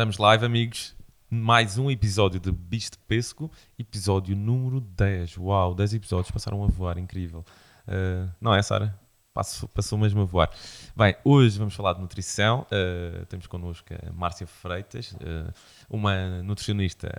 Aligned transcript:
Estamos 0.00 0.16
live, 0.16 0.46
amigos. 0.46 0.96
Mais 1.28 1.76
um 1.76 1.90
episódio 1.90 2.40
de 2.40 2.50
Bicho 2.50 2.92
de 2.92 2.98
Pesco, 3.06 3.50
episódio 3.78 4.34
número 4.34 4.80
10. 4.80 5.36
Uau, 5.36 5.74
10 5.74 5.92
episódios 5.92 6.30
passaram 6.30 6.64
a 6.64 6.68
voar, 6.68 6.96
incrível. 6.96 7.44
Uh, 7.86 8.26
não 8.40 8.54
é, 8.54 8.62
Sara? 8.62 8.98
Passou, 9.34 9.68
passou 9.68 9.98
mesmo 9.98 10.22
a 10.22 10.24
voar. 10.24 10.48
Bem, 10.96 11.14
hoje 11.22 11.58
vamos 11.58 11.74
falar 11.74 11.92
de 11.92 12.00
nutrição. 12.00 12.66
Uh, 12.72 13.26
temos 13.26 13.46
connosco 13.46 13.88
a 13.92 14.10
Márcia 14.10 14.46
Freitas, 14.46 15.12
uh, 15.12 15.52
uma 15.90 16.40
nutricionista 16.44 17.12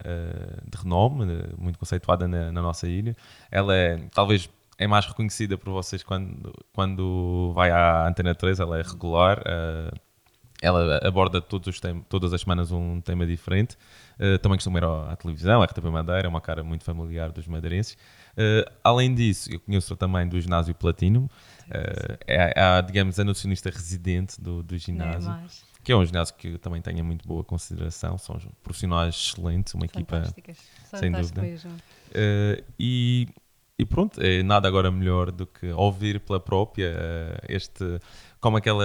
de 0.67 0.75
renome, 0.75 1.23
muito 1.59 1.77
conceituada 1.77 2.27
na, 2.27 2.51
na, 2.51 2.63
nossa 2.63 2.87
ilha. 2.87 3.15
Ela 3.51 3.75
é, 3.75 3.97
talvez, 4.11 4.49
é 4.79 4.87
mais 4.87 5.05
reconhecida 5.05 5.55
por 5.55 5.71
vocês 5.71 6.01
quando, 6.01 6.51
quando 6.73 7.51
vai 7.53 7.69
à 7.69 8.07
Antena 8.07 8.33
3, 8.33 8.59
ela 8.59 8.79
é 8.79 8.81
regular 8.81 9.43
ela 10.61 10.99
aborda 11.03 11.41
todos 11.41 11.81
todas 12.07 12.33
as 12.33 12.41
semanas 12.41 12.71
um 12.71 13.01
tema 13.01 13.25
diferente. 13.25 13.75
Uh, 14.19 14.37
também 14.37 14.57
costuma 14.57 14.77
ir 14.77 14.85
à 14.85 15.15
televisão, 15.15 15.61
a 15.61 15.65
RTP 15.65 15.85
Madeira, 15.85 16.27
é 16.27 16.29
uma 16.29 16.39
cara 16.39 16.63
muito 16.63 16.83
familiar 16.83 17.31
dos 17.31 17.47
madeirenses. 17.47 17.97
Uh, 18.33 18.69
além 18.83 19.13
disso, 19.13 19.51
eu 19.51 19.59
conheço 19.59 19.95
também 19.95 20.27
do 20.27 20.39
ginásio 20.39 20.75
Platinum. 20.75 21.25
Uh, 21.25 22.17
é, 22.27 22.53
é, 22.55 22.81
digamos, 22.83 23.19
a 23.19 23.23
nutricionista 23.23 23.71
residente 23.71 24.39
do, 24.39 24.61
do 24.61 24.77
ginásio. 24.77 25.31
É 25.31 25.71
que 25.83 25.91
é 25.91 25.95
um 25.95 26.05
ginásio 26.05 26.35
que 26.35 26.57
também 26.59 26.81
tenho 26.81 27.03
muito 27.03 27.27
boa 27.27 27.43
consideração, 27.43 28.17
são 28.17 28.37
profissionais 28.61 29.15
excelentes, 29.15 29.73
uma 29.73 29.85
equipa 29.85 30.23
sem 30.93 31.11
dúvida. 31.11 31.41
Uh, 31.41 32.63
e, 32.77 33.27
e 33.79 33.85
pronto, 33.85 34.21
é 34.21 34.43
nada 34.43 34.67
agora 34.67 34.91
melhor 34.91 35.31
do 35.31 35.47
que 35.47 35.71
ouvir 35.71 36.19
pela 36.19 36.39
própria 36.39 36.91
uh, 36.91 37.45
este 37.49 37.99
como 38.41 38.57
é 38.57 38.61
que 38.61 38.67
ela 38.67 38.83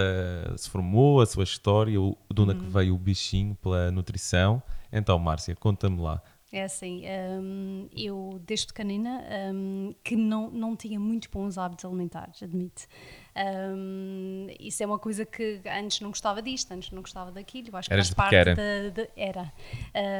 se 0.57 0.69
formou, 0.69 1.21
a 1.21 1.27
sua 1.27 1.43
história, 1.43 1.95
de 1.95 2.41
onde 2.41 2.53
é 2.53 2.55
que 2.55 2.61
uhum. 2.61 2.71
veio 2.71 2.95
o 2.95 2.99
bichinho 2.99 3.57
pela 3.57 3.91
nutrição. 3.91 4.63
Então, 4.93 5.19
Márcia, 5.19 5.57
conta-me 5.57 6.01
lá. 6.01 6.23
É 6.53 6.63
assim, 6.63 7.03
um, 7.43 7.89
eu 7.95 8.41
desde 8.47 8.69
pequenina 8.69 9.25
um, 9.53 9.95
que 10.05 10.15
não, 10.15 10.51
não 10.51 10.77
tinha 10.77 11.01
muito 11.01 11.29
bons 11.31 11.59
hábitos 11.59 11.85
alimentares, 11.85 12.43
admito. 12.43 12.83
Um, 13.37 14.47
isso 14.59 14.83
é 14.83 14.87
uma 14.87 14.99
coisa 14.99 15.27
que 15.27 15.61
antes 15.67 16.01
não 16.01 16.09
gostava 16.09 16.41
disto, 16.41 16.73
antes 16.73 16.91
não 16.91 17.03
gostava 17.03 17.31
daquilo. 17.31 17.77
Acho 17.77 17.89
que 17.89 17.93
Eras 17.93 18.09
faz 18.09 18.31
parte 18.31 18.35
era. 18.35 18.91
Da, 18.91 19.09
era. 19.15 19.53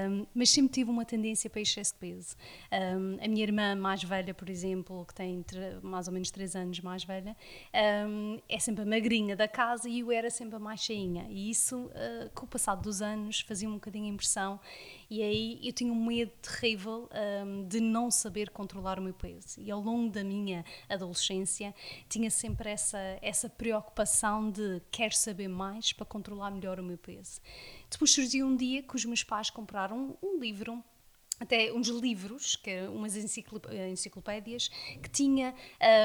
Um, 0.09 0.27
mas 0.35 0.51
sempre 0.51 0.73
tive 0.73 0.91
uma 0.91 1.05
tendência 1.05 1.49
para 1.49 1.61
excesso 1.61 1.95
de 1.95 1.99
peso. 2.01 2.37
Um, 2.71 3.25
a 3.25 3.29
minha 3.29 3.43
irmã 3.43 3.75
mais 3.75 4.03
velha, 4.03 4.35
por 4.35 4.51
exemplo, 4.51 5.05
que 5.07 5.15
tem 5.15 5.45
mais 5.83 6.09
ou 6.09 6.13
menos 6.13 6.31
3 6.31 6.57
anos 6.57 6.81
mais 6.81 7.05
velha, 7.05 7.35
é 7.73 8.59
sempre 8.59 8.83
a 8.83 8.87
magrinha 8.87 9.35
da 9.35 9.49
casa 9.49 9.89
e 9.89 10.01
eu 10.01 10.13
era 10.13 10.29
sempre 10.29 10.57
a 10.57 10.59
mais 10.59 10.81
cheinha. 10.81 11.27
E 11.31 11.49
isso, 11.49 11.87
uh, 11.87 12.31
com 12.35 12.45
o 12.45 12.49
passar 12.49 12.75
dos 12.75 13.01
anos, 13.01 13.41
fazia 13.41 13.69
um 13.69 13.75
bocadinho 13.75 14.07
impressão. 14.07 14.61
E 15.09 15.23
aí 15.23 15.61
eu 15.63 15.73
tinha 15.73 15.93
um 15.93 16.05
medo 16.05 16.33
terrível 16.43 17.09
de 17.69 17.79
não 17.79 18.11
saber 18.11 18.51
controlar 18.51 18.99
o 18.99 19.03
meu 19.03 19.15
peso. 19.15 19.61
E 19.61 19.71
ao 19.71 19.81
longo 19.81 20.11
da 20.11 20.25
minha 20.25 20.65
adolescência, 20.89 21.73
tinha 22.09 22.29
sempre 22.29 22.71
essa 22.71 23.06
essa 23.23 23.49
preocupação 23.49 24.51
de 24.51 24.81
quero 24.91 25.15
saber 25.15 25.49
mais 25.49 25.93
para 25.93 26.07
controlar 26.07 26.51
melhor 26.51 26.79
o 26.81 26.83
meu 26.83 26.99
peso. 26.99 27.41
Depois 27.91 28.11
surgiu 28.11 28.47
um 28.47 28.57
dia 28.57 28.83
que 28.83 28.97
os 28.97 29.05
meus 29.05 29.23
pais 29.23 29.51
compraram 29.51 30.17
um 30.23 30.39
livro 30.39 30.83
até 31.39 31.73
uns 31.73 31.89
livros, 31.89 32.57
que 32.57 32.83
umas 32.89 33.15
enciclopédias, 33.17 34.69
que 35.03 35.11
tinha 35.11 35.55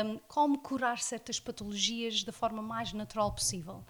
um, 0.05 0.19
como 0.28 0.59
curar 0.59 1.00
certas 1.00 1.39
patologias 1.39 2.23
da 2.23 2.31
forma 2.31 2.61
mais 2.61 2.91
natural 2.94 3.31
possível. 3.31 3.83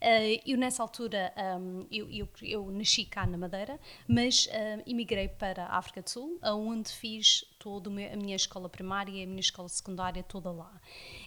Uh, 0.00 0.40
eu, 0.46 0.56
nessa 0.56 0.82
altura, 0.82 1.32
um, 1.58 1.86
eu, 1.90 2.10
eu, 2.10 2.28
eu, 2.42 2.70
nasci 2.70 3.04
cá 3.04 3.26
na 3.26 3.36
Madeira, 3.36 3.80
mas 4.06 4.46
uh, 4.46 4.82
emigrei 4.86 5.28
para 5.28 5.64
a 5.64 5.78
África 5.78 6.02
do 6.02 6.10
Sul, 6.10 6.38
onde 6.42 6.90
fiz 6.90 7.44
toda 7.58 7.90
a 7.90 8.16
minha 8.16 8.36
escola 8.36 8.68
primária 8.68 9.12
e 9.12 9.22
a 9.22 9.26
minha 9.26 9.40
escola 9.40 9.68
secundária 9.68 10.22
toda 10.22 10.52
lá. 10.52 10.80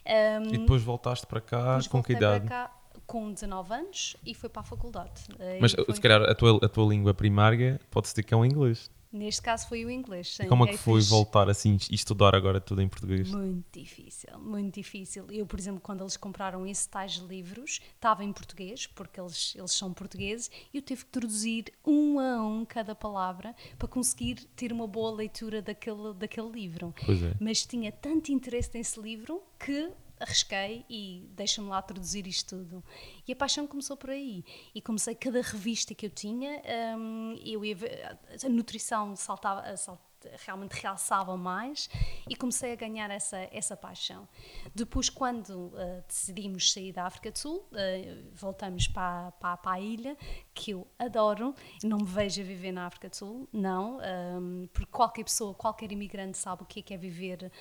Um, 0.06 0.54
e 0.54 0.58
depois 0.60 0.82
voltaste 0.82 1.26
para 1.28 1.42
cá 1.42 1.80
com 1.90 2.02
que 2.02 2.14
idade? 2.14 2.48
Cá, 2.48 2.72
com 3.06 3.32
19 3.32 3.74
anos 3.74 4.18
e 4.26 4.34
fui 4.34 4.50
para 4.50 4.62
a 4.62 4.66
faculdade. 4.66 5.24
Mas 5.60 5.74
foi... 5.74 5.94
se 5.94 6.02
calhar 6.02 6.22
a 6.22 6.36
tua, 6.36 6.60
a 6.64 6.70
tua 6.70 6.88
língua 6.88 7.14
primária 7.14 7.80
pode-se 7.90 8.14
dizer 8.14 8.24
que 8.24 8.34
é 8.34 8.38
o 8.38 8.46
inglês. 8.46 8.90
Neste 9.12 9.42
caso 9.42 9.68
foi 9.68 9.86
o 9.86 9.90
inglês. 9.90 10.38
E 10.42 10.48
como 10.48 10.66
é 10.66 10.68
que 10.70 10.78
foi 10.78 11.02
voltar 11.02 11.50
assim 11.50 11.78
e 11.90 11.96
estudar 11.96 12.36
agora 12.36 12.60
tudo 12.60 12.82
em 12.82 12.88
português? 12.88 13.30
Muito 13.30 13.66
difícil, 13.72 14.38
muito 14.40 14.76
difícil. 14.76 15.26
Eu, 15.30 15.46
por 15.46 15.60
exemplo, 15.60 15.80
quando 15.80 16.02
eles 16.02 16.18
compraram 16.18 16.66
esse 16.66 16.90
tais 16.90 17.16
livros, 17.16 17.80
estava 17.96 18.24
em 18.24 18.34
português, 18.34 18.86
porque 18.88 19.20
eles, 19.20 19.54
eles 19.56 19.72
são 19.72 19.94
portugueses, 19.94 20.52
e 20.74 20.78
eu 20.78 20.82
tive 20.82 21.06
que 21.06 21.12
traduzir 21.12 21.72
um 21.86 22.20
a 22.20 22.46
um 22.46 22.66
cada 22.66 22.94
palavra 22.94 23.56
para 23.78 23.88
conseguir 23.88 24.36
ter 24.56 24.72
uma 24.74 24.88
boa 24.88 25.12
leitura 25.12 25.62
daquele, 25.62 26.14
daquele 26.14 26.50
livro. 26.50 26.94
Pois 27.06 27.24
é. 27.24 27.34
Mas 27.40 27.66
tinha 27.66 27.92
tanto 27.92 28.32
interesse 28.32 28.72
nesse 28.74 29.00
livro 29.00 29.42
que 29.58 29.90
arrisquei 30.20 30.86
e 30.90 31.28
deixa-me 31.36 31.70
lá 31.70 31.82
traduzir 31.82 32.28
isto 32.28 32.58
tudo. 32.58 32.84
E 33.28 33.32
a 33.32 33.36
paixão 33.36 33.68
começou 33.68 33.98
por 33.98 34.10
aí. 34.10 34.44
E 34.74 34.82
comecei 34.82 35.16
cada 35.16 35.42
revista 35.42 35.94
que 35.94 36.06
eu 36.06 36.10
tinha, 36.10 36.62
um, 36.98 37.36
eu 37.44 37.64
ia 37.64 37.76
ver, 37.76 38.18
a 38.44 38.50
nutrição 38.50 39.16
saltava, 39.16 39.76
saltava 39.78 40.07
realmente 40.46 40.74
realçavam 40.82 41.38
mais 41.38 41.90
e 42.30 42.36
comecei 42.36 42.74
a 42.74 42.76
ganhar 42.76 43.10
essa, 43.10 43.38
essa 43.52 43.76
paixão. 43.76 44.28
Depois, 44.74 45.10
quando 45.10 45.50
uh, 45.50 46.04
decidimos 46.08 46.72
sair 46.72 46.92
da 46.92 47.06
África 47.06 47.32
do 47.32 47.38
Sul, 47.38 47.68
uh, 47.72 48.28
voltamos 48.34 48.88
para, 48.88 49.32
para, 49.34 49.58
para, 49.58 49.72
a 49.74 49.80
ilha, 49.80 50.18
que 50.54 50.72
eu 50.72 50.88
adoro, 50.98 51.54
não 51.84 52.00
me 52.00 52.06
vejo 52.06 52.42
a 52.42 52.46
viver 52.46 52.72
na 52.72 52.86
África 52.86 53.10
do 53.10 53.16
Sul, 53.16 53.48
não, 53.52 54.00
um, 54.40 54.68
porque 54.74 54.92
qualquer 54.92 55.24
pessoa, 55.24 55.54
qualquer 55.54 55.92
imigrante 55.92 56.38
sabe 56.38 56.64
o 56.64 56.66
que 56.66 56.80
é, 56.80 56.84
que 56.84 56.94
é 56.94 56.98
viver 56.98 57.52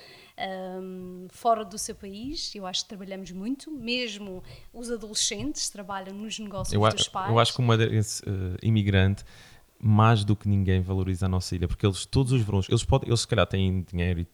um, 0.81 1.27
fora 1.29 1.63
do 1.63 1.77
seu 1.77 1.95
país. 1.95 2.53
Eu 2.55 2.65
acho 2.65 2.83
que 2.83 2.89
trabalhamos 2.89 3.31
muito, 3.31 3.71
mesmo 3.71 4.43
os 4.73 4.91
adolescentes 4.91 5.69
trabalham 5.69 6.15
nos 6.15 6.39
negócios 6.39 6.73
eu, 6.73 6.81
dos 6.81 7.07
pais. 7.07 7.29
Eu 7.29 7.39
acho 7.39 7.53
que 7.53 7.59
uma 7.59 7.75
uh, 7.75 8.57
imigrante 8.61 9.23
mais 9.79 10.23
do 10.23 10.35
que 10.35 10.47
ninguém 10.47 10.81
valoriza 10.81 11.25
a 11.25 11.29
nossa 11.29 11.55
ilha, 11.55 11.67
porque 11.67 11.85
eles, 11.85 12.05
todos 12.05 12.31
os 12.31 12.41
verões, 12.41 12.67
eles, 12.69 12.83
podem, 12.83 13.09
eles 13.09 13.21
se 13.21 13.27
calhar 13.27 13.45
têm 13.45 13.83
dinheiro 13.83 14.21
e 14.21 14.27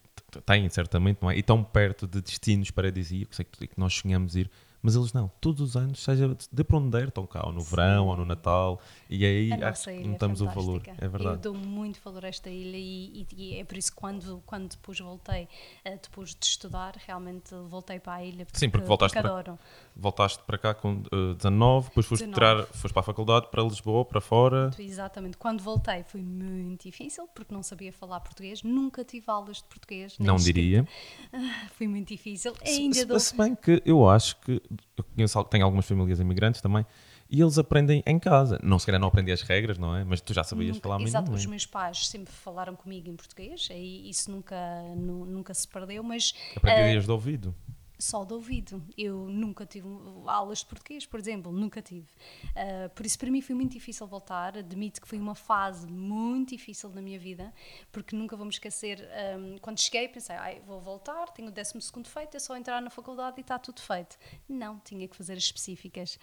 têm 0.46 0.68
certamente, 0.70 1.20
não 1.22 1.30
é? 1.30 1.36
E 1.36 1.40
estão 1.40 1.64
perto 1.64 2.08
de 2.08 2.22
destinos 2.22 2.72
paradisíacos, 2.72 3.36
sei 3.36 3.46
que 3.46 3.80
nós 3.80 3.94
sonhamos 3.94 4.36
ir, 4.36 4.50
mas 4.84 4.98
eles 4.98 5.14
não, 5.14 5.32
todos 5.40 5.62
os 5.62 5.78
anos, 5.78 6.04
seja 6.04 6.36
de 6.52 6.64
para 6.64 6.78
onde 6.78 6.90
der, 6.90 7.08
estão 7.08 7.26
cá, 7.26 7.42
ou 7.46 7.54
no 7.54 7.62
Sim. 7.62 7.70
verão, 7.70 8.08
ou 8.08 8.18
no 8.18 8.26
Natal, 8.26 8.82
e 9.10 9.26
aí 9.26 9.54
acho 9.64 9.86
que 9.86 10.04
notamos 10.06 10.42
é 10.42 10.44
o 10.44 10.50
valor. 10.50 10.82
É 10.98 11.08
verdade. 11.08 11.36
Eu 11.36 11.54
dou 11.54 11.56
muito 11.56 12.02
valor 12.04 12.26
a 12.26 12.28
esta 12.28 12.50
ilha 12.50 12.76
e, 12.78 13.26
e, 13.32 13.36
e 13.36 13.60
é 13.62 13.64
por 13.64 13.78
isso 13.78 13.94
que 13.94 13.98
quando, 13.98 14.44
quando 14.46 14.72
depois 14.72 15.00
voltei, 15.00 15.48
uh, 15.86 16.00
depois 16.02 16.36
de 16.36 16.46
estudar, 16.46 16.96
realmente 17.08 17.56
voltei 17.70 17.98
para 17.98 18.16
a 18.16 18.26
ilha. 18.26 18.46
Porque, 18.46 18.60
Sim, 18.60 18.70
porque 18.70 18.86
voltaste, 18.86 19.18
porque 19.18 19.44
para, 19.44 19.58
voltaste 19.96 20.44
para 20.44 20.58
cá 20.58 20.74
com 20.74 20.96
uh, 20.96 21.32
eh, 21.32 21.36
19, 21.36 21.88
depois 21.88 22.06
foste, 22.06 22.26
19. 22.26 22.34
Tirar, 22.34 22.68
foste 22.78 22.94
para 22.94 23.00
a 23.00 23.04
faculdade, 23.04 23.48
para 23.50 23.64
Lisboa, 23.64 24.04
para 24.04 24.20
fora. 24.20 24.70
Exatamente. 24.78 25.38
Quando 25.38 25.64
voltei 25.64 26.04
foi 26.04 26.22
muito 26.22 26.84
difícil, 26.84 27.26
porque 27.34 27.54
não 27.54 27.64
sabia 27.64 27.94
falar 27.94 28.20
português, 28.20 28.64
nunca 28.64 29.06
tive 29.06 29.26
aulas 29.28 29.58
de 29.58 29.64
português. 29.64 30.20
Não 30.20 30.36
diria. 30.36 30.86
Uh, 31.32 31.38
foi 31.78 31.88
muito 31.88 32.10
difícil. 32.10 32.54
Se, 32.56 32.70
Ainda 32.70 32.96
se, 32.96 33.06
dou... 33.06 33.20
se 33.20 33.38
bem 33.38 33.56
que 33.56 33.82
eu 33.86 34.10
acho 34.10 34.36
que 34.42 34.62
eu 34.97 35.03
conheço, 35.03 35.44
tenho 35.45 35.66
algumas 35.66 35.88
famílias 35.88 36.19
imigrantes 36.19 36.61
também, 36.61 36.85
e 37.29 37.41
eles 37.41 37.58
aprendem 37.58 38.03
em 38.05 38.20
casa. 38.20 38.59
Não 38.61 38.78
se 38.78 38.85
calhar 38.85 38.99
não 38.99 39.08
aprendem 39.08 39.34
as 39.34 39.41
regras, 39.41 39.78
não 39.78 39.96
é? 39.96 40.03
Mas 40.03 40.22
tu 40.22 40.34
já 40.34 40.43
sabias 40.43 40.75
nunca, 40.75 40.87
falar 40.87 41.02
Exato, 41.02 41.31
os 41.31 41.46
meus 41.46 41.66
pais 41.66 42.08
sempre 42.08 42.34
falaram 42.34 42.75
comigo 42.75 43.09
em 43.09 43.16
português, 43.16 43.70
e 43.72 44.09
isso 44.09 44.31
nunca, 44.31 44.55
nu, 44.96 45.25
nunca 45.25 45.53
se 45.53 45.67
perdeu, 45.67 46.03
mas... 46.03 46.34
Aprendias 46.55 47.03
uh, 47.03 47.08
de 47.08 47.11
ouvido? 47.11 47.55
Só 48.03 48.26
de 48.26 48.34
ouvido. 48.34 48.84
Eu 48.97 49.29
nunca 49.29 49.66
tive 49.66 49.88
aulas 50.28 50.59
de 50.59 50.66
português, 50.66 51.05
por 51.05 51.17
exemplo, 51.17 51.53
nunca 51.53 51.82
tive. 51.82 52.05
Uh, 52.50 52.90
por 52.94 53.05
isso, 53.05 53.17
para 53.17 53.32
mim 53.32 53.41
foi 53.41 53.55
muito 53.55 53.72
difícil 53.72 54.05
voltar. 54.05 54.58
Admito 54.58 55.02
que 55.02 55.08
foi 55.08 55.17
uma 55.17 55.34
fase 55.34 55.88
muito 55.88 56.50
difícil 56.50 56.90
na 56.90 57.02
minha 57.02 57.17
vida, 57.17 57.53
porque 57.94 58.14
nunca 58.14 58.35
vou 58.35 58.46
me 58.46 58.52
esquecer. 58.52 59.08
Um, 59.40 59.58
quando 59.58 59.79
cheguei, 59.79 60.09
pensei, 60.09 60.35
ai, 60.35 60.61
vou 60.67 60.82
voltar, 60.82 61.29
tenho 61.29 61.47
o 61.47 61.52
12 61.52 61.79
feito, 62.03 62.35
é 62.35 62.40
só 62.41 62.58
entrar 62.58 62.82
na 62.82 62.90
faculdade 62.90 63.35
e 63.38 63.41
está 63.41 63.58
tudo 63.58 63.82
feito. 63.82 64.17
Não, 64.50 64.79
tinha 64.79 65.08
que 65.08 65.16
fazer 65.16 65.34
as 65.34 65.44
específicas. 65.44 66.20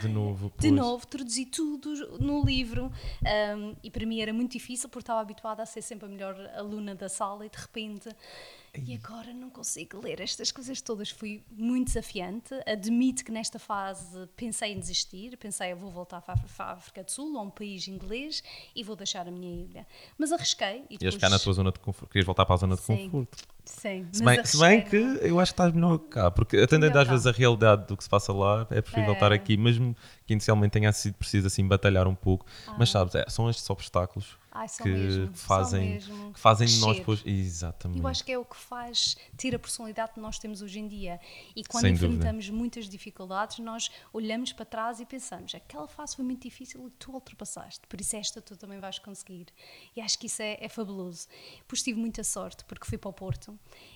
De 0.00 0.08
novo, 0.08 0.50
pois. 0.50 0.60
De 0.60 0.72
novo, 0.72 1.06
traduzi 1.06 1.46
tudo 1.46 2.18
no 2.18 2.42
livro 2.44 2.90
um, 3.56 3.76
e 3.80 3.90
para 3.92 4.04
mim 4.04 4.20
era 4.20 4.32
muito 4.32 4.52
difícil 4.52 4.88
porque 4.88 5.02
estava 5.02 5.20
habituada 5.20 5.62
a 5.62 5.66
ser 5.66 5.82
sempre 5.82 6.06
a 6.06 6.08
melhor 6.08 6.34
aluna 6.56 6.96
da 6.96 7.08
sala 7.08 7.46
e 7.46 7.50
de 7.50 7.58
repente 7.58 8.08
E 8.74 8.94
agora 8.94 9.34
não 9.34 9.50
consigo 9.50 10.00
ler 10.00 10.18
estas 10.20 10.50
coisas 10.50 10.80
todas. 10.80 11.10
Fui 11.10 11.42
muito 11.50 11.88
desafiante. 11.88 12.54
Admito 12.66 13.22
que 13.22 13.30
nesta 13.30 13.58
fase 13.58 14.26
pensei 14.34 14.72
em 14.72 14.80
desistir. 14.80 15.36
Pensei, 15.36 15.72
eu 15.72 15.76
vou 15.76 15.90
voltar 15.90 16.22
para 16.22 16.40
a 16.58 16.72
África 16.72 17.04
do 17.04 17.10
Sul, 17.10 17.38
a 17.38 17.42
um 17.42 17.50
país 17.50 17.86
inglês, 17.86 18.42
e 18.74 18.82
vou 18.82 18.96
deixar 18.96 19.28
a 19.28 19.30
minha 19.30 19.62
ilha. 19.62 19.86
Mas 20.16 20.32
arrisquei. 20.32 20.84
E 20.88 20.94
Ias 20.94 20.98
depois... 20.98 21.14
ficar 21.14 21.28
na 21.28 21.38
tua 21.38 21.52
zona 21.52 21.70
de 21.70 21.80
conforto. 21.80 22.10
Querias 22.10 22.24
voltar 22.24 22.46
para 22.46 22.54
a 22.54 22.58
zona 22.58 22.74
de 22.74 22.80
Sim. 22.80 23.10
conforto. 23.10 23.44
Sim, 23.64 24.08
Se 24.10 24.24
bem, 24.24 24.44
se 24.44 24.58
bem 24.58 24.80
que 24.82 24.96
eu 24.96 25.38
acho 25.38 25.52
que 25.52 25.54
estás 25.54 25.72
melhor 25.72 25.98
cá, 25.98 26.30
porque 26.32 26.56
atendendo 26.56 26.98
às 26.98 27.06
vezes 27.06 27.26
a 27.26 27.32
realidade 27.32 27.86
do 27.86 27.96
que 27.96 28.02
se 28.02 28.10
passa 28.10 28.32
lá, 28.32 28.66
é 28.70 28.80
preferível 28.82 29.12
É. 29.12 29.14
estar 29.14 29.32
aqui, 29.32 29.56
mesmo 29.56 29.96
que 30.26 30.32
inicialmente 30.32 30.72
tenha 30.72 30.92
sido 30.92 31.14
preciso 31.14 31.46
assim 31.46 31.66
batalhar 31.66 32.08
um 32.08 32.14
pouco. 32.14 32.44
Mas 32.78 32.90
sabes, 32.90 33.14
é, 33.14 33.24
são 33.28 33.48
estes 33.48 33.68
obstáculos 33.70 34.36
Ai, 34.50 34.66
que 34.68 34.88
mesmo, 34.88 35.34
fazem, 35.34 35.90
mesmo 35.90 36.32
que 36.34 36.40
fazem 36.40 36.66
de 36.66 36.78
nós 36.80 36.96
depois. 36.98 37.22
Exatamente. 37.24 38.00
Eu 38.00 38.06
acho 38.08 38.24
que 38.24 38.32
é 38.32 38.38
o 38.38 38.44
que 38.44 38.56
faz 38.56 39.16
ter 39.36 39.54
a 39.54 39.58
personalidade 39.58 40.12
que 40.12 40.20
nós 40.20 40.38
temos 40.38 40.60
hoje 40.60 40.80
em 40.80 40.88
dia. 40.88 41.20
E 41.54 41.62
quando 41.64 41.82
Sem 41.82 41.92
dúvida. 41.94 42.14
enfrentamos 42.14 42.50
muitas 42.50 42.88
dificuldades, 42.88 43.58
nós 43.60 43.90
olhamos 44.12 44.52
para 44.52 44.64
trás 44.64 44.98
e 45.00 45.06
pensamos: 45.06 45.54
aquela 45.54 45.86
fase 45.86 46.16
foi 46.16 46.24
muito 46.24 46.42
difícil 46.42 46.86
e 46.88 46.90
tu 46.90 47.12
ultrapassaste, 47.12 47.86
por 47.88 48.00
isso 48.00 48.16
esta 48.16 48.42
tu 48.42 48.56
também 48.56 48.80
vais 48.80 48.98
conseguir. 48.98 49.46
E 49.96 50.00
acho 50.00 50.18
que 50.18 50.26
isso 50.26 50.42
é, 50.42 50.58
é 50.60 50.68
fabuloso. 50.68 51.28
Pois 51.68 51.82
tive 51.82 51.98
muita 51.98 52.24
sorte, 52.24 52.64
porque 52.64 52.86
fui 52.86 52.98
para 52.98 53.08
o 53.08 53.12
Porto 53.12 53.51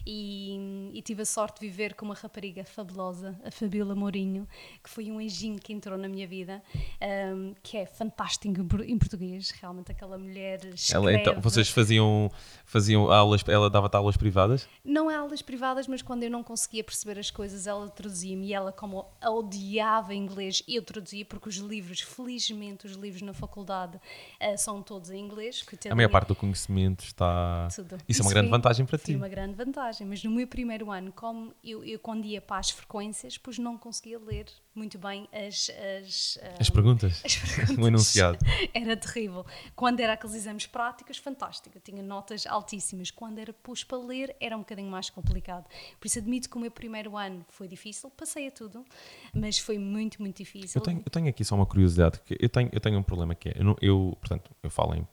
e, 0.06 0.91
e 0.94 1.03
tive 1.03 1.23
a 1.23 1.25
sorte 1.25 1.61
de 1.61 1.67
viver 1.69 1.94
com 1.94 2.05
uma 2.05 2.14
rapariga 2.14 2.64
fabulosa, 2.64 3.38
a 3.44 3.50
Fabiola 3.50 3.94
Mourinho, 3.94 4.47
que 4.82 4.88
foi 4.88 5.11
um 5.11 5.19
anjinho 5.19 5.58
que 5.58 5.73
entrou 5.73 5.99
na 5.99 6.08
minha 6.08 6.26
vida, 6.26 6.62
ahm, 7.00 7.55
que 7.62 7.76
é 7.76 7.87
fantástico 7.87 8.61
em 8.61 8.67
por- 8.67 8.82
em 8.88 8.97
português. 8.99 9.50
Realmente, 9.50 9.91
aquela 9.93 10.17
mulher. 10.19 10.61
Ela, 10.93 11.12
então, 11.12 11.32
escreve. 11.32 11.41
vocês 11.41 11.69
faziam, 11.69 12.31
faziam 12.64 13.11
aulas, 13.11 13.43
ela 13.49 13.69
dava-te 13.69 13.97
aulas 13.97 14.17
privadas? 14.17 14.69
Não 14.85 15.11
é 15.11 15.17
aulas 15.17 15.43
privadas, 15.43 15.87
mas 15.88 16.03
quando 16.03 16.23
eu 16.23 16.31
não 16.31 16.43
conseguia 16.43 16.85
perceber 16.85 17.19
as 17.19 17.31
coisas, 17.31 17.67
ela 17.67 17.88
traduzia-me 17.88 18.47
e 18.47 18.55
ela, 18.55 18.70
como 18.73 19.05
odiava 19.25 20.14
inglês, 20.14 20.62
eu 20.69 20.82
traduzia, 20.82 21.25
porque 21.25 21.49
os 21.49 21.56
livros, 21.56 22.00
felizmente, 22.00 22.87
os 22.87 22.93
livros 22.93 23.23
na 23.23 23.32
faculdade 23.35 23.99
eh, 24.38 24.56
são 24.56 24.82
todos 24.82 25.11
em 25.11 25.19
inglês. 25.20 25.64
A 25.91 25.94
maior 25.94 26.08
parte 26.11 26.29
do 26.29 26.35
conhecimento 26.37 27.05
está. 27.05 27.69
tudo. 27.75 27.99
Isso, 28.08 28.23
é 28.23 28.25
uma 28.25 28.31
grande 28.31 28.49
vantagem 28.50 28.87
para 28.87 28.99
ti. 28.99 29.12
Grande 29.46 29.56
vantagem, 29.56 30.06
mas 30.06 30.22
no 30.25 30.31
meu 30.31 30.46
primeiro 30.46 30.90
ano, 30.90 31.12
como 31.12 31.54
eu, 31.62 31.84
eu 31.84 31.98
quando 31.98 32.25
ia 32.25 32.40
para 32.40 32.58
as 32.58 32.70
frequências, 32.70 33.38
pois 33.38 33.58
não 33.58 33.78
conseguia 33.78 34.19
ler 34.19 34.46
muito 34.75 34.98
bem 34.98 35.28
as, 35.32 35.70
as, 35.70 36.38
As 36.58 36.69
ah, 36.69 36.72
perguntas. 36.72 37.22
as 37.25 37.37
perguntas. 37.54 37.78
O 37.78 37.87
enunciado. 37.87 38.38
Era 38.75 38.96
terrível. 38.96 39.46
Quando 39.75 40.00
era 40.00 40.12
aqueles 40.12 40.34
exames 40.34 40.66
práticos, 40.66 41.16
fantástico. 41.16 41.76
Eu 41.76 41.81
tinha 41.81 42.02
notas 42.02 42.46
altíssimas. 42.46 43.10
Quando 43.10 43.38
era 43.38 43.52
pus 43.52 43.82
para 43.84 43.96
ler, 43.98 44.37
era 44.38 44.54
um 44.54 44.60
bocadinho 44.60 44.90
mais 44.90 45.08
complicado. 45.08 45.64
Por 45.98 46.06
isso 46.06 46.19
admito 46.19 46.50
que 46.50 46.56
o 46.56 46.60
meu 46.60 46.70
primeiro 46.70 47.16
ano 47.16 47.44
foi 47.48 47.69
difícil. 47.69 48.10
Passei 48.10 48.48
a 48.48 48.50
tudo, 48.50 48.84
mas 49.32 49.58
foi 49.58 49.78
muito, 49.78 50.20
muito 50.20 50.37
difícil. 50.37 50.78
Eu 50.78 50.84
tenho, 50.84 50.98
eu 50.98 51.10
tenho 51.10 51.28
aqui 51.28 51.44
só 51.44 51.54
uma 51.54 51.66
curiosidade, 51.66 52.20
que 52.20 52.37
eu 52.38 52.48
tenho, 52.48 52.69
eu 52.72 52.81
tenho 52.81 52.98
um 52.98 53.02
problema 53.02 53.34
que 53.34 53.48
é, 53.48 53.54
eu, 53.56 53.76
eu, 53.81 54.19
portanto, 54.20 54.50
eu 54.62 54.70
falo 54.70 54.94
em, 54.94 55.06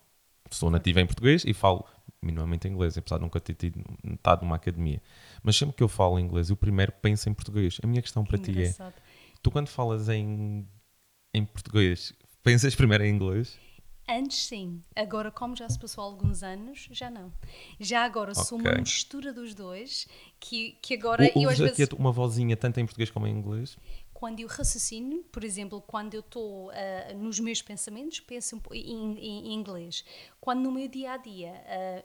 sou 0.52 0.70
nativo 0.70 1.00
em 1.00 1.06
português 1.06 1.44
e 1.46 1.54
falo 1.54 1.86
minimamente 2.24 2.68
inglês, 2.68 2.98
apesar 2.98 3.18
de 3.18 3.24
nunca 3.24 3.40
ter 3.40 3.54
tido, 3.56 3.84
estado 4.14 4.44
numa 4.44 4.56
academia. 4.58 5.02
Mas 5.44 5.56
sempre 5.58 5.76
que 5.76 5.84
eu 5.84 5.88
falo 5.90 6.20
inglês, 6.20 6.50
eu 6.50 6.56
primeiro 6.58 6.92
penso 7.02 7.30
em 7.30 7.34
português. 7.34 7.80
A 7.84 7.88
minha 7.88 8.02
questão 8.02 8.26
para 8.26 8.38
ti 8.38 8.64
é, 8.64 8.76
Engraçado. 8.76 9.02
tu 9.42 9.52
quando 9.52 9.68
falas 9.70 10.10
em, 10.10 10.68
em 11.34 11.46
português, 11.46 12.14
pensas 12.44 12.76
primeiro 12.76 13.06
em 13.06 13.14
inglês? 13.16 13.60
Antes 14.08 14.46
sim, 14.48 14.82
agora 14.96 15.32
como 15.32 15.56
já 15.56 15.68
se 15.70 15.80
passou 15.80 16.04
alguns 16.04 16.44
anos, 16.44 16.88
já 16.92 17.10
não. 17.10 17.32
Já 17.80 18.04
agora 18.04 18.34
sou 18.36 18.58
uma 18.58 18.72
mistura 18.74 19.32
dos 19.34 19.54
dois, 19.54 20.08
que, 20.40 20.78
que 20.82 20.94
agora 20.94 21.26
Ou 21.34 21.42
eu 21.42 21.50
às 21.50 21.60
vezes, 21.60 21.90
uma 21.98 22.12
vozinha 22.12 22.56
tanto 22.56 22.80
em 22.80 22.86
português 22.86 23.10
como 23.10 23.26
em 23.28 23.32
inglês? 23.36 23.78
quando 24.14 24.40
eu 24.40 24.48
raciocino, 24.48 25.24
por 25.32 25.44
exemplo, 25.44 25.82
quando 25.82 26.14
eu 26.14 26.22
estou 26.22 26.72
ah, 26.72 27.14
nos 27.14 27.40
meus 27.40 27.62
pensamentos, 27.62 28.20
penso 28.22 28.62
em, 28.72 29.18
em- 29.18 29.48
em 29.50 29.54
inglês. 29.54 30.06
Quando 30.44 30.60
no 30.60 30.74
meu 30.74 30.90
dia 30.90 31.14
a 31.14 31.18
dia 31.18 31.54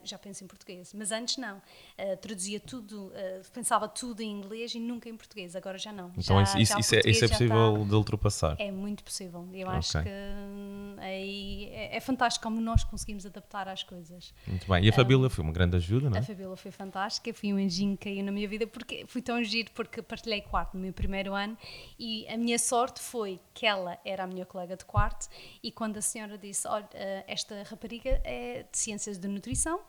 já 0.05 0.17
penso 0.17 0.45
em 0.45 0.47
português, 0.47 0.95
mas 0.95 1.11
antes 1.11 1.39
não. 1.39 1.61
Ah, 1.99 2.17
traduzia 2.17 2.61
tudo, 2.61 3.11
ah, 3.13 3.43
pensava 3.53 3.89
tudo 3.89 4.21
em 4.21 4.31
inglês 4.31 4.73
e 4.77 4.79
nunca 4.79 5.09
em 5.09 5.17
português. 5.17 5.57
Agora 5.57 5.77
já 5.77 5.93
não. 5.93 6.13
Então 6.17 6.37
já, 6.37 6.43
isso, 6.61 6.73
já 6.73 6.79
isso, 6.79 6.95
é, 6.95 7.01
isso 7.05 7.25
é 7.25 7.29
possível 7.29 7.73
está- 7.79 7.85
de 7.89 7.95
ultrapassar. 7.97 8.57
É 8.61 8.71
muito 8.71 9.03
possível. 9.03 9.45
Eu 9.53 9.69
acho 9.69 9.99
Ok. 9.99 10.09
que 10.09 10.17
hum, 10.17 10.95
aí 10.99 11.69
é, 11.73 11.97
é 11.97 12.01
fantástico 12.01 12.45
como 12.45 12.61
nós 12.61 12.85
conseguimos 12.85 13.27
adaptar 13.27 13.67
às 13.67 13.83
coisas. 13.83 14.33
Muito 14.47 14.69
bem. 14.69 14.85
E 14.85 14.89
a 14.89 14.93
Fabíola 14.93 15.29
foi 15.29 15.43
uma 15.43 15.53
grande 15.53 15.77
ajuda, 15.77 16.09
não 16.09 16.17
A 16.17 16.21
é? 16.21 16.23
Fabiola 16.23 16.57
foi 16.57 16.71
fantástica, 16.71 17.35
foi 17.35 17.53
um 17.53 17.57
anjinho 17.57 17.97
que 17.97 18.05
caiu 18.09 18.23
na 18.25 18.31
minha 18.31 18.47
vida 18.47 18.69
porque 18.69 19.05
fui 19.09 19.21
tão 19.21 19.43
giro 19.43 19.73
porque 19.75 20.01
partilhei 20.01 20.43
quarto 20.43 20.75
no 20.75 20.81
meu 20.81 20.93
primeiro 20.93 21.35
ano 21.35 21.59
e 21.99 22.25
a 22.29 22.37
minha 22.37 22.57
sorte 22.59 23.01
foi 23.01 23.41
que 23.53 23.67
ela 23.67 23.99
era 24.05 24.23
a 24.23 24.27
minha 24.29 24.47
colega 24.47 24.77
de 24.77 24.85
quarto 24.85 25.29
e 25.61 25.73
quando 25.73 25.97
a 25.97 26.03
senhora 26.03 26.39
disse, 26.39 26.69
olha, 26.69 26.89
esta 27.27 27.65
rapariga 27.65 28.21
é 28.29 28.65
de 28.71 28.79
Ciências 28.79 29.19
de 29.19 29.27
Nutrição 29.29 29.81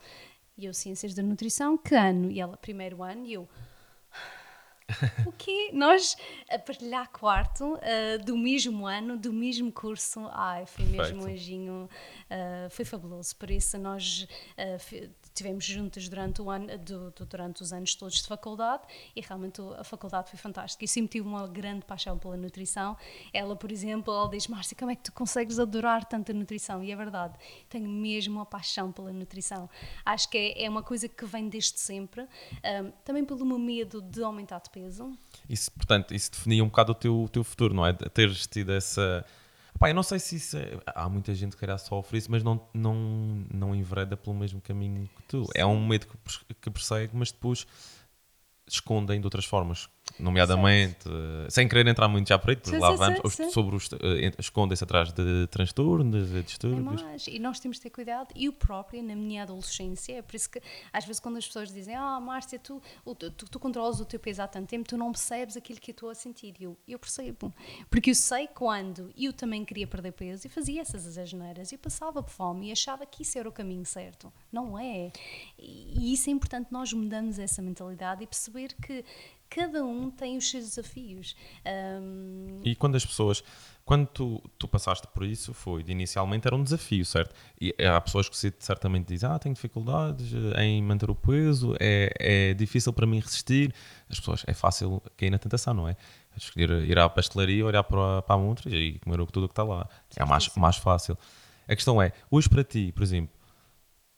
e 0.56 0.64
eu 0.66 0.74
Ciências 0.74 1.14
de 1.14 1.22
Nutrição, 1.22 1.76
que 1.78 1.94
ano? 1.94 2.30
E 2.30 2.40
ela, 2.40 2.56
primeiro 2.56 3.02
ano, 3.02 3.24
e 3.26 3.32
eu... 3.34 3.48
O 5.24 5.30
quê? 5.32 5.70
Nós 5.72 6.16
a 6.50 6.58
partilhar 6.58 7.08
quarto 7.10 7.78
eh, 7.80 8.18
do 8.18 8.36
mesmo 8.36 8.86
ano, 8.86 9.16
do 9.16 9.32
mesmo 9.32 9.70
curso. 9.70 10.28
Ai, 10.32 10.66
foi 10.66 10.84
mesmo 10.84 11.18
Perfeito. 11.22 11.28
anjinho, 11.28 11.88
eh, 12.28 12.66
foi 12.70 12.84
fabuloso. 12.84 13.36
Por 13.36 13.50
isso 13.52 13.78
nós 13.78 14.26
fi- 14.80 15.08
tivemos 15.34 15.64
juntas 15.64 16.08
durante, 16.08 16.40
o 16.42 16.50
ano, 16.50 16.76
do- 16.78 17.10
do- 17.10 17.26
durante 17.26 17.62
os 17.62 17.72
anos 17.72 17.94
todos 17.94 18.16
de 18.20 18.26
faculdade 18.26 18.82
e 19.14 19.20
realmente 19.20 19.60
a 19.78 19.84
faculdade 19.84 20.28
foi 20.30 20.38
fantástica. 20.38 20.84
Eu 20.84 20.88
sempre 20.88 21.10
tive 21.12 21.26
uma 21.28 21.46
grande 21.46 21.84
paixão 21.84 22.18
pela 22.18 22.36
nutrição. 22.36 22.96
Ela, 23.32 23.54
por 23.56 23.70
exemplo, 23.72 24.12
ela 24.12 24.28
diz, 24.28 24.46
Márcia, 24.48 24.76
como 24.78 24.90
é 24.90 24.96
que 24.96 25.02
tu 25.02 25.12
consegues 25.12 25.58
adorar 25.58 26.04
tanta 26.04 26.32
nutrição? 26.32 26.82
E 26.82 26.90
é 26.92 26.96
verdade, 26.96 27.34
tenho 27.68 27.88
mesmo 27.88 28.34
uma 28.36 28.46
paixão 28.46 28.90
pela 28.92 29.12
nutrição. 29.12 29.68
Acho 30.04 30.28
que 30.28 30.36
é, 30.38 30.64
é 30.64 30.68
uma 30.70 30.82
coisa 30.82 31.08
que 31.08 31.24
vem 31.24 31.48
desde 31.48 31.78
sempre. 31.78 32.26
Ahm, 32.64 32.90
também 33.04 33.24
pelo 33.24 33.44
meu 33.44 33.58
medo 33.58 34.00
de 34.02 34.22
aumentar 34.22 34.60
de 34.60 34.70
peso. 34.70 35.12
Isso, 35.48 35.70
portanto, 35.72 36.14
isso 36.14 36.30
definia 36.32 36.62
um 36.64 36.68
bocado 36.68 36.92
o 36.92 36.94
teu, 36.94 37.22
o 37.22 37.28
teu 37.28 37.44
futuro, 37.44 37.72
não 37.74 37.86
é? 37.86 37.92
Teres 37.92 38.46
tido 38.46 38.72
essa. 38.72 39.24
Pá, 39.80 39.88
eu 39.88 39.94
não 39.94 40.02
sei 40.02 40.18
se 40.18 40.36
isso 40.36 40.58
é... 40.58 40.78
Há 40.94 41.08
muita 41.08 41.34
gente 41.34 41.56
que 41.56 41.60
calhar 41.60 41.78
sofre 41.78 42.18
isso, 42.18 42.30
mas 42.30 42.42
não, 42.42 42.68
não, 42.74 42.94
não 43.50 43.74
envereda 43.74 44.14
pelo 44.14 44.36
mesmo 44.36 44.60
caminho 44.60 45.08
que 45.16 45.22
tu. 45.22 45.46
É 45.54 45.64
um 45.64 45.86
medo 45.86 46.06
que, 46.06 46.54
que 46.54 46.70
persegue, 46.70 47.16
mas 47.16 47.32
depois 47.32 47.66
escondem 48.68 49.18
de 49.18 49.26
outras 49.26 49.46
formas. 49.46 49.88
Nomeadamente, 50.18 51.04
sem 51.48 51.68
querer 51.68 51.86
entrar 51.86 52.08
muito 52.08 52.28
já 52.28 52.38
por 52.38 52.50
aí, 52.50 52.56
porque 52.56 52.70
Sim, 52.70 52.78
lá 52.78 52.90
sim, 52.92 52.96
vamos, 52.96 53.34
sim, 53.34 53.44
os- 53.46 53.52
sobre 53.52 53.76
os. 53.76 53.88
eh, 53.92 54.32
escondem-se 54.38 54.84
atrás 54.84 55.12
de 55.12 55.46
transtornos, 55.48 56.28
de 56.30 56.38
É 56.38 56.42
distúrbios. 56.42 57.02
mais, 57.02 57.26
e 57.26 57.38
nós 57.38 57.58
temos 57.60 57.76
de 57.78 57.82
ter 57.84 57.90
cuidado. 57.90 58.28
Eu 58.36 58.52
própria, 58.52 59.02
na 59.02 59.14
minha 59.14 59.42
adolescência, 59.42 60.14
é 60.18 60.22
por 60.22 60.34
isso 60.36 60.50
que 60.50 60.60
às 60.92 61.04
vezes 61.04 61.20
quando 61.20 61.36
as 61.38 61.46
pessoas 61.46 61.72
dizem 61.72 61.94
Ah, 61.94 62.20
Márcia, 62.20 62.58
tu, 62.58 62.80
o- 63.04 63.14
tu, 63.14 63.30
tu 63.30 63.58
controlas 63.58 64.00
o 64.00 64.04
teu 64.04 64.18
peso 64.20 64.42
há 64.42 64.48
tanto 64.48 64.68
tempo, 64.68 64.88
tu 64.88 64.96
não 64.96 65.10
percebes 65.12 65.56
aquilo 65.56 65.78
que 65.80 65.90
eu 65.90 65.94
estou 65.94 66.10
a 66.10 66.14
sentir. 66.14 66.54
E 66.60 66.64
Eu, 66.64 66.76
eu 66.86 66.98
percebo. 66.98 67.52
Porque 67.90 68.10
eu 68.10 68.14
sei 68.14 68.46
quando 68.46 69.10
eu 69.16 69.32
também 69.32 69.64
queria 69.64 69.86
perder 69.86 70.12
peso 70.12 70.46
e 70.46 70.50
fazia 70.50 70.80
essas 70.82 71.06
exageras. 71.06 71.72
Eu 71.72 71.78
passava 71.78 72.22
por 72.22 72.30
fome 72.30 72.68
e 72.68 72.72
achava 72.72 73.04
que 73.06 73.22
isso 73.22 73.38
era 73.38 73.48
o 73.48 73.52
caminho 73.52 73.84
certo. 73.84 74.32
Não 74.52 74.78
é. 74.78 75.10
E, 75.58 76.10
e 76.10 76.12
isso 76.12 76.28
é 76.28 76.32
importante 76.32 76.68
nós 76.70 76.92
mudarmos 76.92 77.38
essa 77.38 77.60
mentalidade 77.62 78.22
e 78.22 78.26
perceber 78.26 78.74
que 78.80 79.04
cada 79.50 79.84
um 79.84 80.10
tem 80.10 80.36
os 80.36 80.48
seus 80.48 80.64
desafios. 80.64 81.34
Ahm, 81.64 82.60
E 82.64 82.74
quando 82.76 82.94
as 82.96 83.04
pessoas, 83.04 83.42
quando 83.84 84.06
tu, 84.06 84.42
tu 84.58 84.68
passaste 84.68 85.06
por 85.08 85.24
isso, 85.24 85.52
foi 85.52 85.84
inicialmente 85.88 86.46
era 86.46 86.54
um 86.54 86.62
desafio, 86.62 87.04
certo? 87.04 87.34
E 87.60 87.74
há 87.84 88.00
pessoas 88.00 88.28
que 88.28 88.36
certamente 88.60 89.08
dizem, 89.08 89.28
ah, 89.28 89.38
tenho 89.38 89.54
dificuldades 89.54 90.32
eh, 90.54 90.62
em 90.64 90.82
manter 90.82 91.10
o 91.10 91.14
peso, 91.14 91.74
é, 91.80 92.12
é 92.20 92.54
difícil 92.54 92.92
para 92.92 93.06
mim 93.06 93.18
resistir. 93.20 93.74
As 94.08 94.18
pessoas, 94.20 94.44
é 94.46 94.54
fácil 94.54 95.02
cair 95.16 95.30
na 95.30 95.38
tentação, 95.38 95.74
não 95.74 95.88
é? 95.88 95.96
Escolher 96.36 96.70
ir 96.84 96.98
à 96.98 97.08
pastelaria, 97.08 97.66
olhar 97.66 97.82
para, 97.82 98.18
a- 98.18 98.22
para 98.22 98.34
a 98.36 98.38
montra 98.38 98.70
e 98.74 98.98
comer 99.00 99.20
o- 99.20 99.26
tudo 99.26 99.44
o 99.44 99.48
que 99.48 99.52
está 99.52 99.64
lá. 99.64 99.88
É 100.16 100.24
mais, 100.24 100.48
mais 100.56 100.76
fácil. 100.76 101.18
A 101.68 101.74
questão 101.74 102.00
é, 102.00 102.12
hoje 102.30 102.48
para 102.48 102.62
ti, 102.64 102.92
por 102.92 103.02
exemplo, 103.02 103.30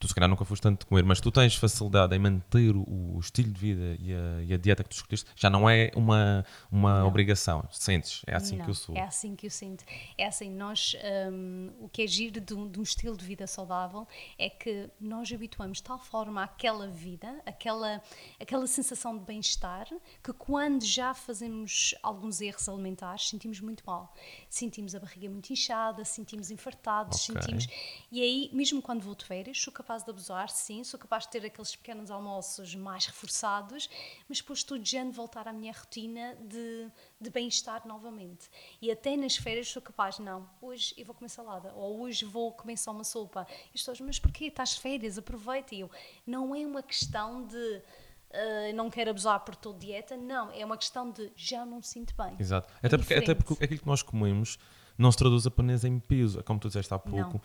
tu 0.02 0.08
se 0.08 0.14
calhar 0.14 0.28
nunca 0.28 0.44
foste 0.44 0.62
tanto 0.62 0.80
de 0.80 0.86
comer, 0.86 1.04
mas 1.04 1.20
tu 1.20 1.30
tens 1.30 1.54
facilidade 1.54 2.14
em 2.14 2.18
manter 2.18 2.74
o, 2.74 2.82
o 3.14 3.20
estilo 3.20 3.52
de 3.52 3.60
vida 3.60 3.96
e 4.00 4.12
a, 4.12 4.42
e 4.42 4.52
a 4.52 4.56
dieta 4.56 4.82
que 4.82 4.90
tu 4.90 4.96
escolheste, 4.96 5.30
já 5.36 5.48
não 5.48 5.70
é 5.70 5.92
uma, 5.94 6.44
uma 6.72 7.04
obrigação, 7.06 7.64
sentes, 7.70 8.22
é 8.26 8.34
assim 8.34 8.56
Não, 8.56 8.64
que 8.64 8.70
eu 8.72 8.74
sou. 8.74 8.96
É 8.96 9.02
assim 9.02 9.36
que 9.36 9.46
eu 9.46 9.50
sinto. 9.50 9.84
É 10.18 10.26
assim, 10.26 10.50
nós, 10.50 10.96
hum, 11.32 11.70
o 11.78 11.88
que 11.88 12.02
é 12.02 12.06
giro 12.08 12.40
de 12.40 12.52
um, 12.52 12.68
de 12.68 12.80
um 12.80 12.82
estilo 12.82 13.16
de 13.16 13.24
vida 13.24 13.46
saudável 13.46 14.08
é 14.36 14.50
que 14.50 14.90
nós 15.00 15.32
habituamos 15.32 15.78
de 15.78 15.84
tal 15.84 15.98
forma 15.98 16.42
àquela 16.42 16.88
vida, 16.88 17.40
aquela, 17.46 18.02
aquela 18.40 18.66
sensação 18.66 19.16
de 19.16 19.24
bem-estar, 19.24 19.86
que 20.22 20.32
quando 20.32 20.84
já 20.84 21.14
fazemos 21.14 21.94
alguns 22.02 22.40
erros 22.40 22.68
alimentares, 22.68 23.28
sentimos 23.28 23.60
muito 23.60 23.84
mal. 23.86 24.12
Sentimos 24.48 24.96
a 24.96 24.98
barriga 24.98 25.30
muito 25.30 25.52
inchada, 25.52 26.04
sentimos 26.04 26.50
infartados, 26.50 27.28
Ok. 27.28 27.40
sentimos. 27.40 27.68
E 28.10 28.20
aí, 28.20 28.50
mesmo 28.52 28.82
quando 28.82 29.02
vou 29.02 29.14
de 29.14 29.24
férias, 29.24 29.60
sou 29.60 29.72
capaz 29.72 29.91
capaz 29.92 30.04
de 30.04 30.10
abusar, 30.10 30.48
sim, 30.48 30.82
sou 30.84 30.98
capaz 30.98 31.24
de 31.24 31.32
ter 31.32 31.44
aqueles 31.44 31.76
pequenos 31.76 32.10
almoços 32.10 32.74
mais 32.74 33.04
reforçados, 33.04 33.90
mas 34.26 34.38
depois 34.38 34.60
estou 34.60 34.78
de 34.78 35.02
voltar 35.10 35.46
à 35.46 35.52
minha 35.52 35.72
rotina 35.72 36.34
de, 36.40 36.88
de 37.20 37.30
bem-estar 37.30 37.86
novamente. 37.86 38.48
E 38.80 38.90
até 38.90 39.16
nas 39.16 39.36
férias 39.36 39.68
sou 39.68 39.82
capaz, 39.82 40.18
não, 40.18 40.48
hoje 40.62 40.94
eu 40.96 41.04
vou 41.04 41.14
comer 41.14 41.28
salada, 41.28 41.72
ou 41.74 42.00
hoje 42.00 42.24
vou 42.24 42.52
comer 42.52 42.78
só 42.78 42.90
uma 42.90 43.04
sopa. 43.04 43.46
E 43.66 43.74
as 43.74 43.80
pessoas, 43.80 44.00
mas 44.00 44.18
porquê? 44.18 44.46
Estás 44.46 44.74
férias, 44.76 45.18
aproveita. 45.18 45.74
E 45.74 45.80
eu, 45.80 45.90
não 46.26 46.54
é 46.54 46.66
uma 46.66 46.82
questão 46.82 47.46
de 47.46 47.56
uh, 47.56 48.74
não 48.74 48.88
quero 48.88 49.10
abusar 49.10 49.40
por 49.40 49.54
toda 49.54 49.78
dieta, 49.78 50.16
não, 50.16 50.50
é 50.52 50.64
uma 50.64 50.78
questão 50.78 51.10
de 51.10 51.30
já 51.36 51.66
não 51.66 51.78
me 51.78 51.84
sinto 51.84 52.14
bem. 52.16 52.34
Exato. 52.38 52.72
É 52.82 52.86
até, 52.86 52.96
porque, 52.96 53.14
até 53.14 53.34
porque 53.34 53.64
aquilo 53.64 53.80
que 53.80 53.86
nós 53.86 54.02
comemos 54.02 54.58
não 54.96 55.10
se 55.10 55.18
traduz 55.18 55.46
apenas 55.46 55.84
em 55.84 55.98
peso, 55.98 56.42
como 56.44 56.58
tu 56.58 56.68
disseste 56.68 56.92
há 56.92 56.98
pouco. 56.98 57.34
Não. 57.34 57.40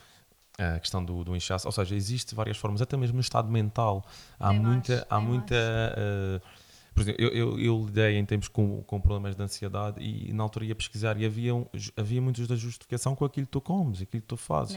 A 0.58 0.80
questão 0.80 1.06
do, 1.06 1.24
do 1.24 1.36
inchaço, 1.36 1.68
ou 1.68 1.72
seja, 1.72 1.96
existe 1.96 2.34
várias 2.34 2.58
formas, 2.58 2.82
até 2.82 2.98
mesmo 2.98 3.16
no 3.16 3.22
estado 3.22 3.50
mental. 3.50 4.04
Há 4.40 4.52
muita. 4.52 4.94
Mais, 4.94 5.06
há 5.10 5.20
muita 5.20 5.56
uh, 5.56 6.42
por 6.98 7.02
exemplo, 7.02 7.24
eu, 7.24 7.30
eu, 7.30 7.60
eu 7.60 7.86
lidei 7.86 8.18
em 8.18 8.26
tempos 8.26 8.48
com, 8.48 8.82
com 8.82 9.00
problemas 9.00 9.36
de 9.36 9.44
ansiedade 9.44 10.02
e, 10.02 10.34
na 10.34 10.42
altura 10.42 10.66
ia 10.66 10.74
pesquisar 10.74 11.16
e 11.16 11.28
havia, 11.28 11.52
havia 11.96 12.20
muitos 12.20 12.48
da 12.48 12.56
justificação 12.56 13.16
com 13.16 13.24
aquilo 13.24 13.46
que 13.46 13.52
tu 13.52 13.62
comes, 13.62 14.02
aquilo 14.02 14.20
que 14.20 14.28
tu 14.28 14.36
fazes. 14.36 14.76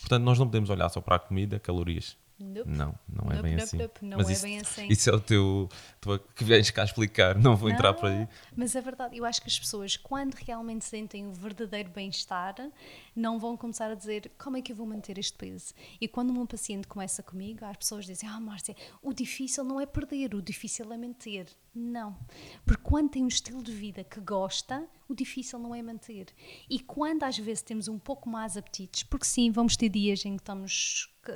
Portanto, 0.00 0.24
nós 0.24 0.36
não 0.36 0.46
podemos 0.46 0.68
olhar 0.68 0.88
só 0.88 1.00
para 1.00 1.14
a 1.14 1.18
comida, 1.20 1.60
calorias. 1.60 2.16
Nope. 2.40 2.70
Não, 2.70 2.94
não 3.06 3.30
é 3.30 3.36
nope, 3.36 3.42
bem 3.42 3.52
nope, 3.52 3.62
assim. 3.62 3.78
Não 4.00 4.16
mas 4.16 4.28
é 4.28 4.32
isso, 4.32 4.42
bem 4.42 4.60
assim. 4.60 4.88
Isso 4.88 5.10
é 5.10 5.12
o 5.12 5.20
teu. 5.20 5.68
Tu, 6.00 6.18
que 6.34 6.42
vens 6.42 6.70
cá 6.70 6.84
explicar, 6.84 7.34
não 7.38 7.54
vou 7.54 7.68
não, 7.68 7.76
entrar 7.76 7.92
por 7.92 8.08
aí. 8.08 8.26
Mas 8.56 8.74
é 8.74 8.80
verdade, 8.80 9.16
eu 9.16 9.24
acho 9.26 9.42
que 9.42 9.48
as 9.48 9.58
pessoas, 9.58 9.96
quando 9.96 10.34
realmente 10.34 10.84
sentem 10.84 11.26
o 11.26 11.32
verdadeiro 11.34 11.90
bem-estar, 11.90 12.54
não 13.14 13.38
vão 13.38 13.56
começar 13.56 13.90
a 13.90 13.94
dizer 13.94 14.30
como 14.38 14.56
é 14.56 14.62
que 14.62 14.72
eu 14.72 14.76
vou 14.76 14.86
manter 14.86 15.18
este 15.18 15.36
peso. 15.36 15.74
E 16.00 16.08
quando 16.08 16.32
um 16.32 16.46
paciente 16.46 16.86
começa 16.86 17.22
comigo, 17.22 17.64
as 17.64 17.76
pessoas 17.76 18.06
dizem: 18.06 18.28
Ah, 18.28 18.40
Márcia, 18.40 18.74
o 19.02 19.12
difícil 19.12 19.62
não 19.62 19.80
é 19.80 19.84
perder, 19.84 20.34
o 20.34 20.40
difícil 20.40 20.90
é 20.92 20.96
manter. 20.96 21.46
Não. 21.74 22.18
Porque 22.64 22.82
quando 22.82 23.10
tem 23.10 23.24
um 23.24 23.28
estilo 23.28 23.62
de 23.62 23.72
vida 23.72 24.02
que 24.02 24.20
gosta, 24.20 24.88
o 25.08 25.14
difícil 25.14 25.58
não 25.58 25.72
é 25.74 25.80
manter. 25.80 26.26
E 26.68 26.80
quando 26.80 27.22
às 27.22 27.38
vezes 27.38 27.62
temos 27.62 27.86
um 27.86 27.98
pouco 27.98 28.28
mais 28.28 28.56
apetites, 28.56 29.04
porque 29.04 29.24
sim, 29.24 29.52
vamos 29.52 29.76
ter 29.76 29.88
dias 29.88 30.24
em 30.24 30.36
que 30.36 30.42
estamos, 30.42 31.14
que, 31.22 31.32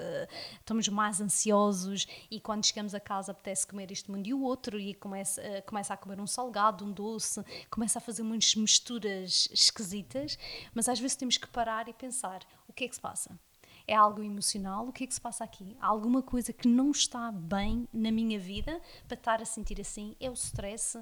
estamos 0.59 0.89
mais 0.89 1.21
ansiosos 1.21 2.07
e 2.29 2.41
quando 2.41 2.67
chegamos 2.67 2.95
a 2.95 3.01
casa 3.01 3.31
apetece 3.31 3.67
comer 3.67 3.93
isto 3.93 4.11
mundo 4.11 4.27
e 4.27 4.35
o 4.35 4.43
outro 4.43 4.79
e 4.79 4.93
começa, 4.95 5.41
uh, 5.41 5.63
começa 5.67 5.95
a 5.95 5.97
comer 5.97 6.21
um 6.21 6.27
salgado, 6.27 6.85
um 6.85 6.91
doce, 6.91 7.41
começa 7.71 7.99
a 7.99 8.03
fazer 8.03 8.25
muitas 8.25 8.57
misturas 8.57 9.49
esquisitas, 9.53 10.37
mas 10.75 10.89
às 10.89 10.99
vezes 10.99 11.17
temos 11.17 11.37
que 11.37 11.47
parar 11.47 11.89
e 11.89 11.93
pensar 11.93 12.45
o 12.69 12.73
que 12.73 12.85
é 12.85 12.89
que 12.89 12.95
se 12.95 13.01
passa 13.01 13.39
é 13.87 13.95
algo 13.95 14.23
emocional, 14.23 14.89
o 14.89 14.93
que 14.93 15.05
é 15.05 15.07
que 15.07 15.15
se 15.15 15.21
passa 15.21 15.45
aqui? 15.45 15.77
Há 15.81 15.87
alguma 15.87 16.23
coisa 16.23 16.53
que 16.53 16.67
não 16.67 16.91
está 16.91 17.31
bem 17.31 17.87
na 17.93 18.11
minha 18.11 18.39
vida 18.39 18.81
para 19.07 19.17
estar 19.17 19.43
a 19.43 19.45
sentir 19.45 19.81
assim? 19.81 20.17
É 20.19 20.31
o 20.31 20.35
stress? 20.35 20.99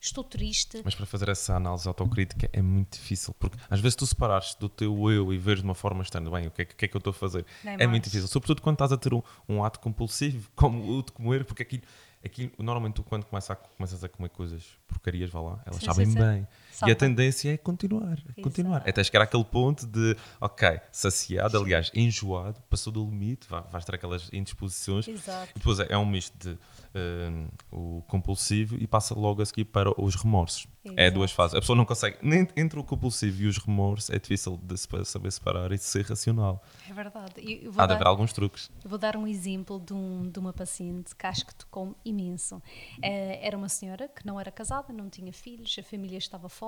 Estou 0.00 0.22
triste? 0.22 0.82
Mas 0.84 0.94
para 0.94 1.06
fazer 1.06 1.28
essa 1.28 1.54
análise 1.54 1.88
autocrítica 1.88 2.50
é 2.52 2.60
muito 2.60 2.94
difícil, 2.94 3.34
porque 3.38 3.56
às 3.70 3.80
vezes 3.80 3.96
tu 3.96 4.06
separares 4.06 4.54
do 4.54 4.68
teu 4.68 5.10
eu 5.10 5.32
e 5.32 5.38
veres 5.38 5.60
de 5.60 5.66
uma 5.66 5.74
forma 5.74 6.02
externa, 6.02 6.30
bem, 6.30 6.46
o 6.46 6.50
que 6.50 6.62
é, 6.62 6.64
que, 6.64 6.84
é 6.84 6.88
que 6.88 6.96
eu 6.96 6.98
estou 6.98 7.12
a 7.12 7.14
fazer? 7.14 7.46
É, 7.64 7.84
é 7.84 7.86
muito 7.86 8.04
difícil, 8.04 8.28
sobretudo 8.28 8.60
quando 8.60 8.74
estás 8.74 8.92
a 8.92 8.96
ter 8.96 9.14
um, 9.14 9.22
um 9.48 9.64
ato 9.64 9.80
compulsivo, 9.80 10.50
como 10.56 10.98
o 10.98 11.02
de 11.02 11.12
comer, 11.12 11.44
porque 11.44 11.62
aquilo 11.62 11.84
Aqui, 12.24 12.50
normalmente, 12.58 12.94
tu, 12.94 13.02
quando 13.02 13.26
começa 13.26 13.52
a, 13.52 13.56
começas 13.56 14.02
a 14.02 14.08
comer 14.08 14.30
coisas, 14.30 14.64
porcarias, 14.88 15.28
vá 15.28 15.42
lá, 15.42 15.62
elas 15.66 15.78
sim, 15.78 15.84
sabem 15.84 16.06
sim, 16.06 16.18
bem. 16.18 16.48
Sim. 16.74 16.86
E 16.88 16.90
a 16.90 16.96
tendência 16.96 17.52
é 17.52 17.56
continuar, 17.56 18.18
continuar. 18.42 18.82
Até 18.84 19.04
chegar 19.04 19.22
àquele 19.22 19.44
ponto 19.44 19.86
de, 19.86 20.16
ok, 20.40 20.80
saciado, 20.90 21.56
aliás, 21.56 21.88
enjoado, 21.94 22.60
passou 22.68 22.92
do 22.92 23.04
limite, 23.04 23.46
vai, 23.48 23.62
vais 23.70 23.84
ter 23.84 23.94
aquelas 23.94 24.28
indisposições. 24.32 25.06
Exato. 25.06 25.52
E 25.54 25.58
depois 25.58 25.78
é, 25.78 25.86
é 25.90 25.96
um 25.96 26.04
misto 26.04 26.36
de 26.36 26.50
uh, 26.50 27.48
o 27.70 28.02
compulsivo 28.08 28.76
e 28.76 28.88
passa 28.88 29.14
logo 29.14 29.40
a 29.40 29.46
seguir 29.46 29.66
para 29.66 29.88
os 30.00 30.16
remorsos. 30.16 30.66
Exato. 30.84 31.00
É 31.00 31.10
duas 31.10 31.30
fases. 31.30 31.54
A 31.54 31.60
pessoa 31.60 31.76
não 31.76 31.84
consegue, 31.84 32.18
nem 32.20 32.48
entre 32.56 32.78
o 32.78 32.84
compulsivo 32.84 33.42
e 33.42 33.46
os 33.46 33.56
remorsos, 33.58 34.10
é 34.10 34.18
difícil 34.18 34.58
de 34.62 34.76
saber 35.04 35.30
separar 35.30 35.70
e 35.70 35.76
de 35.76 35.84
ser 35.84 36.04
racional. 36.04 36.62
É 36.90 36.92
verdade. 36.92 37.34
Há 37.76 37.86
dar, 37.86 37.86
de 37.86 37.92
haver 37.94 38.06
alguns 38.06 38.32
truques. 38.32 38.70
Vou 38.84 38.98
dar 38.98 39.16
um 39.16 39.26
exemplo 39.26 39.80
de, 39.80 39.94
um, 39.94 40.28
de 40.28 40.38
uma 40.38 40.52
paciente 40.52 41.14
que 41.14 41.26
acho 41.26 41.46
que 41.46 41.54
tocou 41.54 41.96
imenso. 42.04 42.60
É, 43.00 43.46
era 43.46 43.56
uma 43.56 43.68
senhora 43.68 44.08
que 44.08 44.26
não 44.26 44.38
era 44.38 44.50
casada, 44.50 44.92
não 44.92 45.08
tinha 45.08 45.32
filhos, 45.32 45.74
a 45.78 45.82
família 45.82 46.18
estava 46.18 46.48
fora, 46.48 46.63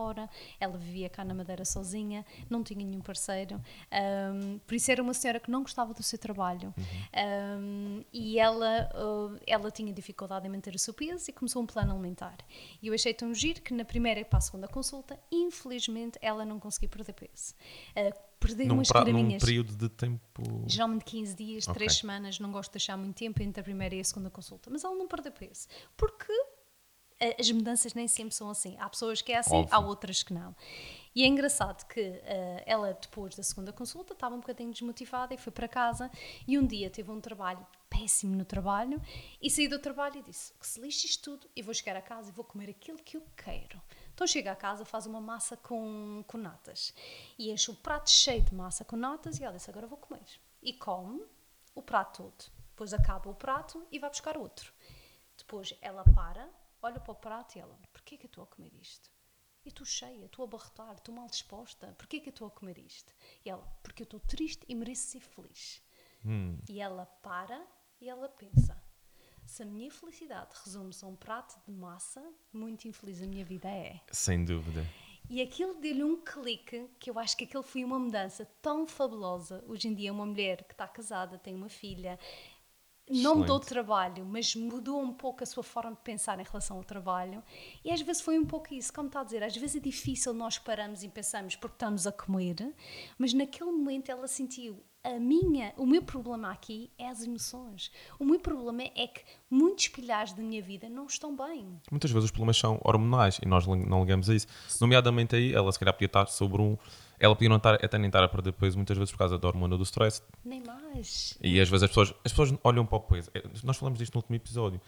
ela 0.60 0.76
vivia 0.76 1.08
cá 1.08 1.24
na 1.24 1.34
Madeira 1.34 1.64
sozinha, 1.64 2.24
não 2.48 2.62
tinha 2.62 2.84
nenhum 2.84 3.00
parceiro. 3.00 3.60
Um, 3.92 4.58
por 4.58 4.74
isso 4.74 4.90
era 4.90 5.02
uma 5.02 5.14
senhora 5.14 5.40
que 5.40 5.50
não 5.50 5.62
gostava 5.62 5.92
do 5.94 6.02
seu 6.02 6.18
trabalho. 6.18 6.74
Uhum. 6.76 7.62
Um, 7.62 8.04
e 8.12 8.38
ela, 8.38 8.90
uh, 8.94 9.38
ela 9.46 9.70
tinha 9.70 9.92
dificuldade 9.92 10.46
em 10.46 10.50
manter 10.50 10.74
o 10.74 10.78
seu 10.78 10.94
peso 10.94 11.30
e 11.30 11.32
começou 11.32 11.62
um 11.62 11.66
plano 11.66 11.92
alimentar. 11.92 12.36
E 12.82 12.88
eu 12.88 12.94
achei 12.94 13.14
tão 13.14 13.32
giro 13.34 13.60
que 13.62 13.72
na 13.72 13.84
primeira 13.84 14.24
para 14.24 14.38
a 14.38 14.42
segunda 14.42 14.68
consulta, 14.68 15.18
infelizmente 15.30 16.18
ela 16.20 16.44
não 16.44 16.58
conseguiu 16.58 16.88
perder 16.88 17.12
peso. 17.12 17.54
Uh, 17.96 18.36
perder 18.38 18.66
num 18.66 18.74
umas 18.74 18.88
pra. 18.88 19.04
Num 19.04 19.38
período 19.38 19.74
de 19.74 19.88
tempo. 19.88 20.42
Geralmente 20.66 21.04
15 21.04 21.34
dias, 21.34 21.68
okay. 21.68 21.86
3 21.86 21.94
semanas, 21.94 22.38
não 22.38 22.50
gosto 22.52 22.70
de 22.70 22.74
deixar 22.74 22.96
muito 22.96 23.16
tempo 23.16 23.42
entre 23.42 23.60
a 23.60 23.64
primeira 23.64 23.94
e 23.94 24.00
a 24.00 24.04
segunda 24.04 24.30
consulta. 24.30 24.70
Mas 24.70 24.84
ela 24.84 24.94
não 24.94 25.06
perdeu 25.06 25.32
peso. 25.32 25.66
Porque 25.96 26.32
as 27.38 27.50
mudanças 27.50 27.94
nem 27.94 28.06
sempre 28.06 28.34
são 28.34 28.50
assim. 28.50 28.76
Há 28.78 28.88
pessoas 28.88 29.22
que 29.22 29.32
é 29.32 29.38
assim, 29.38 29.56
Óbvio. 29.56 29.74
há 29.74 29.78
outras 29.78 30.22
que 30.22 30.32
não. 30.34 30.54
E 31.14 31.22
é 31.22 31.26
engraçado 31.26 31.86
que 31.86 32.00
uh, 32.00 32.62
ela, 32.66 32.92
depois 32.92 33.34
da 33.34 33.42
segunda 33.42 33.72
consulta, 33.72 34.12
estava 34.12 34.34
um 34.34 34.40
bocadinho 34.40 34.70
desmotivada 34.70 35.32
e 35.32 35.38
foi 35.38 35.50
para 35.50 35.66
casa. 35.66 36.10
E 36.46 36.58
um 36.58 36.66
dia 36.66 36.90
teve 36.90 37.10
um 37.10 37.20
trabalho 37.20 37.66
péssimo 37.88 38.36
no 38.36 38.44
trabalho 38.44 39.00
e 39.40 39.50
saiu 39.50 39.70
do 39.70 39.78
trabalho 39.78 40.18
e 40.18 40.22
disse: 40.22 40.52
Que 40.60 40.66
se 40.66 40.78
lixe 40.78 41.06
isto 41.06 41.22
tudo, 41.24 41.50
e 41.56 41.62
vou 41.62 41.72
chegar 41.72 41.96
a 41.96 42.02
casa 42.02 42.28
e 42.28 42.32
vou 42.32 42.44
comer 42.44 42.68
aquilo 42.68 42.98
que 42.98 43.16
eu 43.16 43.22
quero. 43.34 43.80
Então 44.12 44.26
chega 44.26 44.52
a 44.52 44.56
casa, 44.56 44.84
faz 44.84 45.06
uma 45.06 45.20
massa 45.20 45.56
com, 45.56 46.22
com 46.26 46.36
natas 46.36 46.92
e 47.38 47.50
enche 47.50 47.70
o 47.70 47.74
prato 47.74 48.10
cheio 48.10 48.42
de 48.42 48.54
massa 48.54 48.84
com 48.84 48.96
natas 48.96 49.38
e 49.38 49.44
ela 49.44 49.56
disse: 49.56 49.70
Agora 49.70 49.86
vou 49.86 49.98
comer. 49.98 50.26
E 50.62 50.74
come 50.74 51.24
o 51.74 51.80
prato 51.80 52.22
todo. 52.24 52.52
Depois 52.70 52.92
acaba 52.92 53.30
o 53.30 53.34
prato 53.34 53.86
e 53.90 53.98
vai 53.98 54.10
buscar 54.10 54.36
outro. 54.36 54.70
Depois 55.38 55.74
ela 55.80 56.04
para, 56.14 56.46
olha 56.86 57.00
para 57.00 57.12
o 57.12 57.16
prato 57.16 57.56
e 57.56 57.60
ela: 57.60 57.78
Porquê 57.92 58.16
que 58.16 58.26
eu 58.26 58.28
estou 58.28 58.44
a 58.44 58.46
comer 58.46 58.72
isto? 58.74 59.10
Eu 59.64 59.70
estou 59.70 59.84
cheia, 59.84 60.26
estou 60.26 60.44
a 60.44 60.48
abarrotar, 60.48 60.94
estou 60.94 61.14
mal 61.14 61.26
disposta. 61.26 61.94
Porquê 61.98 62.20
que 62.20 62.28
eu 62.28 62.32
estou 62.32 62.46
a 62.46 62.50
comer 62.50 62.78
isto? 62.78 63.12
E 63.44 63.50
ela: 63.50 63.66
Porque 63.82 64.02
eu 64.02 64.04
estou 64.04 64.20
triste 64.20 64.64
e 64.68 64.74
mereço 64.74 65.08
ser 65.08 65.20
feliz. 65.20 65.82
Hum. 66.24 66.58
E 66.68 66.80
ela 66.80 67.06
para 67.22 67.66
e 68.00 68.08
ela 68.08 68.28
pensa: 68.28 68.80
se 69.44 69.62
a 69.62 69.66
minha 69.66 69.90
felicidade 69.90 70.50
resume-se 70.64 71.04
a 71.04 71.08
um 71.08 71.16
prato 71.16 71.60
de 71.66 71.72
massa, 71.72 72.22
muito 72.52 72.86
infeliz 72.86 73.20
a 73.22 73.26
minha 73.26 73.44
vida 73.44 73.68
é. 73.68 74.00
Sem 74.12 74.44
dúvida. 74.44 74.86
E 75.28 75.42
aquilo 75.42 75.74
deu-lhe 75.80 76.04
um 76.04 76.22
clique 76.22 76.88
que 77.00 77.10
eu 77.10 77.18
acho 77.18 77.36
que 77.36 77.44
aquilo 77.44 77.62
foi 77.62 77.82
uma 77.82 77.98
mudança 77.98 78.44
tão 78.62 78.86
fabulosa. 78.86 79.64
Hoje 79.66 79.88
em 79.88 79.94
dia, 79.94 80.12
uma 80.12 80.24
mulher 80.24 80.62
que 80.62 80.72
está 80.72 80.86
casada, 80.86 81.36
tem 81.36 81.52
uma 81.52 81.68
filha, 81.68 82.16
não 83.10 83.36
mudou 83.36 83.58
de 83.60 83.66
trabalho, 83.66 84.24
mas 84.24 84.54
mudou 84.54 85.00
um 85.00 85.12
pouco 85.12 85.42
a 85.42 85.46
sua 85.46 85.62
forma 85.62 85.92
de 85.92 86.00
pensar 86.02 86.38
em 86.40 86.44
relação 86.44 86.76
ao 86.76 86.84
trabalho. 86.84 87.42
E 87.84 87.90
às 87.90 88.00
vezes 88.00 88.22
foi 88.22 88.38
um 88.38 88.44
pouco 88.44 88.74
isso, 88.74 88.92
como 88.92 89.08
está 89.08 89.20
a 89.20 89.24
dizer, 89.24 89.42
às 89.42 89.56
vezes 89.56 89.76
é 89.76 89.80
difícil 89.80 90.34
nós 90.34 90.58
paramos 90.58 91.02
e 91.02 91.08
pensamos 91.08 91.56
porque 91.56 91.74
estamos 91.74 92.06
a 92.06 92.12
comer, 92.12 92.74
mas 93.18 93.32
naquele 93.32 93.70
momento 93.70 94.10
ela 94.10 94.26
sentiu 94.26 94.82
a 95.06 95.20
minha, 95.20 95.72
o 95.76 95.86
meu 95.86 96.02
problema 96.02 96.50
aqui 96.50 96.90
é 96.98 97.08
as 97.08 97.22
emoções. 97.22 97.92
O 98.18 98.24
meu 98.24 98.40
problema 98.40 98.82
é 98.82 99.06
que 99.06 99.22
muitos 99.48 99.86
pilares 99.86 100.32
da 100.32 100.42
minha 100.42 100.60
vida 100.60 100.88
não 100.88 101.06
estão 101.06 101.34
bem. 101.36 101.80
Muitas 101.88 102.10
vezes 102.10 102.24
os 102.24 102.30
problemas 102.32 102.56
são 102.56 102.80
hormonais 102.82 103.38
e 103.40 103.46
nós 103.46 103.64
não 103.66 104.00
ligamos 104.00 104.28
a 104.28 104.34
isso. 104.34 104.48
Nomeadamente 104.80 105.36
aí, 105.36 105.54
ela 105.54 105.70
se 105.70 105.78
calhar 105.78 105.94
podia 105.94 106.06
estar 106.06 106.26
sobre 106.26 106.60
um. 106.60 106.76
Ela 107.18 107.34
podia 107.34 107.48
não 107.48 107.56
estar, 107.56 107.74
até 107.74 107.98
nem 107.98 108.08
estar 108.08 108.22
a 108.22 108.28
perder 108.28 108.52
peso 108.52 108.76
muitas 108.76 108.96
vezes 108.96 109.12
por 109.12 109.18
causa 109.18 109.38
da 109.38 109.48
hormona 109.48 109.76
do 109.76 109.82
stress. 109.82 110.22
Nem 110.44 110.62
mais. 110.62 111.36
E 111.40 111.60
às 111.60 111.68
vezes 111.68 111.84
as 111.84 111.90
pessoas, 111.90 112.14
as 112.24 112.32
pessoas 112.32 112.54
olham 112.62 112.84
para 112.84 112.96
o 112.96 113.00
peso. 113.00 113.30
É, 113.34 113.42
nós 113.64 113.76
falamos 113.76 113.98
disto 113.98 114.14
no 114.14 114.18
último 114.18 114.36
episódio. 114.36 114.80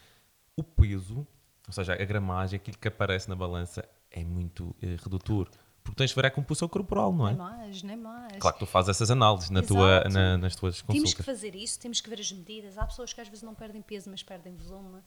O 0.57 0.63
peso, 0.63 1.27
ou 1.67 1.73
seja, 1.73 1.93
a 1.93 2.05
gramagem, 2.05 2.57
aquilo 2.57 2.79
que 2.79 2.89
aparece 2.89 3.29
na 3.29 3.37
balança, 3.37 3.89
é 4.11 4.25
muito 4.25 4.75
eh, 4.83 4.97
redutor 5.03 5.49
porque 5.89 5.97
tens 5.97 6.11
de 6.11 6.17
ver 6.17 6.27
a 6.27 6.31
compulsão 6.31 6.69
corporal, 6.69 7.13
não 7.13 7.27
é? 7.27 7.31
Nem 7.31 7.39
mais, 7.39 7.83
nem 7.83 7.97
mais. 7.97 8.37
Claro 8.39 8.55
que 8.57 8.61
tu 8.61 8.67
fazes 8.67 8.91
essas 8.91 9.11
análises 9.11 9.49
na 9.49 9.63
tua, 9.63 10.05
na, 10.05 10.37
nas 10.37 10.55
tuas 10.55 10.83
consultas. 10.83 10.95
Temos 10.95 11.15
que 11.15 11.23
fazer 11.23 11.55
isso, 11.55 11.81
temos 11.81 12.01
que 12.03 12.11
ver 12.11 12.21
as 12.21 12.31
medidas. 12.31 12.77
Há 12.77 12.87
pessoas 12.87 13.15
que 13.15 13.21
às 13.21 13.29
vezes 13.29 13.43
não 13.43 13.55
perdem 13.55 13.81
peso, 13.81 14.11
mas 14.11 14.23
perdem 14.23 14.55
volume. 14.55 14.99
Uh, 14.99 15.03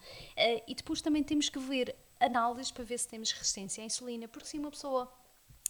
e 0.67 0.73
depois 0.73 0.99
também 0.99 1.23
temos 1.23 1.49
que 1.49 1.59
ver 1.59 1.95
análises 2.19 2.71
para 2.71 2.83
ver 2.83 2.97
se 2.97 3.07
temos 3.07 3.31
resistência 3.31 3.83
à 3.83 3.85
insulina, 3.85 4.27
porque 4.27 4.47
se 4.47 4.57
uma 4.57 4.71
pessoa 4.71 5.11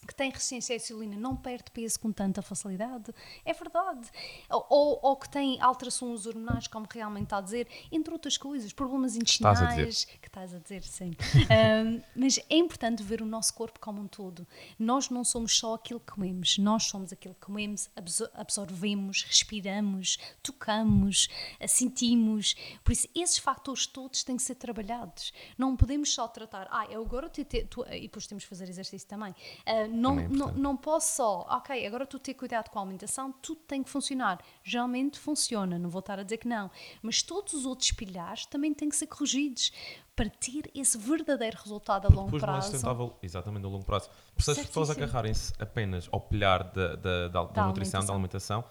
que 0.08 0.16
tem 0.16 0.30
resistência 0.32 0.74
à 0.74 0.78
insulina 0.78 1.16
não 1.16 1.36
perde 1.36 1.72
peso 1.72 2.00
com 2.00 2.12
tanta 2.12 2.42
facilidade. 2.42 3.14
É 3.46 3.54
verdade. 3.54 4.10
Ou, 4.50 5.00
ou 5.02 5.16
que 5.16 5.30
tem 5.30 5.62
alterações 5.62 6.26
hormonais, 6.26 6.68
como 6.68 6.88
realmente 6.92 7.26
está 7.26 7.38
a 7.38 7.42
dizer, 7.42 7.68
entre 7.92 8.12
outras 8.12 8.38
coisas, 8.38 8.74
problemas 8.74 9.16
intestinais. 9.16 10.06
Que 10.06 10.28
estás 10.28 10.54
a 10.54 10.60
dizer, 10.60 10.84
sim. 10.84 11.12
um, 11.86 12.02
mas 12.16 12.40
é 12.50 12.56
importante 12.56 13.04
ver 13.04 13.22
o 13.22 13.26
nosso 13.26 13.54
corpo 13.54 13.80
como 13.80 14.02
um 14.02 14.08
todo. 14.08 14.48
Nós 14.78 15.10
não 15.10 15.24
somos 15.24 15.58
só 15.58 15.76
aquilo 15.76 16.00
que 16.00 16.14
comemos, 16.14 16.58
nós 16.58 16.84
somos 16.84 17.14
aquilo 17.14 17.36
que 17.36 17.42
comemos, 17.42 17.90
absorvemos, 18.34 19.24
respiramos, 19.24 20.18
tocamos, 20.42 21.28
sentimos. 21.68 22.56
Por 22.84 22.92
isso, 22.92 23.08
esses 23.16 23.38
fatores 23.38 23.86
todos 23.86 24.24
têm 24.24 24.36
que 24.36 24.44
ser 24.44 24.56
trabalhados. 24.56 25.34
Não 25.58 25.76
podemos 25.76 26.14
só 26.14 26.28
tratar, 26.28 26.68
ah, 26.72 26.86
eu 26.90 27.02
agora 27.02 27.30
tu, 27.30 27.86
e 27.92 28.02
depois 28.02 28.28
temos 28.28 28.44
que 28.44 28.50
fazer 28.50 28.68
exercício 28.70 29.08
também. 29.08 29.32
Uh, 29.68 29.91
não, 29.92 30.20
é 30.20 30.28
não, 30.28 30.48
não 30.54 30.78
posso 30.78 31.16
só, 31.16 31.46
ok, 31.50 31.86
agora 31.86 32.06
tu 32.06 32.18
ter 32.18 32.34
cuidado 32.34 32.70
com 32.70 32.80
a 32.80 32.82
alimentação, 32.82 33.32
tudo 33.42 33.62
tem 33.68 33.84
que 33.84 33.90
funcionar. 33.90 34.40
Geralmente 34.64 35.20
funciona, 35.20 35.78
não 35.78 35.90
vou 35.90 36.00
estar 36.00 36.20
a 36.20 36.24
dizer 36.24 36.38
que 36.38 36.48
não. 36.48 36.70
Mas 37.02 37.22
todos 37.22 37.54
os 37.54 37.66
outros 37.66 37.92
pilares 37.92 38.46
também 38.46 38.74
têm 38.74 38.90
que 38.90 38.96
ser 38.96 39.08
corrigidos 39.08 39.72
para 40.16 40.30
ter 40.30 40.70
esse 40.76 40.98
verdadeiro 40.98 41.58
resultado 41.62 42.06
a 42.06 42.10
longo 42.10 42.38
prazo. 42.38 42.46
mais 42.46 42.66
sustentável, 42.66 43.18
exatamente 43.22 43.66
a 43.66 43.70
longo 43.70 43.86
prazo. 43.86 44.10
Se 44.38 44.52
as 44.52 44.58
pessoas 44.58 44.90
agarrarem-se 44.90 45.54
apenas 45.60 46.08
ao 46.12 46.22
pilhar 46.22 46.72
da, 46.72 46.96
da, 46.96 47.28
da, 47.28 47.44
da 47.44 47.68
nutrição, 47.68 48.06
da 48.06 48.14
alimentação, 48.14 48.64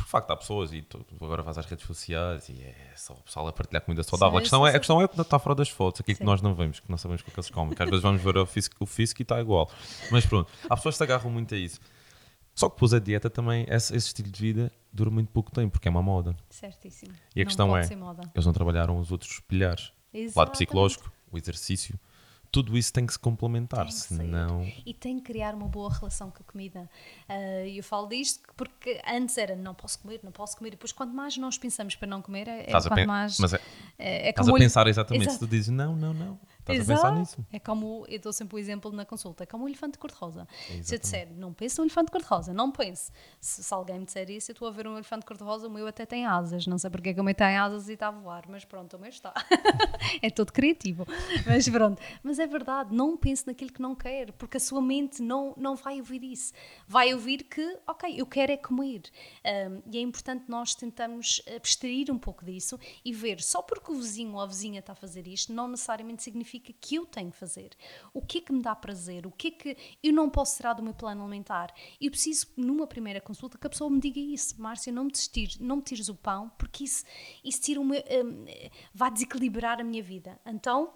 porque 0.00 0.06
de 0.06 0.10
facto 0.10 0.30
há 0.30 0.36
pessoas 0.36 0.72
e 0.72 0.80
tu, 0.80 1.04
agora 1.20 1.42
vais 1.42 1.58
às 1.58 1.66
redes 1.66 1.86
sociais 1.86 2.48
e 2.48 2.62
é 2.62 2.92
só 2.96 3.12
o 3.12 3.22
pessoal 3.22 3.46
a 3.48 3.52
partilhar 3.52 3.82
comida 3.82 4.02
saudável. 4.02 4.32
Sim, 4.32 4.38
a, 4.38 4.40
questão 4.40 4.60
sim, 4.60 4.66
é, 4.66 4.70
sim. 4.70 4.76
a 4.76 4.80
questão 4.80 5.02
é 5.02 5.08
que 5.08 5.20
está 5.20 5.38
fora 5.38 5.54
das 5.54 5.68
fotos, 5.68 6.00
aquilo 6.00 6.18
que 6.18 6.24
nós 6.24 6.40
não 6.40 6.54
vemos, 6.54 6.80
que 6.80 6.90
não 6.90 6.96
sabemos 6.96 7.20
o 7.20 7.24
que 7.24 7.30
é 7.30 7.34
que 7.34 7.40
eles 7.40 7.50
comem, 7.50 7.74
que 7.74 7.82
às 7.82 7.88
vezes 7.88 8.02
vamos 8.02 8.22
ver 8.22 8.38
o 8.38 8.46
físico, 8.46 8.76
o 8.80 8.86
físico 8.86 9.20
e 9.20 9.24
está 9.24 9.40
igual. 9.40 9.70
Mas 10.10 10.24
pronto, 10.24 10.50
há 10.68 10.76
pessoas 10.76 10.94
que 10.94 10.98
se 10.98 11.02
agarram 11.04 11.30
muito 11.30 11.54
a 11.54 11.58
isso. 11.58 11.80
Só 12.54 12.68
que 12.68 12.76
depois 12.76 12.94
a 12.94 12.98
dieta 12.98 13.28
também, 13.28 13.66
esse, 13.68 13.94
esse, 13.94 14.08
estilo 14.08 14.30
de 14.30 14.40
vida 14.40 14.72
dura 14.92 15.10
muito 15.10 15.30
pouco 15.30 15.50
tempo, 15.50 15.72
porque 15.72 15.86
é 15.86 15.90
uma 15.90 16.02
moda. 16.02 16.34
Certíssimo. 16.48 17.12
E 17.34 17.40
a 17.40 17.44
não 17.44 17.48
questão 17.48 17.76
é, 17.76 17.82
eles 18.34 18.46
não 18.46 18.52
trabalharam 18.52 18.98
os 18.98 19.12
outros 19.12 19.40
pilares. 19.40 19.92
O 20.12 20.38
lado 20.38 20.50
psicológico, 20.52 21.12
o 21.30 21.38
exercício, 21.38 21.98
tudo 22.50 22.76
isso 22.76 22.92
tem 22.92 23.06
que 23.06 23.12
se 23.12 23.18
complementar, 23.18 23.86
tem 23.86 23.92
senão... 23.92 24.72
E 24.84 24.92
tem 24.92 25.18
que 25.18 25.24
criar 25.24 25.54
uma 25.54 25.68
boa 25.68 25.92
relação 25.92 26.30
com 26.30 26.42
a 26.42 26.52
comida. 26.52 26.90
Uh, 27.28 27.66
eu 27.66 27.82
falo 27.82 28.08
disto 28.08 28.40
porque 28.56 29.00
antes 29.06 29.38
era 29.38 29.54
não 29.54 29.74
posso 29.74 30.00
comer, 30.00 30.20
não 30.22 30.32
posso 30.32 30.56
comer, 30.56 30.68
e 30.68 30.70
depois 30.72 30.92
quanto 30.92 31.14
mais 31.14 31.36
nós 31.36 31.56
pensamos 31.56 31.94
para 31.94 32.08
não 32.08 32.20
comer, 32.20 32.48
é, 32.48 32.64
é 32.68 32.72
quanto 32.72 33.06
mais... 33.06 33.38
Mas 33.38 33.54
é, 33.54 33.60
é, 33.98 34.26
é 34.26 34.30
estás 34.30 34.48
a 34.48 34.52
pensar 34.52 34.86
exatamente, 34.88 35.22
Exato. 35.22 35.38
se 35.38 35.46
tu 35.46 35.50
dizes 35.50 35.68
não, 35.68 35.94
não, 35.94 36.12
não, 36.12 36.38
Estás 36.72 36.88
Exato. 36.88 37.06
a 37.06 37.10
pensar 37.10 37.20
nisso. 37.20 37.46
É 37.52 37.58
como, 37.58 38.04
eu 38.08 38.20
dou 38.20 38.32
sempre 38.32 38.56
o 38.56 38.58
exemplo 38.58 38.92
na 38.92 39.04
consulta, 39.04 39.44
é 39.44 39.46
como 39.46 39.64
um 39.64 39.68
elefante 39.68 39.98
cor-de-rosa. 39.98 40.46
Se 40.82 40.94
eu 40.94 40.98
disser, 40.98 41.28
não 41.36 41.52
pense 41.52 41.78
no 41.78 41.84
elefante 41.84 42.10
cor-de-rosa, 42.10 42.52
não 42.52 42.70
pense. 42.70 43.10
Se, 43.40 43.62
se, 43.62 43.74
alguém 43.74 43.98
me 43.98 44.04
disser 44.04 44.30
isso, 44.30 44.50
eu 44.50 44.54
estou 44.54 44.68
a 44.68 44.70
ver 44.70 44.86
um 44.86 44.94
elefante 44.94 45.24
cor-de-rosa, 45.24 45.66
o 45.66 45.70
meu 45.70 45.86
até 45.86 46.04
tem 46.06 46.26
asas. 46.26 46.66
Não 46.66 46.78
sei 46.78 46.90
porque 46.90 47.10
é 47.10 47.14
que 47.14 47.20
o 47.20 47.24
meu 47.24 47.34
tem 47.34 47.56
asas 47.56 47.88
e 47.88 47.92
está 47.92 48.08
a 48.08 48.10
voar, 48.10 48.44
mas 48.48 48.64
pronto, 48.64 48.96
o 48.96 49.00
meu 49.00 49.08
está. 49.08 49.32
é 50.22 50.30
todo 50.30 50.52
criativo. 50.52 51.06
Mas 51.46 51.68
pronto. 51.68 52.00
Mas 52.22 52.38
é 52.38 52.46
verdade, 52.46 52.94
não 52.94 53.16
pense 53.16 53.46
naquilo 53.46 53.72
que 53.72 53.82
não 53.82 53.94
quer, 53.94 54.32
porque 54.32 54.56
a 54.56 54.60
sua 54.60 54.80
mente 54.80 55.22
não, 55.22 55.54
não 55.56 55.76
vai 55.76 55.98
ouvir 55.98 56.22
isso. 56.24 56.52
Vai 56.86 57.12
ouvir 57.12 57.44
que, 57.44 57.78
ok, 57.86 58.14
eu 58.16 58.26
quero 58.26 58.52
é 58.52 58.56
comer. 58.56 59.02
Um, 59.44 59.82
e 59.90 59.98
é 59.98 60.00
importante 60.00 60.44
nós 60.48 60.74
tentarmos 60.74 61.42
abstrair 61.54 62.10
um 62.10 62.18
pouco 62.18 62.44
disso 62.44 62.78
e 63.04 63.12
ver, 63.12 63.40
só 63.40 63.62
porque 63.62 63.90
o 63.92 63.94
vizinho 63.94 64.34
ou 64.34 64.40
a 64.40 64.46
vizinha 64.46 64.80
está 64.80 64.92
a 64.92 64.96
fazer 64.96 65.26
isto, 65.26 65.52
não 65.52 65.68
necessariamente 65.68 66.22
significa 66.22 66.59
que 66.60 66.94
eu 66.94 67.06
tenho 67.06 67.30
que 67.30 67.36
fazer. 67.36 67.70
O 68.12 68.22
que 68.22 68.38
é 68.38 68.40
que 68.40 68.52
me 68.52 68.62
dá 68.62 68.74
prazer? 68.74 69.26
O 69.26 69.30
que 69.30 69.48
é 69.48 69.50
que 69.50 69.76
eu 70.02 70.12
não 70.12 70.30
posso 70.30 70.56
tirar 70.56 70.74
do 70.74 70.82
meu 70.82 70.94
plano 70.94 71.22
alimentar? 71.22 71.74
Eu 72.00 72.10
preciso, 72.10 72.46
numa 72.56 72.86
primeira 72.86 73.20
consulta, 73.20 73.58
que 73.58 73.66
a 73.66 73.70
pessoa 73.70 73.90
me 73.90 74.00
diga 74.00 74.20
isso. 74.20 74.60
Márcia, 74.60 74.92
não 74.92 75.04
me, 75.04 75.10
tires, 75.10 75.58
não 75.58 75.76
me 75.76 75.82
tires 75.82 76.08
o 76.08 76.14
pão, 76.14 76.50
porque 76.58 76.84
isso, 76.84 77.04
isso 77.44 77.60
tira 77.60 77.80
uma, 77.80 77.96
um, 77.96 78.44
vai 78.94 79.10
desequilibrar 79.10 79.80
a 79.80 79.84
minha 79.84 80.02
vida. 80.02 80.40
Então, 80.46 80.92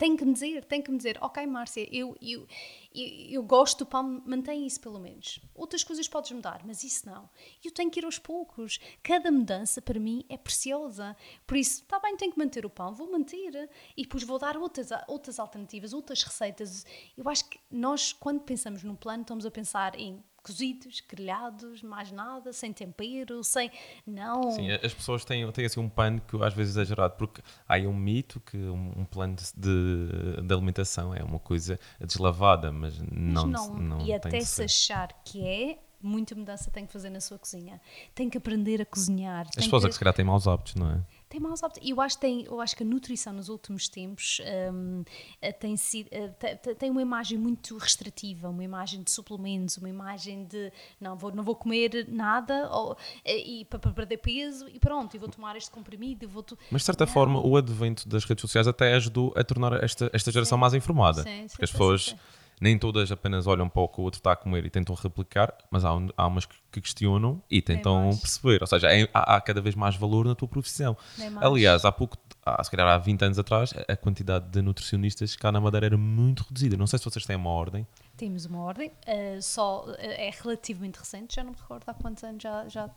tem 0.00 0.16
que 0.16 0.24
me 0.24 0.32
dizer, 0.32 0.64
tem 0.64 0.80
que 0.80 0.90
me 0.90 0.96
dizer, 0.96 1.18
ok 1.20 1.46
Márcia, 1.46 1.86
eu, 1.92 2.16
eu, 2.22 2.46
eu, 2.94 3.40
eu 3.40 3.42
gosto 3.42 3.80
do 3.80 3.86
pão, 3.86 4.22
mantém 4.26 4.66
isso 4.66 4.80
pelo 4.80 4.98
menos. 4.98 5.40
Outras 5.54 5.84
coisas 5.84 6.08
podes 6.08 6.32
mudar, 6.32 6.62
mas 6.64 6.82
isso 6.82 7.06
não. 7.06 7.28
Eu 7.64 7.70
tenho 7.70 7.90
que 7.90 8.00
ir 8.00 8.04
aos 8.04 8.18
poucos. 8.18 8.78
Cada 9.02 9.30
mudança 9.30 9.80
para 9.80 9.98
mim 9.98 10.24
é 10.28 10.36
preciosa. 10.36 11.16
Por 11.46 11.56
isso, 11.56 11.82
está 11.82 11.98
bem, 12.00 12.16
tenho 12.16 12.32
que 12.32 12.38
manter 12.38 12.66
o 12.66 12.70
pão, 12.70 12.94
vou 12.94 13.10
manter. 13.10 13.70
E 13.96 14.02
depois 14.02 14.24
vou 14.24 14.38
dar 14.38 14.56
outras, 14.56 14.90
outras 15.06 15.38
alternativas, 15.38 15.92
outras 15.92 16.22
receitas. 16.22 16.84
Eu 17.16 17.28
acho 17.28 17.48
que 17.48 17.60
nós, 17.70 18.12
quando 18.12 18.40
pensamos 18.40 18.82
num 18.82 18.96
plano, 18.96 19.22
estamos 19.22 19.46
a 19.46 19.50
pensar 19.50 19.98
em 19.98 20.22
cozidos, 20.42 21.02
grelhados, 21.08 21.82
mais 21.82 22.10
nada, 22.10 22.52
sem 22.52 22.72
tempero, 22.72 23.42
sem. 23.44 23.70
Não. 24.06 24.50
Sim, 24.52 24.70
as 24.72 24.94
pessoas 24.94 25.24
têm, 25.24 25.50
têm 25.52 25.66
assim 25.66 25.80
um 25.80 25.88
pano 25.88 26.20
que 26.20 26.42
às 26.42 26.54
vezes 26.54 26.76
é 26.76 26.80
exagerado, 26.80 27.14
porque 27.16 27.42
há 27.68 27.76
um 27.78 27.94
mito 27.94 28.40
que 28.40 28.56
um, 28.56 28.92
um 28.98 29.04
plano 29.04 29.36
de, 29.56 30.42
de, 30.42 30.54
alimentação 30.54 31.14
é 31.14 31.22
uma 31.22 31.38
coisa 31.38 31.78
deslavada, 32.00 32.72
mas 32.72 32.98
não. 33.00 33.46
Mas 33.46 33.68
não, 33.68 33.74
não 33.74 34.06
e 34.06 34.12
até 34.12 34.40
se 34.40 34.62
achar 34.62 35.08
que 35.24 35.46
é, 35.46 35.78
muita 36.02 36.34
mudança 36.34 36.70
tem 36.70 36.86
que 36.86 36.92
fazer 36.92 37.10
na 37.10 37.20
sua 37.20 37.38
cozinha. 37.38 37.80
Tem 38.14 38.30
que 38.30 38.38
aprender 38.38 38.80
a 38.80 38.86
cozinhar. 38.86 39.46
As 39.48 39.64
pessoas 39.64 39.82
que... 39.82 39.88
que 39.88 39.94
se 39.94 39.98
calhar 40.00 40.14
têm 40.14 40.24
maus 40.24 40.46
hábitos, 40.46 40.74
não 40.74 40.90
é? 40.90 41.04
Tem 41.30 41.40
maus 41.40 41.62
hábitos. 41.62 41.80
E 41.86 41.90
eu 41.90 42.00
acho, 42.00 42.18
tem, 42.18 42.44
eu 42.44 42.60
acho 42.60 42.76
que 42.76 42.82
a 42.82 42.86
nutrição 42.86 43.32
nos 43.32 43.48
últimos 43.48 43.88
tempos 43.88 44.40
um, 44.74 45.04
eh, 45.40 45.52
tem, 45.52 45.76
sido, 45.76 46.08
eh, 46.10 46.28
tem 46.74 46.90
uma 46.90 47.00
imagem 47.00 47.38
muito 47.38 47.78
restritiva, 47.78 48.48
uma 48.48 48.64
imagem 48.64 49.00
de 49.00 49.12
suplementos, 49.12 49.78
uma 49.78 49.88
imagem 49.88 50.44
de 50.44 50.72
não 51.00 51.16
vou, 51.16 51.32
não 51.32 51.44
vou 51.44 51.54
comer 51.54 52.06
nada 52.08 52.68
ou, 52.72 52.96
eh, 53.24 53.38
e, 53.38 53.64
para, 53.64 53.78
perder 53.78 54.16
peso 54.18 54.68
e 54.68 54.80
pronto, 54.80 55.14
e 55.14 55.18
vou 55.18 55.28
tomar 55.28 55.56
este 55.56 55.70
comprimido. 55.70 56.28
Vou 56.28 56.44
Mas 56.68 56.82
de 56.82 56.86
certa 56.86 57.06
não. 57.06 57.12
forma, 57.12 57.40
o 57.40 57.56
advento 57.56 58.08
das 58.08 58.24
redes 58.24 58.42
sociais 58.42 58.66
até 58.66 58.94
ajudou 58.94 59.32
a 59.36 59.44
tornar 59.44 59.84
esta, 59.84 60.10
esta 60.12 60.32
geração 60.32 60.58
sim. 60.58 60.60
mais 60.60 60.74
informada. 60.74 61.22
Sim, 61.22 61.42
sim, 61.42 61.48
porque 61.48 61.64
as 61.64 61.70
pessoas 61.70 62.16
nem 62.60 62.78
todas 62.78 63.10
apenas 63.10 63.46
olham 63.46 63.68
para 63.68 63.82
o 63.82 63.88
que 63.88 64.00
o 64.00 64.04
outro 64.04 64.18
está 64.18 64.32
a 64.32 64.36
comer 64.36 64.66
e 64.66 64.70
tentam 64.70 64.94
replicar, 64.94 65.52
mas 65.70 65.84
há, 65.84 65.90
há 66.16 66.26
umas 66.26 66.44
que 66.44 66.80
questionam 66.80 67.42
e 67.50 67.62
tentam 67.62 68.10
perceber. 68.20 68.60
Ou 68.60 68.66
seja, 68.66 68.88
é, 68.92 69.08
há, 69.14 69.36
há, 69.36 69.40
cada 69.40 69.60
vez 69.60 69.74
mais 69.74 69.96
valor 69.96 70.26
na 70.26 70.34
tua 70.34 70.46
profissão. 70.46 70.96
Aliás, 71.40 71.84
há 71.84 71.90
pouco, 71.90 72.18
há, 72.44 72.62
se 72.62 72.70
calhar 72.70 72.86
há 72.86 72.98
20 72.98 73.24
anos 73.24 73.38
atrás, 73.38 73.72
a 73.88 73.96
quantidade 73.96 74.48
de 74.50 74.60
nutricionistas 74.60 75.34
cá 75.34 75.50
na 75.50 75.60
Madeira 75.60 75.86
era 75.86 75.96
muito 75.96 76.44
reduzida. 76.44 76.76
Não 76.76 76.86
sei 76.86 76.98
se 76.98 77.04
vocês 77.04 77.24
têm 77.24 77.36
uma 77.36 77.50
ordem. 77.50 77.86
Temos 78.16 78.44
uma 78.44 78.62
ordem, 78.62 78.88
uh, 78.88 79.40
só 79.40 79.86
uh, 79.86 79.94
é 79.98 80.30
relativamente 80.42 80.98
recente, 80.98 81.36
já 81.36 81.42
não 81.42 81.52
me 81.52 81.56
recordo 81.58 81.84
há 81.86 81.94
quantos 81.94 82.22
anos 82.22 82.42
já, 82.42 82.68
já 82.68 82.90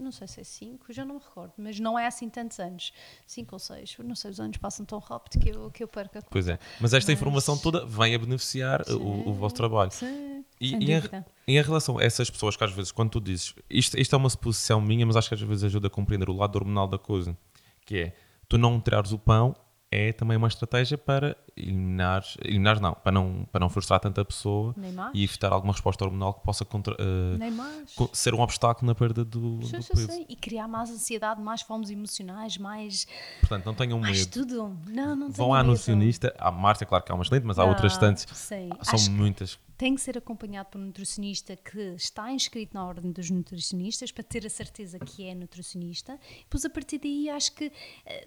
não 0.00 0.12
sei 0.12 0.26
se 0.28 0.40
é 0.40 0.44
5, 0.44 0.92
já 0.92 1.04
não 1.04 1.16
me 1.16 1.20
recordo, 1.20 1.52
mas 1.58 1.78
não 1.80 1.98
é 1.98 2.06
assim 2.06 2.28
tantos 2.28 2.58
anos, 2.60 2.92
5 3.26 3.54
ou 3.54 3.58
6, 3.58 3.96
não 4.04 4.14
sei, 4.14 4.30
os 4.30 4.40
anos 4.40 4.56
passam 4.56 4.84
tão 4.84 4.98
rápido 4.98 5.40
que 5.42 5.50
eu, 5.50 5.70
que 5.70 5.82
eu 5.82 5.88
perco 5.88 6.18
a 6.18 6.20
conta. 6.20 6.30
Pois 6.30 6.48
é, 6.48 6.58
mas 6.80 6.94
esta 6.94 7.10
mas... 7.10 7.18
informação 7.18 7.56
toda 7.58 7.84
vem 7.84 8.14
a 8.14 8.18
beneficiar 8.18 8.84
sim, 8.84 8.94
o, 8.94 9.28
o, 9.28 9.32
vosso 9.34 9.54
trabalho. 9.54 9.90
Sim, 9.90 10.44
e, 10.60 10.74
e 10.74 10.92
em, 10.92 11.02
em, 11.48 11.62
relação 11.62 11.98
a 11.98 12.04
essas 12.04 12.30
pessoas 12.30 12.56
que 12.56 12.64
às 12.64 12.72
vezes, 12.72 12.92
quando 12.92 13.10
tu 13.10 13.20
dizes, 13.20 13.54
isto, 13.68 13.98
isto 13.98 14.14
é 14.14 14.18
uma 14.18 14.30
suposição 14.30 14.80
minha, 14.80 15.04
mas 15.06 15.16
acho 15.16 15.28
que 15.28 15.34
às 15.34 15.40
vezes 15.40 15.64
ajuda 15.64 15.88
a 15.88 15.90
compreender 15.90 16.30
o 16.30 16.36
lado 16.36 16.56
hormonal 16.56 16.86
da 16.86 16.98
coisa, 16.98 17.36
que 17.84 17.98
é, 17.98 18.16
tu 18.48 18.58
não 18.58 18.80
tirares 18.80 19.12
o 19.12 19.18
pão 19.18 19.54
é 19.90 20.12
também 20.12 20.36
uma 20.36 20.48
estratégia 20.48 20.98
para 20.98 21.36
eliminar, 21.56 22.24
eliminar 22.44 22.80
não, 22.80 22.92
para 22.92 23.12
não, 23.12 23.46
para 23.50 23.60
não 23.60 23.68
frustrar 23.68 24.00
tanta 24.00 24.24
pessoa 24.24 24.74
e 25.14 25.24
evitar 25.24 25.52
alguma 25.52 25.72
resposta 25.72 26.04
hormonal 26.04 26.34
que 26.34 26.42
possa 26.42 26.64
contra, 26.64 26.94
uh, 26.94 28.10
ser 28.12 28.34
um 28.34 28.40
obstáculo 28.40 28.86
na 28.86 28.94
perda 28.94 29.24
do, 29.24 29.62
sim, 29.62 29.76
do 29.76 29.82
sim, 29.82 29.94
peso. 29.94 30.12
Sim. 30.12 30.26
E 30.28 30.36
criar 30.36 30.68
mais 30.68 30.90
ansiedade, 30.90 31.40
mais 31.40 31.62
fomes 31.62 31.90
emocionais, 31.90 32.58
mais... 32.58 33.06
Portanto, 33.40 33.64
não 33.64 33.74
tenham 33.74 33.98
mais 33.98 34.18
medo. 34.18 34.30
tudo. 34.30 34.76
Não, 34.88 35.16
não 35.16 35.30
Vão 35.30 35.54
à 35.54 35.62
nutricionista, 35.62 36.34
a 36.38 36.50
Marta, 36.50 36.84
claro 36.84 37.04
que 37.04 37.12
há 37.12 37.14
uma 37.14 37.22
excelente, 37.22 37.44
mas 37.44 37.58
há 37.58 37.64
outras 37.64 37.96
tantas. 37.96 38.26
São 38.30 38.94
Acho 38.94 39.10
muitas 39.10 39.58
tem 39.76 39.94
que 39.94 40.00
ser 40.00 40.16
acompanhado 40.16 40.70
por 40.70 40.80
um 40.80 40.86
nutricionista 40.86 41.54
que 41.54 41.78
está 41.96 42.32
inscrito 42.32 42.74
na 42.74 42.84
ordem 42.84 43.12
dos 43.12 43.30
nutricionistas 43.30 44.10
para 44.10 44.24
ter 44.24 44.46
a 44.46 44.50
certeza 44.50 44.98
que 44.98 45.26
é 45.26 45.34
nutricionista. 45.34 46.18
Pois 46.48 46.64
a 46.64 46.70
partir 46.70 46.98
daí 46.98 47.28
acho 47.28 47.52
que 47.54 47.66
uh, 47.66 47.72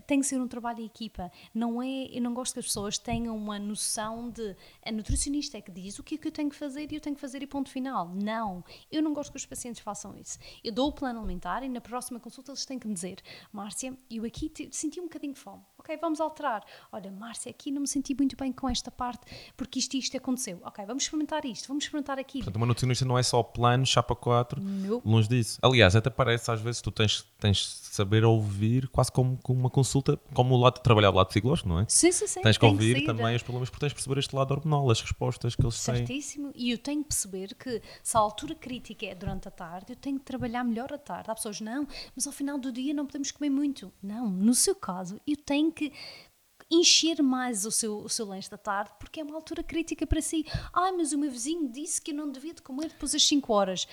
tem 0.05 0.19
que 0.19 0.27
ser 0.27 0.39
um 0.39 0.47
trabalho 0.47 0.81
em 0.81 0.85
equipa. 0.85 1.31
Não 1.53 1.81
é, 1.81 2.05
eu 2.11 2.21
não 2.21 2.33
gosto 2.33 2.53
que 2.53 2.59
as 2.59 2.65
pessoas 2.65 2.97
tenham 2.97 3.35
uma 3.35 3.57
noção 3.57 4.29
de 4.29 4.55
a 4.85 4.91
nutricionista 4.91 5.57
é 5.57 5.61
que 5.61 5.71
diz 5.71 5.99
o 5.99 6.03
que 6.03 6.15
é 6.15 6.17
que 6.17 6.27
eu 6.27 6.31
tenho 6.31 6.49
que 6.49 6.55
fazer 6.55 6.91
e 6.91 6.95
eu 6.95 7.01
tenho 7.01 7.15
que 7.15 7.21
fazer 7.21 7.41
e 7.41 7.47
ponto 7.47 7.69
final. 7.69 8.09
Não, 8.09 8.63
eu 8.91 9.01
não 9.01 9.13
gosto 9.13 9.31
que 9.31 9.37
os 9.37 9.45
pacientes 9.45 9.81
façam 9.81 10.15
isso. 10.15 10.37
Eu 10.63 10.71
dou 10.71 10.89
o 10.89 10.91
plano 10.91 11.19
alimentar 11.19 11.63
e 11.63 11.69
na 11.69 11.81
próxima 11.81 12.19
consulta 12.19 12.51
eles 12.51 12.65
têm 12.65 12.79
que 12.79 12.87
me 12.87 12.93
dizer, 12.93 13.21
Márcia, 13.51 13.97
eu 14.09 14.25
aqui 14.25 14.51
senti 14.71 14.99
um 14.99 15.03
bocadinho 15.03 15.33
de 15.33 15.39
fome 15.39 15.63
ok, 15.89 15.97
vamos 15.99 16.21
alterar. 16.21 16.63
Olha, 16.91 17.11
Márcia, 17.11 17.49
aqui 17.49 17.71
não 17.71 17.81
me 17.81 17.87
senti 17.87 18.15
muito 18.15 18.35
bem 18.37 18.51
com 18.51 18.69
esta 18.69 18.91
parte, 18.91 19.21
porque 19.57 19.79
isto 19.79 19.95
e 19.95 19.99
isto 19.99 20.15
aconteceu. 20.15 20.59
Ok, 20.63 20.85
vamos 20.85 21.03
experimentar 21.03 21.45
isto, 21.45 21.67
vamos 21.67 21.83
experimentar 21.83 22.19
aquilo. 22.19 22.43
Portanto, 22.43 22.57
uma 22.57 22.65
nutricionista 22.65 23.05
não 23.05 23.17
é 23.17 23.23
só 23.23 23.41
plano, 23.41 23.85
chapa 23.85 24.15
4, 24.15 24.61
Nope. 24.61 25.07
longe 25.07 25.27
disso. 25.27 25.57
Aliás, 25.61 25.95
até 25.95 26.09
parece 26.09 26.51
às 26.51 26.61
vezes 26.61 26.81
tu 26.81 26.91
tens, 26.91 27.25
tens 27.39 27.57
de 27.57 27.95
saber 27.95 28.23
ouvir 28.23 28.87
quase 28.89 29.11
como, 29.11 29.37
como 29.41 29.59
uma 29.59 29.69
consulta, 29.69 30.17
como 30.33 30.55
o 30.55 30.59
lado 30.59 30.75
de 30.75 30.83
trabalhar 30.83 31.09
o 31.09 31.15
lado 31.15 31.27
psicológico, 31.27 31.67
não 31.67 31.79
é? 31.79 31.85
Sim, 31.87 32.11
sim, 32.11 32.27
sim. 32.27 32.41
Tens 32.41 32.57
que 32.57 32.65
ouvir 32.65 32.99
ser. 32.99 33.05
também 33.05 33.35
os 33.35 33.43
problemas, 33.43 33.69
porque 33.69 33.81
tens 33.81 33.89
de 33.89 33.95
perceber 33.95 34.19
este 34.19 34.35
lado 34.35 34.51
hormonal, 34.51 34.89
as 34.91 35.01
respostas 35.01 35.55
que 35.55 35.61
eles 35.63 35.83
têm. 35.83 35.95
Certíssimo. 35.97 36.51
E 36.55 36.71
eu 36.71 36.77
tenho 36.77 37.01
que 37.01 37.09
perceber 37.09 37.55
que 37.55 37.81
se 38.03 38.15
a 38.15 38.19
altura 38.19 38.53
crítica 38.55 39.05
é 39.05 39.15
durante 39.15 39.47
a 39.47 39.51
tarde, 39.51 39.93
eu 39.93 39.95
tenho 39.95 40.19
que 40.19 40.25
trabalhar 40.25 40.63
melhor 40.63 40.91
a 40.93 40.97
tarde. 40.97 41.31
Há 41.31 41.35
pessoas, 41.35 41.59
não, 41.61 41.87
mas 42.15 42.27
ao 42.27 42.33
final 42.33 42.57
do 42.57 42.71
dia 42.71 42.93
não 42.93 43.05
podemos 43.05 43.31
comer 43.31 43.49
muito. 43.49 43.91
Não, 44.01 44.29
no 44.29 44.53
seu 44.53 44.75
caso, 44.75 45.19
eu 45.25 45.35
tenho 45.37 45.71
que 45.71 45.78
encher 46.71 47.19
mais 47.23 47.65
o 47.65 47.71
seu, 47.71 47.97
o 47.97 48.07
seu 48.09 48.27
lanche 48.27 48.47
da 48.47 48.57
tarde 48.57 48.91
porque 48.99 49.19
é 49.19 49.23
uma 49.23 49.35
altura 49.35 49.63
crítica 49.63 50.05
para 50.05 50.21
si. 50.21 50.45
Ai, 50.71 50.91
mas 50.91 51.11
o 51.13 51.17
meu 51.17 51.31
vizinho 51.31 51.67
disse 51.71 51.99
que 51.99 52.11
eu 52.11 52.15
não 52.15 52.31
devia 52.31 52.53
de 52.53 52.61
comer 52.61 52.89
depois 52.89 53.11
das 53.13 53.23
5 53.27 53.51
horas. 53.51 53.87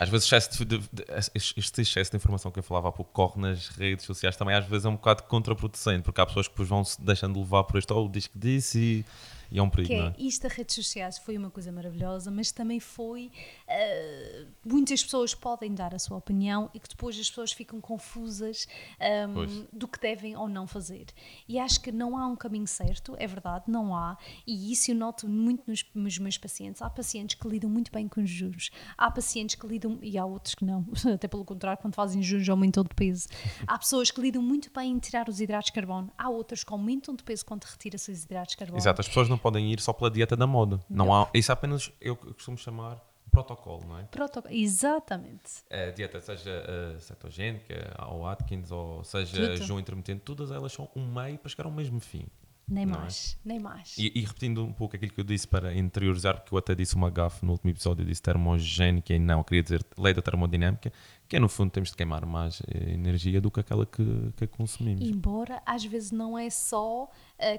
Às 0.00 0.08
vezes 0.08 0.26
excesso 0.26 0.64
de, 0.64 0.78
de- 0.78 0.88
de- 0.92 1.04
este 1.34 1.80
excesso 1.80 2.10
de 2.10 2.16
informação 2.16 2.50
que 2.50 2.58
eu 2.58 2.62
falava 2.64 2.88
há 2.88 2.92
pouco 2.92 3.12
corre 3.12 3.40
nas 3.40 3.68
redes 3.68 4.04
sociais 4.04 4.36
também 4.36 4.54
às 4.56 4.66
vezes 4.66 4.84
é 4.84 4.88
um 4.88 4.96
bocado 4.96 5.22
contraproducente, 5.24 6.02
porque 6.02 6.20
há 6.20 6.26
pessoas 6.26 6.48
que 6.48 6.64
vão 6.64 6.82
se 6.82 7.00
deixando 7.00 7.34
de 7.34 7.38
levar 7.40 7.62
por 7.64 7.78
este, 7.78 7.92
oh, 7.92 8.08
diz 8.08 8.26
que 8.26 8.36
disse 8.36 8.78
e, 8.80 9.04
e 9.52 9.58
é 9.58 9.62
um 9.62 9.68
perigo, 9.68 9.88
Que 9.90 9.96
não 9.98 10.06
é, 10.06 10.10
é? 10.10 10.14
isto 10.18 10.42
das 10.42 10.52
redes 10.52 10.74
sociais 10.74 11.18
foi 11.18 11.36
uma 11.36 11.50
coisa 11.50 11.70
maravilhosa, 11.70 12.30
mas 12.30 12.50
também 12.50 12.80
foi. 12.80 13.30
ah, 13.68 14.46
muitas 14.64 15.02
pessoas 15.02 15.34
podem 15.34 15.74
dar 15.74 15.94
a 15.94 15.98
sua 15.98 16.16
opinião 16.16 16.70
e 16.74 16.80
que 16.80 16.88
depois 16.88 17.18
as 17.18 17.28
pessoas 17.28 17.52
ficam 17.52 17.80
confusas 17.80 18.66
ahm, 19.00 19.34
Pois. 19.34 19.50
do 19.72 19.86
que 19.88 20.00
devem 20.00 20.36
ou 20.36 20.48
não 20.48 20.66
fazer. 20.66 21.06
E 21.48 21.58
acho 21.58 21.80
que 21.80 21.92
não 21.92 22.16
há 22.16 22.26
um 22.26 22.36
caminho 22.36 22.66
certo, 22.66 23.14
é 23.18 23.26
verdade, 23.26 23.64
não 23.68 23.94
há. 23.94 24.16
E 24.46 24.72
isso 24.72 24.90
eu 24.90 24.94
noto 24.94 25.28
muito 25.28 25.62
nos, 25.66 25.84
nos 25.94 26.18
meus 26.18 26.38
pacientes. 26.38 26.80
Há 26.82 26.88
pacientes 26.90 27.36
que 27.38 27.48
lidam 27.48 27.68
muito 27.70 27.90
bem 27.92 28.08
com 28.08 28.22
os 28.22 28.30
juros, 28.30 28.70
há 28.96 29.10
pacientes 29.10 29.54
que 29.54 29.66
lidam, 29.66 29.98
e 30.02 30.16
há 30.16 30.24
outros 30.24 30.54
que 30.54 30.64
não, 30.64 30.86
até 31.14 31.28
pelo 31.28 31.44
contrário, 31.44 31.80
quando 31.80 31.94
fazem 31.94 32.22
juros 32.22 32.48
aumentam 32.48 32.82
de 32.84 32.94
peso. 32.94 33.28
Há 33.66 33.78
pessoas 33.78 34.10
que 34.10 34.20
lidam 34.20 34.42
muito 34.42 34.70
bem 34.72 34.92
em 34.92 34.98
tirar 34.98 35.28
os 35.28 35.40
hidratos 35.40 35.66
de 35.66 35.72
carbono, 35.72 36.10
há 36.16 36.28
outras 36.30 36.64
que 36.64 36.72
aumentam 36.72 37.14
de 37.14 37.22
peso 37.22 37.44
quando 37.44 37.64
retira-se 37.64 38.10
os 38.10 38.24
hidratos 38.24 38.52
de 38.52 38.56
carbono. 38.58 38.78
Exato, 38.78 39.00
as 39.00 39.08
pessoas 39.08 39.28
não 39.28 39.38
podem 39.42 39.72
ir 39.72 39.80
só 39.80 39.92
pela 39.92 40.10
dieta 40.10 40.36
da 40.36 40.46
moda. 40.46 40.80
Não 40.88 41.12
há, 41.14 41.28
isso 41.34 41.50
é 41.50 41.54
apenas, 41.54 41.92
eu 42.00 42.16
costumo 42.16 42.56
chamar 42.56 42.98
protocolo, 43.30 43.82
não 43.86 43.98
é? 43.98 44.02
Protoc- 44.04 44.46
Exatamente. 44.50 45.64
A 45.70 45.90
dieta, 45.90 46.20
seja 46.20 46.50
uh, 46.96 47.00
cetogénica, 47.00 47.94
ou 48.10 48.26
Atkins, 48.26 48.70
ou 48.70 49.02
seja 49.04 49.56
jejum 49.56 49.78
intermitente, 49.78 50.20
todas 50.20 50.50
elas 50.50 50.72
são 50.72 50.88
um 50.94 51.06
meio 51.06 51.38
para 51.38 51.48
chegar 51.48 51.64
ao 51.64 51.72
mesmo 51.72 51.98
fim. 51.98 52.26
Nem 52.68 52.86
Não 52.86 52.94
é? 52.94 52.98
mais, 52.98 53.38
nem 53.44 53.58
mais. 53.58 53.98
E, 53.98 54.12
e 54.14 54.20
repetindo 54.20 54.64
um 54.64 54.72
pouco 54.72 54.94
aquilo 54.96 55.12
que 55.12 55.20
eu 55.20 55.24
disse 55.24 55.46
para 55.48 55.74
interiorizar, 55.74 56.36
porque 56.40 56.54
eu 56.54 56.58
até 56.58 56.74
disse 56.74 56.94
uma 56.94 57.10
gafe 57.10 57.44
no 57.44 57.52
último 57.52 57.70
episódio, 57.70 58.02
eu 58.02 58.06
disse 58.06 58.22
termogénica 58.22 59.12
e 59.12 59.18
não, 59.18 59.38
eu 59.40 59.44
queria 59.44 59.62
dizer 59.62 59.84
lei 59.98 60.14
da 60.14 60.22
termodinâmica, 60.22 60.92
que 61.28 61.36
é 61.36 61.40
no 61.40 61.48
fundo 61.48 61.70
temos 61.70 61.90
de 61.90 61.96
queimar 61.96 62.24
mais 62.24 62.62
eh, 62.72 62.92
energia 62.92 63.40
do 63.40 63.50
que 63.50 63.58
aquela 63.60 63.84
que, 63.84 64.32
que 64.36 64.46
consumimos. 64.46 65.02
Embora 65.06 65.60
às 65.66 65.84
vezes 65.84 66.12
não 66.12 66.38
é 66.38 66.48
só 66.50 67.10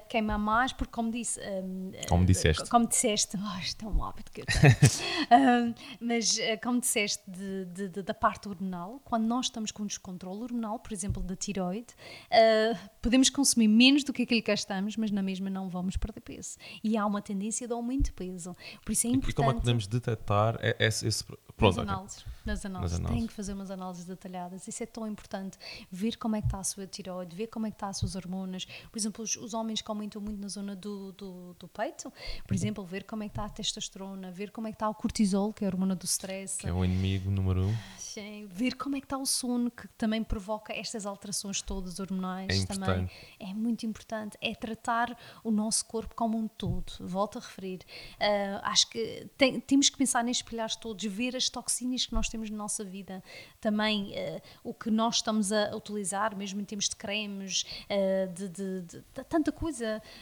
queimar 0.08 0.38
mais, 0.38 0.72
porque 0.72 0.92
como 0.92 1.10
disse. 1.10 1.40
um, 1.40 1.92
Como 2.08 2.24
disseste. 2.24 2.68
Como 2.70 2.86
disseste, 2.88 3.36
oh, 3.40 3.84
é 3.84 3.88
um 3.88 4.04
hábito 4.04 4.30
que 4.32 4.40
eu 4.42 4.46
tenho. 4.46 4.74
Um, 5.24 5.74
mas 6.00 6.36
uh, 6.36 6.40
como 6.62 6.80
disseste 6.80 7.22
de- 7.28 7.64
de- 7.66 7.88
de- 7.88 8.02
da 8.02 8.12
parte 8.14 8.46
hormonal, 8.48 9.00
quando 9.04 9.24
nós 9.24 9.46
estamos 9.46 9.70
com 9.70 9.86
descontrole 9.86 10.42
hormonal, 10.42 10.78
por 10.78 10.92
exemplo, 10.92 11.22
da 11.22 11.34
tiroide, 11.34 11.94
uh, 12.30 12.78
podemos 13.00 13.30
consumir 13.30 13.68
menos 13.68 14.04
do 14.04 14.12
que 14.12 14.22
aquilo 14.22 14.42
que 14.42 14.48
gastamos, 14.50 14.96
mas 14.96 15.10
na 15.10 15.22
mesma 15.22 15.48
não 15.48 15.68
vamos 15.68 15.96
perder 15.96 16.20
peso. 16.20 16.56
E 16.82 16.96
há 16.96 17.06
uma 17.06 17.22
tendência 17.22 17.66
de 17.66 17.72
aumento 17.72 18.06
de 18.06 18.12
peso. 18.12 18.54
Por 18.84 18.92
isso 18.92 19.06
é 19.06 19.10
importante. 19.10 19.30
E 19.32 19.34
como 19.34 19.50
é 19.50 19.54
que 19.54 19.60
podemos 19.60 19.86
detectar 19.86 20.58
esse... 20.78 21.06
esse 21.06 21.24
Nas 21.28 21.38
pronto, 21.56 21.80
ok. 21.80 21.82
análises, 21.82 22.24
nas 22.44 22.66
análises. 22.66 22.98
análises. 22.98 23.18
Tem 23.18 23.26
que 23.26 23.32
fazer 23.32 23.52
umas 23.54 23.70
análises 23.70 24.04
detalhadas. 24.04 24.68
Isso 24.68 24.82
é 24.82 24.86
tão 24.86 25.06
importante. 25.06 25.56
Ver 25.90 26.16
como 26.16 26.36
é 26.36 26.40
que 26.40 26.46
está 26.48 26.58
a 26.58 26.64
sua 26.64 26.86
tiroide, 26.86 27.34
ver 27.34 27.46
como 27.46 27.66
é 27.66 27.70
que 27.70 27.76
está 27.76 27.88
as 27.88 27.96
suas 27.96 28.14
hormonas. 28.14 28.66
Por 28.90 28.98
exemplo, 28.98 29.24
os, 29.24 29.36
os 29.36 29.54
homens 29.54 29.73
que 29.80 29.90
aumentam 29.90 30.20
muito 30.20 30.40
na 30.40 30.48
zona 30.48 30.74
do, 30.76 31.12
do, 31.12 31.54
do 31.58 31.68
peito, 31.68 32.12
por 32.46 32.54
exemplo, 32.54 32.84
ver 32.84 33.04
como 33.04 33.22
é 33.22 33.26
que 33.28 33.32
está 33.32 33.44
a 33.44 33.48
testosterona, 33.48 34.30
ver 34.30 34.50
como 34.50 34.66
é 34.68 34.70
que 34.70 34.76
está 34.76 34.88
o 34.88 34.94
cortisol, 34.94 35.52
que 35.52 35.64
é 35.64 35.68
a 35.68 35.70
hormona 35.70 35.94
do 35.94 36.04
stress. 36.04 36.58
que 36.58 36.66
é 36.66 36.72
o 36.72 36.84
inimigo 36.84 37.30
número 37.30 37.66
um. 37.66 37.74
Sim, 37.98 38.46
ver 38.50 38.76
como 38.76 38.94
é 38.96 39.00
que 39.00 39.06
está 39.06 39.18
o 39.18 39.26
sono, 39.26 39.70
que 39.70 39.88
também 39.98 40.22
provoca 40.22 40.72
estas 40.72 41.04
alterações 41.04 41.60
todas 41.60 41.98
hormonais. 41.98 42.62
É 42.62 42.66
também 42.66 43.10
é 43.40 43.52
muito 43.54 43.84
importante. 43.86 44.36
É 44.40 44.54
tratar 44.54 45.18
o 45.42 45.50
nosso 45.50 45.84
corpo 45.86 46.14
como 46.14 46.38
um 46.38 46.46
todo. 46.46 46.92
Volto 47.00 47.38
a 47.38 47.40
referir. 47.40 47.80
Ah, 48.20 48.60
acho 48.70 48.88
que 48.88 49.28
tem- 49.36 49.58
temos 49.60 49.90
que 49.90 49.96
pensar 49.96 50.22
nestes 50.22 50.46
pilares 50.46 50.76
todos, 50.76 51.04
ver 51.04 51.34
as 51.34 51.48
toxinas 51.48 52.06
que 52.06 52.12
nós 52.14 52.28
temos 52.28 52.50
na 52.50 52.56
nossa 52.56 52.84
vida. 52.84 53.22
Também 53.60 54.12
ah, 54.16 54.40
o 54.62 54.72
que 54.72 54.90
nós 54.92 55.16
estamos 55.16 55.50
a 55.50 55.74
utilizar, 55.74 56.36
mesmo 56.36 56.60
em 56.60 56.64
termos 56.64 56.88
de 56.88 56.94
cremes, 56.94 57.64
ah, 57.90 58.26
de, 58.32 58.48
de- 58.48 58.80
de- 58.82 58.98
de 58.98 59.24
tanta 59.28 59.50
coisa. 59.50 59.63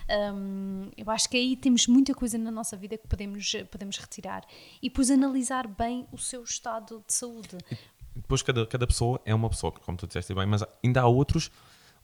Ahm, 0.08 0.90
eu 0.96 1.10
acho 1.10 1.28
que 1.28 1.36
aí 1.36 1.56
temos 1.56 1.86
muita 1.86 2.14
coisa 2.14 2.36
na 2.38 2.50
nossa 2.50 2.76
vida 2.76 2.96
que 2.98 3.06
podemos, 3.06 3.52
podemos 3.70 3.98
retirar. 3.98 4.44
E 4.82 4.88
depois 4.88 5.10
analisar 5.10 5.66
bem 5.66 6.06
o 6.12 6.18
seu 6.18 6.42
estado 6.42 7.02
de 7.06 7.12
saúde. 7.14 7.56
Depois 8.14 8.42
cada, 8.42 8.66
cada 8.66 8.86
pessoa 8.86 9.20
é 9.24 9.34
uma 9.34 9.48
pessoa, 9.48 9.72
como 9.72 9.96
tu 9.96 10.06
disseste 10.06 10.34
bem, 10.34 10.46
mas 10.46 10.62
ainda 10.84 11.00
há 11.00 11.06
outros, 11.06 11.50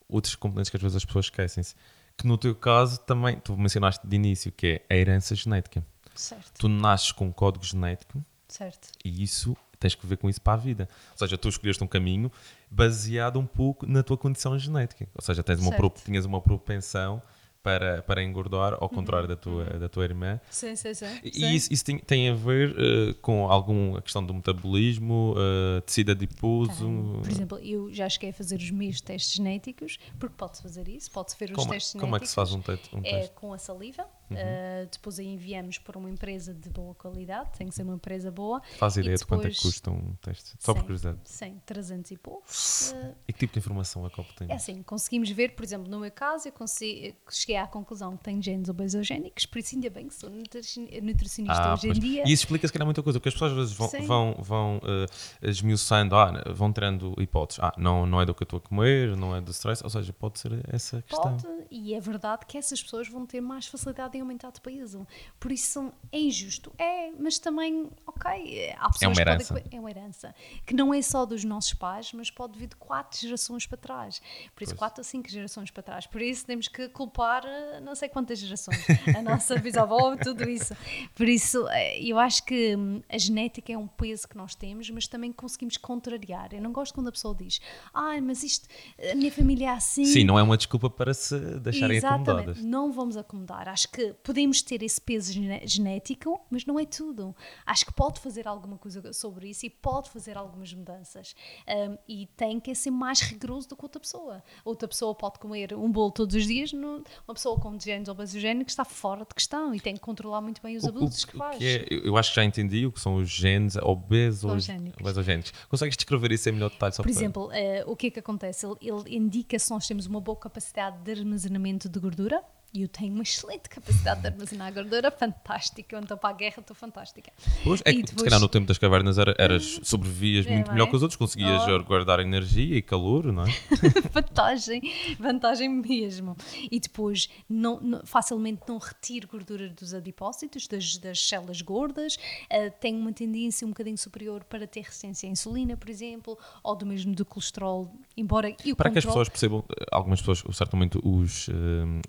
outros 0.08 0.34
componentes 0.34 0.70
que 0.70 0.76
às 0.76 0.82
vezes 0.82 0.96
as 0.96 1.04
pessoas 1.04 1.26
esquecem-se. 1.26 1.74
Que 2.16 2.26
no 2.26 2.36
teu 2.38 2.54
caso 2.54 2.98
também, 3.00 3.38
tu 3.38 3.56
mencionaste 3.56 4.06
de 4.06 4.16
início, 4.16 4.50
que 4.50 4.82
é 4.88 4.94
a 4.94 4.96
herança 4.98 5.34
genética. 5.34 5.84
Certo, 6.14 6.52
Tu 6.58 6.68
nasces 6.68 7.12
com 7.12 7.26
um 7.26 7.32
código 7.32 7.64
genético 7.64 8.20
certo. 8.48 8.88
e 9.04 9.22
isso 9.22 9.56
tens 9.78 9.94
que 9.94 10.04
ver 10.04 10.16
com 10.16 10.28
isso 10.28 10.40
para 10.40 10.54
a 10.54 10.56
vida. 10.56 10.88
Ou 11.12 11.18
seja, 11.18 11.38
tu 11.38 11.48
escolheste 11.48 11.84
um 11.84 11.86
caminho 11.86 12.32
baseado 12.70 13.38
um 13.38 13.46
pouco 13.46 13.86
na 13.86 14.02
tua 14.02 14.16
condição 14.16 14.58
genética. 14.58 15.08
Ou 15.14 15.22
seja, 15.24 15.42
tens 15.42 15.60
uma 15.60 15.70
pro- 15.76 15.90
tinhas 16.04 16.24
uma 16.24 16.40
propensão 16.40 17.20
para, 17.68 18.02
para 18.02 18.22
engordar, 18.22 18.78
ao 18.80 18.88
contrário 18.88 19.28
da, 19.28 19.36
tua, 19.36 19.64
da 19.64 19.88
tua 19.90 20.04
irmã. 20.04 20.40
Sim, 20.50 20.74
sim, 20.74 20.94
sim. 20.94 21.06
E 21.22 21.54
isso, 21.54 21.70
isso 21.70 21.84
tem, 21.84 21.98
tem 21.98 22.30
a 22.30 22.34
ver 22.34 22.74
eh, 22.78 23.14
com 23.20 23.50
alguma 23.50 24.00
questão 24.00 24.24
do 24.24 24.32
metabolismo, 24.32 25.34
uh, 25.36 25.80
tecido 25.82 26.12
adiposo. 26.12 27.18
Por 27.22 27.30
exemplo, 27.30 27.58
eu 27.58 27.92
já 27.92 28.08
cheguei 28.08 28.30
a 28.30 28.32
fazer 28.32 28.56
os 28.56 28.70
meus 28.70 29.02
testes 29.02 29.34
genéticos, 29.34 29.98
porque 30.18 30.34
pode-se 30.36 30.62
fazer 30.62 30.88
isso, 30.88 31.10
pode-se 31.10 31.36
ver 31.38 31.50
os 31.50 31.56
como, 31.56 31.70
testes 31.70 32.00
como 32.00 32.16
é 32.16 32.20
que 32.20 32.26
se 32.26 32.34
faz 32.34 32.52
um, 32.54 32.62
genéticos. 32.62 32.88
te 32.88 32.96
um 32.96 33.00
É 33.00 33.02
teste? 33.02 33.28
Uhum. 33.28 33.34
com 33.34 33.52
a 33.52 33.58
saliva, 33.58 34.02
uh, 34.04 34.88
depois 34.90 35.18
aí 35.18 35.26
enviamos 35.26 35.76
para 35.78 35.98
uma 35.98 36.10
empresa 36.10 36.54
de 36.54 36.70
boa 36.70 36.94
qualidade, 36.94 37.50
tem 37.58 37.68
que 37.68 37.74
ser 37.74 37.82
uma 37.82 37.94
empresa 37.96 38.30
boa. 38.30 38.62
Faz 38.78 38.96
ideia 38.96 39.16
de 39.16 39.26
quanto 39.26 39.46
é 39.46 39.50
que 39.50 39.56
depois- 39.56 39.74
custa 39.74 39.90
um 39.90 40.14
teste? 40.22 40.54
Só 40.58 40.72
por 40.72 40.80
Sim, 40.80 40.84
curiosidade. 40.86 41.18
Sim, 41.24 41.60
300 41.66 42.10
e 42.12 42.16
poucos. 42.16 42.92
Uh, 42.92 43.14
E 43.28 43.32
que 43.32 43.38
tipo 43.40 43.52
de 43.52 43.58
informação 43.58 44.06
é 44.06 44.10
que 44.10 44.20
obtém? 44.20 44.50
É 44.50 44.54
assim, 44.54 44.82
conseguimos 44.82 45.28
ver, 45.30 45.54
por 45.54 45.64
exemplo, 45.64 45.90
no 45.90 46.00
meu 46.00 46.10
caso, 46.10 46.48
eu 46.48 46.52
consegui- 46.52 47.14
cheguei 47.30 47.56
à 47.60 47.66
conclusão 47.66 48.16
que 48.16 48.24
tenho 48.24 48.42
genes 48.42 48.68
obesogénicos, 48.68 49.46
por 49.46 49.58
isso 49.58 49.74
ainda 49.74 49.90
bem 49.90 50.08
que 50.08 50.14
sou 50.14 50.30
nutrici- 50.30 51.00
nutricionista 51.02 51.72
hoje 51.72 51.72
Ah, 51.72 51.78
pois. 51.80 51.96
em 51.98 52.00
dia. 52.00 52.22
E 52.26 52.32
isso 52.32 52.42
explica 52.44 52.66
se 52.66 52.72
calhar 52.72 52.86
muita 52.86 53.02
coisa, 53.02 53.18
porque 53.18 53.28
as 53.28 53.34
pessoas 53.34 53.52
às 53.52 53.58
vezes 53.58 53.72
vão, 53.74 53.88
Sim. 53.88 54.06
vão, 54.06 54.34
vão 54.38 54.80
eh, 54.84 55.06
esmiuçando, 55.42 56.14
ah, 56.16 56.42
vão 56.54 56.72
tirando 56.72 57.14
hipóteses. 57.18 57.60
Ah, 57.62 57.72
não, 57.76 58.06
não 58.06 58.20
é 58.20 58.26
do 58.26 58.34
que 58.34 58.42
eu 58.42 58.46
estou 58.46 58.58
a 58.58 58.60
comer, 58.60 59.16
não 59.16 59.34
é 59.34 59.40
do 59.40 59.50
stress, 59.50 59.82
ou 59.82 59.90
seja, 59.90 60.12
pode 60.12 60.38
ser 60.38 60.52
essa 60.72 61.02
questão. 61.02 61.36
Pode, 61.36 61.46
e 61.70 61.94
é 61.94 62.00
verdade 62.00 62.46
que 62.46 62.56
essas 62.58 62.82
pessoas 62.82 63.08
vão 63.08 63.26
ter 63.26 63.40
mais 63.40 63.66
facilidade 63.66 64.16
em 64.16 64.20
aumentar 64.20 64.50
de 64.52 64.60
peso. 64.60 65.06
Por 65.38 65.52
isso 65.52 65.92
é 66.12 66.18
injusto. 66.18 66.72
É, 66.78 67.10
mas 67.18 67.38
também, 67.38 67.90
ok, 68.06 68.74
há 68.78 68.90
pessoas 68.90 69.02
uma 69.02 69.14
que 69.14 69.20
herança. 69.20 69.54
podem. 69.54 69.68
É 69.72 69.80
uma 69.80 69.90
herança. 69.90 70.34
Que 70.66 70.74
não 70.74 70.92
é 70.94 71.02
só 71.02 71.24
dos 71.26 71.44
nossos 71.44 71.74
pais, 71.74 72.12
mas 72.12 72.30
pode 72.30 72.58
vir 72.58 72.68
de 72.68 72.76
quatro 72.76 73.18
gerações 73.20 73.66
para 73.66 73.78
trás. 73.78 74.20
Por 74.54 74.62
isso, 74.62 74.72
Pois. 74.72 74.78
quatro 74.78 75.00
a 75.00 75.04
cinco 75.04 75.28
gerações 75.28 75.70
para 75.70 75.82
trás. 75.82 76.06
Por 76.06 76.20
isso 76.22 76.44
temos 76.46 76.68
que 76.68 76.88
culpar 76.88 77.37
eh, 77.44 77.80
não 77.80 77.94
sei 77.94 78.08
quantas 78.08 78.38
gerações. 78.38 78.78
A 79.16 79.22
nossa 79.22 79.56
bisavó, 79.56 80.16
tudo 80.22 80.48
isso. 80.48 80.74
Por 81.14 81.28
isso, 81.28 81.66
eh, 81.68 82.02
eu 82.02 82.18
acho 82.18 82.44
que 82.44 82.76
hum, 82.76 83.02
a 83.08 83.18
genética 83.18 83.72
é 83.72 83.78
um 83.78 83.86
peso 83.86 84.28
que 84.28 84.36
nós 84.36 84.54
temos, 84.54 84.88
mas 84.90 85.06
também 85.06 85.32
conseguimos 85.32 85.76
contrariar. 85.76 86.52
Eu 86.52 86.60
não 86.60 86.72
gosto 86.72 86.94
quando 86.94 87.08
a 87.08 87.12
pessoa 87.12 87.34
diz, 87.34 87.60
ah, 87.92 88.20
mas 88.20 88.42
isto, 88.42 88.68
a 89.10 89.14
minha 89.14 89.32
família 89.32 89.66
é 89.66 89.70
assim. 89.70 90.04
Sim, 90.04 90.24
não 90.24 90.38
é 90.38 90.42
uma 90.42 90.56
desculpa 90.56 90.90
para 90.90 91.14
se 91.14 91.38
deixarem 91.60 91.98
acomodadas. 91.98 92.62
Não 92.62 92.92
vamos 92.92 93.16
acomodar. 93.16 93.68
Acho 93.68 93.90
que 93.90 94.12
podemos 94.22 94.62
ter 94.62 94.82
esse 94.82 95.00
peso 95.00 95.32
genético, 95.64 96.40
mas 96.50 96.64
não 96.64 96.78
é 96.78 96.84
tudo. 96.84 97.34
Acho 97.66 97.86
que 97.86 97.92
pode 97.92 98.20
fazer 98.20 98.46
alguma 98.46 98.78
coisa 98.78 99.12
sobre 99.12 99.50
isso 99.50 99.66
e 99.66 99.70
pode 99.70 100.10
fazer 100.10 100.36
algumas 100.36 100.72
mudanças. 100.72 101.34
Um, 101.66 101.98
e 102.08 102.26
tem 102.36 102.60
que 102.60 102.74
ser 102.74 102.90
mais 102.90 103.20
rigoroso 103.20 103.68
do 103.68 103.76
que 103.76 103.84
outra 103.84 104.00
pessoa. 104.00 104.42
Outra 104.64 104.88
pessoa 104.88 105.14
pode 105.14 105.38
comer 105.38 105.74
um 105.74 105.90
bolo 105.90 106.10
todos 106.10 106.34
os 106.34 106.46
dias, 106.46 106.72
no, 106.72 107.02
uma 107.28 107.34
pessoa 107.34 107.58
com 107.60 107.78
genes 107.78 108.08
obesogénicos 108.08 108.72
está 108.72 108.86
fora 108.86 109.20
de 109.20 109.34
questão 109.34 109.74
e 109.74 109.80
tem 109.80 109.92
que 109.94 110.00
controlar 110.00 110.40
muito 110.40 110.62
bem 110.62 110.76
os 110.78 110.84
abusos 110.84 111.22
o- 111.24 111.26
que 111.26 111.34
o 111.36 111.38
faz. 111.38 111.58
que 111.58 111.64
é- 111.66 111.86
eu 112.08 112.16
acho 112.16 112.30
que 112.30 112.36
já 112.36 112.44
entendi 112.44 112.86
o 112.86 112.90
que 112.92 112.98
são 112.98 113.16
os 113.16 113.28
genes 113.28 113.76
obesos, 113.76 114.44
Obesogénicos. 114.44 115.00
obesogénicos. 115.00 115.52
Consegues 115.68 115.94
descrever 115.96 116.32
isso 116.32 116.48
em 116.48 116.52
melhor 116.52 116.70
detalhe? 116.70 116.94
Só 116.94 117.02
Por 117.02 117.10
para- 117.12 117.20
exemplo, 117.20 117.50
eh, 117.52 117.84
o 117.86 117.94
que 117.94 118.06
é 118.06 118.10
que 118.10 118.18
acontece? 118.18 118.64
Ele, 118.66 118.76
ele 118.80 119.16
indica 119.16 119.58
se 119.58 119.70
nós 119.70 119.86
temos 119.86 120.06
uma 120.06 120.20
boa 120.22 120.38
capacidade 120.38 120.96
de 121.04 121.12
armazenamento 121.20 121.86
de 121.86 122.00
gordura. 122.00 122.42
E 122.72 122.82
eu 122.82 122.88
tenho 122.88 123.14
uma 123.14 123.22
excelente 123.22 123.66
capacidade 123.68 124.20
de 124.20 124.26
armazenar 124.26 124.72
gordura, 124.74 125.10
fantástica. 125.10 125.96
Eu 125.96 126.00
estou 126.02 126.18
para 126.18 126.28
a 126.28 126.32
guerra, 126.34 126.56
estou 126.60 126.76
fantástica. 126.76 127.32
Pois, 127.64 127.80
é 127.82 127.90
E 127.90 127.94
que 127.94 128.00
se 128.00 128.14
depois- 128.14 128.24
calhar 128.24 128.38
no 128.40 128.48
tempo 128.48 128.66
das 128.66 128.76
cavernas 128.76 129.16
era, 129.16 129.34
eras, 129.38 129.80
sobrevivias 129.82 130.46
É, 130.46 130.52
muito 130.52 130.66
não 130.66 130.74
melhor 130.74 130.86
é? 130.86 130.90
que 130.90 130.96
os 130.96 131.02
outros, 131.02 131.16
conseguias 131.16 131.62
Oh. 131.66 131.82
guardar 131.84 132.20
energia 132.20 132.76
e 132.76 132.82
calor, 132.82 133.32
não 133.32 133.44
é? 133.44 133.46
vantagem, 134.12 134.82
vantagem 135.18 135.68
mesmo. 135.68 136.36
E 136.70 136.78
depois, 136.78 137.28
não, 137.48 137.80
não- 137.80 138.02
facilmente 138.04 138.60
não 138.68 138.76
retiro 138.78 139.26
gordura 139.28 139.68
dos 139.70 139.94
adipócitos, 139.94 140.68
das, 140.68 140.98
das 140.98 141.26
células 141.26 141.62
gordas, 141.62 142.16
eh, 142.50 142.68
tenho 142.70 142.98
uma 142.98 143.12
tendência 143.14 143.66
um 143.66 143.70
bocadinho 143.70 143.98
superior 143.98 144.44
para 144.44 144.66
ter 144.66 144.82
resistência 144.82 145.26
à 145.28 145.32
insulina, 145.32 145.74
por 145.76 145.88
exemplo, 145.88 146.38
ou 146.62 146.76
do 146.76 146.84
mesmo 146.84 147.14
do 147.14 147.24
colesterol, 147.24 147.90
embora 148.16 148.48
Para 148.76 148.90
que 148.90 148.98
as 148.98 149.04
controle- 149.04 149.04
pessoas 149.04 149.28
percebam, 149.30 149.64
eh, 149.70 149.86
algumas 149.90 150.20
pessoas, 150.20 150.42
certamente 150.56 150.98
os, 151.02 151.48
eh, 151.48 151.52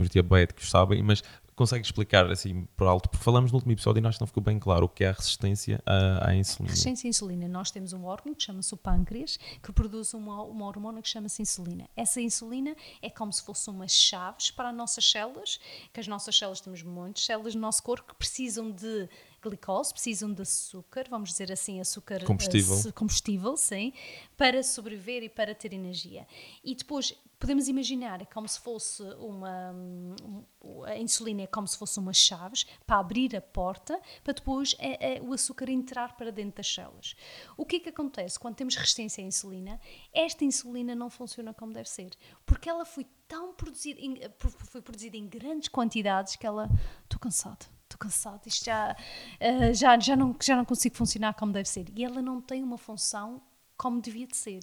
os 0.02 0.10
diabéticos 0.49 0.69
sabem, 0.69 1.03
mas 1.03 1.23
consegue 1.55 1.85
explicar 1.85 2.31
assim 2.31 2.65
por 2.77 2.88
alto, 2.88 3.09
porque 3.09 3.23
falamos 3.23 3.51
no 3.51 3.57
último 3.57 3.73
episódio 3.73 3.99
e 3.99 4.12
que 4.12 4.19
não 4.21 4.27
ficou 4.27 4.41
bem 4.41 4.57
claro 4.57 4.85
o 4.85 4.89
que 4.89 5.03
é 5.03 5.09
a 5.09 5.12
resistência 5.12 5.81
à, 5.85 6.29
à 6.29 6.35
insulina. 6.35 6.69
Resistência 6.69 7.07
à 7.07 7.09
insulina. 7.09 7.47
Nós 7.49 7.69
temos 7.69 7.91
um 7.91 8.05
órgão 8.05 8.33
que 8.33 8.41
chama-se 8.41 8.73
o 8.73 8.77
pâncreas, 8.77 9.38
que 9.62 9.71
produz 9.73 10.13
uma, 10.13 10.41
uma 10.43 10.65
hormona 10.65 11.01
que 11.01 11.09
chama-se 11.09 11.41
insulina. 11.41 11.89
Essa 11.97 12.21
insulina 12.21 12.73
é 13.01 13.09
como 13.09 13.33
se 13.33 13.43
fosse 13.43 13.69
umas 13.69 13.91
chaves 13.91 14.51
para 14.51 14.69
as 14.69 14.75
nossas 14.75 15.09
células, 15.09 15.59
que 15.91 15.99
as 15.99 16.07
nossas 16.07 16.38
células, 16.38 16.62
temos 16.62 16.81
muitas 16.81 17.25
células 17.25 17.53
no 17.53 17.62
nosso 17.62 17.83
corpo 17.83 18.07
que 18.07 18.15
precisam 18.15 18.71
de 18.71 19.09
glicose, 19.41 19.91
precisam 19.93 20.32
de 20.34 20.41
açúcar, 20.41 21.06
vamos 21.10 21.30
dizer 21.30 21.52
assim, 21.52 21.80
açúcar 21.80 22.23
Combustível. 22.25 22.75
eh, 22.75 22.80
se- 22.82 22.91
combustível, 22.91 23.58
sim, 23.58 23.93
para 24.38 24.62
sobreviver 24.63 25.23
e 25.23 25.30
para 25.30 25.54
ter 25.56 25.73
energia. 25.73 26.28
E 26.63 26.75
depois 26.75 27.13
podemos 27.39 27.67
imaginar 27.69 28.21
é 28.21 28.25
como 28.25 28.47
se 28.49 28.60
fosse 28.60 29.02
uma 29.13 29.71
um, 29.71 30.84
a 30.84 30.97
insulina 30.97 31.43
é 31.43 31.47
como 31.47 31.65
se 31.67 31.78
fosse 31.78 31.97
umas 31.97 32.17
chaves 32.17 32.65
para 32.86 32.97
abrir 32.99 33.34
a 33.34 33.39
porta 33.41 33.97
para 34.25 34.34
depois 34.34 34.75
é, 34.78 35.15
é, 35.15 35.21
o 35.21 35.32
açúcar 35.32 35.69
entrar 35.69 36.17
para 36.17 36.32
dentro 36.34 36.58
das 36.58 36.67
células. 36.67 37.15
O 37.56 37.65
que 37.65 37.78
é 37.78 37.80
que 37.80 37.89
acontece 37.89 38.38
quando 38.38 38.56
temos 38.56 38.75
resistência 38.75 39.23
à 39.23 39.28
insulina? 39.28 39.80
Esta 40.13 40.43
insulina 40.43 40.93
não 40.93 41.10
funciona 41.10 41.54
como 41.54 41.71
deve 41.71 41.89
ser, 41.89 42.12
porque 42.45 42.69
ela 42.69 42.84
foi 42.84 43.06
tão 43.25 43.54
produzida 43.54 44.02
em, 44.02 44.19
foi 44.38 44.82
produzida 44.82 45.15
em 45.15 45.25
grandes 45.25 45.69
quantidades 45.69 46.36
que 46.36 46.45
ela 46.45 46.69
estou 47.04 47.19
cansado 47.19 47.65
estou 47.89 47.97
cansado, 47.97 48.45
isto 48.45 48.65
já, 48.65 48.95
eh, 49.39 49.73
já, 49.73 49.99
já, 49.99 50.15
não, 50.15 50.36
já 50.41 50.56
não 50.56 50.63
consigo 50.63 50.95
funcionar 50.95 51.34
como 51.34 51.52
deve 51.52 51.67
ser. 51.67 51.86
E 51.95 52.06
ela 52.06 52.21
não 52.21 52.39
tem 52.39 52.63
uma 52.63 52.78
função 52.78 53.41
como 53.80 54.02
devia 54.02 54.28
de 54.28 54.36
ser. 54.36 54.60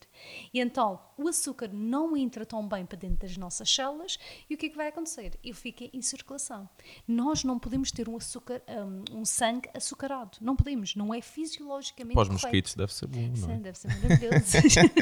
E 0.53 0.61
então 0.61 1.01
o 1.17 1.27
açúcar 1.27 1.71
não 1.73 2.15
entra 2.15 2.45
tão 2.45 2.69
bem 2.69 2.85
para 2.85 2.99
dentro 2.99 3.27
das 3.27 3.35
nossas 3.39 3.69
células 3.75 4.19
e 4.51 4.55
o 4.55 4.59
que 4.59 4.67
é 4.67 4.69
que 4.69 4.77
vai 4.77 4.89
acontecer? 4.89 5.39
Ele 5.43 5.55
fica 5.55 5.89
em 5.91 6.03
circulação. 6.03 6.69
Nós 7.09 7.43
não 7.43 7.59
podemos 7.59 7.91
ter 7.91 8.09
um 8.11 8.17
açúcar, 8.17 8.63
um, 8.69 9.21
um 9.21 9.25
sangue 9.25 9.71
açucarado. 9.75 10.37
Não 10.41 10.55
podemos, 10.55 10.95
não 10.95 11.15
é 11.15 11.23
fisiologicamente 11.23 12.13
Para 12.15 12.23
os 12.25 12.29
mosquitos 12.29 12.75
deve 12.75 12.93
ser 12.93 13.07
bom, 13.07 13.21
não 13.21 13.51
é? 13.51 13.55
Sim, 13.57 13.63
deve 13.63 13.79
ser 13.79 13.89
maravilhoso. 13.89 14.37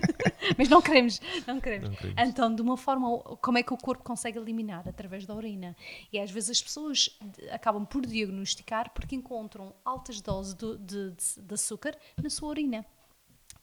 Mas 0.57 0.69
não 0.69 0.81
queremos, 0.81 1.21
não 1.47 1.61
queremos. 1.61 1.89
Não 1.89 1.97
queremos. 1.97 2.23
Então, 2.29 2.55
de 2.55 2.63
uma 2.63 2.77
forma, 2.77 3.19
como 3.43 3.59
é 3.59 3.63
que 3.65 3.73
o 3.75 3.77
corpo 3.77 4.05
consegue 4.05 4.39
eliminar? 4.39 4.89
Através 4.89 5.27
da 5.27 5.35
urina. 5.35 5.77
E 6.13 6.21
às 6.21 6.31
vezes 6.31 6.51
as 6.51 6.63
pessoas 6.63 7.19
acabam 7.51 7.85
por 7.85 8.07
diagnosticar 8.07 8.93
porque 8.95 9.17
encontram 9.17 9.75
altas 9.85 10.21
doses 10.21 10.55
do- 10.55 10.79
de, 10.79 11.11
de- 11.11 11.41
de 11.43 11.55
açúcar 11.55 11.99
na 12.23 12.31
sua 12.31 12.51
urina. 12.51 12.87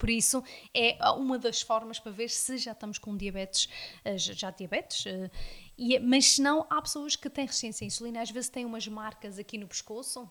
Por 0.01 0.09
isso, 0.09 0.43
é 0.73 0.97
uma 1.11 1.37
das 1.37 1.61
formas 1.61 1.99
para 1.99 2.11
ver 2.11 2.27
se 2.29 2.57
já 2.57 2.71
estamos 2.71 2.97
com 2.97 3.15
diabetes, 3.15 3.69
eh, 4.03 4.17
já 4.17 4.49
diabetes. 4.49 5.05
eh, 5.05 5.29
e, 5.77 5.99
mas 5.99 6.25
se 6.25 6.41
não, 6.41 6.65
há 6.71 6.81
pessoas 6.81 7.15
que 7.15 7.29
têm 7.29 7.45
resistência 7.45 7.85
à 7.85 7.87
insulina, 7.87 8.19
às 8.19 8.31
vezes 8.31 8.49
têm 8.49 8.65
umas 8.65 8.87
marcas 8.87 9.37
aqui 9.37 9.59
no 9.59 9.67
pescoço, 9.67 10.27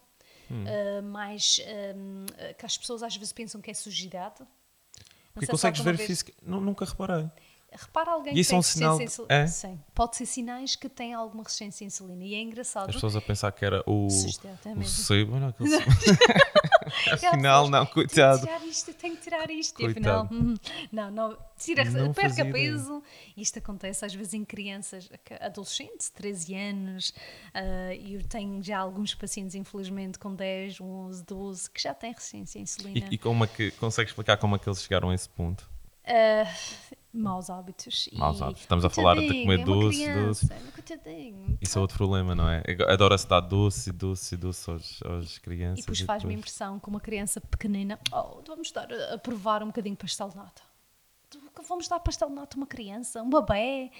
Hum. 0.50 0.64
eh, 0.66 1.00
que 2.58 2.66
as 2.66 2.76
pessoas 2.76 3.04
às 3.04 3.14
vezes 3.16 3.32
pensam 3.32 3.60
que 3.60 3.70
é 3.70 3.74
sujidade. 3.74 4.42
Porque 5.32 5.46
consegues 5.46 5.80
ver 5.80 5.94
vez- 5.96 6.06
física. 6.08 6.32
Nu- 6.42 6.60
Nunca 6.60 6.84
reparei. 6.84 7.30
Repara 7.72 8.10
alguém 8.12 8.32
E 8.32 8.34
que 8.34 8.40
isso 8.40 8.50
tem 8.50 8.56
é 8.56 8.58
um 8.58 8.60
resistência 8.60 8.78
sinal 8.78 8.98
de- 8.98 9.04
insulina. 9.04 9.34
é? 9.34 9.46
Sim, 9.46 9.80
pode 9.94 10.16
ser 10.16 10.26
sinais 10.26 10.76
que 10.76 10.88
tem 10.88 11.14
alguma 11.14 11.44
resistência 11.44 11.84
à 11.84 11.86
insulina. 11.86 12.24
E 12.24 12.34
é 12.34 12.40
engraçado. 12.40 12.88
As 12.88 12.94
pessoas 12.96 13.14
a 13.16 13.20
pensar 13.20 13.52
que 13.52 13.64
era 13.64 13.82
o, 13.86 14.02
é 14.02 14.72
o 14.78 14.84
sebo. 14.84 15.34
Olha 15.36 15.48
aquele 15.48 15.68
sebo. 15.78 15.90
Aquela 17.12 17.32
Afinal, 17.34 17.68
não, 17.68 17.84
Tenho 17.84 17.94
coitado. 17.94 18.40
que 18.40 18.46
tirar 18.46 18.66
isto, 18.66 18.94
tenho 18.94 19.16
que 19.16 19.22
tirar 19.22 19.50
isto. 19.50 19.80
E 19.80 19.84
Coitado. 19.94 20.24
afinal, 20.24 20.28
hum, 20.32 20.54
não, 20.90 21.10
não. 21.10 21.38
Tira, 21.56 21.84
Não 21.84 22.12
perca 22.12 22.30
fazia 22.30 22.44
ideia. 22.50 22.72
peso. 22.72 23.02
Isto 23.36 23.58
acontece 23.58 24.04
às 24.04 24.14
vezes 24.14 24.34
em 24.34 24.44
crianças, 24.44 25.08
adolescentes, 25.40 26.08
13 26.10 26.54
anos. 26.54 27.14
ah, 27.54 27.94
E 27.94 28.14
eu 28.14 28.22
tenho 28.24 28.62
já 28.62 28.78
alguns 28.78 29.14
pacientes, 29.14 29.54
infelizmente, 29.54 30.18
com 30.18 30.34
10, 30.34 30.80
11, 30.80 31.24
12, 31.24 31.70
que 31.70 31.80
já 31.82 31.94
têm 31.94 32.12
resistência 32.12 32.58
à 32.58 32.62
insulina. 32.62 33.06
E, 33.10 33.14
e 33.14 33.18
como 33.18 33.44
é 33.44 33.46
que 33.46 33.70
consegues 33.72 34.10
explicar 34.10 34.36
como 34.38 34.56
é 34.56 34.58
que 34.58 34.68
eles 34.68 34.82
chegaram 34.82 35.10
a 35.10 35.14
esse 35.14 35.28
ponto? 35.28 35.68
Ah, 36.04 36.50
maus 37.12 37.50
hábitos. 37.50 38.08
Maus 38.12 38.38
E- 38.38 38.42
hábitos. 38.44 38.62
Estamos 38.62 38.84
a 38.84 38.90
falar 38.90 39.16
de 39.16 39.26
comer 39.42 39.60
é 39.60 39.64
doce, 39.64 39.98
criança, 40.04 40.46
doce. 40.46 40.52
é. 40.52 40.70
Isso 41.60 41.78
é 41.78 41.80
outro 41.80 41.96
problema, 41.96 42.34
não 42.34 42.48
é? 42.48 42.62
Adora-se 42.88 43.26
dar 43.28 43.40
doce, 43.40 43.92
doce, 43.92 44.36
doce 44.36 44.70
aos, 44.70 45.02
aos 45.02 45.38
crianças. 45.38 45.78
E 45.78 45.82
depois 45.82 46.00
faz-me 46.00 46.34
impressão 46.34 46.78
que 46.78 46.88
uma 46.88 47.00
criança 47.00 47.40
pequenina, 47.40 47.98
oh, 48.12 48.42
vamos 48.46 48.70
dar 48.72 48.90
a, 48.92 49.14
a 49.14 49.18
provar 49.18 49.62
um 49.62 49.66
bocadinho 49.66 49.94
de 49.94 50.00
pastel 50.00 50.28
de 50.28 50.36
nata. 50.36 50.62
Vamos 51.68 51.86
dar 51.86 52.00
pastel 52.00 52.28
de 52.28 52.34
nata 52.34 52.56
a 52.56 52.58
uma 52.58 52.66
criança, 52.66 53.22
um 53.22 53.30
bebê. 53.30 53.90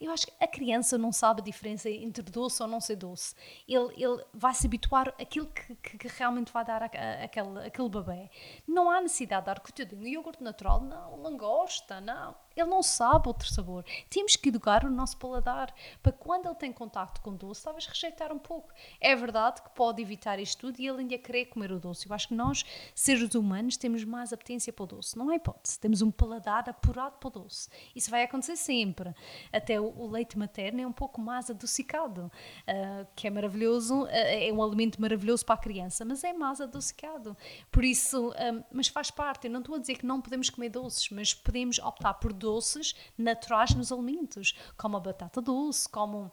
Eu 0.00 0.12
acho 0.12 0.26
que 0.26 0.32
a 0.40 0.46
criança 0.46 0.96
não 0.96 1.10
sabe 1.12 1.40
a 1.40 1.44
diferença 1.44 1.90
entre 1.90 2.22
doce 2.22 2.62
ou 2.62 2.68
não 2.68 2.80
ser 2.80 2.96
doce. 2.96 3.34
Ele, 3.66 3.92
ele 3.96 4.24
vai 4.32 4.54
se 4.54 4.66
habituar 4.66 5.08
àquilo 5.20 5.46
que, 5.46 5.74
que, 5.76 5.98
que 5.98 6.08
realmente 6.08 6.52
vai 6.52 6.64
dar 6.64 6.82
a, 6.82 6.86
a- 6.86 7.24
aquele, 7.24 7.66
aquele 7.66 7.88
bebê. 7.88 8.30
Não 8.66 8.90
há 8.90 9.00
necessidade 9.00 9.42
de 9.42 9.46
dar 9.46 9.60
coitadinho, 9.60 10.06
iogurte 10.06 10.42
natural. 10.42 10.80
Não, 10.80 11.16
não 11.16 11.36
gosta, 11.36 12.00
não. 12.00 12.34
Ele 12.56 12.68
não 12.70 12.82
sabe 12.82 13.28
outro 13.28 13.48
sabor. 13.52 13.84
Temos 14.10 14.34
que 14.34 14.48
educar 14.48 14.84
o 14.84 14.90
nosso 14.90 15.16
paladar 15.16 15.72
para 16.02 16.10
quando 16.10 16.46
ele 16.46 16.56
tem 16.56 16.72
contacto 16.72 17.20
com 17.20 17.32
doce, 17.34 17.62
talvez 17.62 17.86
rejeitar 17.86 18.32
um 18.32 18.38
pouco. 18.38 18.72
É 19.00 19.14
verdade 19.14 19.62
que 19.62 19.70
pode 19.70 20.02
evitar 20.02 20.40
isto 20.40 20.60
tudo 20.60 20.80
e 20.80 20.88
ele 20.88 21.00
ainda 21.00 21.18
querer 21.18 21.46
comer 21.46 21.70
o 21.70 21.78
doce. 21.78 22.08
Eu 22.08 22.14
acho 22.14 22.28
que 22.28 22.34
nós, 22.34 22.64
seres 22.94 23.34
humanos, 23.34 23.76
temos 23.76 24.02
mais 24.04 24.32
apetência 24.32 24.72
para 24.72 24.82
o 24.82 24.86
doce. 24.86 25.16
Não 25.16 25.30
há 25.30 25.36
hipótese. 25.36 25.78
Temos 25.78 26.02
um 26.02 26.10
paladar 26.10 26.68
apurado 26.68 27.16
para 27.18 27.28
o 27.28 27.30
doce. 27.30 27.68
Isso 27.94 28.10
vai 28.10 28.24
acontecer 28.24 28.56
sempre. 28.56 29.14
Até 29.52 29.78
o, 29.96 30.08
leite 30.08 30.38
materno 30.38 30.80
é 30.80 30.86
um 30.86 30.92
pouco 30.92 31.20
mais 31.20 31.50
adocicado, 31.50 32.30
ah, 32.66 33.06
que 33.14 33.26
é 33.26 33.30
maravilhoso, 33.30 34.06
ah, 34.06 34.10
é 34.12 34.52
um 34.52 34.62
alimento 34.62 35.00
maravilhoso 35.00 35.44
para 35.44 35.54
a 35.54 35.58
criança, 35.58 36.04
mas 36.04 36.24
é 36.24 36.32
mais 36.32 36.60
adocicado. 36.60 37.36
Por 37.70 37.84
isso, 37.84 38.32
ah, 38.36 38.64
mas 38.72 38.88
faz 38.88 39.10
parte. 39.10 39.46
Eu 39.46 39.52
não 39.52 39.60
estou 39.60 39.74
a 39.74 39.78
dizer 39.78 39.96
que 39.96 40.06
não 40.06 40.20
podemos 40.20 40.50
comer 40.50 40.70
doces, 40.70 41.08
mas 41.10 41.34
podemos 41.34 41.78
optar 41.78 42.14
por 42.14 42.32
doces 42.32 42.94
naturais 43.16 43.74
nos 43.74 43.92
alimentos, 43.92 44.54
como 44.76 44.96
a 44.96 45.00
batata 45.00 45.40
doce, 45.40 45.88
como 45.88 46.30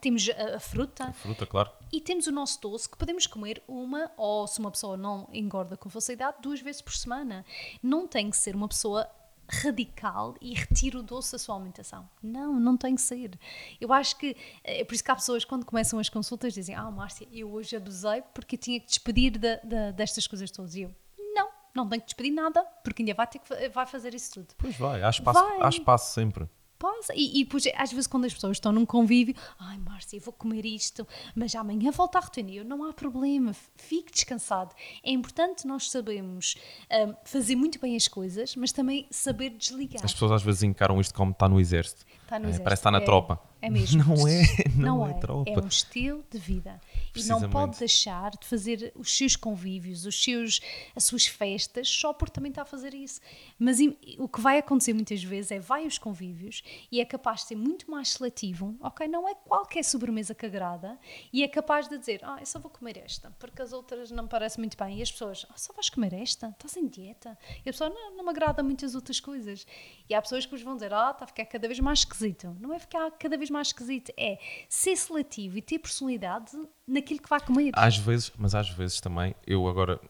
temos 0.00 0.28
a, 0.30 0.56
a 0.56 0.60
fruta. 0.60 1.12
Fruta, 1.12 1.46
claro. 1.46 1.70
E 1.92 2.00
temos 2.00 2.26
o 2.26 2.32
nosso 2.32 2.60
doce 2.60 2.88
que 2.88 2.96
podemos 2.96 3.26
comer 3.26 3.62
uma, 3.68 4.10
ou 4.16 4.46
se 4.46 4.58
uma 4.58 4.70
pessoa 4.70 4.96
não 4.96 5.28
engorda 5.32 5.76
com 5.76 5.88
facilidade, 5.88 6.38
duas 6.42 6.60
vezes 6.60 6.82
por 6.82 6.94
semana. 6.94 7.44
Não 7.82 8.08
tem 8.08 8.30
que 8.30 8.36
ser 8.36 8.56
uma 8.56 8.68
pessoa 8.68 9.08
radical 9.48 10.34
e 10.40 10.54
retira 10.54 10.98
o 10.98 11.02
doce 11.02 11.32
da 11.32 11.38
sua 11.38 11.54
alimentação. 11.56 12.08
Não, 12.22 12.58
não 12.58 12.76
tem 12.76 12.94
que 12.94 13.00
ser. 13.02 13.38
Eu 13.80 13.92
acho 13.92 14.16
que, 14.16 14.36
é 14.64 14.84
por 14.84 14.94
isso 14.94 15.04
que 15.04 15.10
há 15.10 15.16
pessoas 15.16 15.44
quando 15.44 15.64
começam 15.64 15.98
as 15.98 16.08
consultas 16.08 16.52
dizem 16.54 16.74
ah 16.74 16.90
Márcia, 16.90 17.26
eu 17.32 17.50
hoje 17.52 17.76
abusei 17.76 18.22
porque 18.34 18.56
tinha 18.56 18.80
que 18.80 18.86
despedir 18.86 19.38
da- 19.38 19.56
da- 19.62 19.90
destas 19.92 20.26
coisas 20.26 20.50
todas. 20.50 20.74
E 20.74 20.82
eu, 20.82 20.94
não, 21.34 21.48
não 21.74 21.88
tenho 21.88 22.00
que 22.02 22.06
despedir 22.08 22.32
nada 22.32 22.62
porque 22.84 23.02
ainda 23.02 23.14
vai 23.14 23.26
ter 23.26 23.38
que 23.38 23.68
vai 23.70 23.86
fazer 23.86 24.14
isso 24.14 24.34
tudo. 24.34 24.54
Pois 24.58 24.76
vai, 24.76 25.02
há 25.02 25.10
espaço, 25.10 25.40
Vai. 25.40 25.62
há 25.62 25.68
espaço 25.68 26.12
sempre. 26.14 26.48
Posso. 26.78 27.12
E, 27.14 27.40
e 27.40 27.44
depois, 27.44 27.64
às 27.74 27.90
vezes, 27.90 28.06
quando 28.06 28.24
as 28.26 28.34
pessoas 28.34 28.56
estão 28.58 28.70
num 28.72 28.84
convívio, 28.84 29.34
ai, 29.58 29.78
Márcia, 29.78 30.16
eu 30.16 30.20
vou 30.20 30.32
comer 30.32 30.64
isto, 30.66 31.06
mas 31.34 31.54
amanhã 31.54 31.90
volto 31.90 32.16
à 32.16 32.20
rotina. 32.20 32.50
Eu, 32.50 32.64
não 32.64 32.84
há 32.88 32.92
problema, 32.92 33.54
fique 33.76 34.12
descansado. 34.12 34.74
É 35.02 35.10
importante 35.10 35.66
nós 35.66 35.90
sabermos 35.90 36.56
ahm, 36.90 37.14
fazer 37.24 37.56
muito 37.56 37.80
bem 37.80 37.96
as 37.96 38.06
coisas, 38.08 38.54
mas 38.56 38.72
também 38.72 39.06
saber 39.10 39.50
desligar. 39.50 40.04
As 40.04 40.12
pessoas 40.12 40.32
às 40.32 40.42
vezes 40.42 40.62
encaram 40.62 41.00
isto 41.00 41.14
como 41.14 41.30
está 41.32 41.48
no 41.48 41.58
exército. 41.58 42.04
Está 42.22 42.38
no 42.38 42.46
É, 42.46 42.48
exército. 42.48 42.64
Parece 42.64 42.80
que 42.82 42.88
está 42.88 42.90
na 42.90 42.98
É- 42.98 43.04
tropa. 43.04 43.40
É 43.62 43.70
mesmo. 43.70 44.04
Não 44.04 44.28
é, 44.28 44.42
não, 44.76 45.06
é, 45.08 45.14
tropa. 45.14 45.50
É 45.50 45.58
um 45.58 45.66
estilo 45.66 46.22
de 46.30 46.38
vida. 46.38 46.80
E 47.16 47.28
não 47.28 47.48
pode 47.50 47.78
deixar 47.78 48.30
de 48.30 48.46
fazer 48.46 48.92
os 48.94 49.16
seus 49.16 49.36
convívios, 49.36 50.04
os 50.06 50.22
seus, 50.22 50.60
as 50.94 51.04
suas 51.04 51.26
festas, 51.26 51.88
só 51.88 52.12
por 52.12 52.28
também 52.28 52.50
estar 52.50 52.62
a 52.62 52.66
fazer 52.66 52.94
isso. 52.94 53.20
Mas 53.58 53.78
o 54.18 54.28
que 54.28 54.40
vai 54.40 54.58
acontecer 54.58 54.92
muitas 54.92 55.22
vezes 55.22 55.50
é 55.50 55.58
vai 55.58 55.84
aos 55.84 55.98
convívios 55.98 56.62
e 56.90 57.00
é 57.00 57.04
capaz 57.04 57.40
de 57.40 57.48
ser 57.48 57.56
muito 57.56 57.90
mais 57.90 58.10
seletivo, 58.10 58.76
ok? 58.80 59.06
Não 59.08 59.28
é 59.28 59.34
qualquer 59.34 59.84
sobremesa 59.84 60.34
que 60.34 60.46
agrada 60.46 60.98
e 61.32 61.42
é 61.42 61.48
capaz 61.48 61.88
de 61.88 61.98
dizer, 61.98 62.20
ah, 62.22 62.36
eu 62.40 62.46
só 62.46 62.58
vou 62.58 62.70
comer 62.70 62.98
esta, 62.98 63.30
porque 63.38 63.62
as 63.62 63.72
outras 63.72 64.10
não 64.10 64.24
me 64.24 64.28
parecem 64.28 64.60
muito 64.60 64.76
bem. 64.76 64.98
E 64.98 65.02
as 65.02 65.10
pessoas, 65.10 65.46
ah, 65.48 65.56
só 65.56 65.72
vais 65.72 65.88
comer 65.88 66.12
esta? 66.14 66.48
Estás 66.48 66.76
em 66.76 66.86
dieta? 66.86 67.38
E 67.64 67.68
a 67.68 67.72
pessoa, 67.72 67.90
não, 67.90 68.16
não 68.16 68.24
me 68.24 68.30
agrada 68.30 68.62
muitas 68.62 68.94
outras 68.94 69.20
coisas. 69.20 69.66
E 70.08 70.14
há 70.14 70.20
pessoas 70.20 70.44
que 70.44 70.52
vos 70.52 70.62
vão 70.62 70.74
dizer, 70.74 70.92
ah, 70.92 71.10
está 71.10 71.24
a 71.24 71.28
ficar 71.28 71.46
cada 71.46 71.66
vez 71.66 71.80
mais 71.80 72.00
esquisito. 72.00 72.56
Não 72.60 72.72
é 72.72 72.78
ficar 72.78 73.10
cada 73.12 73.36
vez 73.36 73.50
mais 73.50 73.68
esquisito, 73.68 74.12
é 74.16 74.38
ser 74.68 74.96
seletivo 74.96 75.58
e 75.58 75.62
ter 75.62 75.78
personalidade 75.78 76.52
naquilo 76.86 77.05
que 77.06 77.28
vai 77.28 77.40
comer. 77.40 77.70
Às 77.74 77.96
vezes, 77.96 78.32
mas 78.36 78.54
às 78.54 78.68
vezes 78.68 79.00
também, 79.00 79.34
eu 79.46 79.66
agora 79.68 80.00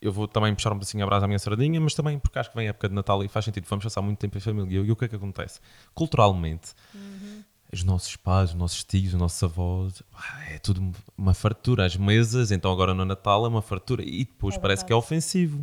eu 0.00 0.10
vou 0.10 0.26
também 0.26 0.54
puxar 0.54 0.72
um 0.72 0.76
pedacinho 0.76 1.04
a 1.04 1.06
brasa 1.06 1.26
à 1.26 1.28
minha 1.28 1.38
sardinha, 1.38 1.80
mas 1.80 1.94
também 1.94 2.18
porque 2.18 2.38
acho 2.38 2.50
que 2.50 2.56
vem 2.56 2.66
a 2.66 2.70
época 2.70 2.88
de 2.88 2.94
Natal 2.94 3.22
e 3.22 3.28
faz 3.28 3.44
sentido, 3.44 3.66
vamos 3.68 3.84
passar 3.84 4.00
muito 4.00 4.18
tempo 4.18 4.36
em 4.36 4.40
família. 4.40 4.80
E 4.80 4.90
o 4.90 4.96
que 4.96 5.04
é 5.04 5.08
que 5.08 5.16
acontece? 5.16 5.60
Culturalmente, 5.94 6.72
uhum. 6.94 7.44
os 7.70 7.84
nossos 7.84 8.16
pais, 8.16 8.50
os 8.50 8.56
nossos 8.56 8.82
tios, 8.82 9.12
os 9.12 9.20
nossos 9.20 9.42
avós, 9.42 10.02
é 10.48 10.58
tudo 10.58 10.92
uma 11.18 11.34
fartura. 11.34 11.84
As 11.84 11.96
mesas, 11.96 12.50
então 12.50 12.72
agora 12.72 12.94
no 12.94 13.04
Natal 13.04 13.44
é 13.44 13.48
uma 13.48 13.62
fartura. 13.62 14.02
E 14.02 14.24
depois 14.24 14.54
é 14.54 14.58
parece 14.58 14.84
que 14.84 14.92
é 14.92 14.96
ofensivo 14.96 15.62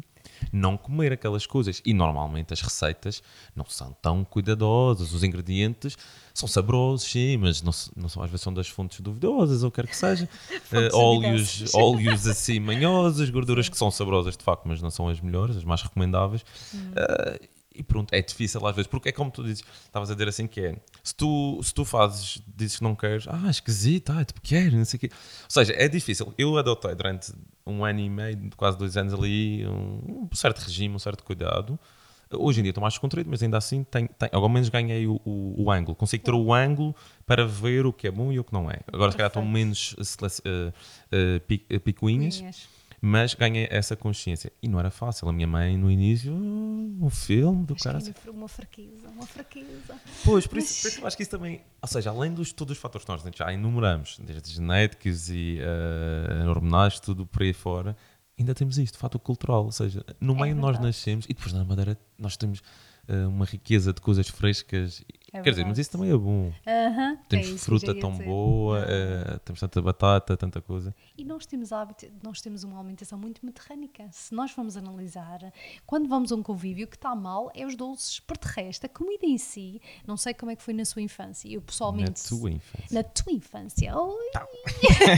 não 0.51 0.77
comer 0.77 1.11
aquelas 1.11 1.45
coisas. 1.45 1.81
E 1.85 1.93
normalmente 1.93 2.53
as 2.53 2.61
receitas 2.61 3.21
não 3.55 3.65
são 3.65 3.95
tão 4.01 4.23
cuidadosas, 4.23 5.13
os 5.13 5.23
ingredientes 5.23 5.97
são 6.33 6.47
saborosos, 6.47 7.09
sim, 7.09 7.37
mas 7.37 7.61
não, 7.61 7.71
não 7.95 8.07
são 8.07 8.21
às 8.21 8.29
vezes 8.29 8.43
são 8.43 8.53
das 8.53 8.67
fontes 8.67 8.99
duvidosas 8.99 9.63
ou 9.63 9.71
quer 9.71 9.87
que 9.87 9.97
seja. 9.97 10.29
uh, 10.71 10.95
óleos, 10.95 11.73
óleos 11.73 12.27
assim 12.27 12.59
manhosos, 12.59 13.29
gorduras 13.29 13.67
que 13.67 13.77
são 13.77 13.89
saborosas 13.89 14.37
de 14.37 14.43
facto, 14.43 14.67
mas 14.67 14.81
não 14.81 14.91
são 14.91 15.09
as 15.09 15.19
melhores, 15.19 15.57
as 15.57 15.63
mais 15.63 15.81
recomendáveis. 15.81 16.45
Hum. 16.73 16.91
Uh, 16.91 17.56
e 17.77 17.83
pronto, 17.83 18.13
é 18.13 18.21
difícil 18.21 18.65
às 18.65 18.75
vezes, 18.75 18.87
porque 18.87 19.09
é 19.09 19.11
como 19.11 19.29
tu 19.29 19.43
dizes, 19.43 19.63
estavas 19.85 20.09
a 20.09 20.13
dizer 20.13 20.27
assim 20.27 20.47
que 20.47 20.61
é, 20.61 20.75
se 21.03 21.15
tu, 21.15 21.59
se 21.63 21.73
tu 21.73 21.85
fazes, 21.85 22.41
dizes 22.55 22.77
que 22.77 22.83
não 22.83 22.95
queres, 22.95 23.27
ah, 23.27 23.49
esquisito, 23.49 24.11
ah, 24.11 24.25
tipo, 24.25 24.41
quero, 24.41 24.75
não 24.75 24.85
sei 24.85 24.97
o 24.97 24.99
quê. 25.01 25.09
Ou 25.11 25.49
seja, 25.49 25.73
é 25.75 25.87
difícil. 25.87 26.33
Eu 26.37 26.57
adotei 26.57 26.95
durante 26.95 27.33
um 27.65 27.85
ano 27.85 27.99
e 27.99 28.09
meio, 28.09 28.49
quase 28.55 28.77
dois 28.77 28.97
anos 28.97 29.13
ali, 29.13 29.65
um, 29.67 30.27
um 30.31 30.35
certo 30.35 30.59
regime, 30.59 30.95
um 30.95 30.99
certo 30.99 31.23
cuidado. 31.23 31.79
Hoje 32.33 32.59
em 32.59 32.63
dia 32.63 32.71
estou 32.71 32.81
mais 32.81 32.93
descontraído, 32.93 33.29
mas 33.29 33.41
ainda 33.41 33.57
assim 33.57 33.83
tenho, 33.85 34.09
tenho, 34.09 34.31
ao 34.33 34.49
menos 34.49 34.67
ganhei 34.67 35.07
o, 35.07 35.21
o, 35.23 35.63
o, 35.63 35.71
ângulo. 35.71 35.95
Consigo 35.95 36.23
ter 36.25 36.33
o 36.33 36.53
ângulo 36.53 36.93
para 37.25 37.45
ver 37.45 37.85
o 37.85 37.93
que 37.93 38.07
é 38.07 38.11
bom 38.11 38.33
e 38.33 38.39
o 38.39 38.43
que 38.43 38.51
não 38.51 38.69
é. 38.69 38.79
Agora, 38.91 39.11
Perfeito. 39.11 39.11
se 39.11 39.17
calhar, 39.17 39.27
estou 39.29 39.45
menos 39.45 39.93
uh, 39.93 40.73
uh, 41.75 41.79
picuinhas 41.79 42.43
mas 43.01 43.33
ganhei 43.33 43.67
essa 43.69 43.95
consciência. 43.95 44.51
E 44.61 44.67
não 44.67 44.79
era 44.79 44.89
fácil. 44.89 45.29
A 45.29 45.33
minha 45.33 45.47
mãe, 45.47 45.77
no 45.77 45.89
início, 45.89 46.33
um 46.33 47.09
filme 47.09 47.65
do 47.65 47.75
cara. 47.75 47.99
Uma 48.27 48.47
fraqueza, 48.47 49.09
uma 49.09 49.25
fraqueza. 49.25 49.95
Pois, 50.25 50.47
por 50.47 50.57
isso, 50.57 50.81
por 50.81 50.87
isso 50.87 51.01
eu 51.01 51.07
acho 51.07 51.15
que 51.15 51.23
isso 51.23 51.31
também. 51.31 51.61
Ou 51.81 51.87
seja, 51.87 52.09
além 52.09 52.33
dos 52.33 52.51
todos 52.51 52.75
os 52.75 52.81
fatores 52.81 53.05
que 53.05 53.11
nós 53.11 53.21
já 53.35 53.53
enumeramos, 53.53 54.19
desde 54.19 54.51
genéticos 54.51 55.29
e 55.29 55.59
uh, 55.61 56.49
hormonais, 56.49 56.99
tudo 56.99 57.25
por 57.25 57.43
aí 57.43 57.53
fora, 57.53 57.95
ainda 58.37 58.55
temos 58.55 58.77
isto, 58.77 58.97
fator 58.97 59.19
cultural. 59.19 59.65
Ou 59.65 59.71
seja, 59.71 60.03
no 60.19 60.33
é 60.33 60.41
meio 60.41 60.51
é 60.51 60.55
nós 60.55 60.79
nascemos 60.79 61.25
e 61.25 61.33
depois 61.33 61.53
na 61.53 61.63
Madeira 61.63 61.97
nós 62.17 62.35
temos 62.35 62.61
uh, 63.07 63.29
uma 63.29 63.45
riqueza 63.45 63.93
de 63.93 64.01
coisas 64.01 64.27
frescas 64.27 65.03
é 65.33 65.41
Quer 65.41 65.49
dizer, 65.49 65.65
mas 65.65 65.77
isso 65.77 65.91
também 65.91 66.09
é 66.09 66.17
bom. 66.17 66.47
Uh-huh. 66.47 67.17
Temos 67.27 67.51
é 67.53 67.57
fruta 67.57 67.93
tão 67.99 68.11
dizer. 68.11 68.25
boa, 68.25 68.79
uh, 68.79 69.39
temos 69.39 69.59
tanta 69.59 69.81
batata, 69.81 70.37
tanta 70.37 70.61
coisa. 70.61 70.95
E 71.17 71.25
nós 71.25 71.45
temos 71.45 71.73
hábito, 71.73 72.07
nós 72.23 72.39
temos 72.39 72.63
uma 72.63 72.79
alimentação 72.79 73.19
muito 73.19 73.45
mediterrânica. 73.45 74.07
Se 74.11 74.33
nós 74.33 74.53
vamos 74.55 74.77
analisar, 74.77 75.39
quando 75.85 76.07
vamos 76.07 76.31
a 76.31 76.35
um 76.35 76.41
convívio, 76.41 76.85
o 76.85 76.89
que 76.89 76.95
está 76.95 77.13
mal 77.13 77.51
é 77.53 77.65
os 77.65 77.75
doces. 77.75 78.21
Por 78.21 78.37
de 78.37 78.47
resto, 78.47 78.85
a 78.85 78.89
comida 78.89 79.25
em 79.25 79.37
si, 79.37 79.81
não 80.05 80.15
sei 80.15 80.33
como 80.33 80.51
é 80.51 80.55
que 80.55 80.63
foi 80.63 80.73
na 80.73 80.85
sua 80.85 81.01
infância. 81.01 81.49
Eu 81.49 81.61
pessoalmente. 81.61 82.21
Na 82.21 82.39
tua 82.39 82.51
infância. 82.51 82.95
Na 82.95 83.03
tua 83.03 83.33
infância. 83.33 83.93
Tá. 84.31 84.47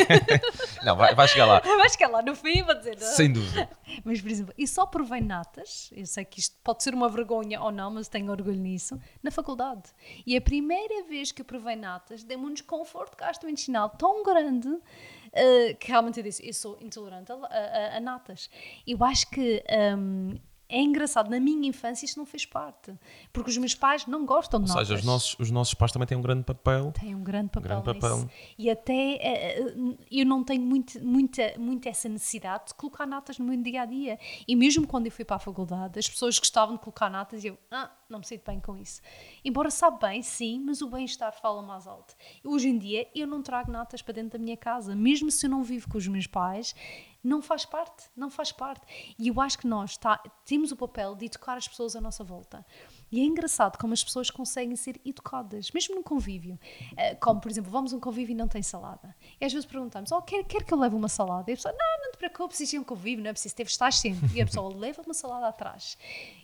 não, 0.84 0.96
vai, 0.96 1.14
vai, 1.14 1.28
chegar 1.28 1.46
lá. 1.46 1.60
Vai 1.60 1.90
chegar 1.90 2.08
lá 2.08 2.24
no 2.24 2.36
fim, 2.36 2.64
vou 2.64 2.74
dizer. 2.76 2.98
Não? 3.00 3.08
Sem 3.08 3.32
dúvida. 3.32 3.70
Mas, 4.04 4.20
por 4.22 4.32
exemplo, 4.32 4.54
e 4.58 4.68
só 4.68 4.88
provei 4.88 5.22
natas, 5.22 5.92
eu 5.96 6.06
sei 6.06 6.26
que 6.26 6.40
isto 6.40 6.56
pode 6.64 6.84
ser 6.84 6.96
uma 6.96 7.10
vergonha 7.10 7.62
ou 7.62 7.72
não, 7.72 7.92
mas 7.92 8.08
tenho 8.08 8.32
orgulho 8.32 8.60
nisso, 8.60 9.00
na 9.22 9.30
faculdade. 9.30 9.84
E 10.26 10.36
a 10.36 10.42
primeira 10.42 11.04
vez 11.04 11.32
que 11.32 11.44
provei 11.44 11.76
natas 11.76 12.24
deu-me 12.24 12.46
um 12.46 12.54
desconforto 12.54 13.18
gastrointestinal 13.18 13.90
tão 13.90 14.24
grande 14.24 14.68
uh, 14.70 15.78
que 15.80 15.88
realmente 15.88 16.20
eu 16.20 16.24
disse: 16.24 16.46
eu 16.48 16.54
sou 16.54 16.78
intolerante 16.82 17.32
a, 17.32 17.36
a, 17.36 17.98
a 17.98 18.00
natas. 18.00 18.50
Eu 18.86 19.04
acho 19.04 19.30
que 19.30 19.64
um, 19.98 20.40
é 20.72 20.80
engraçado, 20.80 21.32
na 21.32 21.40
minha 21.40 21.68
infância 21.68 22.06
isto 22.06 22.18
não 22.18 22.28
fez 22.28 22.46
parte, 22.46 22.94
porque 23.34 23.50
os 23.50 23.58
meus 23.58 23.74
pais 23.74 24.06
não 24.06 24.24
gostam 24.24 24.62
de 24.62 24.70
Ou 24.70 24.78
seja, 24.78 24.94
os 24.94 25.04
nossos, 25.04 25.36
os 25.40 25.50
nossos 25.50 25.74
pais 25.74 25.92
também 25.92 26.08
têm 26.08 26.16
um 26.16 26.22
grande 26.22 26.44
papel. 26.44 26.92
Têm 26.92 27.16
um 27.16 27.24
grande 27.24 27.50
papel, 27.50 27.80
um 27.80 27.82
grande 27.82 28.00
papel. 28.00 28.30
E 28.56 28.70
até 28.70 28.94
eh, 28.94 29.62
eh, 29.62 29.98
eu 30.12 30.26
não 30.28 30.44
tenho 30.44 30.62
muito, 30.62 31.04
muita, 31.04 31.56
muita 31.58 31.90
essa 31.90 32.08
necessidade 32.08 32.68
de 32.68 32.76
colocar 32.76 33.08
natas 33.08 33.40
no 33.40 33.46
meu 33.46 33.60
dia 33.60 33.82
a 33.82 33.86
dia. 33.86 34.20
E 34.48 34.56
mesmo 34.56 34.86
quando 34.86 35.08
eu 35.08 35.12
fui 35.12 35.26
para 35.26 35.38
a 35.38 35.40
faculdade, 35.40 35.98
as 35.98 36.08
pessoas 36.08 36.38
gostavam 36.38 36.76
de 36.76 36.82
colocar 36.82 37.10
natas 37.10 37.44
e 37.44 37.48
eu, 37.48 37.58
ah, 37.72 37.90
não 38.08 38.20
me 38.20 38.26
sinto 38.28 38.44
bem 38.46 38.60
com 38.60 38.78
isso. 38.78 39.02
Embora 39.44 39.72
sabe 39.72 40.00
bem, 40.00 40.22
sim, 40.22 40.60
mas 40.60 40.84
o 40.84 40.90
bem-estar 40.90 41.34
fala 41.34 41.64
mais 41.64 41.88
alto. 41.88 42.16
Hoje 42.44 42.70
em 42.70 42.78
dia 42.78 43.08
eu 43.16 43.26
não 43.26 43.42
trago 43.42 43.72
natas 43.72 44.04
para 44.04 44.14
dentro 44.14 44.38
da 44.38 44.44
minha 44.44 44.58
casa, 44.58 44.96
mesmo 44.96 45.32
se 45.32 45.48
eu 45.48 45.50
não 45.50 45.64
vivo 45.64 45.90
com 45.90 45.98
os 45.98 46.08
meus 46.08 46.28
pais, 46.28 46.76
não 47.24 47.42
faz 47.42 47.66
parte, 47.66 48.06
não 48.16 48.30
faz 48.30 48.52
parte. 48.52 48.82
E 49.18 49.28
eu 49.28 49.40
acho 49.42 49.58
que 49.58 49.68
nós 49.68 49.98
tá, 49.98 50.22
temos 50.46 50.72
o 50.72 50.76
papel 50.76 51.16
de 51.16 51.26
educar 51.26 51.58
as 51.58 51.68
pessoas 51.68 51.96
à 51.96 52.02
nossa 52.02 52.24
volta. 52.24 52.66
E 53.12 53.20
é 53.20 53.24
engraçado 53.24 53.78
como 53.78 53.94
as 53.94 54.04
pessoas 54.04 54.30
conseguem 54.30 54.76
ser 54.76 55.00
educadas, 55.04 55.72
mesmo 55.72 55.96
num 55.96 56.04
convívio. 56.04 56.60
Eh, 56.96 57.16
como, 57.16 57.42
por 57.42 57.50
exemplo, 57.50 57.72
vamos 57.72 57.94
a 57.94 57.98
um 57.98 58.00
convívio 58.00 58.34
e 58.34 58.36
não 58.36 58.48
tem 58.48 58.62
salada. 58.62 59.16
E 59.40 59.46
às 59.46 59.52
vezes 59.52 59.66
perguntamos, 59.66 60.12
oh, 60.12 60.22
quer, 60.22 60.44
quer 60.44 60.64
que 60.64 60.74
eu 60.74 60.78
leve 60.78 60.96
uma 60.96 61.10
salada? 61.10 61.50
E 61.50 61.54
a 61.54 61.56
pessoa, 61.56 61.74
não, 61.78 62.06
não 62.06 62.12
te 62.12 62.18
preocupes, 62.18 62.60
isto 62.60 62.76
é 62.76 62.80
um 62.80 62.84
convívio, 62.84 63.24
não 63.24 63.32
é 63.32 63.34
preciso, 63.34 63.56
teve 63.56 63.70
estar 63.70 63.92
sempre. 63.92 64.30
E 64.38 64.42
a 64.42 64.46
pessoa 64.46 64.74
leva 64.74 65.02
uma 65.02 65.14
salada 65.14 65.48
atrás. 65.48 65.98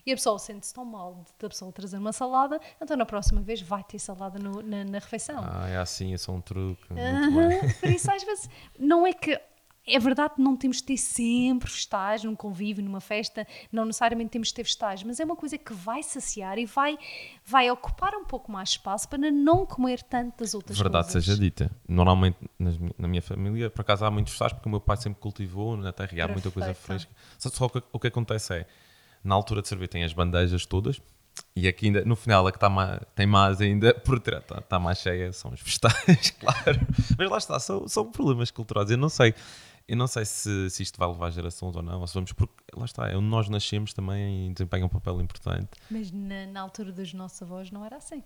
E 0.06 0.12
a 0.12 0.16
pessoa 0.16 0.38
sente-se 0.40 0.74
tão 0.74 0.84
mal 0.84 1.24
da 1.40 1.50
pessoa 1.50 1.72
trazer 1.72 1.98
uma 1.98 2.12
salada, 2.12 2.60
então 2.82 2.98
na 2.98 3.06
próxima 3.06 3.42
vez 3.42 3.62
vai 3.62 3.84
ter 3.84 4.00
salada 4.00 4.38
no, 4.40 4.62
na, 4.62 4.84
na, 4.84 5.00
refeição. 5.00 5.44
Ah, 5.44 5.70
é 5.70 5.78
assim, 5.78 6.14
é 6.14 6.18
só 6.18 6.32
um 6.32 6.42
truque. 6.42 6.92
Uh 6.92 6.96
-huh. 6.96 7.80
Por 7.80 7.90
isso, 7.90 8.12
às 8.12 8.24
vezes, 8.24 8.50
não 8.78 9.06
é 9.06 9.14
que 9.14 9.40
é 9.88 10.00
verdade 10.00 10.36
que 10.36 10.42
não 10.42 10.56
temos 10.56 10.78
de 10.78 10.84
ter 10.84 10.98
sempre 10.98 11.70
festais 11.70 12.24
num 12.24 12.36
convívio, 12.36 12.84
numa 12.84 13.00
festa, 13.00 13.46
não 13.72 13.86
necessariamente 13.86 14.32
temos 14.32 14.48
de 14.48 14.56
ter 14.56 14.64
festais, 14.64 15.04
mas 15.04 15.20
é 15.20 15.26
uma 15.26 15.36
coisa 15.36 15.58
que 15.58 15.74
vai 15.74 16.02
saciar 16.02 16.58
e 16.58 16.66
vai, 16.66 16.98
vai 17.46 17.70
ocupar 17.70 18.16
um 18.16 18.26
pouco 18.26 18.52
mais 18.52 18.70
espaço 18.70 19.08
para 19.08 19.32
não 19.32 19.66
comer 19.66 20.02
tantas 20.02 20.54
outras 20.54 20.78
verdade 20.78 21.06
coisas. 21.06 21.26
Verdade 21.26 21.42
seja 21.42 21.68
dita. 21.68 21.72
Normalmente 21.88 22.38
nas, 22.58 22.78
na 22.98 23.08
minha 23.08 23.22
família, 23.22 23.70
por 23.70 23.82
acaso 23.82 24.06
há 24.06 24.12
muitos 24.12 24.34
festais 24.34 24.54
porque 24.54 24.68
o 24.68 24.72
meu 24.72 24.82
pai 24.82 24.98
sempre 24.98 25.20
cultivou 25.20 25.78
na 25.78 25.92
terra 25.92 26.10
e 26.14 26.22
há 26.22 26.28
muita 26.28 26.50
coisa 26.50 26.74
fresca. 26.74 27.12
Só, 27.38 27.50
só 27.50 27.66
o, 27.66 27.70
que, 27.70 27.84
o 27.94 28.00
que 28.00 28.08
acontece 28.08 28.54
é, 28.54 28.68
na 29.24 29.36
altura 29.36 29.62
de 29.62 29.68
servir 29.68 29.88
tem 29.88 30.04
as 30.04 30.14
bandejas 30.14 30.66
todas, 30.66 31.02
e 31.56 31.68
aqui 31.68 31.88
ainda, 31.88 32.04
no 32.04 32.16
final, 32.16 32.46
a 32.48 32.52
que 32.52 32.58
está 32.58 32.70
mais, 32.70 33.00
tem 33.16 33.26
mais 33.26 33.62
ainda, 33.62 33.94
por 33.94 34.20
trás 34.20 34.44
está, 34.44 34.60
está 34.60 34.80
mais 34.80 35.00
cheia, 35.00 35.32
são 35.32 35.52
os 35.52 35.62
vegetais, 35.62 36.32
claro. 36.40 36.80
Mas 37.18 37.30
lá 37.30 37.38
está, 37.38 37.60
são, 37.60 37.88
são 37.88 38.12
problemas 38.12 38.52
culturais. 38.52 38.92
Eu 38.92 38.98
não 38.98 39.10
sei, 39.10 39.34
eu 39.88 39.96
não 39.96 40.08
sei 40.08 40.26
se, 40.26 40.70
se 40.72 40.82
isto 40.82 40.98
vai 40.98 41.08
levar 41.08 41.30
gerações 41.30 41.76
ou 41.76 41.82
não, 41.82 42.02
ou 42.02 42.08
se 42.08 42.14
vamos, 42.16 42.34
porque 42.34 42.54
lá 42.76 42.86
está, 42.86 43.08
é 43.08 43.16
onde 43.16 43.28
nós 43.28 43.48
nascemos 43.48 43.94
também 43.94 44.52
desempenha 44.52 44.86
um 44.86 44.90
papel 44.90 45.22
importante. 45.22 45.70
Mas 45.92 46.12
na, 46.12 46.48
na, 46.48 46.62
altura 46.62 46.92
dos 46.92 47.14
nossos 47.14 47.40
avós 47.44 47.70
não 47.70 47.86
era 47.86 47.98
assim. 47.98 48.24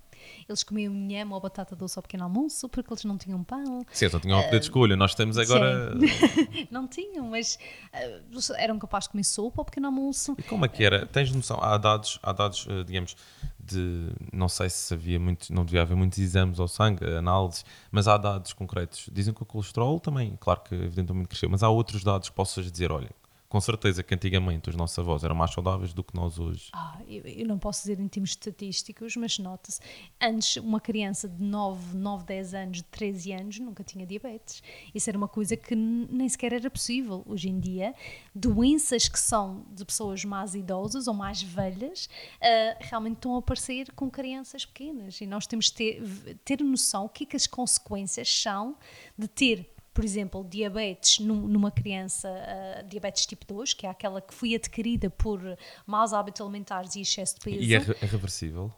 Eles 0.48 0.63
comiam 0.63 0.93
nhama 0.93 1.36
ou 1.36 1.41
batata 1.41 1.76
doce 1.76 2.00
ao 2.00 2.04
pequeno 2.04 2.24
almoço 2.24 2.69
porque 2.69 2.93
eles 2.93 3.04
não 3.04 3.17
tinham 3.17 3.43
pão. 3.43 3.82
Sim, 3.91 4.06
eles 4.06 4.13
não 4.13 4.22
tinham 4.22 4.39
uh, 4.39 4.43
poder 4.43 4.60
de 4.60 4.65
escolha. 4.65 4.95
Nós 4.95 5.13
temos 5.13 5.38
agora. 5.38 5.93
não 6.72 6.88
tinham, 6.88 7.28
mas 7.28 7.60
uh, 7.93 8.54
eram 8.58 8.80
capazes 8.80 9.08
de 9.08 9.12
comer 9.12 9.24
sopa 9.26 9.62
ao 9.62 9.65
pequeno 9.65 9.88
almoço. 9.88 10.36
E 10.38 10.43
como 10.43 10.63
é 10.63 10.69
que 10.69 10.82
era? 10.82 11.06
Tens 11.08 11.30
noção? 11.34 11.60
Há 11.62 11.78
dados, 11.78 12.19
há 12.24 12.32
dados 12.32 12.65
uh, 12.67 12.86
digamos, 12.86 13.17
de. 13.70 14.10
Não 14.34 14.50
sei 14.50 14.70
se 14.70 14.94
havia 14.94 15.20
muito, 15.20 15.54
não 15.54 15.66
devia 15.66 15.82
haver 15.82 15.96
muitos 15.96 16.20
exames 16.20 16.60
ao 16.60 16.68
sangue, 16.68 17.06
análises, 17.06 17.66
mas 17.92 18.08
há 18.08 18.18
dados 18.18 18.54
concretos. 18.54 19.10
Dizem 19.12 19.34
que 19.34 19.44
o 19.44 19.46
colesterol 19.46 20.00
também, 20.00 20.36
claro 20.40 20.62
que 20.62 20.76
evidentemente 20.76 21.28
cresceu, 21.28 21.50
mas 21.50 21.64
há 21.64 21.70
outros 21.70 22.04
dados 22.04 22.30
que 22.30 22.36
possas 22.36 22.72
dizer: 22.72 22.92
olha, 22.92 23.10
com 23.50 23.60
certeza 23.60 24.04
que 24.04 24.14
antigamente 24.14 24.70
os 24.70 24.76
nossos 24.76 24.98
avós 25.00 25.24
eram 25.24 25.34
mais 25.34 25.52
saudáveis 25.52 25.92
do 25.92 26.04
que 26.04 26.16
nós 26.16 26.38
hoje. 26.38 26.70
Ah, 26.72 27.00
eu, 27.08 27.24
eu 27.24 27.48
não 27.48 27.58
posso 27.58 27.82
dizer 27.82 28.00
em 28.00 28.08
termos 28.08 28.30
estatísticos, 28.30 29.16
mas 29.16 29.40
nota-se, 29.40 29.82
antes 30.22 30.58
uma 30.58 30.80
criança 30.80 31.28
de 31.28 31.44
9, 31.44 31.98
9, 31.98 32.26
10 32.26 32.54
anos, 32.54 32.78
de 32.78 32.84
13 32.84 33.32
anos, 33.34 33.60
nunca 33.60 33.84
tinha 33.84 34.06
diabetes. 34.06 34.62
Isso 34.94 35.10
era 35.10 35.18
uma 35.18 35.28
coisa 35.28 35.58
que 35.58 35.76
nem 35.76 36.30
sequer 36.30 36.54
era 36.54 36.70
possível. 36.70 37.24
Hoje 37.26 37.50
em 37.50 37.60
dia, 37.60 37.96
doenças 38.36 39.10
que 39.10 39.20
são 39.20 39.66
de 39.72 39.84
pessoas 39.84 40.24
mais 40.24 40.54
idosas 40.54 41.08
ou 41.08 41.16
mais 41.16 41.42
velhas, 41.42 42.06
uh, 42.06 42.78
realmente 42.82 43.16
estão 43.16 43.36
a 43.36 43.40
aparecer 43.40 43.92
com 43.94 44.12
crianças 44.12 44.64
pequenas. 44.64 45.20
E 45.22 45.26
nós 45.26 45.48
temos 45.48 45.66
de 45.66 45.74
ter, 45.74 46.04
ter 46.46 46.64
noção 46.64 47.06
o 47.06 47.10
que, 47.10 47.24
é 47.24 47.28
que 47.28 47.36
as 47.36 47.48
consequências 47.48 48.30
são 48.30 48.78
de 49.18 49.28
ter 49.28 49.79
por 49.93 50.04
exemplo, 50.04 50.43
diabetes 50.43 51.19
num- 51.19 51.47
numa 51.47 51.71
criança, 51.71 52.30
ah, 52.30 52.82
diabetes 52.84 53.25
tipo 53.25 53.45
2, 53.45 53.73
que 53.73 53.86
é 53.86 53.89
aquela 53.89 54.21
que 54.21 54.34
foi 54.34 54.56
adquirida 54.56 55.10
por 55.10 55.41
maus 55.86 56.13
hábitos 56.13 56.41
alimentares 56.41 56.95
e 56.95 57.02
excesso 57.02 57.36
de 57.36 57.41
peso, 57.41 57.63
E 57.63 57.73
é, 57.73 57.80
re- 57.80 57.95
é 58.02 58.06
reversível? 58.06 58.71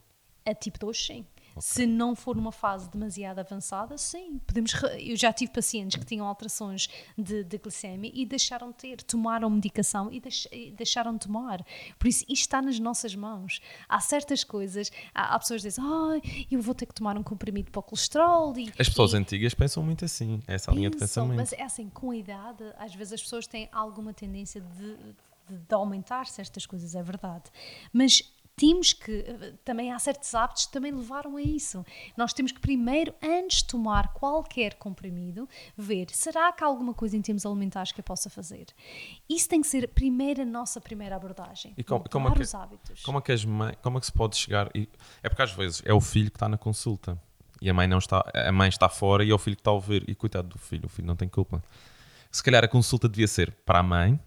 a 0.46 0.54
tipo 0.56 0.80
2, 0.80 0.98
sim. 1.06 1.26
Se 1.60 1.86
não 1.86 2.16
for 2.16 2.36
numa 2.36 2.52
fase 2.52 2.90
demasiado 2.90 3.40
avançada, 3.40 3.98
sim. 3.98 4.40
Podemos 4.46 4.72
Eu 5.00 5.16
já 5.16 5.32
tive 5.34 5.52
pacientes 5.52 6.00
que 6.00 6.06
tinham 6.06 6.26
alterações 6.26 6.88
de, 7.18 7.44
de 7.44 7.58
glicemia 7.58 8.12
e 8.14 8.26
deixaram 8.26 8.70
de 8.72 8.78
ter, 8.78 9.02
tomaram 9.04 9.50
medicação 9.50 10.12
e, 10.12 10.20
deix- 10.20 10.48
e 10.52 10.72
deixaram 10.72 11.14
de 11.14 11.20
tomar. 11.28 11.64
Por 12.00 12.08
isso, 12.08 12.24
isto 12.24 12.42
está 12.44 12.62
nas 12.62 12.80
nossas 12.80 13.16
mãos. 13.16 13.60
Há 13.90 14.00
certas 14.00 14.44
coisas, 14.44 14.92
há, 15.14 15.36
há 15.36 15.40
pessoas 15.40 15.62
que 15.62 15.68
dizem, 15.70 15.84
ai, 15.86 16.46
eu 16.50 16.62
vou 16.62 16.74
ter 16.74 16.86
que 16.86 16.94
tomar 16.94 17.18
um 17.18 17.24
comprimido 17.24 17.72
para 17.72 17.80
o 17.80 17.84
colesterol. 17.84 18.54
E, 18.58 18.72
As 18.80 18.88
pessoas 18.90 19.14
e, 19.14 19.18
antigas 19.18 19.54
pensam 19.54 19.84
muito 19.84 20.06
assim, 20.06 20.42
é 20.48 20.56
essa 20.56 20.72
a 20.72 20.74
linha 20.74 20.90
de 20.90 20.98
pensam, 20.98 21.24
pensamento. 21.28 21.38
Mas 21.38 21.54
é 21.54 21.64
assim, 21.64 21.90
com 21.90 22.12
a 22.12 22.16
idade, 22.16 22.64
às 22.78 22.94
vezes 22.96 23.14
as 23.14 23.22
pessoas 23.22 23.46
têm 23.48 23.68
alguma 23.72 24.14
tendência 24.14 24.62
de, 24.62 24.96
de, 24.98 25.58
de 25.68 25.74
aumentar 25.76 26.28
certas 26.28 26.66
coisas, 26.66 26.96
é 26.96 27.04
verdade. 27.04 27.44
Mas 27.92 28.24
temos 28.62 28.94
que, 28.94 29.26
também 29.66 29.92
há 29.92 29.98
certos 29.98 30.36
hábitos 30.36 30.68
que 30.68 30.72
também 30.72 30.92
levaram 30.92 31.36
a 31.36 31.42
isso. 31.42 31.84
Nós 32.16 32.32
temos 32.32 32.52
que 32.52 32.60
primeiro, 32.60 33.12
antes 33.20 33.64
de 33.64 33.66
tomar 33.66 34.14
qualquer 34.14 34.76
comprimido, 34.76 35.50
ver, 35.76 36.12
será 36.12 36.54
que 36.54 36.64
há 36.64 36.68
alguma 36.68 36.94
coisa 36.94 37.18
em 37.18 37.24
termos 37.24 37.44
alimentares 37.44 37.92
que 37.92 38.00
eu 38.00 38.04
possa 38.04 38.30
fazer? 38.30 38.68
Isso 39.28 39.50
tem 39.50 39.62
que 39.62 39.68
ser 39.68 39.88
primeiro 39.88 40.44
a 40.44 40.46
nossa 40.46 40.80
primeira 40.80 41.16
abordagem. 41.16 41.74
E 41.76 41.84
como, 41.84 42.08
como 42.08 42.28
é 42.30 42.34
que, 42.36 42.42
os 42.44 42.54
hábitos. 42.54 43.02
como 43.02 43.18
é 43.18 43.22
que 43.22 43.32
as 43.32 43.44
mães, 43.44 43.76
como 43.82 43.98
é 43.98 44.00
que 44.00 44.06
se 44.06 44.14
pode 44.14 44.38
chegar? 44.38 44.70
e- 44.76 44.88
é 45.24 45.28
porque 45.30 45.42
às 45.42 45.52
vezes 45.54 45.82
é 45.84 45.92
o 45.92 46.00
filho 46.00 46.30
que 46.30 46.36
está 46.36 46.48
na 46.48 46.58
consulta 46.58 47.20
e 47.60 47.68
a 47.68 47.74
mãe 47.74 47.88
não 47.88 47.98
está, 47.98 48.24
a 48.32 48.52
mãe 48.52 48.70
está 48.70 48.88
fora 48.88 49.24
e 49.24 49.32
é 49.32 49.34
o 49.34 49.40
filho 49.40 49.56
que 49.56 49.62
está 49.62 49.72
a 49.72 49.74
ouvir 49.74 50.08
e 50.08 50.14
coitado 50.14 50.50
do 50.50 50.60
filho, 50.60 50.86
o 50.86 50.90
filho 50.90 51.08
não 51.08 51.16
tem 51.16 51.28
culpa. 51.28 51.64
Se 52.30 52.44
calhar 52.44 52.64
a 52.64 52.68
consulta 52.68 53.10
devia 53.10 53.28
ser 53.28 53.52
para 53.66 53.80
a 53.80 53.84
mãe 53.84 54.20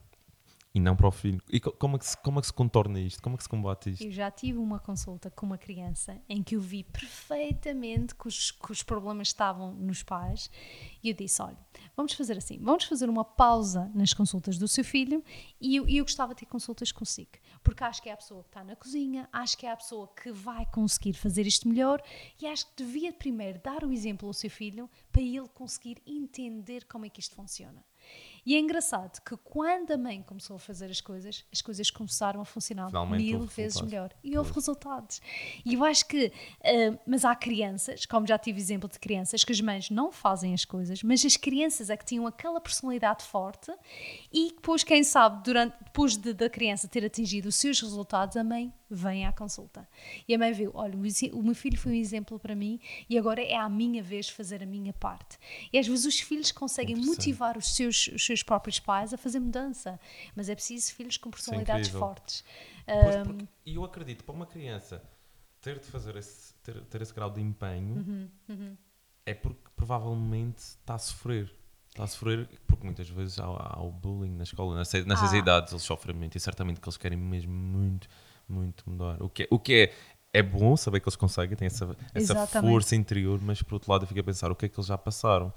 e 0.75 0.81
não 0.81 0.97
para 0.97 1.07
o 1.07 1.11
filho. 1.13 1.41
E 1.49 1.61
co- 1.61 1.71
como 1.73 1.95
é 1.97 1.99
que 2.01 2.07
se, 2.07 2.17
como 2.19 2.39
é 2.39 2.41
que 2.41 2.47
se 2.49 2.53
contorna 2.53 2.99
isto? 2.99 3.23
Como 3.23 3.35
é 3.35 3.37
que 3.37 3.43
se 3.45 3.49
combate 3.49 3.91
isto? 3.91 4.03
Eu 4.05 4.11
já 4.11 4.31
tive 4.31 4.59
uma 4.59 4.81
consulta 4.81 5.31
com 5.31 5.47
uma 5.47 5.57
criança 5.57 6.21
em 6.29 6.43
que 6.43 6.57
eu 6.57 6.61
vi 6.61 6.83
perfeitamente 6.83 8.15
que 8.15 8.27
os, 8.27 8.51
que 8.51 8.73
os 8.73 8.83
problemas 8.83 9.29
estavam 9.29 9.73
nos 9.75 10.03
pais 10.03 10.51
e 11.03 11.09
eu 11.11 11.15
disse: 11.15 11.41
Olha, 11.43 11.57
vamos 11.97 12.13
fazer 12.15 12.37
assim, 12.39 12.59
vamos 12.61 12.85
fazer 12.85 13.09
uma 13.09 13.25
pausa 13.25 13.91
nas 13.95 14.13
consultas 14.13 14.59
do 14.59 14.67
seu 14.69 14.85
filho 14.85 15.23
e 15.61 15.77
eu, 15.77 15.89
eu 15.89 16.05
gostava 16.05 16.35
de 16.35 16.41
ter 16.41 16.47
consultas 16.47 16.91
consigo, 16.93 17.31
porque 17.63 17.85
acho 17.85 18.03
que 18.03 18.09
é 18.09 18.13
a 18.13 18.17
pessoa 18.17 18.43
que 18.43 18.49
está 18.49 18.65
na 18.65 18.77
cozinha, 18.77 19.29
acho 19.33 19.57
que 19.57 19.67
é 19.67 19.71
a 19.73 19.77
pessoa 19.77 20.09
que 20.09 20.31
vai 20.33 20.67
conseguir 20.67 21.13
fazer 21.15 21.47
isto 21.47 21.69
melhor 21.69 22.03
e 22.41 22.47
acho 22.47 22.67
que 22.67 22.83
devia 22.83 23.13
primeiro 23.13 23.61
dar 23.63 23.85
o 23.85 23.93
exemplo 23.93 24.27
ao 24.29 24.33
seu 24.35 24.51
filho 24.51 24.91
para 25.13 25.23
ele 25.23 25.49
conseguir 25.55 26.03
entender 26.07 26.85
como 26.87 27.05
é 27.07 27.09
que 27.09 27.21
isto 27.21 27.35
funciona. 27.35 27.83
E 28.47 28.55
é 28.55 28.59
engraçado 28.59 29.21
que 29.23 29.37
quando 29.39 29.91
a 29.93 29.97
mãe 29.97 30.23
começou 30.23 30.57
a 30.57 30.59
fazer 30.59 30.91
as 30.91 31.01
coisas, 31.01 31.45
as 31.53 31.63
coisas 31.63 31.91
começaram 31.91 32.41
a 32.41 32.45
funcionar 32.45 32.87
Finalmente 32.89 33.23
mil 33.25 33.41
vezes 33.41 33.57
resultado. 33.81 33.87
melhor. 33.91 34.11
E 34.23 34.37
houve 34.37 34.53
resultados. 34.53 35.21
E 35.65 35.75
eu 35.75 35.85
acho 35.85 36.07
que, 36.07 36.33
ah, 36.63 36.99
mas 37.07 37.25
há 37.25 37.35
crianças, 37.35 38.05
como 38.07 38.27
já 38.27 38.39
tive 38.39 38.61
exemplo 38.61 38.89
de 38.89 38.99
crianças, 38.99 39.43
que 39.45 39.53
as 39.53 39.61
mães 39.61 39.89
não 39.91 40.13
fazem 40.13 40.53
as 40.53 40.65
coisas, 40.65 41.03
mas 41.03 41.25
as 41.25 41.37
crianças 41.37 41.89
é 41.91 41.97
que 41.97 42.05
tinham 42.05 42.27
aquela 42.27 42.61
personalidade 42.61 43.25
forte 43.25 43.73
e 44.33 44.49
depois, 44.49 44.85
quem 44.85 45.03
sabe, 45.03 45.43
durante, 45.45 45.75
depois 45.85 46.17
de- 46.17 46.35
da 46.35 46.51
criança 46.51 46.87
ter 46.89 47.05
atingido 47.05 47.49
os 47.49 47.55
seus 47.55 47.81
resultados, 47.81 48.37
a 48.37 48.45
mãe 48.45 48.73
vem 48.91 49.27
à 49.27 49.33
consulta. 49.33 49.89
E 50.29 50.35
a 50.35 50.39
mãe 50.39 50.53
viu, 50.53 50.71
olha, 50.75 50.95
o 51.33 51.43
meu 51.43 51.55
filho 51.55 51.77
foi 51.79 51.93
um 51.93 51.95
exemplo 51.97 52.39
para 52.39 52.55
mim 52.55 52.79
e 53.09 53.19
agora 53.19 53.43
é 53.43 53.57
a 53.57 53.69
minha 53.69 54.03
vez 54.03 54.29
fazer 54.29 54.63
a 54.63 54.67
minha 54.67 54.93
parte. 54.93 55.37
E 55.73 55.79
às 55.79 55.87
vezes 55.87 56.05
os 56.05 56.21
filhos 56.21 56.53
conseguem 56.53 56.95
motivar 56.97 57.57
os 57.59 57.75
seus, 57.75 58.07
os 58.09 58.25
seus 58.25 58.34
próprios 58.43 58.79
pais 58.81 59.13
a 59.15 59.17
fazer 59.19 59.41
mudança, 59.41 59.99
mas 60.35 60.49
é 60.49 60.55
preciso 60.55 60.93
filhos 60.95 61.17
com 61.17 61.31
personalidades 61.31 61.89
incrível. 61.89 62.01
fortes. 62.09 62.45
E 63.67 63.75
eu 63.75 63.85
acredito, 63.85 64.25
para 64.25 64.35
uma 64.35 64.47
criança 64.47 65.03
ter 65.61 65.79
de 65.79 65.87
fazer 65.87 66.17
esse, 66.17 66.53
ter, 66.63 66.81
ter 66.87 67.01
esse 67.03 67.15
grau 67.15 67.31
de 67.31 67.41
empenho 67.41 68.29
Uhum, 68.49 68.77
é 69.25 69.33
porque 69.35 69.63
provavelmente 69.75 70.59
está 70.59 70.95
a 70.95 70.99
sofrer. 70.99 71.51
Está 71.89 72.05
a 72.05 72.07
sofrer 72.07 72.49
porque 72.67 72.85
muitas 72.85 73.09
vezes 73.09 73.39
há, 73.39 73.45
há 73.45 73.83
o 73.83 73.91
bullying 73.91 74.35
na 74.37 74.43
escola, 74.43 74.77
nessas, 74.77 75.07
nessas 75.07 75.33
Ah. 75.33 75.37
idades 75.39 75.73
eles 75.73 75.83
sofrem 75.83 76.15
muito 76.15 76.37
e 76.37 76.41
certamente 76.41 76.81
que 76.81 76.87
eles 76.89 76.97
querem 76.97 77.17
mesmo 77.17 77.53
muito, 77.53 78.09
muito 78.49 78.89
mudar. 78.91 79.23
O 79.23 79.29
que 79.31 79.45
é, 79.45 79.49
o 79.51 79.59
que 79.59 79.73
é, 79.75 79.95
é 80.33 80.43
bom 80.43 80.77
saber 80.77 81.01
que 81.01 81.09
eles 81.09 81.17
conseguem, 81.17 81.57
têm 81.57 81.67
essa, 81.67 81.97
essa 82.13 82.33
Exatamente. 82.33 82.71
força 82.73 82.97
interior, 82.97 83.41
mas 83.41 83.63
por 83.63 83.75
outro 83.75 83.91
lado 83.91 84.03
eu 84.03 84.09
fico 84.09 84.21
a 84.21 84.25
pensar 84.25 84.51
o 84.51 84.57
que 84.57 84.67
é 84.67 84.69
que 84.69 84.77
eles 84.79 84.87
já 84.89 84.99
passaram. 84.99 85.53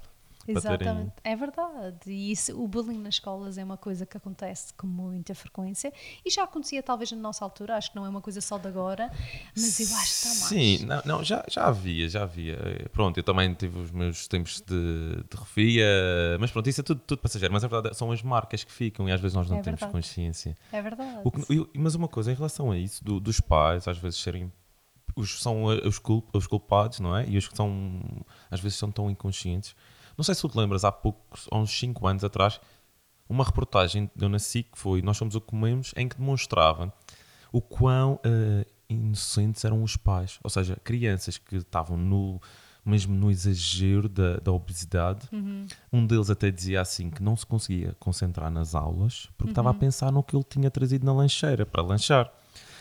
Para 0.52 0.60
terem- 0.62 0.76
Exatamente, 0.88 1.12
é 1.24 1.36
verdade. 1.36 1.98
E 2.10 2.30
isso, 2.32 2.60
o 2.60 2.66
bullying 2.68 2.98
nas 2.98 3.14
escolas 3.14 3.58
é 3.58 3.64
uma 3.64 3.76
coisa 3.76 4.06
que 4.06 4.16
acontece 4.16 4.72
com 4.74 4.86
muita 4.86 5.34
frequência 5.34 5.92
e 6.24 6.30
já 6.30 6.44
acontecia 6.44 6.82
talvez 6.82 7.10
na 7.12 7.18
nossa 7.18 7.44
altura, 7.44 7.76
acho 7.76 7.90
que 7.90 7.96
não 7.96 8.06
é 8.06 8.08
uma 8.08 8.20
coisa 8.20 8.40
só 8.40 8.58
de 8.58 8.68
agora, 8.68 9.10
mas 9.56 9.80
eu 9.80 9.86
acho 9.86 10.04
que 10.04 10.28
está 10.28 10.28
mais. 10.28 10.38
Sim, 10.48 10.84
não, 10.86 11.02
não, 11.04 11.24
já, 11.24 11.44
já 11.48 11.66
havia, 11.66 12.08
já 12.08 12.22
havia. 12.22 12.54
Eh, 12.54 12.88
Pronto, 12.88 13.16
eu 13.18 13.22
também 13.24 13.52
tive 13.54 13.78
os 13.78 13.90
meus 13.90 14.26
tempos 14.28 14.60
de, 14.60 15.16
de 15.30 15.36
refia, 15.36 15.86
mas 16.40 16.50
pronto, 16.50 16.68
isso 16.68 16.80
é 16.80 16.84
tudo, 16.84 17.00
tudo 17.06 17.18
passageiro. 17.20 17.52
Mas 17.52 17.64
a 17.64 17.68
verdade 17.68 17.96
são 17.96 18.10
as 18.12 18.22
marcas 18.22 18.64
que 18.64 18.72
ficam 18.72 19.08
e 19.08 19.12
às 19.12 19.20
vezes 19.20 19.34
nós 19.34 19.48
não 19.48 19.58
É 19.58 19.62
temos 19.62 19.80
consciência. 19.82 20.56
É 20.72 20.80
verdade. 20.82 21.22
Que- 21.46 21.68
mas 21.78 21.94
uma 21.94 22.08
coisa, 22.08 22.30
em 22.32 22.34
relação 22.34 22.70
a 22.70 22.76
isso, 22.78 23.02
do- 23.04 23.20
dos 23.20 23.40
pais 23.40 23.86
às 23.88 23.98
vezes 23.98 24.18
serem. 24.20 24.52
Os, 25.16 25.40
são 25.42 25.72
eh, 25.72 25.86
os, 25.86 25.98
culp- 25.98 26.28
os 26.34 26.46
culpados, 26.46 27.00
não 27.00 27.16
é? 27.16 27.26
E 27.28 27.36
os 27.36 27.48
que 27.48 27.56
são. 27.56 28.00
Às 28.50 28.60
vezes 28.60 28.78
são 28.78 28.90
tão 28.90 29.10
inconscientes. 29.10 29.74
Não 30.18 30.24
sei 30.24 30.34
se 30.34 30.40
tu 30.40 30.48
te 30.48 30.58
lembras, 30.58 30.84
há 30.84 30.90
poucos, 30.90 31.46
há 31.50 31.56
uns 31.56 31.70
5 31.78 32.06
anos 32.06 32.24
atrás, 32.24 32.60
uma 33.28 33.44
reportagem 33.44 34.10
deu 34.16 34.28
na 34.28 34.40
SIC 34.40 34.72
que 34.72 34.78
foi 34.78 35.00
Nós 35.00 35.16
Somos 35.16 35.36
o 35.36 35.40
que 35.40 35.46
Comemos, 35.46 35.94
em 35.96 36.08
que 36.08 36.16
demonstrava 36.16 36.92
o 37.52 37.60
quão 37.60 38.18
eh, 38.24 38.66
inocentes 38.88 39.64
eram 39.64 39.82
os 39.82 39.96
pais. 39.96 40.38
Ou 40.42 40.50
seja, 40.50 40.76
crianças 40.82 41.38
que 41.38 41.56
estavam 41.56 41.96
no. 41.96 42.40
Mesmo 42.84 43.14
no 43.14 43.30
exagero 43.30 44.08
da, 44.08 44.36
da 44.38 44.50
obesidade, 44.50 45.28
um 45.92 46.06
deles 46.06 46.30
até 46.30 46.50
dizia 46.50 46.80
assim 46.80 47.10
que 47.10 47.22
não 47.22 47.36
se 47.36 47.44
conseguia 47.44 47.94
concentrar 48.00 48.50
nas 48.50 48.74
aulas 48.74 49.28
porque 49.36 49.50
estava 49.50 49.68
a 49.68 49.74
pensar 49.74 50.10
no 50.10 50.22
que 50.22 50.34
ele 50.34 50.44
tinha 50.48 50.70
trazido 50.70 51.04
na 51.04 51.12
lancheira 51.12 51.66
para 51.66 51.82
lanchar. 51.82 52.32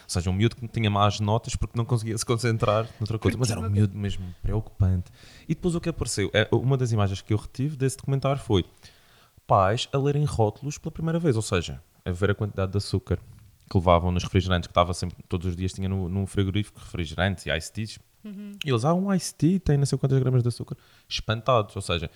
Ou 0.07 0.11
seja, 0.11 0.29
um 0.29 0.33
miúdo 0.33 0.55
que 0.55 0.65
tinha 0.69 0.89
más 0.89 1.19
notas 1.19 1.55
porque 1.55 1.77
não 1.77 1.83
conseguia 1.83 2.17
se 2.17 2.25
concentrar 2.25 2.87
noutra 2.97 3.19
coisa. 3.19 3.37
Mas 3.37 3.49
era 3.51 3.59
um 3.59 3.63
miúdo 3.69 3.97
mesmo 3.97 4.33
preocupante. 4.41 5.11
E 5.49 5.53
depois 5.53 5.75
o 5.75 5.81
que 5.81 5.89
apareceu, 5.89 6.29
é, 6.33 6.47
uma 6.51 6.77
das 6.77 6.93
imagens 6.93 7.21
que 7.21 7.33
eu 7.33 7.37
retive 7.37 7.75
desse 7.75 7.97
documentário 7.97 8.41
foi 8.41 8.63
pais 9.45 9.87
a 9.91 9.97
lerem 9.97 10.23
rótulos 10.25 10.77
pela 10.77 10.91
primeira 10.91 11.19
vez. 11.19 11.35
Ou 11.35 11.41
seja, 11.41 11.81
a 12.05 12.11
ver 12.11 12.31
a 12.31 12.35
quantidade 12.35 12.71
de 12.71 12.77
açúcar 12.77 13.19
que 13.69 13.77
levavam 13.77 14.11
nos 14.11 14.23
refrigerantes, 14.23 14.67
que 14.67 14.71
estava 14.71 14.93
sempre, 14.93 15.17
todos 15.27 15.45
os 15.47 15.55
dias 15.55 15.73
tinha 15.73 15.89
no, 15.89 16.07
no 16.07 16.25
frigorífico 16.25 16.79
refrigerantes 16.79 17.45
e 17.45 17.51
ice 17.57 17.71
teas. 17.73 17.99
E 18.65 18.69
eles, 18.69 18.83
ah, 18.83 18.93
um 18.93 19.13
ice 19.13 19.33
tea 19.33 19.57
tem 19.57 19.77
não 19.77 19.85
sei 19.85 19.97
quantas 19.97 20.19
gramas 20.19 20.41
de 20.43 20.49
açúcar. 20.49 20.75
Espantados, 21.07 21.73
ou 21.77 21.81
seja, 21.81 22.09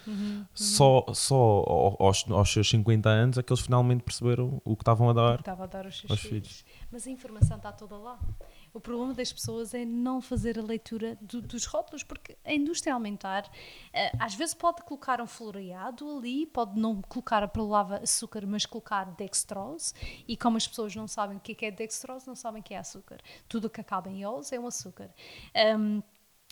só, 0.54 1.06
só 1.14 1.36
ao- 1.36 1.96
aos, 2.06 2.26
aos 2.30 2.52
seus 2.52 2.70
50 2.70 3.08
anos 3.08 3.38
é 3.38 3.44
que 3.44 3.52
eles 3.54 3.62
finalmente 3.64 4.04
perceberam 4.04 4.62
o 4.66 4.76
que 4.76 4.82
estavam 4.82 5.10
a 5.10 5.14
dar. 5.14 5.40
A 5.48 5.66
dar 5.68 5.86
aos 5.86 6.00
seus 6.00 6.12
aos 6.12 6.20
filhos. 6.20 6.48
filhos. 6.48 6.66
Mas 6.92 7.08
a 7.08 7.10
informação 7.10 7.58
está 7.58 7.72
toda 7.72 7.98
lá. 7.98 8.20
O 8.74 8.80
problema 8.80 9.14
das 9.14 9.32
pessoas 9.32 9.74
é 9.74 9.84
não 9.86 10.22
fazer 10.22 10.58
a 10.60 10.62
leitura 10.62 11.18
do- 11.22 11.42
dos 11.42 11.66
rótulos, 11.66 12.04
porque 12.04 12.38
a 12.44 12.54
indústria 12.54 12.94
alimentar 12.94 13.50
eh, 13.94 14.12
às 14.20 14.34
vezes 14.36 14.54
pode 14.54 14.82
colocar 14.84 15.22
um 15.22 15.28
floreado 15.28 16.18
ali, 16.18 16.46
pode 16.46 16.80
não 16.80 17.02
colocar 17.02 17.44
a 17.44 17.48
palavra 17.48 17.98
açúcar, 18.04 18.46
mas 18.46 18.66
colocar 18.66 19.06
dextrose. 19.16 19.94
E 20.28 20.36
como 20.38 20.58
as 20.58 20.68
pessoas 20.68 20.96
não 20.96 21.08
sabem 21.08 21.38
o 21.38 21.40
que 21.40 21.66
é 21.66 21.68
é 21.68 21.72
dextrose, 21.72 22.28
não 22.28 22.36
sabem 22.36 22.60
o 22.62 22.64
que 22.64 22.74
é 22.74 22.78
açúcar. 22.78 23.20
Tudo 23.48 23.66
o 23.66 23.70
que 23.70 23.80
acaba 23.82 24.10
em 24.10 24.26
ose 24.26 24.56
é 24.56 24.60
um 24.60 24.68
açúcar. 24.68 25.10
Ahm, 25.56 26.02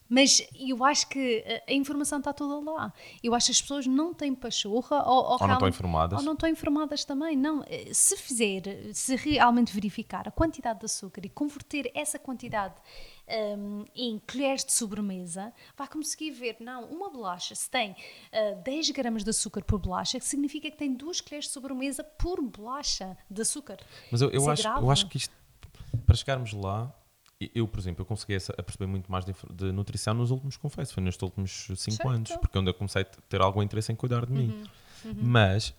mas 0.10 0.42
eu 0.60 0.84
acho 0.84 1.08
que 1.08 1.44
eh, 1.46 1.64
a 1.68 1.74
informação 1.74 2.18
está 2.18 2.34
toda 2.34 2.60
lá. 2.72 2.92
Eu 3.24 3.36
acho 3.36 3.46
que 3.46 3.52
as 3.52 3.62
pessoas 3.62 3.86
não 3.86 4.14
têm 4.14 4.34
pachorra 4.34 5.04
ou, 5.08 5.24
ou, 5.24 5.38
Ou 5.40 5.48
não 5.48 5.54
estão 5.54 5.68
informadas. 5.68 6.20
ou 6.20 6.26
não 6.26 6.34
estão 6.34 6.50
informadas 6.50 7.06
também. 7.06 7.38
Não, 7.38 7.64
Eh, 7.68 7.94
se 7.94 8.18
fizer, 8.18 8.64
se 8.94 9.16
realmente 9.16 9.72
verificar 9.74 10.28
a 10.28 10.32
quantidade 10.32 10.80
de 10.80 10.86
açúcar 10.86 11.22
e 11.24 11.30
converter 11.30 11.92
essa 11.94 12.18
quantidade 12.18 12.74
hum, 13.58 13.86
em 13.96 14.20
colheres 14.20 14.66
de 14.66 14.74
sobremesa, 14.74 15.54
vai 15.78 15.88
conseguir 15.88 16.32
ver, 16.32 16.58
não, 16.60 16.86
uma 16.86 17.10
bolacha, 17.10 17.54
se 17.54 17.70
tem 17.70 17.96
ah, 18.34 18.56
10 18.64 18.90
gramas 18.92 19.24
de 19.24 19.30
açúcar 19.30 19.64
por 19.64 19.80
bolacha, 19.80 20.20
significa 20.20 20.72
que 20.72 20.78
tem 20.78 20.94
2 20.94 21.22
colheres 21.22 21.46
de 21.46 21.52
sobremesa 21.52 22.04
por 22.04 22.42
bolacha 22.42 23.16
de 23.30 23.42
açúcar. 23.42 23.78
Mas 24.12 24.22
eu, 24.22 24.30
eu 24.32 24.50
é 24.50 24.54
acho, 24.54 24.68
eu 24.68 24.90
acho 24.90 25.08
que 25.08 25.18
isto, 25.18 25.34
para 26.06 26.16
chegarmos 26.16 26.54
lá, 26.54 26.92
eu, 27.56 27.68
por 27.68 27.80
exemplo, 27.80 28.02
eu 28.02 28.06
consegui 28.06 28.36
a 28.36 28.64
perceber 28.64 28.86
muito 28.86 29.10
mais 29.10 29.24
de, 29.24 29.34
de 29.54 29.72
nutrição 29.72 30.14
nos 30.14 30.30
últimos, 30.30 30.58
confesso, 30.58 30.94
foi 30.94 31.02
nestes 31.02 31.22
últimos 31.24 31.68
5 31.68 31.78
Certo. 31.78 32.06
Uhum, 32.06 32.12
anos, 32.14 32.32
porque 32.38 32.58
é 32.58 32.62
onde 32.62 32.70
eu 32.70 32.74
comecei 32.74 33.04
a 33.04 33.06
ter 33.06 33.42
algum 33.42 33.64
interesse 33.64 33.92
em 33.92 33.96
cuidar 33.96 34.26
de 34.26 34.34
mim. 34.34 34.64
Mas 35.22 35.74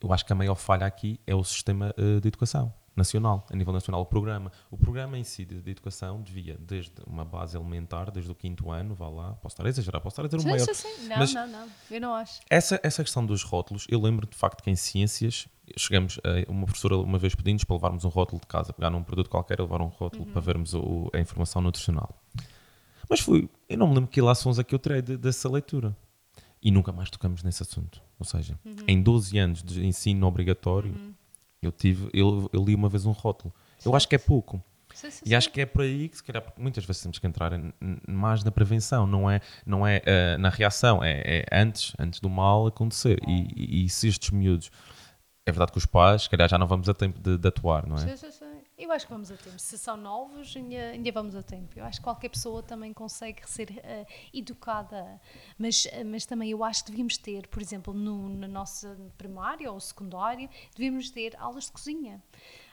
eu 0.00 0.12
acho 0.12 0.24
que 0.24 0.32
a 0.32 0.36
maior 0.36 0.54
falha 0.54 0.86
aqui 0.86 1.20
é 1.26 1.34
o 1.34 1.44
sistema 1.44 1.94
eh, 1.98 2.18
de 2.20 2.28
educação. 2.28 2.72
Nacional, 2.94 3.46
a 3.50 3.56
nível 3.56 3.72
nacional, 3.72 4.00
o 4.02 4.06
programa. 4.06 4.52
O 4.70 4.76
programa 4.76 5.16
em 5.18 5.24
si 5.24 5.44
de, 5.44 5.60
de 5.62 5.70
educação 5.70 6.20
devia, 6.20 6.56
desde 6.60 6.92
uma 7.06 7.24
base 7.24 7.56
elementar, 7.56 8.10
desde 8.10 8.30
o 8.30 8.34
quinto 8.34 8.70
ano, 8.70 8.94
vá 8.94 9.08
lá, 9.08 9.32
posso 9.34 9.54
estar 9.54 9.64
a 9.64 9.68
exagerar, 9.68 10.00
posso 10.02 10.14
estar 10.14 10.24
a 10.26 10.28
ter 10.28 10.36
um 10.36 10.40
Sim, 10.40 10.48
maior... 10.50 10.64
sim, 10.66 10.74
sim. 10.74 11.08
Não, 11.08 11.16
Mas- 11.18 11.32
não, 11.34 11.46
não. 11.46 11.68
Eu 11.90 12.00
não 12.00 12.14
acho. 12.14 12.40
Essa, 12.50 12.78
essa 12.82 13.02
questão 13.02 13.24
dos 13.24 13.42
rótulos, 13.42 13.86
eu 13.88 14.00
lembro 14.00 14.26
de 14.26 14.36
facto 14.36 14.62
que 14.62 14.70
em 14.70 14.76
ciências, 14.76 15.48
chegamos, 15.76 16.18
a, 16.24 16.50
uma 16.50 16.66
professora 16.66 16.96
uma 16.98 17.18
vez 17.18 17.34
pedindo-nos 17.34 17.64
para 17.64 17.76
levarmos 17.76 18.04
um 18.04 18.08
rótulo 18.08 18.40
de 18.40 18.46
casa, 18.46 18.72
pegar 18.72 18.90
num 18.90 19.02
produto 19.02 19.30
qualquer 19.30 19.58
e 19.58 19.62
levar 19.62 19.80
um 19.80 19.86
rótulo 19.86 20.26
para 20.26 20.40
vermos 20.40 20.74
o- 20.74 21.10
a 21.14 21.18
informação 21.18 21.62
nutricional. 21.62 22.10
Mas 23.08 23.20
fui, 23.20 23.48
eu 23.68 23.76
não 23.78 23.88
me 23.88 23.94
lembro 23.94 24.10
que 24.10 24.20
ilações 24.20 24.58
é 24.58 24.64
que 24.64 24.74
eu 24.74 24.78
terei 24.78 25.02
de- 25.02 25.16
dessa 25.16 25.48
leitura. 25.48 25.96
E 26.64 26.70
nunca 26.70 26.92
mais 26.92 27.10
tocamos 27.10 27.42
nesse 27.42 27.62
assunto. 27.62 28.00
Ou 28.20 28.24
seja, 28.24 28.56
em 28.86 29.02
12 29.02 29.36
anos 29.36 29.62
de 29.64 29.84
ensino 29.84 30.24
obrigatório, 30.28 30.94
eu 31.62 31.72
tive, 31.72 32.08
eu, 32.12 32.48
eu 32.52 32.64
li 32.64 32.74
uma 32.74 32.88
vez 32.88 33.06
um 33.06 33.12
rótulo. 33.12 33.54
Eu 33.84 33.94
acho 33.96 34.08
que 34.08 34.14
é 34.14 34.18
pouco. 34.18 34.62
Sim, 34.94 35.10
sim, 35.10 35.24
E 35.24 35.28
sim. 35.30 35.34
acho 35.34 35.50
que 35.50 35.60
é 35.60 35.66
por 35.66 35.82
aí 35.82 36.08
que, 36.08 36.16
se 36.16 36.22
calhar, 36.22 36.44
muitas 36.58 36.84
vezes 36.84 37.02
temos 37.02 37.18
que 37.18 37.26
entrar 37.26 37.52
mais 38.06 38.44
na 38.44 38.50
prevenção, 38.50 39.06
não 39.06 39.30
é, 39.30 39.40
não 39.64 39.86
é 39.86 40.02
eh, 40.04 40.36
na 40.36 40.50
reação, 40.50 41.02
é, 41.02 41.22
é 41.24 41.44
antes, 41.50 41.94
antes 41.98 42.20
do 42.20 42.28
mal 42.28 42.66
acontecer. 42.66 43.18
E, 43.26 43.48
e- 43.56 43.84
e 43.84 43.88
se 43.88 44.08
estes 44.08 44.30
miúdos, 44.30 44.70
é 45.46 45.50
verdade 45.50 45.72
que 45.72 45.78
os 45.78 45.86
pais, 45.86 46.22
se 46.24 46.30
calhar 46.30 46.48
já 46.48 46.58
não 46.58 46.66
vamos 46.66 46.88
a 46.88 46.94
tempo 46.94 47.18
de, 47.20 47.38
de 47.38 47.48
atuar, 47.48 47.86
não 47.86 47.96
é? 47.96 48.00
Sim, 48.00 48.16
sim, 48.16 48.30
sim. 48.30 48.41
Eu 48.82 48.90
acho 48.90 49.06
que 49.06 49.12
vamos 49.12 49.30
a 49.30 49.36
tempo. 49.36 49.60
Se 49.60 49.78
são 49.78 49.96
novos, 49.96 50.56
ainda, 50.56 50.74
ainda 50.74 51.12
vamos 51.12 51.36
a 51.36 51.42
tempo. 51.42 51.78
Eu 51.78 51.84
acho 51.84 52.00
que 52.00 52.02
qualquer 52.02 52.28
pessoa 52.30 52.64
também 52.64 52.92
consegue 52.92 53.48
ser 53.48 53.78
eh, 53.78 54.04
educada. 54.34 55.20
Mas, 55.56 55.86
eh, 55.86 56.02
mas 56.02 56.26
também 56.26 56.50
eu 56.50 56.64
acho 56.64 56.84
que 56.84 56.90
devíamos 56.90 57.16
ter, 57.16 57.46
por 57.46 57.62
exemplo, 57.62 57.94
no, 57.94 58.28
na 58.28 58.48
nossa 58.48 58.98
primária 59.16 59.70
ou 59.70 59.78
secundária, 59.78 60.50
devíamos 60.74 61.10
ter 61.10 61.36
aulas 61.36 61.66
de 61.66 61.72
cozinha. 61.72 62.20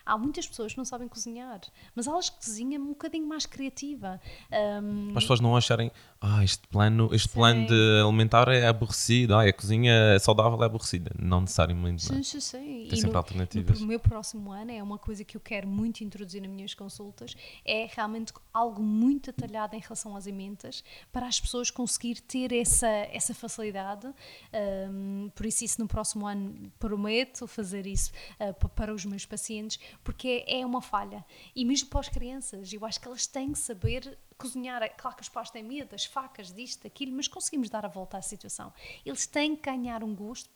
Há 0.10 0.18
muitas 0.18 0.47
pessoas 0.47 0.72
que 0.72 0.78
não 0.78 0.86
sabem 0.86 1.07
cozinhar, 1.07 1.62
mas 1.95 2.07
aulas 2.07 2.26
de 2.26 2.32
cozinha 2.32 2.80
um 2.80 2.88
bocadinho 2.89 3.28
mais 3.28 3.45
criativa. 3.45 4.20
Para 4.49 5.18
as 5.18 5.24
pessoas 5.24 5.39
não 5.39 5.55
acharem, 5.55 5.91
ah, 6.20 6.43
este 6.43 6.68
plano, 6.68 7.10
este 7.14 7.30
plano 7.30 7.68
de 7.68 8.01
alimentar 8.03 8.47
é 8.49 8.68
aborrecido, 8.68 9.36
ah, 9.36 9.43
a 9.43 9.53
cozinha 9.53 10.18
saudável 10.20 10.62
é 10.64 10.66
aborrecida. 10.66 11.12
Não 11.20 11.41
necessariamente. 11.41 12.05
é? 12.12 12.16
Sim, 12.16 12.24
sim, 12.24 12.39
sim. 12.39 12.60
Tem 12.60 12.88
E 12.93 12.95
sempre 12.97 13.12
no- 13.12 13.18
alternativas. 13.18 13.80
No 13.80 13.88
meu 13.88 13.99
próximo 13.99 14.51
ano 14.51 14.72
é 14.72 14.82
uma 14.82 14.97
coisa 14.97 15.24
que 15.24 15.38
eu 15.38 15.41
quero 15.41 15.68
muito 15.68 16.03
introduzir 16.03 16.41
nas 16.41 16.49
minhas 16.51 16.74
consultas, 16.74 17.36
é 17.64 17.88
realmente 17.95 18.34
algo 18.53 18.82
muito 18.82 19.32
detalhado 19.32 19.76
em 19.76 19.80
relação 19.80 20.16
às 20.16 20.26
ementas, 20.28 20.84
para 21.12 21.28
as 21.28 21.39
pessoas 21.39 21.70
conseguir 21.70 22.20
ter 22.22 22.51
essa, 22.51 22.88
essa 22.88 23.34
facilidade. 23.34 24.07
Ahm, 24.53 25.30
por 25.36 25.45
isso, 25.45 25.64
isso 25.64 25.82
no 25.82 25.88
próximo 25.88 26.26
ano 26.28 26.72
prometo 26.80 27.45
fazer 27.47 27.86
isso 27.86 28.12
pa- 28.60 28.70
para 28.70 28.93
os 28.93 29.05
meus 29.05 29.26
pacientes, 29.26 29.80
porque 30.04 30.43
é, 30.47 30.62
é 30.62 30.66
uma 30.66 30.82
falha. 30.82 31.26
E 31.56 31.64
mesmo 31.66 31.89
para 31.89 32.00
as 32.00 32.10
crianças, 32.10 32.72
eu 32.74 32.86
acho 32.86 33.00
que 33.00 33.08
elas 33.08 33.28
têm 33.28 33.52
que 33.52 33.60
saber 33.60 34.18
cozinhar. 34.38 34.82
É 34.82 34.88
Claro 34.89 35.16
que 35.18 35.22
os 35.24 35.30
pais 35.30 35.50
têm 35.52 35.62
medo 35.64 35.89
das 35.89 36.06
facas, 36.06 36.52
disto, 36.54 36.84
daquilo, 36.84 37.12
mas 37.12 37.28
conseguimos 37.28 37.70
dar 37.70 37.86
a 37.86 37.89
volta 37.89 38.18
à 38.18 38.22
situação. 38.22 38.72
Eles 39.06 39.28
têm 39.28 39.56
que 39.56 39.70
ganhar 39.70 40.04
um 40.04 40.16
gosto 40.16 40.50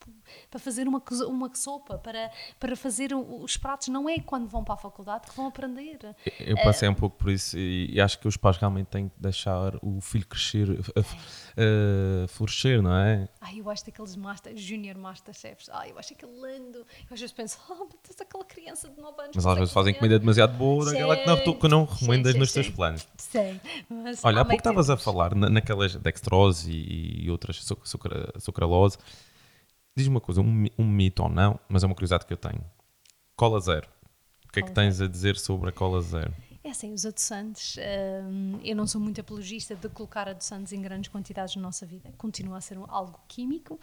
para 0.50 0.60
fazer 0.60 0.88
uma, 0.88 1.04
uma 1.28 1.54
sopa, 1.54 1.98
para, 1.98 2.32
para 2.60 2.76
fazer 2.76 3.14
os 3.14 3.58
pratos. 3.58 3.90
Não 3.90 4.08
é 4.10 4.20
quando 4.20 4.48
vão 4.48 4.64
para 4.64 4.76
a 4.76 4.78
faculdade 4.78 5.28
que 5.30 5.36
vão 5.36 5.48
aprender. 5.48 6.00
Eu 6.40 6.56
passei 6.64 6.88
um 6.88 6.94
pouco 6.96 7.18
por 7.18 7.30
isso 7.30 7.58
e, 7.58 8.00
acho 8.00 8.18
que 8.20 8.28
os 8.28 8.38
pais 8.38 8.58
realmente 8.58 8.88
têm 8.88 9.10
que 9.10 9.16
deixar 9.20 9.76
o 9.84 10.00
filho 10.02 10.26
crescer, 10.26 10.68
a- 10.96 11.53
a- 11.58 12.24
a 12.24 12.28
florescer, 12.28 12.82
não 12.82 12.96
é? 12.96 13.28
Ai, 13.42 13.60
eu 13.60 13.70
acho 13.70 13.86
daqueles 13.86 14.16
master, 14.16 14.56
junior 14.58 14.98
masterchefs. 14.98 15.70
Ai, 15.70 15.92
eu 15.92 16.00
acho 16.00 16.14
aquele 16.14 16.32
lindo. 16.34 16.80
Eu 16.80 16.86
às 17.12 17.20
vezes 17.20 17.32
penso, 17.32 17.58
oh, 17.70 17.76
meu 17.76 17.90
Deus, 18.04 18.20
aquela 18.22 18.46
criança 18.46 18.90
de 18.90 19.00
9 19.02 19.22
anos. 19.22 19.36
Mas 19.36 19.46
às 19.46 19.58
vezes 19.58 19.74
fazem 19.74 19.94
cozinhar." 19.94 20.00
comida 20.00 20.20
demasiado 20.20 20.58
boa, 20.58 20.86
daquela 20.86 21.16
que 21.18 21.26
não, 21.28 21.44
tu- 21.44 21.56
que 21.56 21.68
não 21.68 21.86
recomendas 21.86 22.36
nos 22.36 22.52
teus 22.52 22.70
planos. 22.70 23.08
Sim, 23.18 23.60
mas 23.90 24.24
Olha, 24.24 24.40
há 24.40 24.42
há 24.42 24.46
pouco 24.46 24.60
estavas 24.60 24.90
a 24.90 24.98
falar 24.98 25.36
na- 25.36 25.50
naquelas 25.50 25.96
dextrose 25.96 26.72
e, 26.72 27.26
e 27.26 27.32
outras 27.32 27.58
su- 27.64 27.78
sucra- 27.84 28.32
sucralose. 28.40 28.98
Diz-me 29.96 30.16
uma 30.16 30.22
coisa, 30.22 30.42
um, 30.42 30.66
um 30.78 30.88
mito 30.88 31.22
ou 31.24 31.30
não, 31.30 31.60
mas 31.70 31.84
é 31.84 31.86
uma 31.86 31.94
curiosidade 31.94 32.26
que 32.26 32.34
eu 32.34 32.38
tenho. 32.38 32.64
Cola 33.36 33.60
zero. 33.60 33.88
O 34.48 34.52
que 34.54 34.60
é 34.60 34.64
que 34.64 34.72
tens 34.72 35.02
a 35.02 35.08
dizer 35.08 35.36
sobre 35.38 35.70
a 35.70 35.72
cola 35.72 36.02
zero? 36.02 36.34
É 36.66 36.70
assim, 36.70 36.94
os 36.94 37.06
adoçantes, 37.06 37.76
hum, 38.24 38.58
eu 38.64 38.74
não 38.74 38.88
sou 38.88 39.02
muito 39.02 39.20
apologista 39.20 39.76
de 39.76 39.90
colocar 39.90 40.30
adoçantes 40.30 40.72
em 40.72 40.82
grandes 40.82 41.10
quantidades 41.12 41.56
na 41.58 41.62
nossa 41.62 41.86
vida. 41.86 42.10
Continua 42.18 42.58
a 42.58 42.62
ser 42.62 42.78
um- 42.78 42.86
algo 42.88 43.20
químico. 43.28 43.78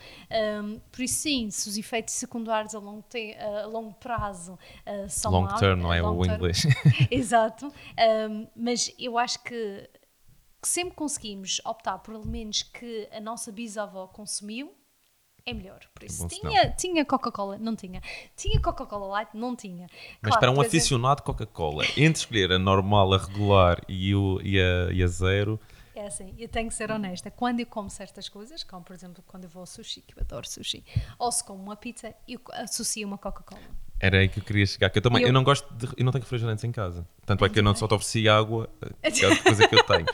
hum, 0.62 0.80
por 0.90 1.02
isso, 1.02 1.16
sim, 1.20 1.50
se 1.50 1.68
os 1.68 1.76
efeitos 1.76 2.14
secundários 2.14 2.74
a 2.74 2.78
longo, 2.78 3.02
te- 3.02 3.36
a 3.36 3.66
longo 3.66 3.92
prazo 3.94 4.54
uh, 4.54 5.08
são 5.10 5.30
Long 5.30 5.46
term, 5.58 5.80
não 5.82 5.92
é? 5.92 6.02
O 6.02 6.24
inglês. 6.24 6.62
Exato. 7.10 7.70
Mas 8.56 8.90
eu 8.98 9.18
acho 9.18 9.42
que, 9.42 9.90
que 10.62 10.68
sempre 10.68 10.94
conseguimos 10.94 11.60
optar 11.66 11.98
por 11.98 12.14
elementos 12.14 12.62
que 12.62 13.06
a 13.12 13.20
nossa 13.20 13.52
bisavó 13.52 14.06
consumiu, 14.06 14.72
é 15.46 15.52
melhor. 15.52 15.80
Por 15.94 16.04
isso, 16.04 16.22
bom 16.22 16.28
tinha, 16.28 16.70
tinha 16.70 17.04
Coca-Cola? 17.04 17.58
Não 17.58 17.74
tinha. 17.76 18.00
Tinha 18.36 18.60
Coca-Cola 18.60 19.06
Light? 19.06 19.30
Não 19.34 19.56
tinha. 19.56 19.86
Mas 20.20 20.30
Claro, 20.32 20.40
para 20.40 20.50
um 20.50 20.60
aficionado 20.60 21.20
de 21.20 21.24
Coca-Cola, 21.24 21.84
entre 21.96 22.20
escolher 22.20 22.52
a 22.52 22.58
normal, 22.58 23.12
a 23.14 23.18
regular 23.18 23.80
e, 23.88 24.14
o, 24.14 24.40
e, 24.42 24.60
a, 24.60 24.92
e 24.92 25.02
a 25.02 25.06
zero, 25.06 25.58
É 25.94 26.06
assim, 26.06 26.34
eu 26.38 26.48
tenho 26.48 26.68
que 26.68 26.74
ser 26.74 26.90
honesta. 26.90 27.30
Quando 27.30 27.60
eu 27.60 27.66
como 27.66 27.90
certas 27.90 28.28
coisas, 28.28 28.62
como 28.64 28.82
por 28.84 28.94
exemplo 28.94 29.22
quando 29.26 29.44
eu 29.44 29.50
vou 29.50 29.60
ao 29.60 29.66
sushi, 29.66 30.00
que 30.02 30.16
eu 30.16 30.22
adoro 30.22 30.48
sushi, 30.48 30.84
ou 31.18 31.30
se 31.32 31.42
como 31.44 31.62
uma 31.62 31.76
pizza, 31.76 32.14
eu 32.26 32.40
associo 32.52 33.06
uma 33.06 33.18
Coca-Cola. 33.18 33.60
Era 34.00 34.18
aí 34.18 34.28
que 34.28 34.40
eu 34.40 34.44
queria 34.44 34.66
chegar. 34.66 34.90
Que 34.90 34.98
eu 34.98 35.02
também, 35.02 35.22
eu, 35.22 35.28
Eu- 35.28 35.32
não 35.32 35.44
gosto 35.44 35.72
de, 35.74 35.86
eu 35.96 36.04
não 36.04 36.10
tenho 36.10 36.24
refrigerantes 36.24 36.64
em 36.64 36.72
casa. 36.72 37.06
Tanto 37.26 37.44
é 37.44 37.48
que 37.48 37.58
eu 37.58 37.62
não 37.62 37.74
só 37.74 37.86
te 37.86 37.94
ofereci 37.94 38.28
água, 38.28 38.68
que 39.12 39.24
é 39.24 39.28
outra 39.28 39.42
coisa 39.44 39.68
que 39.68 39.74
eu 39.74 39.82
tenho. 39.84 40.06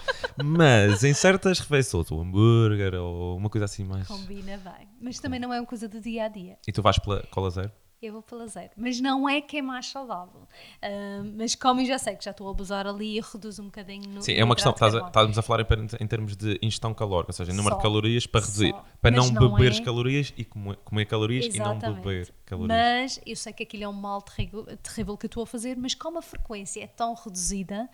Mas 0.44 1.04
em 1.04 1.14
certas 1.14 1.60
refeições, 1.60 2.10
o 2.10 2.20
hambúrguer 2.20 2.94
ou 2.94 3.36
uma 3.36 3.48
coisa 3.48 3.64
assim 3.64 3.84
mais. 3.84 4.06
Combina 4.06 4.56
bem. 4.58 4.88
Mas 5.00 5.18
também 5.18 5.40
não 5.40 5.52
é 5.52 5.60
uma 5.60 5.66
coisa 5.66 5.88
do 5.88 6.00
dia 6.00 6.24
a 6.24 6.28
dia. 6.28 6.58
E 6.66 6.72
tu 6.72 6.82
vais 6.82 6.98
pela 6.98 7.22
cola 7.30 7.48
zero? 7.50 7.70
Eu 8.02 8.12
vou 8.12 8.22
pela 8.22 8.46
zero. 8.46 8.68
Mas 8.76 9.00
não 9.00 9.26
é 9.26 9.40
que 9.40 9.56
é 9.56 9.62
mais 9.62 9.86
saudável. 9.86 10.46
Ah, 10.82 11.22
mas 11.34 11.54
como 11.54 11.80
eu 11.80 11.86
já 11.86 11.98
sei 11.98 12.14
que 12.14 12.22
já 12.26 12.30
estou 12.30 12.46
a 12.46 12.50
abusar 12.50 12.86
ali, 12.86 13.16
eu 13.16 13.24
reduzo 13.24 13.62
um 13.62 13.66
bocadinho 13.66 14.06
no. 14.10 14.20
Sim, 14.22 14.34
é 14.34 14.44
uma 14.44 14.54
questão. 14.54 14.72
de 14.72 14.76
Estás 14.76 14.94
a-. 14.94 15.06
Estávamos 15.06 15.38
a 15.38 15.42
falar 15.42 15.62
em, 15.62 16.04
em 16.04 16.06
termos 16.06 16.36
de 16.36 16.58
ingestão 16.62 16.92
calórica, 16.92 17.30
ou 17.30 17.34
seja, 17.34 17.52
número 17.54 17.70
Só. 17.74 17.76
de 17.78 17.82
calorias 17.82 18.26
para 18.26 18.42
reduzir. 18.42 18.70
Só. 18.70 18.84
Para 19.00 19.10
não 19.16 19.30
não 19.30 19.50
beberes 19.54 19.80
é- 19.80 19.82
calorias 19.82 20.32
e 20.36 20.44
comer, 20.44 20.76
comer 20.84 21.06
calorias 21.06 21.46
e 21.46 21.58
não 21.58 21.72
Exatamente. 21.72 22.00
beber 22.02 22.34
calorias. 22.46 22.68
Mas 22.78 23.20
eu 23.26 23.36
sei 23.36 23.52
que 23.52 23.62
aquilo 23.64 23.84
é 23.84 23.88
um 23.88 23.92
mal 23.92 24.22
terrível, 24.22 24.64
terrível 24.78 25.16
que 25.16 25.26
eu 25.26 25.28
estou 25.28 25.42
a 25.42 25.46
fazer, 25.46 25.76
mas 25.76 25.94
como 25.94 26.18
a 26.18 26.22
frequência 26.22 26.82
é 26.82 26.86
tão 26.86 27.12
reduzida, 27.14 27.88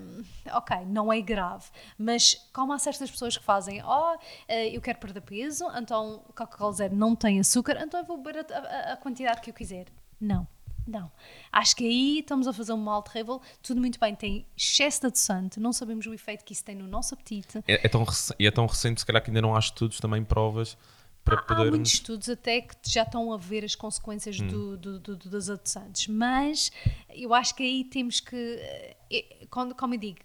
hum, 0.00 0.22
ok, 0.52 0.76
não 0.86 1.12
é 1.12 1.20
grave. 1.20 1.66
Mas 1.98 2.34
como 2.52 2.72
há 2.72 2.78
certas 2.78 3.10
pessoas 3.10 3.36
que 3.36 3.44
fazem, 3.44 3.82
oh, 3.84 4.16
eh, 4.48 4.68
eu 4.74 4.80
quero 4.80 4.98
perder 4.98 5.20
peso, 5.20 5.66
então 5.76 6.22
Coca-Cola 6.34 6.72
Zero 6.72 6.94
não 6.96 7.14
tem 7.14 7.38
açúcar, 7.40 7.78
então 7.82 8.00
eu 8.00 8.06
vou 8.06 8.16
beber 8.16 8.46
a, 8.50 8.58
a- 8.58 8.92
a 8.92 8.96
quantidade 8.96 9.40
que 9.40 9.50
eu 9.50 9.54
quiser. 9.54 9.86
Não. 10.20 10.46
Não. 10.86 11.12
Acho 11.52 11.76
que 11.76 11.84
aí 11.84 12.18
estamos 12.20 12.48
a 12.48 12.52
fazer 12.54 12.72
um 12.72 12.76
mal 12.78 13.02
terrível. 13.02 13.40
Tudo 13.62 13.78
muito 13.80 14.00
bem, 14.00 14.14
tem 14.14 14.46
excesso 14.56 15.02
de 15.02 15.06
adoçante, 15.08 15.60
não 15.60 15.72
sabemos 15.72 16.06
o 16.06 16.14
efeito 16.14 16.42
que 16.44 16.52
isso 16.52 16.64
tem 16.64 16.74
no 16.74 16.88
nosso 16.88 17.14
apetite. 17.14 17.58
É, 17.68 17.86
é 17.86 17.88
tão 17.88 18.02
rec- 18.02 18.34
e 18.38 18.46
é 18.46 18.50
tão 18.50 18.66
recente, 18.66 19.00
se 19.00 19.06
calhar 19.06 19.22
que 19.22 19.30
ainda 19.30 19.42
não 19.42 19.54
há 19.54 19.58
estudos, 19.58 20.00
também 20.00 20.24
provas 20.24 20.76
para 21.24 21.36
Há, 21.36 21.60
há 21.60 21.64
muitos 21.70 21.92
estudos 21.94 22.28
até 22.28 22.60
que 22.62 22.74
já 22.86 23.02
estão 23.02 23.32
a 23.32 23.36
ver 23.36 23.64
as 23.64 23.74
consequências 23.74 24.40
do, 24.40 24.76
do, 24.76 24.98
do- 24.98 25.16
dos 25.16 25.50
adoçantes, 25.50 26.08
mas 26.08 26.70
eu 27.10 27.32
acho 27.34 27.54
que 27.54 27.62
aí 27.62 27.84
temos 27.84 28.20
que, 28.20 28.36
eh, 28.36 28.96
eh, 29.10 29.46
quando, 29.50 29.74
como 29.74 29.94
eu 29.94 29.98
digo, 29.98 30.18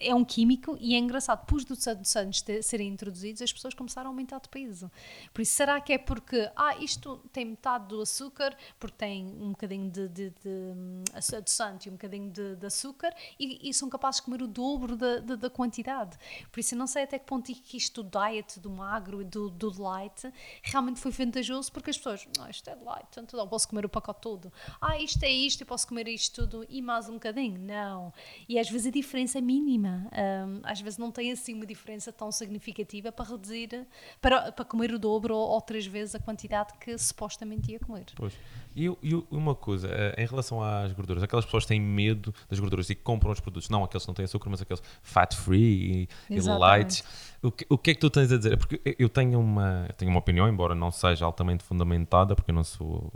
é 0.00 0.14
um 0.14 0.24
químico 0.24 0.76
e 0.80 0.94
é 0.94 0.98
engraçado, 0.98 1.40
depois 1.40 1.64
dos 1.64 1.86
adoçantes 1.86 2.42
te- 2.42 2.62
serem 2.62 2.88
introduzidos, 2.88 3.42
as 3.42 3.52
pessoas 3.52 3.74
começaram 3.74 4.08
a 4.08 4.12
aumentar 4.12 4.40
de 4.40 4.48
peso. 4.48 4.90
Por 5.32 5.42
isso, 5.42 5.52
será 5.52 5.80
que 5.80 5.92
é 5.92 5.98
porque, 5.98 6.50
ah, 6.56 6.76
isto 6.78 7.18
tem 7.32 7.44
metade 7.44 7.88
do 7.88 8.00
açúcar, 8.00 8.56
porque 8.78 8.96
tem 8.96 9.26
um 9.26 9.50
bocadinho 9.50 9.90
de, 9.90 10.08
de, 10.08 10.30
de, 10.30 10.48
hum, 10.48 11.04
adoçante 11.36 11.88
e 11.88 11.90
um 11.90 11.94
bocadinho 11.94 12.30
de, 12.30 12.56
de 12.56 12.66
açúcar, 12.66 13.14
e, 13.38 13.68
e 13.68 13.72
são 13.72 13.88
capazes 13.88 14.20
de 14.20 14.24
comer 14.24 14.42
o 14.42 14.48
dobro 14.48 14.96
da, 14.96 15.20
da, 15.20 15.36
da 15.36 15.50
quantidade. 15.50 16.18
Por 16.50 16.60
isso, 16.60 16.74
eu 16.74 16.78
não 16.78 16.86
sei 16.86 17.04
até 17.04 17.18
que 17.18 17.26
ponto 17.26 17.52
que 17.52 17.76
isto 17.76 18.02
do 18.02 18.10
diet, 18.10 18.58
do 18.58 18.70
magro 18.70 19.22
e 19.22 19.24
do, 19.24 19.48
do 19.48 19.80
light, 19.80 20.32
realmente 20.62 20.98
foi 20.98 21.12
vantajoso, 21.12 21.70
porque 21.72 21.90
as 21.90 21.96
pessoas, 21.96 22.26
ah, 22.40 22.50
isto 22.50 22.68
é 22.68 22.74
light, 22.74 23.08
então 23.16 23.38
eu 23.38 23.46
posso 23.46 23.68
comer 23.68 23.84
o 23.86 23.88
pacote 23.88 24.20
todo. 24.20 24.52
Ah, 24.80 24.98
isto 24.98 25.22
é 25.22 25.30
isto, 25.30 25.62
eu 25.62 25.66
posso 25.66 25.86
comer 25.86 26.08
isto 26.08 26.46
tudo 26.46 26.66
e 26.68 26.82
mais 26.82 27.08
um 27.08 27.14
bocadinho. 27.14 27.60
Não. 27.60 28.12
E 28.48 28.58
às 28.58 28.68
vezes 28.68 28.88
a 28.88 28.90
diferença 28.90 29.38
é 29.38 29.40
mínima. 29.40 29.67
Hum, 29.76 30.60
às 30.62 30.80
vezes 30.80 30.98
não 30.98 31.10
tem 31.10 31.30
assim 31.32 31.54
uma 31.54 31.66
diferença 31.66 32.12
tão 32.12 32.32
significativa 32.32 33.12
para 33.12 33.24
reduzir, 33.28 33.86
para, 34.20 34.50
para 34.52 34.64
comer 34.64 34.92
o 34.94 34.98
dobro 34.98 35.34
ou, 35.34 35.48
ou 35.50 35.60
três 35.60 35.86
vezes 35.86 36.14
a 36.14 36.18
quantidade 36.18 36.72
que 36.80 36.96
supostamente 36.96 37.70
ia 37.72 37.78
comer. 37.78 38.06
Pois. 38.16 38.32
E, 38.74 38.84
e 39.02 39.14
uma 39.30 39.54
coisa, 39.54 39.88
eh, 39.90 40.22
em 40.22 40.26
relação 40.26 40.62
às 40.62 40.92
gorduras, 40.92 41.22
aquelas 41.22 41.44
pessoas 41.44 41.66
têm 41.66 41.80
medo 41.80 42.32
das 42.48 42.60
gorduras 42.60 42.88
e 42.90 42.94
compram 42.94 43.32
os 43.32 43.40
produtos, 43.40 43.68
não 43.68 43.82
aqueles 43.82 44.04
que 44.04 44.08
não 44.08 44.14
têm 44.14 44.24
açúcar, 44.24 44.48
mas 44.50 44.62
aqueles 44.62 44.82
fat 45.02 45.34
free 45.34 46.08
e, 46.30 46.34
e 46.34 46.40
light. 46.40 47.02
O 47.42 47.50
que, 47.52 47.66
o 47.68 47.78
que 47.78 47.90
é 47.90 47.94
que 47.94 48.00
tu 48.00 48.10
tens 48.10 48.30
a 48.32 48.36
dizer? 48.36 48.56
Porque 48.56 48.80
eu- 48.98 49.08
tenho 49.08 49.38
uma, 49.40 49.86
eu 49.88 49.94
tenho 49.94 50.10
uma 50.10 50.18
opinião, 50.20 50.48
embora 50.48 50.74
não 50.74 50.90
seja 50.90 51.24
altamente 51.24 51.64
fundamentada, 51.64 52.34
porque 52.34 52.50
eu 52.50 52.54
não 52.54 52.64
sou, 52.64 53.12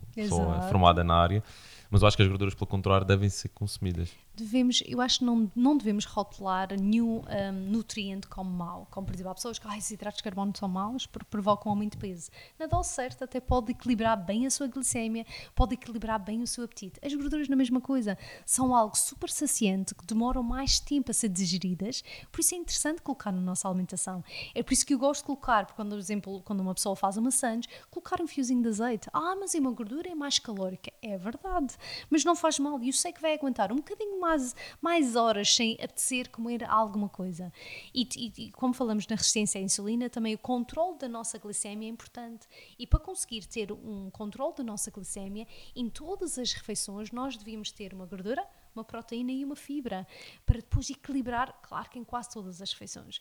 formada 0.68 1.03
na 1.05 1.14
área, 1.14 1.42
Mas 1.90 2.03
eu 2.03 2.09
acho 2.09 2.16
que 2.16 2.22
as 2.22 2.28
gorduras, 2.28 2.55
pelo 2.55 2.66
contrário, 2.66 3.07
devem 3.07 3.28
ser 3.28 3.48
consumidas. 3.50 4.11
Devemos, 4.34 4.82
eu 4.86 5.00
acho 5.00 5.20
que 5.20 5.24
não, 5.24 5.50
não 5.54 5.76
devemos 5.76 6.04
rotular 6.04 6.68
nenhum 6.78 7.18
um, 7.20 7.52
nutriente 7.70 8.26
como 8.26 8.50
mau. 8.50 8.86
Como, 8.90 9.06
por 9.06 9.14
exemplo, 9.14 9.30
há 9.30 9.34
pessoas 9.34 9.58
que 9.58 9.66
ah, 9.68 9.76
esses 9.76 9.90
hidratos 9.90 10.18
de 10.18 10.22
carbono 10.22 10.52
são 10.56 10.68
maus 10.68 11.06
porque 11.06 11.26
provocam 11.30 11.70
aumento 11.70 11.92
de 11.92 11.98
peso. 11.98 12.30
Na 12.58 12.66
dose 12.66 12.90
certa 12.90 13.24
até 13.24 13.40
pode 13.40 13.72
equilibrar 13.72 14.16
bem 14.16 14.46
a 14.46 14.50
sua 14.50 14.66
glicemia, 14.66 15.26
pode 15.54 15.74
equilibrar 15.74 16.18
bem 16.18 16.42
o 16.42 16.46
seu 16.46 16.64
apetite. 16.64 16.98
As 17.04 17.12
gorduras, 17.14 17.48
na 17.48 17.56
mesma 17.56 17.80
coisa, 17.80 18.16
são 18.46 18.74
algo 18.74 18.96
super 18.96 19.30
saciante 19.30 19.94
que 19.94 20.06
demoram 20.06 20.42
mais 20.42 20.80
tempo 20.80 21.10
a 21.10 21.14
ser 21.14 21.28
digeridas, 21.28 22.02
por 22.30 22.40
isso 22.40 22.54
é 22.54 22.58
interessante 22.58 23.02
colocar 23.02 23.32
na 23.32 23.40
nossa 23.40 23.68
alimentação. 23.68 24.24
É 24.54 24.62
por 24.62 24.72
isso 24.72 24.86
que 24.86 24.94
eu 24.94 24.98
gosto 24.98 25.20
de 25.22 25.26
colocar, 25.26 25.66
quando, 25.74 25.90
por 25.90 25.98
exemplo, 25.98 26.42
quando 26.42 26.60
uma 26.60 26.74
pessoa 26.74 26.96
faz 26.96 27.16
uma 27.16 27.30
sandes, 27.30 27.68
colocar 27.90 28.20
um 28.20 28.26
fiozinho 28.26 28.62
de 28.62 28.68
azeite. 28.68 29.08
Ah, 29.12 29.36
mas 29.38 29.54
é 29.54 29.58
uma 29.58 29.72
gordura 29.72 30.08
é 30.08 30.14
mais 30.14 30.38
calórica. 30.38 30.92
É 31.02 31.18
verdade, 31.18 31.74
mas 32.08 32.24
não 32.24 32.34
faz 32.34 32.58
mal. 32.58 32.82
E 32.82 32.88
eu 32.88 32.92
sei 32.92 33.12
que 33.12 33.20
vai 33.20 33.34
aguentar 33.34 33.72
um 33.72 33.76
bocadinho 33.76 34.20
mais, 34.22 34.56
mais 34.80 35.16
horas 35.16 35.54
sem 35.54 35.74
apetecer 35.74 36.30
comer 36.30 36.64
alguma 36.64 37.08
coisa. 37.08 37.52
E, 37.92 38.08
e, 38.16 38.32
e, 38.38 38.52
como 38.52 38.72
falamos 38.72 39.06
na 39.06 39.16
resistência 39.16 39.60
à 39.60 39.62
insulina, 39.62 40.08
também 40.08 40.34
o 40.34 40.38
controle 40.38 40.96
da 40.98 41.08
nossa 41.08 41.38
glicemia 41.38 41.88
é 41.88 41.90
importante. 41.90 42.46
E 42.78 42.86
para 42.86 43.00
conseguir 43.00 43.46
ter 43.46 43.72
um 43.72 44.08
controle 44.10 44.54
da 44.56 44.62
nossa 44.62 44.90
glicemia, 44.90 45.46
em 45.74 45.90
todas 45.90 46.38
as 46.38 46.52
refeições 46.52 47.10
nós 47.10 47.36
devíamos 47.36 47.72
ter 47.72 47.92
uma 47.92 48.06
gordura, 48.06 48.46
uma 48.74 48.84
proteína 48.84 49.32
e 49.32 49.44
uma 49.44 49.56
fibra, 49.56 50.06
para 50.46 50.58
depois 50.58 50.88
equilibrar, 50.88 51.54
claro 51.62 51.90
que 51.90 51.98
em 51.98 52.04
quase 52.04 52.30
todas 52.30 52.62
as 52.62 52.72
refeições, 52.72 53.20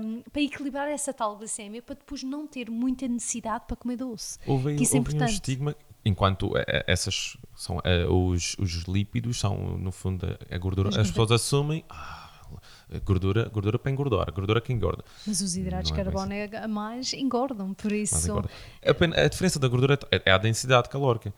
um, 0.00 0.22
para 0.22 0.40
equilibrar 0.40 0.88
essa 0.88 1.12
tal 1.12 1.36
glicemia, 1.36 1.82
para 1.82 1.96
depois 1.96 2.22
não 2.22 2.46
ter 2.46 2.70
muita 2.70 3.06
necessidade 3.06 3.64
para 3.66 3.76
comer 3.76 3.96
doce. 3.96 4.38
Houve, 4.46 4.76
que 4.76 4.84
isso 4.84 4.96
é 4.96 4.98
houve 4.98 5.10
um 5.10 5.12
importante. 5.12 5.34
estigma, 5.34 5.76
enquanto 6.08 6.56
eh, 6.56 6.64
eh, 6.66 6.84
essas 6.86 7.36
são 7.54 7.80
eh, 7.84 8.06
os, 8.06 8.56
os 8.58 8.84
lípidos, 8.84 9.38
são 9.40 9.56
no 9.78 9.90
fundo 9.92 10.26
a- 10.50 10.58
gordura, 10.58 10.88
As 10.90 10.96
as 10.98 11.08
pessoas 11.10 11.30
assumem. 11.38 11.84
"Ah, 11.90 12.22
gordura, 13.04 13.48
gordura 13.48 13.78
para 13.78 13.90
engordar, 13.90 14.32
gordura 14.32 14.60
que 14.60 14.72
engorda. 14.72 15.04
Mas 15.26 15.40
os 15.40 15.56
hidratos 15.56 15.90
de 15.90 16.00
é 16.00 16.04
carbono 16.04 16.32
é 16.32 16.44
a 16.56 16.68
mais 16.68 17.12
engordam, 17.12 17.74
por 17.74 17.90
isso. 17.90 18.28
engorda. 18.28 18.48
A, 19.24 19.28
diferença 19.28 19.58
da 19.58 19.66
gordura 19.68 19.98
é 20.12 20.22
é 20.24 20.30
a 20.32 20.38
densidade 20.38 20.88
calórica. 20.88 21.34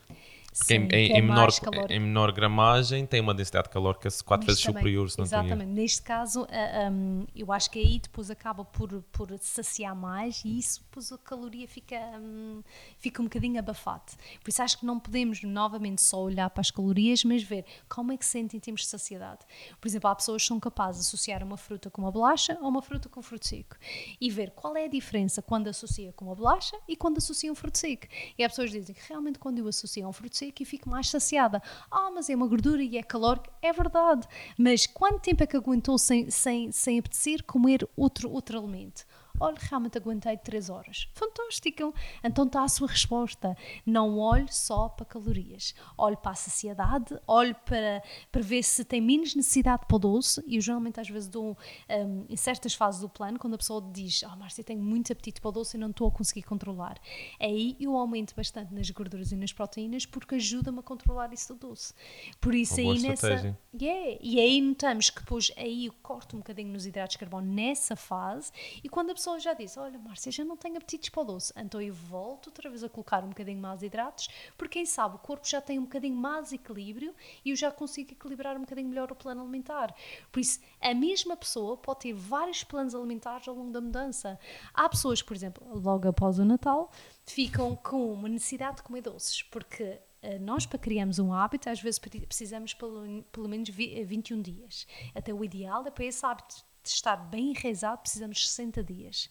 Porque 0.58 0.74
sim, 0.74 0.88
em- 0.90 1.12
é 1.14 1.18
em 1.18 1.22
menor, 1.22 1.48
em 1.88 2.00
menor 2.00 2.32
gramagem 2.32 3.06
tem 3.06 3.20
uma 3.20 3.34
densidade 3.34 3.68
calórica 3.68 4.08
quatro 4.24 4.46
vezes 4.46 4.62
também- 4.62 4.80
superior, 4.82 5.10
se 5.10 5.18
não 5.18 5.24
tenho 5.26 5.38
erro. 5.40 5.46
Exatamente. 5.46 5.72
Neste 5.72 6.02
caso, 6.02 6.46
ah, 6.50 6.90
hum, 6.90 7.26
eu 7.34 7.52
acho 7.52 7.70
que 7.70 7.78
aí 7.78 7.98
depois 8.00 8.30
acaba 8.30 8.64
por, 8.64 9.02
por 9.12 9.28
saciar 9.40 9.94
mais 9.94 10.42
e 10.44 10.58
isso 10.58 10.80
depois 10.82 11.12
a 11.12 11.18
caloria 11.18 11.66
fica, 11.68 11.96
hum, 12.20 12.62
fica 12.98 13.20
um 13.22 13.26
bocadinho 13.26 13.58
abafado. 13.58 14.12
Por 14.42 14.48
isso 14.50 14.62
acho 14.62 14.78
que 14.78 14.86
não 14.86 14.98
podemos 14.98 15.42
novamente 15.42 16.02
só 16.02 16.20
olhar 16.22 16.50
para 16.50 16.60
as 16.60 16.70
calorias, 16.70 17.22
mas 17.24 17.42
ver 17.42 17.64
como 17.88 18.12
é 18.12 18.16
que 18.16 18.24
se 18.24 18.32
sente 18.32 18.56
em 18.56 18.60
termos 18.60 18.80
de 18.82 18.86
saciedade. 18.88 19.40
Por 19.80 19.86
exemplo, 19.88 20.08
há 20.10 20.14
pessoas 20.14 20.42
que 20.42 20.48
são 20.48 20.58
capazes 20.58 21.02
de 21.02 21.08
associar 21.08 21.42
uma 21.44 21.56
fruta 21.56 21.90
com 21.90 22.02
uma 22.02 22.10
bolacha 22.10 22.58
ou 22.60 22.68
uma 22.68 22.82
fruta 22.82 23.08
com 23.08 23.22
fruto 23.22 23.46
seco 23.46 23.76
e 24.20 24.30
ver 24.30 24.50
qual 24.52 24.76
é 24.76 24.84
a 24.84 24.88
diferença 24.88 25.40
quando 25.42 25.68
associa 25.68 26.12
com 26.12 26.24
uma 26.26 26.34
bolacha 26.34 26.76
e 26.88 26.96
quando 26.96 27.18
associa 27.18 27.50
um 27.52 27.54
fruto 27.54 27.78
seco. 27.78 28.06
E 28.36 28.42
há 28.44 28.48
pessoas 28.48 28.70
que 28.70 28.78
dizem 28.78 28.94
que 28.94 29.02
realmente 29.08 29.38
quando 29.38 29.58
eu 29.58 29.68
associo 29.68 30.04
a 30.04 30.08
um 30.08 30.12
fruto 30.12 30.36
seco 30.36 30.47
eu 30.56 30.66
fico 30.66 30.88
mais 30.88 31.08
saciada. 31.08 31.62
Ah, 31.90 32.10
mas 32.10 32.28
é 32.28 32.34
uma 32.34 32.46
gordura 32.46 32.82
e 32.82 32.96
é 32.96 33.02
calórico. 33.02 33.48
É 33.62 33.72
verdade. 33.72 34.26
Mas 34.58 34.86
quanto 34.86 35.20
tempo 35.20 35.42
é 35.42 35.46
que 35.46 35.56
aguentou 35.56 35.98
sem, 35.98 36.30
sem, 36.30 36.70
sem 36.72 36.98
apetecer 36.98 37.42
comer 37.44 37.88
outro, 37.96 38.30
outro 38.30 38.58
alimento? 38.58 39.04
Olha, 39.40 39.56
realmente 39.58 39.98
aguentei 39.98 40.36
3 40.36 40.70
horas. 40.70 41.08
Fantástico! 41.14 41.94
Então 42.22 42.44
está 42.44 42.62
a 42.62 42.68
sua 42.68 42.88
resposta. 42.88 43.56
Não 43.84 44.18
olhe 44.18 44.52
só 44.52 44.88
para 44.88 45.04
calorias. 45.04 45.74
Olhe 45.96 46.16
para 46.16 46.32
a 46.32 46.34
saciedade, 46.34 47.18
olhe 47.26 47.54
para, 47.54 48.02
para 48.30 48.42
ver 48.42 48.62
se 48.62 48.84
tem 48.84 49.00
menos 49.00 49.34
necessidade 49.34 49.82
para 49.86 49.96
o 49.96 49.98
doce. 49.98 50.42
E 50.46 50.56
eu 50.56 50.60
geralmente 50.60 51.00
às 51.00 51.08
vezes 51.08 51.28
dou, 51.28 51.56
um, 51.88 52.26
em 52.28 52.36
certas 52.36 52.74
fases 52.74 53.00
do 53.00 53.08
plano, 53.08 53.38
quando 53.38 53.54
a 53.54 53.58
pessoa 53.58 53.80
diz 53.92 54.22
ah, 54.24 54.36
Márcia, 54.36 54.64
tenho 54.64 54.82
muito 54.82 55.12
apetite 55.12 55.40
para 55.40 55.48
o 55.48 55.52
doce 55.52 55.76
e 55.76 55.80
não 55.80 55.90
estou 55.90 56.08
a 56.08 56.10
conseguir 56.10 56.42
controlar. 56.42 56.98
Aí 57.40 57.76
eu 57.78 57.96
aumento 57.96 58.34
bastante 58.34 58.72
nas 58.74 58.90
gorduras 58.90 59.32
e 59.32 59.36
nas 59.36 59.52
proteínas 59.52 60.06
porque 60.06 60.36
ajuda-me 60.36 60.80
a 60.80 60.82
controlar 60.82 61.32
isso 61.32 61.54
do 61.54 61.68
doce. 61.68 61.94
Por 62.40 62.54
isso 62.54 62.80
Uma 62.80 62.92
aí 62.92 63.00
nessa... 63.00 63.56
Yeah. 63.80 64.18
E 64.20 64.40
aí 64.40 64.60
notamos 64.60 65.10
que 65.10 65.20
depois 65.20 65.52
aí 65.56 65.86
eu 65.86 65.92
corto 66.02 66.36
um 66.36 66.40
bocadinho 66.40 66.72
nos 66.72 66.86
hidratos 66.86 67.12
de 67.12 67.18
carbono 67.18 67.46
nessa 67.52 67.94
fase 67.94 68.50
e 68.82 68.88
quando 68.88 69.10
a 69.10 69.14
pessoa 69.14 69.27
já 69.36 69.52
diz, 69.52 69.76
olha 69.76 69.98
Márcia, 69.98 70.30
já 70.30 70.44
não 70.44 70.56
tenho 70.56 70.76
apetites 70.76 71.08
para 71.08 71.22
o 71.22 71.24
doce, 71.24 71.52
então 71.56 71.80
eu 71.82 71.92
volto 71.92 72.46
outra 72.46 72.70
vez 72.70 72.84
a 72.84 72.88
colocar 72.88 73.24
um 73.24 73.30
bocadinho 73.30 73.58
mais 73.60 73.82
hidratos, 73.82 74.28
porque 74.56 74.74
quem 74.74 74.86
sabe 74.86 75.16
o 75.16 75.18
corpo 75.18 75.44
já 75.48 75.60
tem 75.60 75.76
um 75.80 75.82
bocadinho 75.82 76.14
mais 76.14 76.52
equilíbrio 76.52 77.12
e 77.44 77.50
eu 77.50 77.56
já 77.56 77.72
consigo 77.72 78.12
equilibrar 78.12 78.56
um 78.56 78.60
bocadinho 78.60 78.88
melhor 78.88 79.10
o 79.10 79.16
plano 79.16 79.40
alimentar. 79.42 79.92
Por 80.30 80.38
isso, 80.38 80.60
a 80.80 80.94
mesma 80.94 81.36
pessoa 81.36 81.76
pode 81.76 82.00
ter 82.00 82.12
vários 82.12 82.62
planos 82.62 82.94
alimentares 82.94 83.48
ao 83.48 83.54
longo 83.56 83.72
da 83.72 83.80
mudança. 83.80 84.38
Há 84.72 84.88
pessoas, 84.88 85.20
por 85.20 85.34
exemplo, 85.34 85.66
logo 85.80 86.06
após 86.06 86.38
o 86.38 86.44
Natal, 86.44 86.90
ficam 87.26 87.74
com 87.74 88.12
uma 88.12 88.28
necessidade 88.28 88.76
de 88.76 88.82
comer 88.84 89.00
doces, 89.02 89.42
porque 89.42 89.98
eh, 90.22 90.38
nós, 90.38 90.66
para 90.66 90.78
criarmos 90.78 91.18
um 91.18 91.32
hábito, 91.32 91.68
às 91.70 91.80
vezes 91.80 91.98
pre- 91.98 92.26
precisamos 92.26 92.74
pelo, 92.74 93.22
pelo 93.32 93.48
menos 93.48 93.68
vi- 93.68 93.98
eh, 93.98 94.04
21 94.04 94.40
dias. 94.42 94.86
Até 95.14 95.32
o 95.32 95.44
ideal 95.44 95.84
é 95.86 95.90
para 95.90 96.04
esse 96.04 96.24
hábito 96.24 96.64
de 96.82 96.90
estar 96.90 97.16
bem 97.16 97.50
enraizado, 97.50 98.00
precisamos 98.00 98.38
de 98.38 98.48
60 98.48 98.82
dias. 98.82 99.30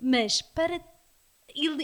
Mas 0.00 0.42
para. 0.42 0.80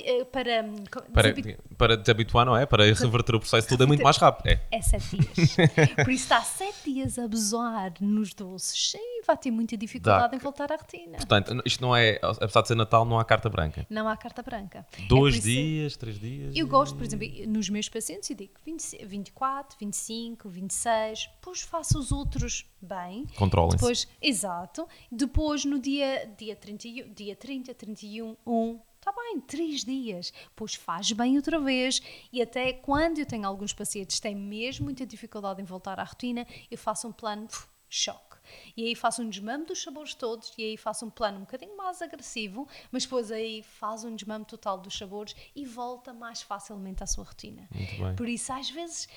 Eh, 0.05 0.25
para, 0.25 0.63
hum, 0.65 0.85
Para, 1.13 1.35
para 1.77 1.97
te 2.03 2.11
habituar, 2.11 2.47
não 2.47 2.57
é? 2.57 2.67
Para 2.67 2.85
reverter 2.85 3.35
o 3.35 3.41
processo, 3.41 3.69
tudo 3.69 3.83
é 3.85 3.87
muito 3.87 4.03
mais 4.03 4.17
rápido. 4.17 4.47
É. 4.49 4.61
é 4.71 4.81
7 4.83 5.17
dias. 5.17 5.57
Por 6.05 6.11
isso 6.11 6.25
está 6.25 6.41
7 6.43 6.75
dias 6.93 7.19
a 7.19 7.25
abusar 7.25 7.93
nos 8.01 8.33
doces. 8.35 8.95
E 8.95 9.23
vai 9.27 9.37
ter 9.37 9.51
muita 9.51 9.77
dificuldade 9.77 10.31
Dá. 10.33 10.37
em 10.37 10.41
voltar 10.41 10.71
à 10.73 10.77
rotina. 10.77 11.17
Portanto, 11.17 11.63
isto 11.65 11.81
não 11.83 11.95
é, 11.97 12.19
apesar 12.23 12.63
de 12.63 12.69
ser 12.69 12.75
Natal, 12.75 13.05
não 13.05 13.19
há 13.19 13.25
carta 13.25 13.49
branca. 13.49 13.87
Não 13.91 14.09
há 14.09 14.17
carta 14.17 14.43
branca. 14.43 14.87
É 14.99 15.07
Dois 15.07 15.35
isso- 15.37 15.45
dias, 15.47 15.97
três 15.97 16.19
dias. 16.19 16.55
Eu 16.57 16.67
gosto, 16.67 16.97
por 16.97 17.05
exemplo, 17.05 17.27
nos 17.49 17.69
meus 17.69 17.89
pacientes, 17.89 18.29
eu 18.31 18.37
digo 18.37 18.53
20, 18.65 19.05
24, 19.05 19.77
25, 19.79 20.49
26, 20.49 21.29
depois 21.37 21.63
faço 21.63 21.99
os 21.99 22.13
outros 22.13 22.65
bem. 22.81 23.27
Controlem-se. 23.37 23.77
Depois, 23.77 24.09
exato. 24.23 24.87
Depois, 25.11 25.65
no 25.65 25.79
dia, 25.79 26.31
dia, 26.39 26.55
30, 26.55 26.89
e- 26.89 27.09
dia 27.15 27.35
30, 27.37 27.75
31, 27.75 28.37
1, 28.47 28.79
está 29.09 29.13
bem, 29.13 29.41
3 29.41 29.85
dias. 29.85 30.33
Depois 30.51 30.75
faz 30.75 31.13
bem 31.13 31.37
outra 31.37 31.61
vez. 31.61 32.01
E 32.33 32.43
até 32.43 32.73
quando 32.73 33.19
eu 33.19 33.27
tenho 33.27 33.47
alguns 33.47 33.73
pacientes 33.73 34.17
que 34.17 34.23
têm 34.23 34.35
mesmo 34.35 34.85
muita 34.85 35.07
dificuldade 35.07 35.63
em 35.63 35.65
voltar 35.65 36.01
à 36.01 36.05
rotina, 36.05 36.47
eu 36.71 36.77
faço 36.77 37.07
um 37.07 37.13
plano 37.13 37.45
uf, 37.47 37.69
choque. 37.89 38.37
E 38.77 38.85
aí 38.85 38.95
faço 38.95 39.23
um 39.23 39.29
desmame 39.29 39.65
dos 39.65 39.83
sabores 39.83 40.15
todos 40.15 40.53
e 40.57 40.63
aí 40.63 40.77
faço 40.77 41.07
um 41.07 41.11
plano 41.11 41.39
um 41.39 41.41
bocadinho 41.41 41.77
mais 41.77 42.01
agressivo, 42.03 42.69
mas 42.91 43.05
depois 43.05 43.31
aí 43.31 43.63
faz 43.63 44.05
um 44.05 44.15
desmame 44.15 44.45
total 44.45 44.79
dos 44.79 44.97
sabores 44.97 45.35
e 45.55 45.65
volta 45.65 46.13
mais 46.13 46.43
facilmente 46.43 47.03
à 47.03 47.07
sua 47.07 47.25
rotina. 47.25 47.69
Muito 47.73 48.03
bem. 48.03 48.17
Por 48.17 48.29
isso, 48.29 48.53
às 48.53 48.71
vezes, 48.71 49.09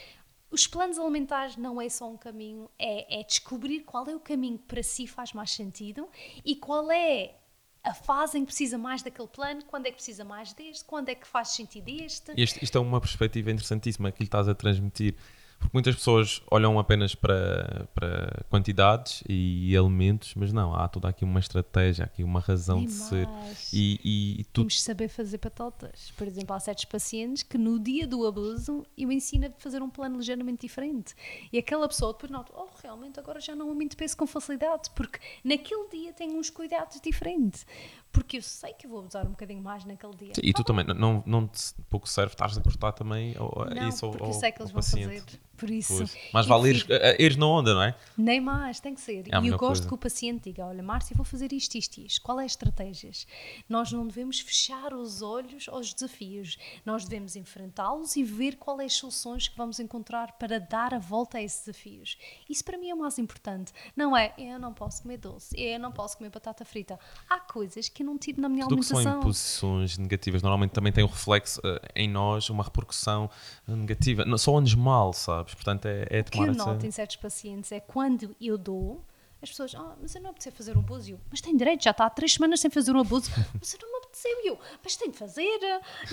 os 0.51 0.65
planos 0.65 0.97
alimentares 0.97 1.57
não 1.57 1.79
é 1.79 1.89
só 1.89 2.09
um 2.09 2.17
caminho, 2.17 2.69
é, 2.77 3.19
é 3.19 3.23
descobrir 3.23 3.81
qual 3.81 4.07
é 4.07 4.15
o 4.15 4.19
caminho 4.19 4.57
que 4.57 4.65
para 4.65 4.81
si 4.81 5.05
faz 5.05 5.31
mais 5.33 5.51
sentido 5.51 6.09
e 6.43 6.55
qual 6.55 6.91
é 6.91 7.38
a 7.83 7.93
fase 7.93 8.37
em 8.37 8.41
que 8.41 8.47
precisa 8.47 8.77
mais 8.77 9.01
daquele 9.01 9.27
plano, 9.27 9.63
quando 9.65 9.85
é 9.85 9.89
que 9.89 9.95
precisa 9.95 10.23
mais 10.23 10.53
deste, 10.53 10.83
quando 10.83 11.09
é 11.09 11.15
que 11.15 11.27
faz 11.27 11.49
sentido 11.49 11.87
este. 11.89 12.33
Isto, 12.35 12.63
isto 12.63 12.77
é 12.77 12.81
uma 12.81 12.99
perspectiva 12.99 13.51
interessantíssima 13.51 14.11
que 14.11 14.19
lhe 14.19 14.27
estás 14.27 14.47
a 14.47 14.55
transmitir. 14.55 15.15
Porque 15.59 15.71
muitas 15.73 15.93
pessoas 15.95 16.41
olham 16.49 16.79
apenas 16.79 17.13
para, 17.13 17.85
para 17.93 18.43
quantidades 18.49 19.21
e 19.27 19.75
elementos, 19.75 20.33
mas 20.35 20.53
não, 20.53 20.73
há 20.73 20.87
toda 20.87 21.09
aqui 21.09 21.25
uma 21.25 21.39
estratégia, 21.39 22.05
há 22.05 22.07
aqui 22.07 22.23
uma 22.23 22.39
razão 22.39 22.77
Nem 22.77 22.87
de 22.87 22.93
ser. 22.93 23.27
mais. 23.27 23.73
E, 23.73 23.99
e, 24.03 24.41
e 24.41 24.43
tu 24.45 24.61
Temos 24.61 24.75
de 24.75 24.81
saber 24.81 25.09
fazer 25.09 25.37
patotas. 25.37 26.11
Por 26.17 26.25
exemplo, 26.25 26.55
há 26.55 26.59
certos 26.61 26.85
pacientes 26.85 27.43
que 27.43 27.57
no 27.57 27.77
dia 27.77 28.07
do 28.07 28.25
abuso 28.25 28.85
eu 28.97 29.11
ensino 29.11 29.47
a 29.47 29.51
fazer 29.59 29.81
um 29.81 29.89
plano 29.89 30.17
ligeiramente 30.17 30.61
diferente. 30.65 31.13
E 31.51 31.57
aquela 31.57 31.87
pessoa 31.89 32.13
depois 32.13 32.31
nota, 32.31 32.53
oh, 32.55 32.69
realmente 32.81 33.19
agora 33.19 33.39
já 33.41 33.53
não 33.53 33.67
aumento 33.69 33.97
peso 33.97 34.15
com 34.15 34.25
facilidade, 34.25 34.89
porque 34.95 35.19
naquele 35.43 35.89
dia 35.89 36.13
tenho 36.13 36.37
uns 36.39 36.49
cuidados 36.49 37.01
diferentes. 37.01 37.65
Porque 38.11 38.37
eu 38.37 38.41
sei 38.41 38.73
que 38.73 38.87
eu 38.87 38.89
vou 38.89 38.99
abusar 39.01 39.25
um 39.27 39.31
bocadinho 39.31 39.61
mais 39.61 39.83
naquele 39.85 40.15
dia. 40.15 40.33
E 40.41 40.53
tu 40.53 40.63
também, 40.63 40.83
não, 40.85 41.21
não 41.27 41.45
te 41.47 41.73
pouco 41.89 42.07
serve, 42.09 42.33
estás 42.33 42.57
a 42.57 42.61
cortar 42.61 42.91
também 42.93 43.35
ao- 43.37 43.67
Não, 43.69 43.87
isso 43.89 44.05
ao, 44.05 44.11
porque 44.11 44.23
ao, 44.25 44.31
eu 44.31 44.39
sei 44.39 44.51
que 44.51 44.61
eles 44.61 44.71
vão 44.71 44.81
paciente. 44.81 45.19
fazer. 45.19 45.39
Por 45.59 45.69
isso. 45.69 45.97
Pois. 45.97 46.15
Mas 46.33 46.45
vale 46.45 46.69
ires, 46.69 46.81
fico- 46.81 46.93
eh, 46.93 47.15
ires 47.19 47.35
na 47.37 47.45
onda, 47.47 47.73
não 47.73 47.83
é? 47.83 47.95
Nem 48.17 48.39
mais, 48.39 48.79
tem 48.79 48.95
que 48.95 49.01
ser. 49.01 49.25
É 49.31 49.35
a 49.35 49.41
e 49.41 49.47
eu 49.47 49.57
gosto 49.57 49.81
coisa. 49.81 49.87
que 49.87 49.93
o 49.93 49.97
paciente 49.97 50.43
diga: 50.45 50.65
Olha, 50.65 50.81
Márcia, 50.81 51.15
vou 51.15 51.25
fazer 51.25 51.51
isto, 51.51 51.75
isto, 51.75 51.97
isto. 51.99 52.21
Qual 52.21 52.39
é 52.39 52.45
as 52.45 52.51
estratégias? 52.53 53.27
Nós 53.67 53.91
não 53.91 54.07
devemos 54.07 54.39
fechar 54.39 54.93
os 54.93 55.21
olhos 55.21 55.67
aos 55.67 55.93
desafios. 55.93 56.57
Nós 56.85 57.03
devemos 57.03 57.35
enfrentá-los 57.35 58.15
e 58.15 58.23
ver 58.23 58.55
quais 58.57 58.79
as 58.79 58.93
soluções 58.93 59.47
que 59.47 59.57
vamos 59.57 59.79
encontrar 59.79 60.33
para 60.33 60.59
dar 60.59 60.93
a 60.93 60.99
volta 60.99 61.37
a 61.37 61.41
esses 61.41 61.65
desafios. 61.65 62.17
Isso 62.49 62.63
para 62.63 62.77
mim 62.77 62.89
é 62.89 62.93
o 62.95 62.99
mais 62.99 63.17
importante. 63.19 63.71
Não 63.95 64.15
é 64.15 64.33
eu 64.37 64.59
não 64.59 64.73
posso 64.73 65.01
comer 65.01 65.17
doce, 65.17 65.53
eu 65.59 65.79
não 65.79 65.91
posso 65.91 66.17
comer 66.17 66.29
batata 66.29 66.63
frita. 66.63 66.97
Há 67.29 67.39
coisas 67.39 67.89
que 67.89 68.03
eu 68.03 68.07
não 68.07 68.17
tiro 68.17 68.41
na 68.41 68.47
minha 68.47 68.63
Tudo 68.67 68.75
o 68.77 68.79
que 68.79 68.85
são 68.85 68.97
alimentação. 68.97 69.19
imposições 69.21 69.97
negativas 69.97 70.41
normalmente 70.41 70.71
também 70.71 70.91
tem 70.93 71.03
um 71.03 71.07
reflexo 71.07 71.59
eh, 71.65 71.81
em 71.95 72.07
nós, 72.07 72.49
uma 72.49 72.63
repercussão 72.63 73.29
negativa. 73.67 74.23
Não, 74.25 74.37
só 74.37 74.57
andes 74.57 74.75
mal, 74.75 75.13
sabes? 75.13 75.48
Sabes? 75.49 75.55
Portanto, 75.55 75.85
é, 75.85 76.07
é 76.09 76.21
O 76.21 76.23
que 76.23 76.31
tomar 76.31 76.47
eu 76.47 76.51
essa... 76.51 76.65
noto 76.65 76.85
em 76.85 76.91
certos 76.91 77.15
pacientes 77.15 77.71
é 77.71 77.79
quando 77.79 78.35
eu 78.39 78.57
dou, 78.57 79.05
as 79.41 79.49
pessoas, 79.49 79.73
ah, 79.75 79.95
mas 80.01 80.13
eu 80.15 80.21
não 80.21 80.31
apeteceu 80.31 80.51
fazer 80.51 80.75
um 80.75 80.81
abuso. 80.81 81.11
Eu, 81.11 81.19
mas 81.29 81.41
tem 81.41 81.55
direito, 81.55 81.83
já 81.83 81.91
está 81.91 82.05
há 82.05 82.09
três 82.09 82.33
semanas 82.33 82.59
sem 82.59 82.69
fazer 82.69 82.91
um 82.91 82.99
abuso. 82.99 83.31
mas 83.59 83.73
eu 83.73 83.79
não 83.81 83.91
me 83.91 83.97
apeteceu. 83.97 84.37
E 84.43 84.47
eu, 84.47 84.59
mas 84.83 84.95
tem 84.95 85.09
de 85.09 85.17
fazer. 85.17 85.59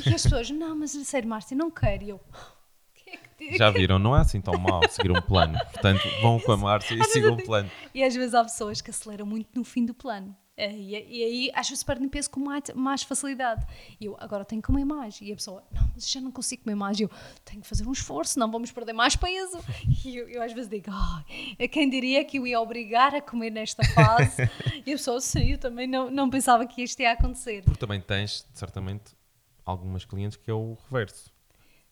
E 0.07 0.14
as 0.14 0.22
pessoas, 0.22 0.51
não, 0.51 0.76
mas 0.76 0.95
a 0.97 1.05
sério, 1.05 1.28
Márcia, 1.28 1.57
não 1.57 1.70
quero. 1.70 2.05
E 2.05 2.11
eu, 2.11 2.20
é 3.41 3.57
Já 3.57 3.70
viram, 3.70 3.99
não 3.99 4.16
é 4.16 4.20
assim 4.20 4.41
tão 4.41 4.59
mal 4.59 4.80
seguir 4.89 5.11
um 5.11 5.20
plano. 5.20 5.59
Portanto, 5.72 6.03
vão 6.22 6.41
com 6.41 6.53
a 6.53 6.57
Márcia 6.59 6.95
e 6.95 7.05
sigam 7.05 7.34
um 7.34 7.37
plano. 7.37 7.70
E 7.95 8.03
às 8.03 8.14
vezes 8.14 8.34
há 8.34 8.43
pessoas 8.43 8.80
que 8.80 8.91
aceleram 8.91 9.26
muito 9.26 9.49
no 9.55 9.64
fim 9.64 9.84
do 9.84 9.95
plano. 9.95 10.34
Eh, 10.57 10.73
E, 10.73 11.19
e 11.19 11.25
aí 11.25 11.51
às 11.55 11.69
vezes 11.69 11.85
perdem 11.85 12.09
peso 12.09 12.31
com 12.31 12.41
mais, 12.41 12.63
mais 12.75 13.03
facilidade. 13.03 13.67
E 14.01 14.07
eu 14.07 14.17
agora 14.19 14.45
tenho 14.45 14.63
que 14.63 14.67
comer 14.67 14.85
mais. 14.85 15.21
E 15.21 15.31
a 15.33 15.35
pessoa, 15.35 15.63
não, 15.71 15.91
mas 15.95 16.09
já 16.11 16.21
não 16.21 16.31
consigo 16.33 16.63
comer 16.65 16.75
mais. 16.75 16.99
E 16.99 17.03
eu 17.03 17.11
tenho 17.45 17.61
que 17.63 17.67
fazer 17.69 17.87
um 17.87 17.93
esforço, 17.93 18.39
não 18.39 18.51
vamos 18.51 18.73
perder 18.73 18.93
mais 18.93 19.15
peso. 19.17 19.59
E 20.07 20.17
eu, 20.17 20.29
eu 20.29 20.43
às 20.43 20.53
vezes 20.53 20.71
digo, 20.71 20.91
"Ai, 20.91 21.69
quem 21.69 21.91
diria 21.91 22.25
que 22.25 22.39
eu 22.39 22.47
ia 22.47 22.61
obrigar 22.61 23.15
a 23.15 23.21
comer 23.21 23.51
nesta 23.51 23.83
fase? 23.89 24.43
e 24.87 24.93
a 24.93 24.97
pessoa, 24.97 25.21
sim, 25.21 25.53
eu 25.53 25.59
também 25.59 25.87
não, 25.87 26.11
não 26.11 26.31
pensava 26.31 26.65
que 26.67 26.81
isto 26.83 27.01
ia 27.01 27.13
acontecer. 27.13 27.63
Porque 27.65 27.79
também 27.81 28.01
tens, 28.01 28.47
certamente, 28.55 29.15
algumas 29.65 30.05
clientes 30.05 30.37
que 30.37 30.49
é 30.51 30.55
o 30.55 30.77
reverso. 30.89 31.33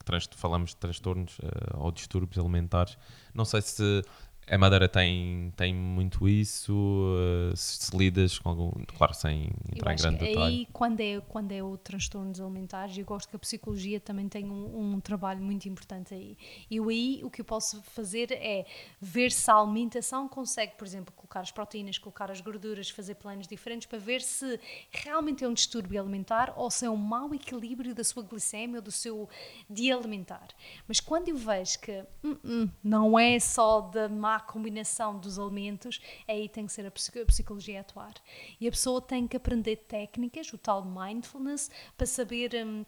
Trans- 0.05 0.29
falamos 0.37 0.71
de 0.71 0.77
transtornos 0.77 1.39
eh, 1.43 1.49
ou 1.79 1.91
distúrbios 1.91 2.39
alimentares. 2.39 2.97
Não 3.35 3.45
sei 3.45 3.63
se 3.63 4.03
a 4.51 4.59
Madeira 4.59 4.89
tem, 4.89 5.53
tem 5.57 5.75
muito 5.75 6.29
isso, 6.29 7.17
eh, 7.51 7.57
se, 7.57 7.97
lidas 7.97 8.39
com 8.39 8.51
algum. 8.51 8.71
Claro, 8.97 9.15
sem 9.15 9.51
entrar 9.75 9.95
em 9.95 9.97
grande 9.97 10.19
que 10.19 10.27
detalhe. 10.27 10.55
aí, 10.55 10.69
quando 10.71 11.01
é, 11.01 11.21
quando 11.29 11.53
é 11.53 11.63
o 11.63 11.79
transtornos 11.79 12.41
alimentares, 12.41 12.97
eu 12.99 13.05
gosto 13.05 13.29
que 13.31 13.37
a 13.37 13.39
psicologia 13.39 13.99
também 13.99 14.29
tem 14.29 14.45
um, 14.45 14.95
um 14.95 15.01
trabalho 15.01 15.41
muito 15.41 15.67
importante 15.67 16.13
aí. 16.13 16.37
E 16.71 16.77
eu 16.77 16.89
aí, 16.91 17.21
o 17.25 17.31
que 17.31 17.41
eu 17.41 17.45
posso 17.45 17.83
fazer 17.83 18.33
é 18.33 18.67
ver 19.01 19.33
se 19.33 19.51
a 19.51 19.55
alimentação 19.55 20.29
consegue, 20.29 20.75
por 20.77 20.87
exemplo, 20.87 21.15
colocar 21.15 21.41
as 21.41 21.51
proteínas, 21.51 21.97
colocar 21.97 22.31
as 22.31 22.41
gorduras, 22.43 22.91
fazer 22.91 23.15
planos 23.15 23.47
diferentes 23.47 23.87
para 23.87 23.99
ver 23.99 24.21
se 24.21 24.61
realmente 24.91 25.43
é 25.43 25.49
um 25.49 25.55
distúrbio 25.55 26.01
alimentar 26.01 26.53
ou 26.57 26.71
se 26.71 26.85
é 26.85 26.91
um 26.91 26.97
mau 26.97 27.35
equilíbrio 27.35 27.95
da 27.95 28.05
sua 28.05 28.23
glicemia 28.23 28.77
ou 28.77 28.83
do 28.83 28.93
seu 28.93 29.29
dia 29.71 29.97
alimentar. 29.97 30.49
Mas 30.87 31.01
quando 31.01 31.29
eu 31.29 31.37
vejo 31.37 31.79
que 31.81 32.05
hum, 32.23 32.37
hum, 32.45 32.71
não 32.83 33.19
é 33.19 33.39
só 33.41 33.81
da 33.81 34.09
má 34.09 34.34
combinação 34.41 35.19
dos 35.19 35.39
alimentos, 35.39 36.01
aí 36.29 36.49
tem 36.49 36.67
que 36.67 36.73
ser 36.73 36.87
a 36.87 36.91
psico- 36.91 37.21
a 37.21 37.27
psicologia 37.27 37.79
a 37.79 37.81
atuar. 37.83 38.15
E 38.61 38.67
a 38.69 38.71
pessoa 38.71 39.01
tem 39.01 39.27
que 39.27 39.37
aprender 39.37 39.77
técnicas, 39.77 40.53
o 40.53 40.59
tal 40.59 40.85
mindfulness, 40.85 41.71
para 41.97 42.07
saber. 42.07 42.55
hum, 42.67 42.85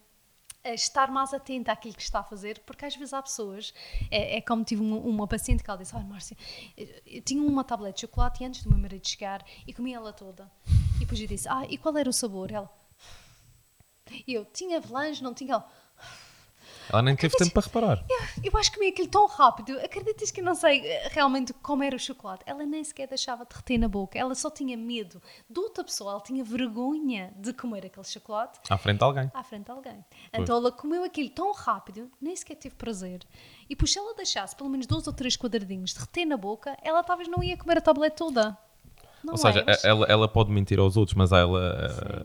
a 0.65 0.75
estar 0.75 1.11
mais 1.13 1.33
atenta 1.33 1.71
àquilo 1.71 1.95
que 1.95 2.03
está 2.03 2.19
a 2.21 2.25
fazer, 2.25 2.59
porque 2.67 2.85
às 2.85 2.97
vezes 2.97 3.15
há 3.15 3.23
pessoas, 3.23 3.73
é, 4.11 4.39
é 4.39 4.41
como 4.41 4.65
tive 4.65 4.83
uma, 4.83 4.97
uma 4.97 5.27
paciente 5.29 5.63
que 5.63 5.71
ela 5.71 5.79
disse, 5.79 5.95
olha 5.95 6.05
Márcia, 6.05 6.37
eu, 6.77 6.89
eu 7.07 7.23
tinha 7.23 7.41
uma 7.41 7.63
tablete 7.63 7.95
de 7.97 8.01
chocolate 8.03 8.45
antes 8.45 8.65
do 8.65 8.71
meu 8.71 8.79
marido 8.79 9.07
chegar 9.07 9.45
e 9.65 9.73
comi 9.73 9.95
ela 9.95 10.13
toda. 10.13 10.51
E 10.97 11.01
depois 11.01 11.21
eu 11.21 11.27
disse, 11.29 11.49
ah, 11.49 11.65
e 11.69 11.79
qual 11.79 11.97
era 11.97 12.11
o 12.11 12.13
sabor? 12.13 12.51
Ela, 12.51 12.69
eu, 14.27 14.45
tinha 14.45 14.79
avelange, 14.79 15.23
não 15.23 15.35
tinha... 15.35 15.55
Ela, 15.55 15.69
Ela 16.91 17.03
nem 17.03 17.17
teve 17.17 17.37
tempo 17.37 17.53
para 17.53 17.63
reparar. 17.67 18.05
eu 18.43 18.57
acho 18.59 18.71
que 18.71 18.77
comi 18.79 18.89
aquilo 18.91 19.09
tão 19.09 19.27
rápido. 19.27 19.79
Acreditas 19.81 20.31
que 20.31 20.41
eu 20.41 20.45
não 20.45 20.55
sei 20.55 20.81
eh, 20.87 21.09
realmente 21.11 21.53
como 21.55 21.83
era 21.83 21.97
o 21.97 21.99
chocolate? 21.99 22.45
Ela 22.47 22.65
nem 22.65 22.83
sequer 22.85 23.09
deixava 23.09 23.45
de 23.45 23.55
reter 23.55 23.79
na 23.79 23.89
boca. 23.89 24.19
Ela 24.19 24.35
só 24.35 24.51
tinha 24.51 24.77
medo 24.77 25.21
de 25.49 25.59
outra 25.61 25.83
pessoa. 25.83 26.13
Ela 26.13 26.21
tinha 26.21 26.45
vergonha 26.45 27.33
de 27.37 27.53
comer 27.53 27.87
aquele 27.87 28.07
chocolate 28.07 28.61
À 28.71 28.79
frente 28.79 28.99
de 28.99 29.05
alguém. 29.05 29.31
à 29.35 29.43
frente 29.43 29.65
de 29.65 29.71
alguém. 29.71 30.05
Então 30.33 30.57
ela 30.57 30.71
comeu 30.73 31.05
aquilo 31.05 31.31
tão 31.31 31.53
rápido, 31.53 32.11
nem 32.21 32.35
sequer 32.37 32.57
teve 32.57 32.75
prazer. 32.77 33.21
E 33.65 33.71
depois, 33.71 33.93
se 33.93 33.99
ela 33.99 34.15
deixasse 34.15 34.55
pelo 34.55 34.71
menos 34.71 34.87
dois 34.87 35.07
ou 35.07 35.13
três 35.13 35.37
quadradinhos 35.37 35.93
de 35.93 35.99
reter 36.01 36.25
na 36.25 36.37
boca, 36.37 36.77
ela 36.83 37.03
talvez 37.03 37.29
não 37.29 37.43
ia 37.43 37.57
comer 37.57 37.79
a 37.79 37.81
tablete 37.81 38.17
toda. 38.17 38.57
Não 39.25 39.33
Ou 39.33 39.39
seja, 39.39 39.61
é? 39.61 39.65
Mas- 39.65 39.85
ela, 39.85 40.07
ela 40.07 40.29
pode 40.29 40.51
mentir 40.53 40.79
aos 40.79 40.97
outros, 40.97 41.15
mas 41.17 41.33
ela, 41.33 41.59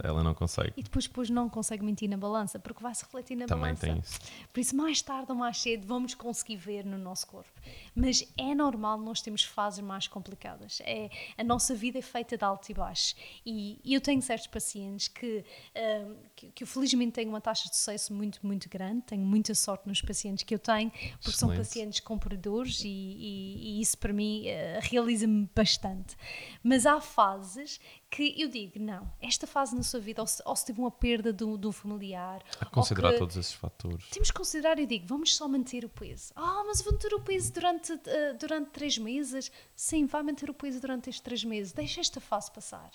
eh, 0.03 0.07
ela 0.07 0.21
não 0.23 0.33
consegue. 0.35 0.73
E 0.77 0.83
depois, 0.83 1.07
depois 1.07 1.29
não 1.29 1.49
consegue 1.49 1.83
mentir 1.83 2.07
na 2.09 2.17
balança, 2.17 2.59
porque 2.59 2.83
vai 2.83 2.93
se 2.93 3.03
refletir 3.03 3.35
na 3.35 3.45
Também 3.47 3.63
balança. 3.73 3.87
tem 3.87 3.97
isso. 3.99 4.19
Por 4.53 4.59
isso, 4.59 4.75
mais 4.75 5.01
tarde 5.01 5.31
ou 5.31 5.37
mais 5.37 5.57
cedo, 5.57 5.87
vamos 5.87 6.13
conseguir 6.13 6.57
ver 6.57 6.85
no 6.85 6.97
nosso 6.97 7.25
corpo. 7.27 7.49
Mas 7.95 8.23
é 8.37 8.53
normal 8.53 8.99
nós 8.99 9.21
termos 9.21 9.43
fases 9.43 9.79
mais 9.83 10.07
complicadas. 10.07 10.79
É, 10.85 11.09
a 11.37 11.43
nossa 11.43 11.73
vida 11.73 11.97
é 11.97 12.01
feita 12.01 12.37
de 12.37 12.43
alto 12.43 12.69
e 12.69 12.73
baixo. 12.73 13.15
E, 13.45 13.79
eu 13.85 13.99
tenho 14.01 14.21
certos 14.21 14.47
pacientes 14.47 15.07
que, 15.07 15.43
ahm, 15.75 16.13
que, 16.35 16.51
que 16.51 16.63
eu 16.63 16.67
felizmente 16.67 17.13
tenho 17.13 17.29
uma 17.29 17.41
taxa 17.41 17.67
de 17.69 17.75
sucesso 17.75 18.13
muito, 18.13 18.39
muito 18.45 18.69
grande. 18.69 19.01
Tenho 19.03 19.25
muita 19.25 19.55
sorte 19.55 19.87
nos 19.87 20.01
pacientes 20.01 20.43
que 20.43 20.53
eu 20.53 20.59
tenho, 20.59 20.91
porque 20.91 21.31
são 21.31 21.49
Excelente. 21.49 21.57
pacientes 21.57 21.99
compradores 22.01 22.81
e, 22.83 22.87
e- 22.87 23.77
e 23.77 23.81
isso 23.81 23.97
para 23.97 24.13
mim 24.13 24.43
eh, 24.47 24.79
realiza-me 24.83 25.49
bastante. 25.55 26.15
Mas 26.63 26.80
há 26.85 26.99
fases 27.01 27.79
que 28.09 28.35
eu 28.41 28.49
digo, 28.49 28.77
não, 28.77 29.09
esta 29.21 29.47
fase 29.47 29.73
na 29.75 29.83
sua 29.83 29.99
vida, 29.99 30.21
ou 30.21 30.27
se, 30.27 30.41
ou 30.45 30.55
se 30.55 30.65
teve 30.65 30.79
uma 30.81 30.91
perda 30.91 31.31
do, 31.31 31.57
do 31.57 31.71
familiar, 31.71 32.43
A 32.59 32.65
considerar 32.65 33.17
todos 33.17 33.37
esses 33.37 33.53
fatores. 33.53 34.05
temos 34.09 34.29
que 34.29 34.37
considerar, 34.37 34.77
eu 34.79 34.85
digo, 34.85 35.07
vamos 35.07 35.33
só 35.35 35.47
manter 35.47 35.85
o 35.85 35.89
peso. 35.89 36.33
Ah, 36.35 36.63
mas 36.67 36.81
vou 36.81 36.91
manter 36.93 37.13
o 37.13 37.21
peso 37.21 37.53
durante, 37.53 37.93
eh, 38.05 38.33
durante 38.33 38.69
três 38.71 38.97
meses? 38.97 39.51
Sim, 39.75 40.05
vai 40.05 40.23
manter 40.23 40.49
o 40.49 40.53
peso 40.53 40.81
durante 40.81 41.09
estes 41.09 41.21
três 41.21 41.43
meses. 41.43 41.71
Deixa 41.71 42.01
esta 42.01 42.19
fase 42.19 42.51
passar. 42.51 42.91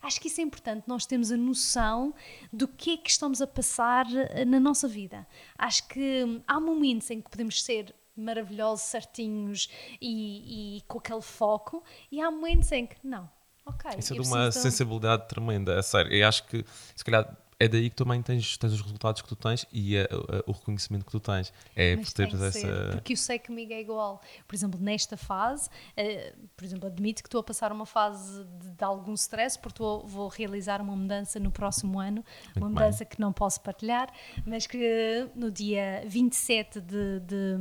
Acho 0.00 0.20
que 0.20 0.28
isso 0.28 0.40
é 0.40 0.44
importante, 0.44 0.84
nós 0.86 1.04
temos 1.04 1.32
a 1.32 1.36
noção 1.36 2.14
do 2.52 2.68
que 2.68 2.92
é 2.92 2.96
que 2.96 3.10
estamos 3.10 3.42
a 3.42 3.46
passar 3.46 4.06
eh, 4.14 4.44
na 4.44 4.60
nossa 4.60 4.86
vida. 4.86 5.26
Acho 5.58 5.86
que 5.88 6.24
hum, 6.24 6.40
há 6.46 6.60
momentos 6.60 7.10
em 7.10 7.20
que 7.20 7.28
podemos 7.28 7.62
ser 7.62 7.94
maravilhosos, 8.20 8.84
certinhos 8.86 9.68
e, 10.00 10.78
e 10.78 10.82
com 10.82 10.98
aquele 10.98 11.22
foco, 11.22 11.82
e 12.10 12.20
há 12.20 12.30
momentos 12.30 12.70
em 12.72 12.86
que 12.86 12.96
não. 13.02 13.28
Ok, 13.66 13.90
Isso 13.98 14.14
é 14.14 14.16
de 14.16 14.26
uma 14.26 14.44
preciso 14.44 14.62
sensibilidade 14.62 15.28
tremenda, 15.28 15.74
é 15.74 15.82
sério. 15.82 16.12
Eu 16.12 16.26
acho 16.26 16.44
que, 16.46 16.64
se 16.96 17.04
calhar, 17.04 17.36
é 17.60 17.68
daí 17.68 17.90
que 17.90 17.94
também 17.96 18.20
tens, 18.22 18.56
tens 18.56 18.72
os 18.72 18.80
resultados 18.80 19.20
que 19.22 19.28
tu 19.28 19.36
tens 19.36 19.66
e 19.70 19.98
a- 19.98 20.04
a- 20.04 20.42
o 20.46 20.52
reconhecimento 20.52 21.04
que 21.04 21.12
tu 21.12 21.20
tens. 21.20 21.52
É 21.76 21.94
Mas 21.94 22.06
por 22.08 22.14
teres 22.14 22.34
essa. 22.40 22.58
ser, 22.58 22.90
porque 22.92 23.12
eu 23.12 23.16
sei 23.18 23.38
que 23.38 23.48
comigo 23.48 23.72
é 23.72 23.80
igual. 23.80 24.20
Por 24.48 24.54
exemplo, 24.54 24.80
nesta 24.80 25.16
fase, 25.16 25.68
eh, 25.96 26.34
por 26.56 26.64
exemplo, 26.64 26.86
admito 26.86 27.22
que 27.22 27.26
estou 27.28 27.40
a 27.40 27.44
passar 27.44 27.70
uma 27.70 27.84
fase 27.86 28.44
de, 28.44 28.70
de 28.70 28.82
algum 28.84 29.12
stress, 29.14 29.58
porque 29.58 29.74
estou- 29.74 30.06
vou 30.06 30.28
realizar 30.28 30.80
uma 30.80 30.96
mudança 30.96 31.38
no 31.38 31.50
próximo 31.52 32.00
ano, 32.00 32.24
uma 32.56 32.66
bem. 32.66 32.74
mudança 32.74 33.04
que 33.04 33.20
não 33.20 33.32
posso 33.32 33.60
partilhar, 33.60 34.10
mas 34.46 34.66
que 34.66 35.28
no 35.36 35.50
dia 35.50 36.02
27 36.06 36.80
de, 36.80 37.20
de, 37.20 37.56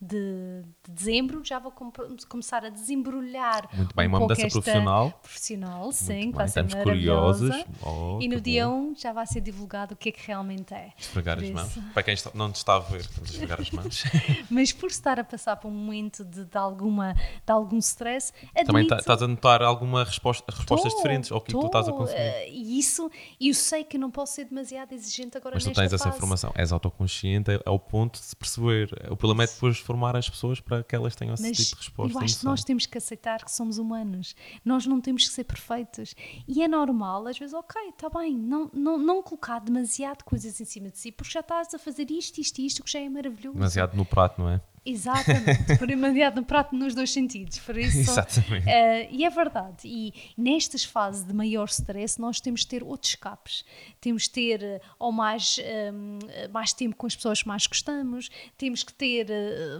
de, 0.00 0.62
de 0.86 0.92
dezembro 0.92 1.44
já 1.44 1.58
vou 1.58 1.70
com- 1.70 1.92
começar 2.28 2.64
a 2.64 2.70
desembrulhar 2.70 3.68
Muito 3.74 3.94
bem, 3.94 4.06
um 4.06 4.10
uma 4.10 4.20
mudança 4.20 4.48
profissional. 4.48 5.10
profissional, 5.22 5.92
sim, 5.92 6.14
Muito 6.14 6.34
vai 6.36 6.44
bem, 6.44 6.48
estamos 6.48 6.74
maravilhosa. 6.74 7.48
curiosos. 7.48 7.66
Oh, 7.82 8.18
e 8.20 8.28
no 8.28 8.40
dia 8.40 8.66
bom. 8.66 8.90
1 8.92 8.94
já 8.96 9.12
vai 9.18 9.26
ser 9.26 9.40
divulgado 9.40 9.94
o 9.94 9.96
que 9.96 10.08
é 10.08 10.12
que 10.12 10.26
realmente 10.26 10.72
é. 10.74 10.92
Esfregar 10.96 11.38
as 11.38 11.50
mãos. 11.50 11.70
isso. 11.70 11.82
Para 11.92 12.02
quem 12.02 12.14
não 12.34 12.50
te 12.52 12.56
está 12.56 12.76
a 12.76 12.78
ver, 12.78 13.06
vamos 13.14 13.30
esfregar 13.30 13.60
as 13.60 13.70
mãos. 13.70 14.04
Mas 14.50 14.72
por 14.72 14.90
estar 14.90 15.18
a 15.20 15.24
passar 15.24 15.56
por 15.56 15.68
um 15.68 15.72
momento 15.74 16.24
de, 16.24 16.44
de 16.44 16.56
alguma, 16.58 17.14
de 17.14 17.52
algum 17.52 17.78
stress, 17.78 18.32
Também 18.54 18.62
admito, 18.82 18.88
tá- 18.88 18.96
estás 18.98 19.22
a 19.22 19.28
notar 19.28 19.62
alguma 19.62 20.04
resposta, 20.04 20.44
respostas 20.54 20.92
tô, 20.92 20.96
diferentes 20.98 21.32
ao 21.32 21.40
que 21.40 21.52
tu 21.52 21.66
estás 21.66 21.88
a 21.88 21.92
tô, 21.92 21.98
consumir. 21.98 22.18
eh, 22.20 22.48
E 22.50 22.78
isso, 22.78 23.10
e 23.40 23.48
eu 23.48 23.54
sei 23.54 23.84
que 23.84 23.98
não 23.98 24.10
posso 24.10 24.34
ser 24.34 24.44
demasiado 24.46 24.92
exigente 24.92 25.36
agora 25.36 25.54
Mas 25.56 25.64
tu 25.64 25.72
tens 25.72 25.92
essa 25.92 26.04
fase. 26.04 26.16
informação, 26.16 26.52
és 26.54 26.70
autoconsciente 26.72 27.50
ao 27.64 27.78
ponto 27.78 28.18
de 28.18 28.24
se 28.26 28.36
perceber. 28.36 28.90
O 29.10 29.16
problema 29.16 29.44
é 29.44 29.46
depois 29.46 29.78
formar 29.78 30.16
as 30.16 30.28
pessoas 30.28 30.60
para 30.60 30.82
que 30.82 30.94
elas 30.94 31.14
tenham 31.16 31.34
esse 31.34 31.42
Mas 31.42 31.56
tipo 31.56 31.70
de 31.70 31.76
resposta. 31.86 32.18
eu 32.18 32.24
acho 32.24 32.38
que 32.38 32.44
nós 32.44 32.64
temos 32.64 32.86
que 32.86 32.98
aceitar 32.98 33.44
que 33.44 33.50
somos 33.50 33.78
humanos. 33.78 34.34
Nós 34.64 34.86
não 34.86 35.00
temos 35.00 35.26
que 35.26 35.34
ser 35.34 35.44
perfeitos. 35.44 36.14
E 36.46 36.62
é 36.62 36.68
normal, 36.68 37.26
às 37.26 37.38
vezes, 37.38 37.54
ok, 37.54 37.80
está 37.88 38.08
bem, 38.10 38.36
não, 38.36 38.70
não, 38.72 38.98
não 39.08 39.22
colocar 39.22 39.58
demasiado 39.60 40.22
coisas 40.22 40.60
em 40.60 40.64
cima 40.64 40.90
de 40.90 40.98
si, 40.98 41.10
porque 41.10 41.32
já 41.32 41.40
estás 41.40 41.72
a 41.72 41.78
fazer 41.78 42.10
isto, 42.10 42.38
isto 42.40 42.58
e 42.60 42.66
isto, 42.66 42.84
que 42.84 42.90
já 42.90 43.00
é 43.00 43.08
maravilhoso. 43.08 43.54
Demasiado 43.56 43.96
no 43.96 44.04
prato, 44.04 44.40
não 44.40 44.50
é? 44.50 44.60
Exatamente, 44.84 45.76
por 45.78 45.86
demasiado 45.88 46.36
no 46.36 46.44
prato 46.44 46.74
nos 46.74 46.94
dois 46.94 47.12
sentidos. 47.12 47.58
Por 47.58 47.76
isso, 47.76 47.98
Exatamente. 47.98 48.68
eh, 48.68 49.08
e 49.10 49.24
é 49.24 49.30
verdade. 49.30 49.86
E 49.86 50.14
nestas 50.36 50.84
fases 50.84 51.24
de 51.24 51.34
maior 51.34 51.66
stress, 51.68 52.18
nós 52.20 52.40
temos 52.40 52.60
de 52.60 52.68
ter 52.68 52.82
outros 52.82 53.10
escapes. 53.12 53.64
Temos 54.00 54.22
de 54.24 54.30
ter 54.30 54.62
eh, 54.62 54.80
ou 54.98 55.10
mais, 55.12 55.58
ehm, 55.58 56.18
mais 56.52 56.72
tempo 56.72 56.96
com 56.96 57.06
as 57.06 57.16
pessoas 57.16 57.42
que 57.42 57.48
mais 57.48 57.66
gostamos, 57.66 58.30
temos 58.56 58.82
que 58.82 58.92
ter 58.92 59.26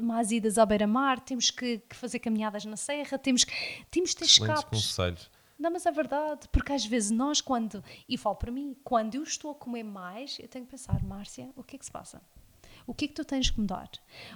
mais 0.02 0.30
idas 0.30 0.58
à 0.58 0.66
beira-mar, 0.66 1.20
temos 1.20 1.50
que, 1.50 1.78
que 1.88 1.96
fazer 1.96 2.18
caminhadas 2.18 2.64
na 2.64 2.76
serra, 2.76 3.18
temos 3.18 3.44
que, 3.44 3.52
temos 3.90 4.10
de 4.10 4.16
ter 4.16 4.24
Excelentes 4.24 4.58
escapes. 4.58 4.82
conselhos. 4.86 5.38
Não, 5.59 5.70
mas 5.72 5.84
é 5.86 5.90
verdade, 5.90 6.48
porque 6.52 6.72
às 6.72 6.86
vezes 6.86 7.11
nós, 7.11 7.40
quando, 7.40 7.82
e 8.09 8.16
falo 8.16 8.36
para 8.36 8.52
mim, 8.52 8.76
quando 8.84 9.16
eu 9.16 9.22
estou 9.22 9.50
a 9.50 9.54
comer 9.54 9.82
mais, 9.82 10.38
eu 10.38 10.46
tenho 10.48 10.64
que 10.64 10.70
pensar, 10.70 11.02
Márcia, 11.02 11.50
o 11.56 11.64
que 11.64 11.74
é 11.76 11.78
que 11.78 11.84
se 11.84 11.90
passa? 11.90 12.22
O 12.86 12.94
que 12.94 13.04
é 13.04 13.09
que 13.09 13.14
tu 13.14 13.24
tens 13.24 13.50
que 13.50 13.61
mudar? 13.61 13.90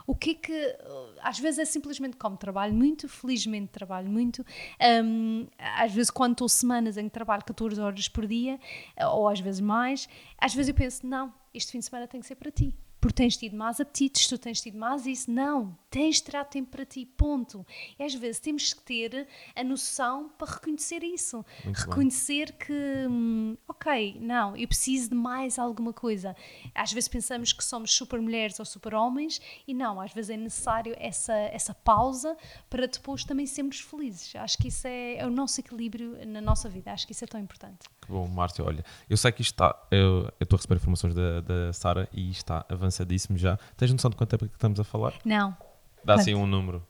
O 0.06 0.14
que 0.14 0.32
é 0.32 0.34
que. 0.34 0.52
uh, 0.52 1.14
Às 1.22 1.38
vezes 1.38 1.60
é 1.60 1.64
simplesmente 1.64 2.18
como 2.18 2.36
trabalho 2.36 2.74
muito, 2.74 3.08
felizmente 3.08 3.68
trabalho 3.68 4.10
muito. 4.10 4.44
hum, 5.02 5.46
às 5.58 5.90
vezes, 5.92 6.10
quando 6.10 6.32
estou 6.32 6.48
semanas 6.50 6.98
em 6.98 7.04
que 7.04 7.10
trabalho 7.10 7.42
14 7.44 7.80
horas 7.80 8.08
por 8.08 8.26
dia, 8.26 8.60
uh, 9.00 9.06
ou 9.06 9.26
às 9.26 9.40
vezes 9.40 9.60
mais, 9.60 10.06
às 10.36 10.54
vezes 10.54 10.68
eu 10.68 10.74
penso, 10.74 11.06
não, 11.06 11.32
este 11.54 11.72
fim 11.72 11.78
de 11.78 11.86
semana 11.86 12.06
tem 12.06 12.20
que 12.20 12.26
ser 12.26 12.34
para 12.34 12.50
ti. 12.50 12.74
Porque 13.02 13.16
tens 13.16 13.36
tido 13.36 13.56
mais 13.56 13.80
apetites, 13.80 14.28
tu 14.28 14.38
tens 14.38 14.60
tido 14.60 14.78
mais 14.78 15.06
isso. 15.06 15.28
Não, 15.28 15.76
tens 15.90 16.16
de 16.16 16.22
tirar 16.22 16.44
tempo 16.44 16.70
para 16.70 16.86
ti, 16.86 17.04
ponto. 17.04 17.66
E 17.98 18.04
às 18.04 18.14
vezes 18.14 18.38
temos 18.38 18.72
que 18.72 18.80
ter 18.80 19.26
a 19.56 19.64
noção 19.64 20.28
para 20.38 20.52
reconhecer 20.52 21.02
isso. 21.02 21.44
Muito 21.64 21.64
bem. 21.64 21.84
reconhecer 21.84 22.52
que, 22.52 22.72
hum, 23.10 23.56
ok, 23.66 24.18
não, 24.20 24.56
eu 24.56 24.68
preciso 24.68 25.10
de 25.10 25.16
mais 25.16 25.58
alguma 25.58 25.92
coisa. 25.92 26.36
Às 26.72 26.92
vezes 26.92 27.08
pensamos 27.08 27.52
que 27.52 27.64
somos 27.64 27.92
super 27.92 28.20
mulheres 28.20 28.60
ou 28.60 28.64
super 28.64 28.94
homens 28.94 29.40
e 29.66 29.74
não, 29.74 30.00
às 30.00 30.12
vezes 30.12 30.30
é 30.30 30.36
necessário 30.36 30.94
essa, 30.96 31.34
essa 31.34 31.74
pausa 31.74 32.36
para 32.70 32.86
depois 32.86 33.24
também 33.24 33.46
sermos 33.46 33.80
felizes. 33.80 34.36
Acho 34.36 34.56
que 34.58 34.68
isso 34.68 34.86
é, 34.86 35.16
é 35.16 35.26
o 35.26 35.30
nosso 35.30 35.58
equilíbrio 35.60 36.24
na 36.24 36.40
nossa 36.40 36.68
vida. 36.68 36.92
Acho 36.92 37.04
que 37.04 37.12
isso 37.12 37.24
é 37.24 37.26
tão 37.26 37.40
importante. 37.40 37.80
Que 38.04 38.10
bom, 38.12 38.26
Márcio. 38.26 38.64
Olha, 38.66 38.84
eu 39.08 39.16
sei 39.16 39.30
que 39.32 39.42
isto 39.42 39.52
está. 39.54 39.74
Eu 39.90 40.28
estou 40.40 40.56
a 40.56 40.58
receber 40.58 40.74
informações 40.76 41.14
da, 41.14 41.40
da 41.40 41.72
Sara 41.72 42.08
e 42.12 42.30
está 42.30 42.64
avançadíssimo 42.68 43.38
já. 43.38 43.56
Tens 43.76 43.92
noção 43.92 44.10
de 44.10 44.16
quanto 44.16 44.30
tempo 44.30 44.44
é 44.44 44.48
que 44.48 44.54
estamos 44.54 44.78
a 44.80 44.84
falar? 44.84 45.14
Não, 45.24 45.56
Dá 46.04 46.14
assim 46.14 46.34
um 46.34 46.46
número. 46.46 46.84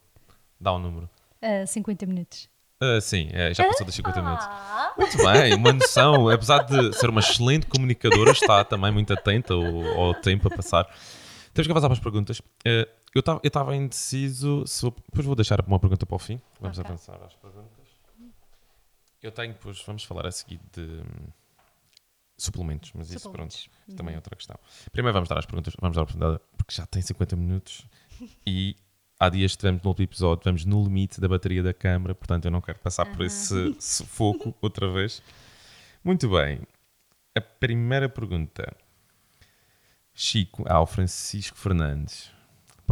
Dá 0.58 0.72
um 0.72 0.78
número. 0.78 1.08
ah, 1.42 1.66
50 1.66 2.06
minutos. 2.06 2.48
Ah, 2.80 3.00
sim, 3.00 3.28
é, 3.32 3.52
já 3.54 3.64
passou 3.68 3.84
dos 3.86 3.94
50 3.94 4.22
minutos. 4.22 4.46
Ah, 4.48 4.92
Muito 4.98 5.16
bem, 5.18 5.54
uma 5.54 5.72
noção. 5.72 6.28
Apesar 6.32 6.64
de 6.64 6.92
ser 6.94 7.10
uma 7.10 7.20
excelente 7.20 7.66
comunicadora, 7.66 8.30
está 8.32 8.64
também 8.64 8.90
muito 8.90 9.12
atenta 9.12 9.52
ao, 9.54 9.86
ao 10.00 10.14
tempo 10.14 10.48
a 10.48 10.50
passar. 10.56 10.84
Temos 11.52 11.66
que 11.66 11.70
avançar 11.70 11.88
para 11.88 11.92
as 11.92 12.00
perguntas. 12.00 12.40
Eh, 12.64 12.88
eu 13.14 13.22
estava 13.44 13.76
indeciso. 13.76 14.66
Se 14.66 14.80
vou- 14.82 14.90
depois 15.10 15.26
vou 15.26 15.36
deixar 15.36 15.60
uma 15.60 15.78
pergunta 15.78 16.06
para 16.06 16.16
o 16.16 16.18
fim. 16.18 16.40
Vamos 16.58 16.78
Ok. 16.78 16.88
avançar 16.88 17.18
às 17.24 17.34
perguntas. 17.34 17.81
Eu 19.22 19.30
tenho, 19.30 19.54
pois, 19.54 19.80
vamos 19.84 20.04
falar 20.04 20.26
a 20.26 20.32
seguir 20.32 20.60
de 20.72 20.80
hum, 20.80 21.30
suplementos, 22.36 22.92
mas 22.94 23.10
isso, 23.10 23.30
pronto, 23.30 23.52
Suplementos. 23.52 23.86
isso 23.86 23.96
também 23.96 24.14
é 24.14 24.18
outra 24.18 24.34
questão. 24.34 24.58
Primeiro 24.90 25.14
vamos 25.14 25.28
dar 25.28 25.38
as 25.38 25.46
perguntas, 25.46 25.74
vamos 25.80 25.94
dar 25.94 26.02
a 26.02 26.04
oportunidade, 26.04 26.40
porque 26.56 26.74
já 26.74 26.84
tem 26.86 27.00
50 27.00 27.36
minutos 27.36 27.86
e 28.46 28.76
há 29.18 29.28
dias 29.28 29.52
estivemos 29.52 29.82
no 29.82 29.88
último 29.90 30.04
episódio, 30.04 30.40
estivemos 30.40 30.64
no 30.64 30.82
limite 30.84 31.20
da 31.20 31.28
bateria 31.28 31.62
da 31.62 31.72
câmara, 31.72 32.14
portanto 32.14 32.46
eu 32.46 32.50
não 32.50 32.60
quero 32.60 32.80
passar 32.80 33.06
por 33.06 33.24
esse 33.24 33.76
sufoco 33.80 34.54
outra 34.60 34.90
vez. 34.90 35.22
Muito 36.02 36.28
bem. 36.28 36.60
A 37.34 37.40
primeira 37.40 38.08
pergunta. 38.08 38.76
Chico, 40.12 40.64
ao 40.68 40.86
Francisco 40.86 41.56
Fernandes. 41.56 42.30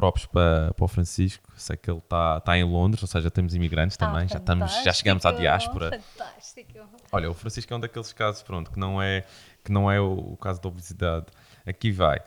Props 0.01 0.25
para, 0.25 0.73
para 0.73 0.85
o 0.85 0.89
Francisco. 0.89 1.53
Sei 1.57 1.77
que 1.77 1.91
ele 1.91 1.99
está 1.99 2.41
tá 2.41 2.57
em 2.57 2.65
Londres, 2.65 3.03
ou 3.03 3.07
seja, 3.07 3.31
temos 3.31 3.55
imigrantes 3.55 3.99
Ah, 4.01 4.07
também. 4.07 4.27
Já, 4.27 4.39
estamos, 4.39 4.83
já 4.83 4.93
chegamos 4.95 5.27
à 5.27 5.33
diáspora. 5.33 5.91
Fantástico. 5.91 6.73
Olha, 7.13 7.31
o 7.31 7.35
Francisco 7.35 7.75
é 7.75 7.77
um 7.77 7.81
daqueles 7.81 8.11
casos, 8.15 8.43
pronto, 8.43 8.71
que 8.71 8.79
não 8.79 9.03
é, 9.03 9.27
que 9.63 9.71
não 9.71 9.91
é 9.91 10.01
o, 10.01 10.33
o 10.33 10.37
caso 10.39 10.59
da 10.59 10.71
obesidade. 10.71 11.27
Aqui 11.67 11.93
vai. 11.93 12.19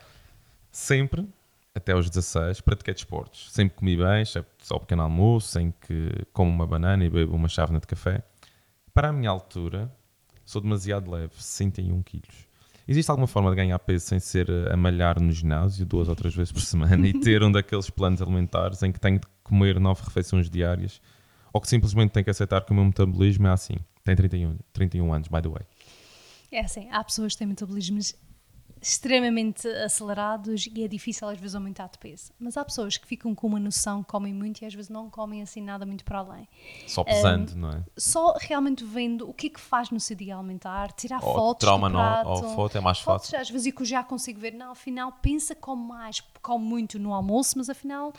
Sempre, 0.70 1.28
até 1.74 1.90
aos 1.90 2.08
16, 2.08 2.60
pratiquei 2.60 2.94
desportos. 2.94 3.50
Sempre 3.50 3.76
comi 3.76 3.96
bem, 3.96 4.22
excepto 4.22 4.64
só 4.64 4.76
o 4.76 4.80
pequeno 4.80 5.02
almoço, 5.02 5.58
em 5.58 5.74
que 5.80 6.10
como 6.32 6.48
uma 6.48 6.68
banana 6.68 7.04
e 7.04 7.10
bebo 7.10 7.34
uma 7.34 7.48
chávena 7.48 7.80
de 7.80 7.88
café. 7.88 8.22
Para 8.92 9.08
a 9.08 9.12
minha 9.12 9.30
altura, 9.30 9.90
sou 10.44 10.62
demasiado 10.62 11.10
leve, 11.10 11.32
61 11.34 12.00
quilos. 12.04 12.43
Existe 12.86 13.10
alguma 13.10 13.26
forma 13.26 13.50
de 13.50 13.56
ganhar 13.56 13.78
peso 13.78 14.04
sem 14.04 14.20
ser 14.20 14.50
a 14.70 14.76
malhar 14.76 15.20
no 15.20 15.32
ginásio 15.32 15.86
duas 15.86 16.08
ou 16.08 16.14
três 16.14 16.34
vezes 16.34 16.52
por 16.52 16.60
semana 16.60 17.06
e 17.06 17.12
ter 17.18 17.42
um 17.42 17.50
daqueles 17.50 17.88
planos 17.88 18.20
alimentares 18.20 18.82
em 18.82 18.92
que 18.92 19.00
tenho 19.00 19.18
de 19.18 19.26
comer 19.42 19.80
nove 19.80 20.02
refeições 20.04 20.50
diárias? 20.50 21.00
Ou 21.52 21.60
que 21.60 21.68
simplesmente 21.68 22.10
tenho 22.10 22.24
que 22.24 22.30
aceitar 22.30 22.62
que 22.64 22.72
o 22.72 22.74
meu 22.74 22.84
metabolismo 22.84 23.46
é 23.46 23.50
assim? 23.50 23.76
Tem 24.02 24.14
31, 24.14 24.58
31 24.72 25.12
anos, 25.14 25.28
by 25.28 25.40
the 25.40 25.48
way. 25.48 25.62
É 26.52 26.60
assim, 26.60 26.88
há 26.90 27.02
pessoas 27.02 27.32
que 27.32 27.38
têm 27.38 27.48
metabolismos 27.48 28.14
extremamente 28.84 29.66
acelerados 29.66 30.66
e 30.72 30.84
é 30.84 30.88
difícil 30.88 31.26
às 31.26 31.38
vezes 31.38 31.54
aumentar 31.54 31.88
de 31.88 31.96
peso. 31.98 32.32
Mas 32.38 32.56
há 32.58 32.64
pessoas 32.64 32.98
que 32.98 33.06
ficam 33.06 33.34
com 33.34 33.46
uma 33.46 33.58
noção, 33.58 34.02
comem 34.02 34.34
muito 34.34 34.60
e 34.60 34.66
às 34.66 34.74
vezes 34.74 34.90
não 34.90 35.08
comem 35.08 35.40
assim 35.40 35.62
nada 35.62 35.86
muito 35.86 36.04
para 36.04 36.18
além. 36.18 36.46
Só 36.86 37.02
pesando, 37.02 37.56
não 37.56 37.70
é? 37.70 37.82
Só 37.96 38.34
realmente 38.38 38.84
vendo 38.84 39.26
o 39.28 39.32
que 39.32 39.46
é 39.46 39.50
que 39.50 39.60
faz 39.60 39.90
no 39.90 39.98
seu 39.98 40.14
dia 40.14 40.36
alimentar, 40.36 40.92
tirar 40.92 41.24
Ou 41.24 41.34
fotos 41.34 41.60
trauma 41.66 41.88
do 41.88 41.94
prato. 41.96 42.28
ou 42.28 42.42
foto 42.54 42.76
é 42.76 42.80
mais 42.80 42.98
Fotos, 42.98 43.30
fácil. 43.30 43.40
às 43.40 43.50
vezes 43.50 43.72
que 43.72 43.80
eu 43.80 43.86
já 43.86 44.04
consigo 44.04 44.38
ver, 44.38 44.52
não, 44.52 44.72
afinal 44.72 45.10
pensa 45.22 45.54
come 45.54 45.82
mais, 45.88 46.20
come 46.42 46.64
muito 46.64 46.98
no 46.98 47.14
almoço, 47.14 47.56
mas 47.56 47.70
afinal 47.70 48.12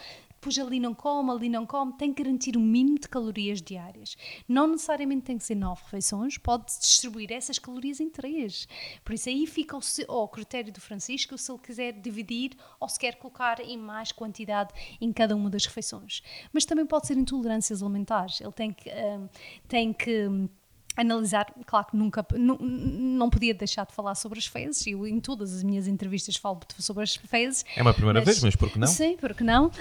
depois 0.45 0.59
ali 0.59 0.79
não 0.79 0.93
come, 0.93 1.31
ali 1.31 1.49
não 1.49 1.65
come, 1.65 1.93
tem 1.93 2.13
que 2.13 2.21
garantir 2.23 2.55
o 2.55 2.59
mínimo 2.59 2.99
de 2.99 3.07
calorias 3.09 3.61
diárias. 3.61 4.15
Não 4.47 4.67
necessariamente 4.67 5.23
tem 5.23 5.37
que 5.39 5.43
ser 5.43 5.55
nove 5.55 5.81
refeições, 5.85 6.37
pode 6.37 6.65
distribuir 6.65 7.31
essas 7.31 7.57
calorias 7.57 7.99
em 7.99 8.09
três. 8.09 8.67
Por 9.03 9.13
isso 9.15 9.27
aí 9.27 9.47
fica 9.47 9.79
se- 9.81 10.05
ao 10.07 10.27
critério 10.27 10.71
do 10.71 10.79
Francisco 10.79 11.35
se 11.35 11.51
ele 11.51 11.59
quiser 11.59 11.93
dividir 11.93 12.51
ou 12.79 12.87
se 12.87 12.99
quer 12.99 13.15
colocar 13.15 13.59
em 13.59 13.77
mais 13.77 14.11
quantidade 14.11 14.71
em 15.01 15.11
cada 15.11 15.35
uma 15.35 15.49
das 15.49 15.65
refeições. 15.65 16.21
Mas 16.53 16.63
também 16.63 16.85
pode 16.85 17.07
ser 17.07 17.17
intolerâncias 17.17 17.81
alimentares. 17.81 18.39
Ele 18.39 18.51
tem 18.51 18.71
que, 18.71 18.89
hum, 18.91 19.27
tem 19.67 19.93
que 19.93 20.27
hum, 20.27 20.47
analisar, 20.95 21.53
claro 21.65 21.87
que 21.87 21.97
nunca, 21.97 22.25
nu- 22.35 22.57
não 22.59 23.29
podia 23.29 23.53
deixar 23.53 23.85
de 23.85 23.93
falar 23.93 24.15
sobre 24.15 24.39
as 24.39 24.45
fezes, 24.45 24.85
eu 24.87 25.05
em 25.07 25.19
todas 25.19 25.53
as 25.53 25.63
minhas 25.63 25.87
entrevistas 25.87 26.35
falo 26.35 26.59
sobre 26.79 27.03
as 27.03 27.15
fezes. 27.15 27.65
É 27.75 27.81
uma 27.81 27.93
primeira 27.93 28.21
vez, 28.21 28.41
mas 28.43 28.55
por 28.55 28.69
que 28.69 28.79
não? 28.79 28.87
Sim, 28.87 29.17
porque 29.17 29.43
não? 29.43 29.71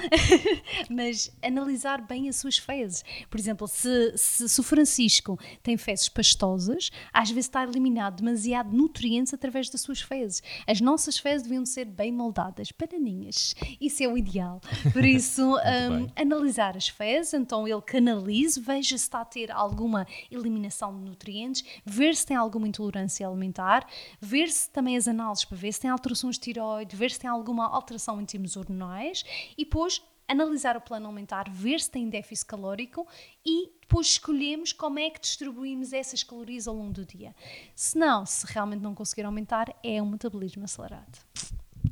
mas 0.91 1.31
analisar 1.43 2.01
bem 2.03 2.29
as 2.29 2.37
suas 2.37 2.59
fezes. 2.59 3.05
Por 3.31 3.39
exemplo, 3.39 3.67
se, 3.69 4.12
se, 4.17 4.49
se 4.49 4.61
o 4.61 4.62
Francisco 4.62 5.39
tem 5.62 5.77
fezes 5.77 6.09
pastosas, 6.09 6.91
às 7.12 7.29
vezes 7.31 7.47
está 7.47 7.61
a 7.61 7.65
eliminar 7.65 8.12
demasiado 8.12 8.75
nutrientes 8.77 9.33
através 9.35 9.69
das 9.71 9.81
suas 9.81 10.01
fezes. 10.01 10.43
As 10.67 10.81
nossas 10.81 11.19
fezes 11.19 11.43
deviam 11.47 11.65
ser 11.65 11.85
bem 11.87 12.12
moldadas, 12.12 12.69
bananinhas. 12.79 13.55
Isso 13.81 14.03
é 14.03 14.09
o 14.09 14.17
ideal. 14.19 14.61
Por 14.93 15.05
isso, 15.05 15.55
bem. 15.91 16.12
analisar 16.17 16.77
as 16.77 16.89
fezes, 16.89 17.35
então 17.35 17.67
ele 17.67 17.83
canalize, 17.83 18.61
veja 18.61 18.97
se 18.99 19.05
está 19.05 19.21
a 19.21 19.25
ter 19.25 19.51
alguma 19.51 20.07
eliminação 20.31 21.04
nutrientes, 21.05 21.65
ver 21.85 22.15
se 22.15 22.27
tem 22.27 22.37
alguma 22.37 22.67
intolerância 22.67 23.27
alimentar, 23.27 23.87
ver 24.21 24.51
se 24.51 24.71
também 24.71 24.97
as 24.97 25.07
análises 25.07 25.45
para 25.45 25.57
ver 25.57 25.73
se 25.73 25.81
tem 25.81 25.91
alterações 25.91 26.37
de 26.37 26.43
tiroide, 26.43 26.97
ver 26.97 27.11
se 27.11 27.21
tem 27.21 27.31
alguma 27.31 27.67
alteração 27.67 28.21
em 28.21 28.25
termos 28.25 28.57
hormonais 28.57 29.25
e 29.57 29.65
depois 29.65 30.03
analisar 30.27 30.77
o 30.77 30.81
plano 30.81 31.07
alimentar, 31.07 31.51
ver 31.51 31.81
se 31.81 31.91
tem 31.91 32.09
déficit 32.09 32.47
calórico 32.47 33.07
e 33.45 33.71
depois 33.81 34.07
escolhemos 34.09 34.73
como 34.73 34.99
é 34.99 35.11
que 35.11 35.21
distribuímos 35.21 35.93
essas 35.93 36.23
calorias 36.23 36.67
ao 36.67 36.75
longo 36.75 36.93
do 36.93 37.05
dia. 37.05 37.35
Se 37.75 37.99
não, 37.99 38.25
se 38.25 38.47
realmente 38.47 38.81
não 38.81 38.95
conseguir 38.95 39.25
aumentar, 39.25 39.75
é 39.83 40.03
um 40.03 40.09
metabolismo 40.09 40.65
acelerado. 40.65 41.19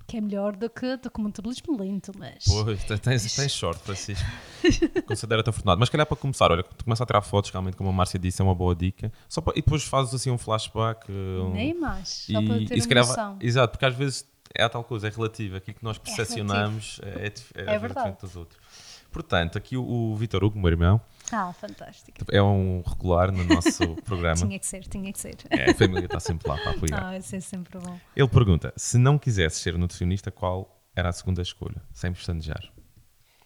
Que 0.07 0.17
é 0.17 0.21
melhor 0.21 0.57
do 0.57 0.69
que, 0.71 0.97
do 0.97 1.11
que 1.11 1.21
um 1.21 1.25
metabolismo 1.25 1.77
lento, 1.79 2.13
mas... 2.19 2.45
Pois, 2.45 2.85
tens, 2.85 3.35
tens, 3.35 3.53
sorte, 3.53 3.83
Francisco. 3.83 4.25
Considera-te 5.07 5.51
afortunado. 5.51 5.79
Mas, 5.81 5.89
calhar, 5.89 6.07
para 6.07 6.17
começar, 6.17 6.51
olha, 6.51 6.63
tu 6.63 6.85
começa 6.85 7.03
a 7.03 7.07
tirar 7.07 7.21
fotos, 7.23 7.51
realmente, 7.51 7.77
como 7.77 7.89
a 7.91 7.93
Márcia 7.93 8.19
disse, 8.19 8.41
é 8.41 8.45
uma 8.45 8.55
boa 8.55 8.75
dica. 8.75 9.13
Só 9.29 9.41
para- 9.41 9.55
e 9.57 9.63
depois 9.63 9.85
fazes 9.85 10.15
assim 10.15 10.31
um 10.31 10.39
flashback. 10.39 11.11
um- 11.11 11.53
Nem 11.53 11.75
mais, 11.75 12.27
só 12.31 12.41
e, 12.41 12.47
para 12.47 12.67
ter 12.67 12.79
e 12.79 12.81
uma 12.81 12.95
noção. 12.95 13.37
Exato, 13.41 13.71
porque 13.73 13.85
às 13.87 13.95
vezes 13.95 14.27
é 14.55 14.63
a 14.65 14.69
tal 14.69 14.85
coisa, 14.85 15.09
é 15.09 15.11
relativo. 15.11 15.57
Aquilo 15.57 15.77
que 15.79 15.85
nós 15.85 15.99
percepcionamos 15.99 17.01
é, 17.03 17.09
é, 17.09 17.13
é, 17.27 17.75
É 17.75 17.79
verdade. 17.79 18.11
diferente 18.11 18.21
dos 18.21 18.37
outros. 18.37 18.61
Portanto, 19.11 19.59
aqui 19.59 19.77
o, 19.77 19.85
o 19.85 20.17
Vitor 20.17 20.43
Hugo, 20.43 20.59
meu 20.59 20.71
irmão, 20.71 21.01
Ah, 21.33 21.53
fantástico. 21.53 22.19
é 22.31 22.43
um 22.43 22.83
regular 22.87 23.33
no 23.33 23.43
nosso 23.45 23.97
programa. 24.05 24.37
Tinha 24.37 24.59
que 24.59 24.67
ser, 24.67 24.85
tinha 24.87 25.13
que 25.13 25.19
ser. 25.19 25.37
É, 25.51 25.71
a 25.71 25.75
família 25.75 26.05
está 26.05 26.21
sempre 26.21 26.49
lá 26.49 26.57
para 26.59 26.73
apoiar. 26.73 27.07
Ah, 27.07 27.17
isso 27.19 27.35
é 27.35 27.41
sempre 27.41 27.79
bom. 27.79 27.99
Ele 28.15 28.29
pergunta: 28.29 28.73
se 28.77 28.99
não 28.99 29.19
quisesses 29.19 29.61
ser 29.61 29.77
nutricionista, 29.79 30.31
qual 30.31 30.83
era 30.95 31.09
a 31.09 31.13
segunda 31.13 31.41
escolha? 31.41 31.83
Sem 31.93 32.13
pestanejar. 32.13 32.63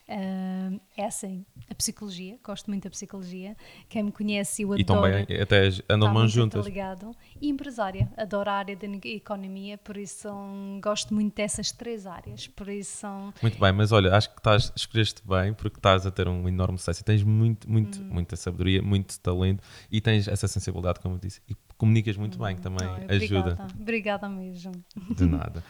Ah, 0.09 0.71
é 0.97 1.05
assim, 1.05 1.45
a 1.69 1.75
psicologia, 1.75 2.39
gosto 2.45 2.71
muito 2.71 2.85
da 2.85 2.91
psicologia. 2.91 3.57
Quem 3.89 4.05
me 4.05 4.13
conhece, 4.13 4.63
eu 4.63 4.73
E 4.77 4.83
adoro. 4.83 5.01
também 5.03 5.41
até 5.43 5.67
andam 5.89 6.09
Está 6.09 6.13
mãos 6.13 6.31
juntas. 6.31 6.61
interligado. 6.61 7.11
E 7.41 7.49
empresária, 7.49 8.09
adoro 8.17 8.49
a 8.49 8.55
área 8.55 8.77
da 8.77 8.87
economia, 9.05 9.77
por 9.79 9.97
isso 9.97 10.29
hum, 10.31 10.81
gosto 10.83 11.13
muito 11.13 11.35
dessas 11.35 11.73
três 11.73 12.07
áreas. 12.07 12.47
Por 12.47 12.69
isso, 12.69 13.05
hum, 13.07 13.33
Muito 13.43 13.59
bem, 13.59 13.73
mas 13.73 13.91
olha, 13.91 14.15
acho 14.15 14.31
que 14.31 14.39
estás, 14.39 14.73
escolheste 14.77 15.23
bem 15.27 15.53
porque 15.53 15.79
estás 15.79 16.07
a 16.07 16.11
ter 16.13 16.29
um 16.29 16.49
enorme 16.49 16.79
sucesso 16.79 17.01
e 17.01 17.05
tens 17.05 17.25
muito, 17.25 17.69
muito, 17.69 18.01
Hum. 18.01 18.09
muita 18.11 18.37
sabedoria, 18.37 18.81
muito 18.83 19.19
talento 19.21 19.63
e 19.91 20.01
tens 20.01 20.29
essa 20.29 20.47
sensibilidade, 20.47 21.01
como 21.01 21.17
eu 21.17 21.19
disse, 21.19 21.41
e 21.49 21.57
comunicas 21.77 22.17
muito 22.17 22.39
bem, 22.39 22.55
que 22.55 22.63
também 22.63 22.87
ai, 22.87 23.07
ajuda. 23.17 23.55
Obrigada, 23.55 23.69
obrigada 23.81 24.29
mesmo. 24.29 24.73
De 25.11 25.27
nada. 25.27 25.65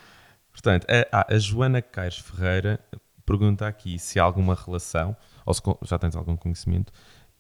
Portanto, 0.53 0.87
a, 1.13 1.35
a 1.35 1.39
Joana 1.39 1.83
Caires 1.83 2.19
Ferreira 2.19 2.81
pergunta 3.27 3.67
aqui 3.67 3.99
se 3.99 4.19
há 4.19 4.23
alguma 4.23 4.55
relação, 4.55 5.17
ou 5.45 5.53
se 5.53 5.61
já 5.83 5.99
tens 5.99 6.17
algum 6.17 6.37
conhecimento, 6.37 6.93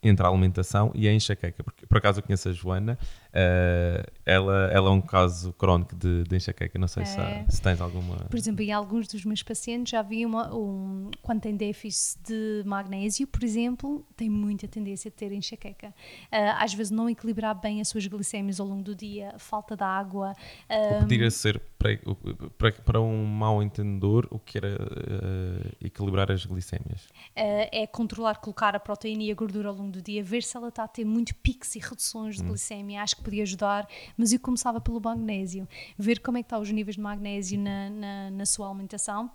entre 0.03 0.26
a 0.26 0.28
alimentação 0.28 0.93
e 0.95 1.09
a 1.09 1.12
enxaqueca. 1.12 1.62
Porque, 1.64 1.87
por 1.87 1.99
acaso, 1.99 2.18
eu 2.18 2.22
conheço 2.22 2.49
a 2.49 2.53
Joana 2.53 2.99
Uh, 3.37 4.03
ela, 4.24 4.70
ela 4.72 4.89
é 4.89 4.93
um 4.93 5.01
caso 5.01 5.53
crónico 5.53 5.95
de, 5.95 6.24
de 6.24 6.37
enxaqueca, 6.37 6.78
não 6.78 6.89
sei 6.89 7.03
é. 7.03 7.07
se, 7.07 7.20
há, 7.20 7.45
se, 7.51 7.61
tens 7.61 7.82
alguma... 7.82 8.16
Por 8.16 8.37
exemplo, 8.37 8.62
em 8.62 8.72
alguns 8.72 9.07
dos 9.09 9.26
meus 9.26 9.43
pacientes 9.43 9.91
já 9.91 10.01
vi 10.01 10.24
uma, 10.24 10.55
um, 10.55 11.11
quando 11.20 11.43
tem 11.43 11.55
déficit 11.55 12.18
de 12.26 12.62
magnésio, 12.64 13.26
por 13.26 13.45
exemplo, 13.45 14.07
tem 14.16 14.30
muita 14.30 14.66
tendência 14.66 15.11
a 15.11 15.12
ter 15.12 15.32
enxaqueca. 15.32 15.89
Uh, 15.89 16.57
às 16.59 16.72
vezes 16.72 16.91
não 16.91 17.11
equilibrar 17.11 17.55
bem 17.61 17.82
as 17.82 17.89
suas 17.89 18.07
glicémias 18.07 18.59
ao 18.59 18.66
longo 18.66 18.82
do 18.82 18.95
dia, 18.95 19.34
falta 19.37 19.76
de 19.76 19.84
água. 19.84 20.32
Um, 20.70 20.97
o 20.97 21.01
poderia 21.01 21.30
ser, 21.30 21.61
para, 21.78 21.91
para, 22.57 22.72
para, 22.72 23.01
um 23.03 23.22
mau 23.26 23.62
entendedor, 23.62 24.26
o 24.30 24.39
que 24.39 24.57
era 24.57 24.76
uh, 24.76 25.84
equilibrar 25.84 26.32
as 26.32 26.47
glicémias? 26.47 27.07
é 27.37 27.87
controlar, 27.87 28.37
colocar 28.37 28.74
a 28.74 28.80
proteína 28.80 29.24
e 29.24 29.30
a 29.30 29.34
gordura 29.34 29.68
ao 29.68 29.74
longo 29.74 29.93
do 29.93 30.01
dia, 30.01 30.22
ver 30.22 30.43
se 30.43 30.57
ela 30.57 30.68
está 30.68 30.84
a 30.84 30.89
ter 30.89 31.05
muito 31.05 31.34
picos 31.34 31.76
e 31.76 31.78
reduções 31.78 32.37
de 32.37 32.43
hum. 32.43 32.49
glicemia. 32.49 33.03
Acho 33.03 33.16
que 33.16 33.26
podia 33.27 33.43
ajudar, 33.43 33.89
mas 34.16 34.33
eu 34.33 34.39
começava 34.39 34.81
pelo 34.81 35.01
magnésio, 35.01 35.68
ver 35.99 36.20
como 36.20 36.39
é 36.39 36.43
que 36.43 36.47
estão 36.47 36.61
os 36.61 36.70
níveis 36.70 36.95
de 36.95 37.03
magnésio 37.03 37.59
na, 37.59 37.91
na, 37.91 38.31
na 38.31 38.47
sua 38.47 38.68
alimentação 38.68 39.31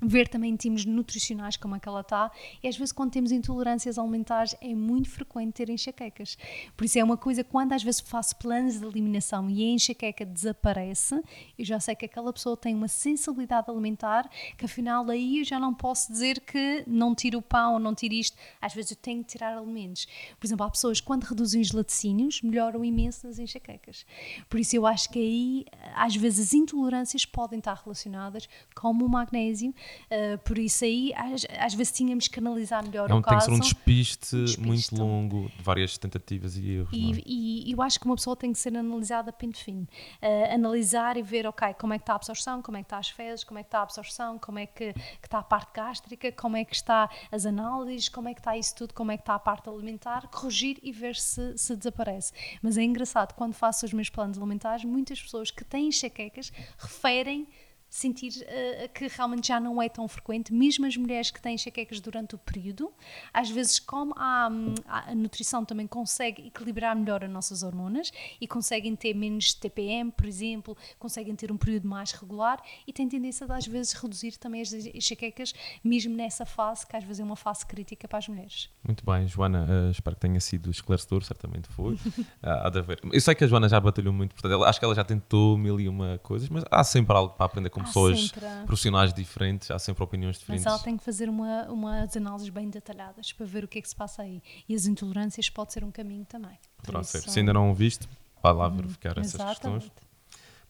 ver 0.00 0.28
também 0.28 0.54
timos 0.56 0.84
nutricionais 0.84 1.56
como 1.56 1.76
é 1.76 1.80
que 1.80 1.88
ela 1.88 2.00
está 2.00 2.30
e 2.62 2.68
às 2.68 2.76
vezes 2.76 2.92
quando 2.92 3.10
temos 3.10 3.32
intolerâncias 3.32 3.98
alimentares 3.98 4.54
é 4.60 4.74
muito 4.74 5.10
frequente 5.10 5.54
ter 5.54 5.70
enxaquecas. 5.70 6.36
Por 6.76 6.84
isso 6.84 6.98
é 6.98 7.04
uma 7.04 7.16
coisa 7.16 7.42
quando 7.42 7.72
às 7.72 7.82
vezes 7.82 8.00
faço 8.00 8.36
planos 8.36 8.78
de 8.78 8.86
eliminação 8.86 9.50
e 9.50 9.62
a 9.62 9.72
enxaqueca 9.72 10.24
desaparece 10.24 11.20
eu 11.58 11.64
já 11.64 11.80
sei 11.80 11.94
que 11.94 12.04
aquela 12.04 12.32
pessoa 12.32 12.56
tem 12.56 12.74
uma 12.74 12.88
sensibilidade 12.88 13.70
alimentar 13.70 14.28
que 14.56 14.64
afinal 14.64 15.08
aí 15.10 15.38
eu 15.38 15.44
já 15.44 15.58
não 15.58 15.74
posso 15.74 16.12
dizer 16.12 16.40
que 16.40 16.84
não 16.86 17.14
tiro 17.14 17.38
o 17.38 17.42
pão 17.42 17.74
ou 17.74 17.78
não 17.78 17.94
tiro 17.94 18.14
isto. 18.14 18.36
Às 18.60 18.74
vezes 18.74 18.92
eu 18.92 18.96
tenho 18.96 19.22
que 19.22 19.30
tirar 19.30 19.56
alimentos. 19.56 20.06
Por 20.38 20.46
exemplo 20.46 20.64
há 20.64 20.70
pessoas 20.70 21.00
quando 21.00 21.24
reduzem 21.24 21.60
os 21.60 21.72
laticínios 21.72 22.42
melhoram 22.42 22.84
imenso 22.84 23.26
nas 23.26 23.38
enxaquecas. 23.38 24.06
Por 24.48 24.60
isso 24.60 24.76
eu 24.76 24.86
acho 24.86 25.10
que 25.10 25.18
aí 25.18 25.64
às 25.94 26.14
vezes 26.14 26.48
as 26.48 26.52
intolerâncias 26.52 27.24
podem 27.24 27.58
estar 27.58 27.74
relacionadas 27.74 28.48
com 28.74 28.90
o 28.90 29.08
magnésio 29.08 29.74
Uh, 30.10 30.38
por 30.38 30.58
isso 30.58 30.84
aí, 30.84 31.12
às, 31.14 31.46
às, 31.58 31.74
vezes 31.74 31.92
tínhamos 31.92 32.28
que 32.28 32.38
analisar 32.38 32.82
melhor 32.82 33.10
é 33.10 33.14
um, 33.14 33.18
o 33.18 33.22
caso. 33.22 33.46
Tem 33.46 33.60
que 33.60 33.66
ser 33.66 33.72
um 33.72 33.74
despiste, 33.74 34.36
um 34.36 34.44
despiste, 34.44 34.94
muito 34.94 34.96
longo, 34.96 35.48
de 35.56 35.62
várias 35.62 35.98
tentativas 35.98 36.56
e 36.56 36.70
erros. 36.70 36.90
E, 36.92 37.12
é? 37.12 37.22
e, 37.26 37.72
eu 37.72 37.82
acho 37.82 37.98
que 37.98 38.06
uma 38.06 38.16
pessoa 38.16 38.36
tem 38.36 38.52
que 38.52 38.58
ser 38.58 38.76
analisada 38.76 39.30
a 39.30 39.32
pente 39.32 39.62
fino. 39.62 39.86
Uh, 40.22 40.54
analisar 40.54 41.16
e 41.16 41.22
ver, 41.22 41.46
ok, 41.46 41.74
como 41.74 41.92
é 41.92 41.98
que 41.98 42.02
está 42.02 42.14
a 42.14 42.16
absorção, 42.16 42.62
como 42.62 42.76
é 42.76 42.80
que 42.80 42.86
está 42.86 42.98
as 42.98 43.08
fezes, 43.08 43.44
como 43.44 43.58
é 43.58 43.62
que 43.62 43.68
está 43.68 43.80
a 43.80 43.82
absorção, 43.82 44.38
como 44.38 44.58
é 44.58 44.66
que, 44.66 44.92
que 44.92 45.26
está 45.26 45.38
a 45.38 45.42
parte 45.42 45.72
gástrica, 45.74 46.32
como 46.32 46.56
é 46.56 46.64
que 46.64 46.74
está 46.74 47.08
as 47.30 47.46
análises, 47.46 48.08
como 48.08 48.28
é 48.28 48.34
que 48.34 48.40
está 48.40 48.56
isso 48.56 48.74
tudo, 48.74 48.94
como 48.94 49.10
é 49.10 49.16
que 49.16 49.22
está 49.22 49.34
a 49.34 49.38
parte 49.38 49.68
alimentar, 49.68 50.28
corrigir 50.28 50.78
e 50.82 50.92
ver 50.92 51.16
se, 51.16 51.56
se 51.56 51.76
desaparece. 51.76 52.32
Mas 52.62 52.76
é 52.76 52.82
engraçado, 52.82 53.34
quando 53.34 53.54
faço 53.54 53.84
os 53.84 53.92
meus 53.92 54.08
planos 54.08 54.38
alimentares, 54.38 54.84
muitas 54.84 55.20
pessoas 55.20 55.50
que 55.50 55.64
têm 55.64 55.88
enxaquecas 55.88 56.52
referem 56.78 57.46
sentir 57.88 58.32
uh, 58.42 58.88
que 58.92 59.06
realmente 59.08 59.48
já 59.48 59.58
não 59.58 59.80
é 59.80 59.88
tão 59.88 60.06
frequente, 60.06 60.52
mesmo 60.52 60.86
as 60.86 60.96
mulheres 60.96 61.30
que 61.30 61.40
têm 61.40 61.54
enxaquecas 61.54 62.00
durante 62.00 62.34
o 62.34 62.38
período, 62.38 62.92
às 63.32 63.50
vezes 63.50 63.78
como 63.78 64.14
a, 64.16 64.48
a, 64.86 65.14
nutrição 65.14 65.64
também 65.64 65.86
consegue 65.86 66.46
equilibrar 66.46 66.94
melhor 66.94 67.24
as 67.24 67.30
nossas 67.30 67.62
hormonas 67.62 68.12
e 68.40 68.46
conseguem 68.46 68.94
ter 68.94 69.14
menos 69.14 69.54
TPM, 69.54 70.10
por 70.12 70.26
exemplo, 70.26 70.76
conseguem 70.98 71.34
ter 71.34 71.50
um 71.50 71.56
período 71.56 71.88
mais 71.88 72.12
regular 72.12 72.62
e 72.86 72.92
têm 72.92 73.08
tendência 73.08 73.46
de 73.46 73.52
às 73.52 73.66
vezes 73.66 73.92
reduzir 73.92 74.36
também 74.36 74.60
as 74.60 74.72
enxaquecas, 74.72 75.54
mesmo 75.82 76.14
nessa 76.14 76.44
fase, 76.44 76.86
que 76.86 76.96
às 76.96 77.04
vezes 77.04 77.20
é 77.20 77.24
uma 77.24 77.36
fase 77.36 77.64
crítica 77.66 78.06
para 78.06 78.18
as 78.18 78.28
mulheres. 78.28 78.68
Muito 78.84 79.04
bem, 79.04 79.26
Joana, 79.26 79.66
uh, 79.66 79.90
espero 79.90 80.14
que 80.16 80.20
tenha 80.20 80.40
sido 80.40 80.70
esclarecedor, 80.70 81.24
certamente 81.24 81.68
foi. 81.68 81.94
uh, 81.94 81.98
há 82.42 82.68
de 82.68 82.78
haver. 82.78 83.00
Eu 83.10 83.20
sei 83.20 83.34
que 83.34 83.44
a 83.44 83.46
Joana 83.46 83.68
já 83.68 83.80
batalhou 83.80 84.12
muito, 84.12 84.34
portanto, 84.34 84.62
acho 84.64 84.78
que 84.78 84.84
ela 84.84 84.94
já 84.94 85.04
tentou 85.04 85.56
mil 85.56 85.80
e 85.80 85.88
uma 85.88 86.18
coisas, 86.18 86.48
mas 86.48 86.64
há 86.70 86.84
sempre 86.84 87.16
algo 87.16 87.34
para 87.34 87.46
aprender 87.46 87.70
com 87.78 87.84
pessoas 87.84 88.32
profissionais 88.66 89.12
diferentes, 89.12 89.70
há 89.70 89.78
sempre 89.78 90.02
opiniões 90.02 90.38
diferentes. 90.38 90.64
Mas 90.64 90.72
ela 90.72 90.82
tem 90.82 90.96
que 90.96 91.04
fazer 91.04 91.28
uma, 91.28 91.64
umas 91.64 92.16
análises 92.16 92.48
bem 92.48 92.68
detalhadas 92.68 93.32
para 93.32 93.46
ver 93.46 93.64
o 93.64 93.68
que 93.68 93.78
é 93.78 93.82
que 93.82 93.88
se 93.88 93.96
passa 93.96 94.22
aí. 94.22 94.42
E 94.68 94.74
as 94.74 94.86
intolerâncias 94.86 95.48
pode 95.48 95.72
ser 95.72 95.84
um 95.84 95.90
caminho 95.90 96.24
também. 96.24 96.58
Poderá 96.82 97.02
ser. 97.02 97.20
Se 97.20 97.38
ainda 97.38 97.52
não 97.52 97.70
o 97.70 97.74
viste, 97.74 98.08
vá 98.42 98.52
lá 98.52 98.68
verificar 98.68 99.18
hum, 99.18 99.20
essas 99.20 99.34
exatamente. 99.34 99.84
questões. 99.84 100.08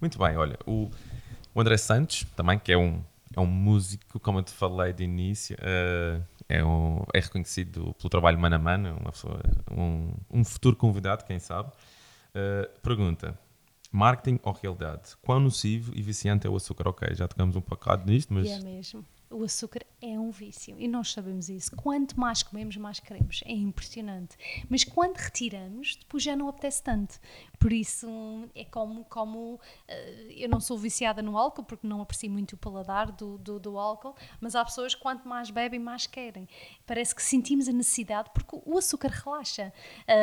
Muito 0.00 0.18
bem, 0.18 0.36
olha, 0.36 0.58
o, 0.64 0.90
o 1.54 1.60
André 1.60 1.76
Santos, 1.76 2.24
também, 2.36 2.58
que 2.58 2.72
é 2.72 2.78
um, 2.78 3.02
é 3.34 3.40
um 3.40 3.46
músico, 3.46 4.20
como 4.20 4.38
eu 4.38 4.42
te 4.42 4.52
falei 4.52 4.92
de 4.92 5.04
início, 5.04 5.56
uh, 5.56 6.22
é, 6.48 6.64
um, 6.64 7.02
é 7.12 7.20
reconhecido 7.20 7.94
pelo 7.94 8.08
trabalho 8.08 8.38
mano 8.38 8.56
a 8.56 8.58
mano, 8.58 8.96
uma 9.00 9.12
pessoa, 9.12 9.40
um, 9.70 10.12
um 10.30 10.44
futuro 10.44 10.76
convidado, 10.76 11.24
quem 11.24 11.38
sabe. 11.38 11.70
Uh, 12.30 12.80
pergunta: 12.80 13.38
Marketing 13.90 14.38
ou 14.42 14.52
realidade? 14.52 15.16
Quão 15.22 15.40
nocivo 15.40 15.92
e 15.94 16.02
viciante 16.02 16.46
é 16.46 16.50
o 16.50 16.56
açúcar? 16.56 16.88
Ok, 16.88 17.14
já 17.14 17.26
tocamos 17.26 17.56
um 17.56 17.60
bocado 17.60 18.10
nisto, 18.10 18.32
mas. 18.32 18.48
É 18.48 18.60
mesmo 18.60 19.04
o 19.30 19.44
açúcar 19.44 19.84
é 20.00 20.18
um 20.18 20.30
vício 20.30 20.76
e 20.78 20.86
nós 20.86 21.12
sabemos 21.12 21.48
isso. 21.48 21.74
Quanto 21.76 22.18
mais 22.18 22.42
comemos, 22.42 22.76
mais 22.76 23.00
queremos. 23.00 23.40
É 23.44 23.52
impressionante. 23.52 24.36
Mas 24.68 24.84
quando 24.84 25.16
retiramos, 25.16 25.96
depois 25.96 26.22
já 26.22 26.36
não 26.36 26.48
apetece 26.48 26.82
tanto. 26.82 27.18
Por 27.58 27.72
isso 27.72 28.08
é 28.54 28.64
como, 28.64 29.04
como 29.04 29.54
uh, 29.54 29.60
eu 30.30 30.48
não 30.48 30.60
sou 30.60 30.78
viciada 30.78 31.20
no 31.20 31.36
álcool 31.36 31.64
porque 31.64 31.86
não 31.86 32.00
aprecio 32.00 32.30
muito 32.30 32.52
o 32.52 32.56
paladar 32.56 33.10
do, 33.10 33.36
do, 33.38 33.58
do, 33.58 33.78
álcool, 33.78 34.14
mas 34.40 34.54
há 34.54 34.64
pessoas 34.64 34.94
que 34.94 35.00
quanto 35.00 35.28
mais 35.28 35.50
bebem, 35.50 35.80
mais 35.80 36.06
querem. 36.06 36.48
Parece 36.86 37.14
que 37.14 37.22
sentimos 37.22 37.68
a 37.68 37.72
necessidade 37.72 38.30
porque 38.32 38.60
o 38.64 38.78
açúcar 38.78 39.08
relaxa. 39.08 39.72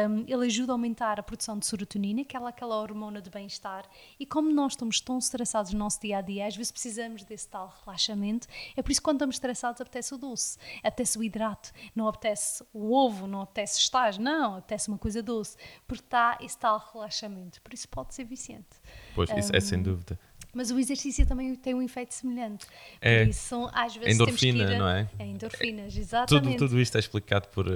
Um, 0.09 0.21
ele 0.27 0.45
ajuda 0.45 0.71
a 0.71 0.75
aumentar 0.75 1.19
a 1.19 1.23
produção 1.23 1.59
de 1.59 1.65
serotonina, 1.65 2.23
que 2.23 2.37
é 2.37 2.45
aquela 2.45 2.79
hormona 2.79 3.21
de 3.21 3.29
bem-estar. 3.29 3.85
E 4.19 4.25
como 4.25 4.51
nós 4.51 4.73
estamos 4.73 5.01
tão 5.01 5.17
estressados 5.17 5.73
no 5.73 5.79
nosso 5.79 5.99
dia 5.99 6.19
a 6.19 6.21
dia, 6.21 6.47
às 6.47 6.55
vezes 6.55 6.71
precisamos 6.71 7.23
desse 7.23 7.49
tal 7.49 7.73
relaxamento. 7.83 8.47
É 8.75 8.81
por 8.81 8.91
isso 8.95 9.01
quando 9.01 9.17
estamos 9.17 9.35
estressados 9.35 9.81
apetece 9.81 10.13
o 10.13 10.17
doce, 10.17 10.57
apetece 10.79 11.17
o 11.17 11.23
hidrato, 11.23 11.71
não 11.95 12.07
apetece 12.07 12.63
o 12.73 12.93
ovo, 12.93 13.27
não 13.27 13.41
apetece 13.41 13.79
estágio, 13.79 14.21
não, 14.21 14.55
apetece 14.55 14.87
uma 14.87 14.97
coisa 14.97 15.21
doce, 15.21 15.57
porque 15.87 16.03
está 16.03 16.37
esse 16.41 16.57
tal 16.57 16.91
relaxamento. 16.93 17.61
Por 17.61 17.73
isso 17.73 17.87
pode 17.89 18.15
ser 18.15 18.23
viciante. 18.23 18.81
Pois, 19.13 19.29
um, 19.29 19.37
isso 19.37 19.55
é 19.55 19.59
sem 19.59 19.81
dúvida. 19.81 20.17
Mas 20.53 20.71
o 20.71 20.79
exercício 20.79 21.25
também 21.25 21.53
tem 21.55 21.73
um 21.73 21.81
efeito 21.81 22.13
semelhante. 22.13 22.65
É. 23.01 23.23
Isso, 23.23 23.69
às 23.73 23.93
vezes 23.93 24.15
endorfina, 24.15 24.73
a, 24.73 24.77
não 24.77 24.87
é? 24.87 25.09
É 25.19 25.25
endorfinas, 25.25 25.97
exatamente. 25.97 26.57
Tudo, 26.57 26.69
tudo 26.69 26.79
isto 26.79 26.95
é 26.95 26.99
explicado 26.99 27.49
por 27.49 27.67
uh, 27.67 27.71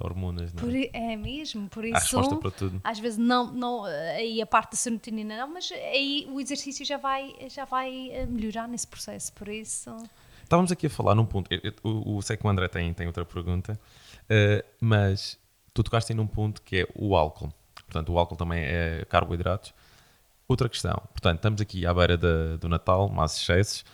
hormonas, 0.00 0.50
não 0.54 0.62
é? 0.62 0.64
Por, 0.64 0.96
é 0.96 1.14
mesmo, 1.14 1.68
por 1.68 1.84
isso. 1.84 1.96
Há 1.96 2.00
resposta 2.00 2.36
para 2.36 2.50
tudo. 2.50 2.80
Às 2.82 2.98
vezes 2.98 3.18
não, 3.18 3.52
não, 3.52 3.84
aí 3.84 4.40
a 4.40 4.46
parte 4.46 4.70
da 4.70 4.76
serotonina 4.78 5.36
não, 5.36 5.52
mas 5.52 5.70
aí 5.70 6.26
o 6.30 6.40
exercício 6.40 6.86
já 6.86 6.96
vai, 6.96 7.34
já 7.50 7.66
vai 7.66 8.10
eh, 8.10 8.24
melhorar 8.24 8.66
nesse 8.66 8.86
processo, 8.86 9.30
por 9.34 9.48
isso... 9.48 9.94
Estávamos 10.46 10.70
aqui 10.70 10.86
a 10.86 10.90
falar 10.90 11.16
num 11.16 11.26
ponto. 11.26 11.52
Eu, 11.52 11.60
eu, 11.60 11.72
o, 11.82 12.22
sei 12.22 12.36
que 12.36 12.46
o 12.46 12.48
André 12.48 12.68
tem, 12.68 12.94
tem 12.94 13.04
outra 13.08 13.24
pergunta, 13.24 13.76
uh, 14.30 14.64
mas 14.80 15.36
tu 15.74 15.82
tocaste 15.82 16.14
num 16.14 16.26
ponto 16.26 16.62
que 16.62 16.82
é 16.82 16.86
o 16.94 17.16
álcool. 17.16 17.52
Portanto, 17.74 18.12
o 18.12 18.18
álcool 18.18 18.36
também 18.36 18.62
é 18.62 19.04
carboidratos. 19.08 19.74
Outra 20.46 20.68
questão, 20.68 20.94
portanto, 21.08 21.38
estamos 21.38 21.60
aqui 21.60 21.84
à 21.84 21.92
beira 21.92 22.16
do 22.16 22.68
Natal, 22.68 23.08
mais 23.08 23.32
excessos 23.36 23.84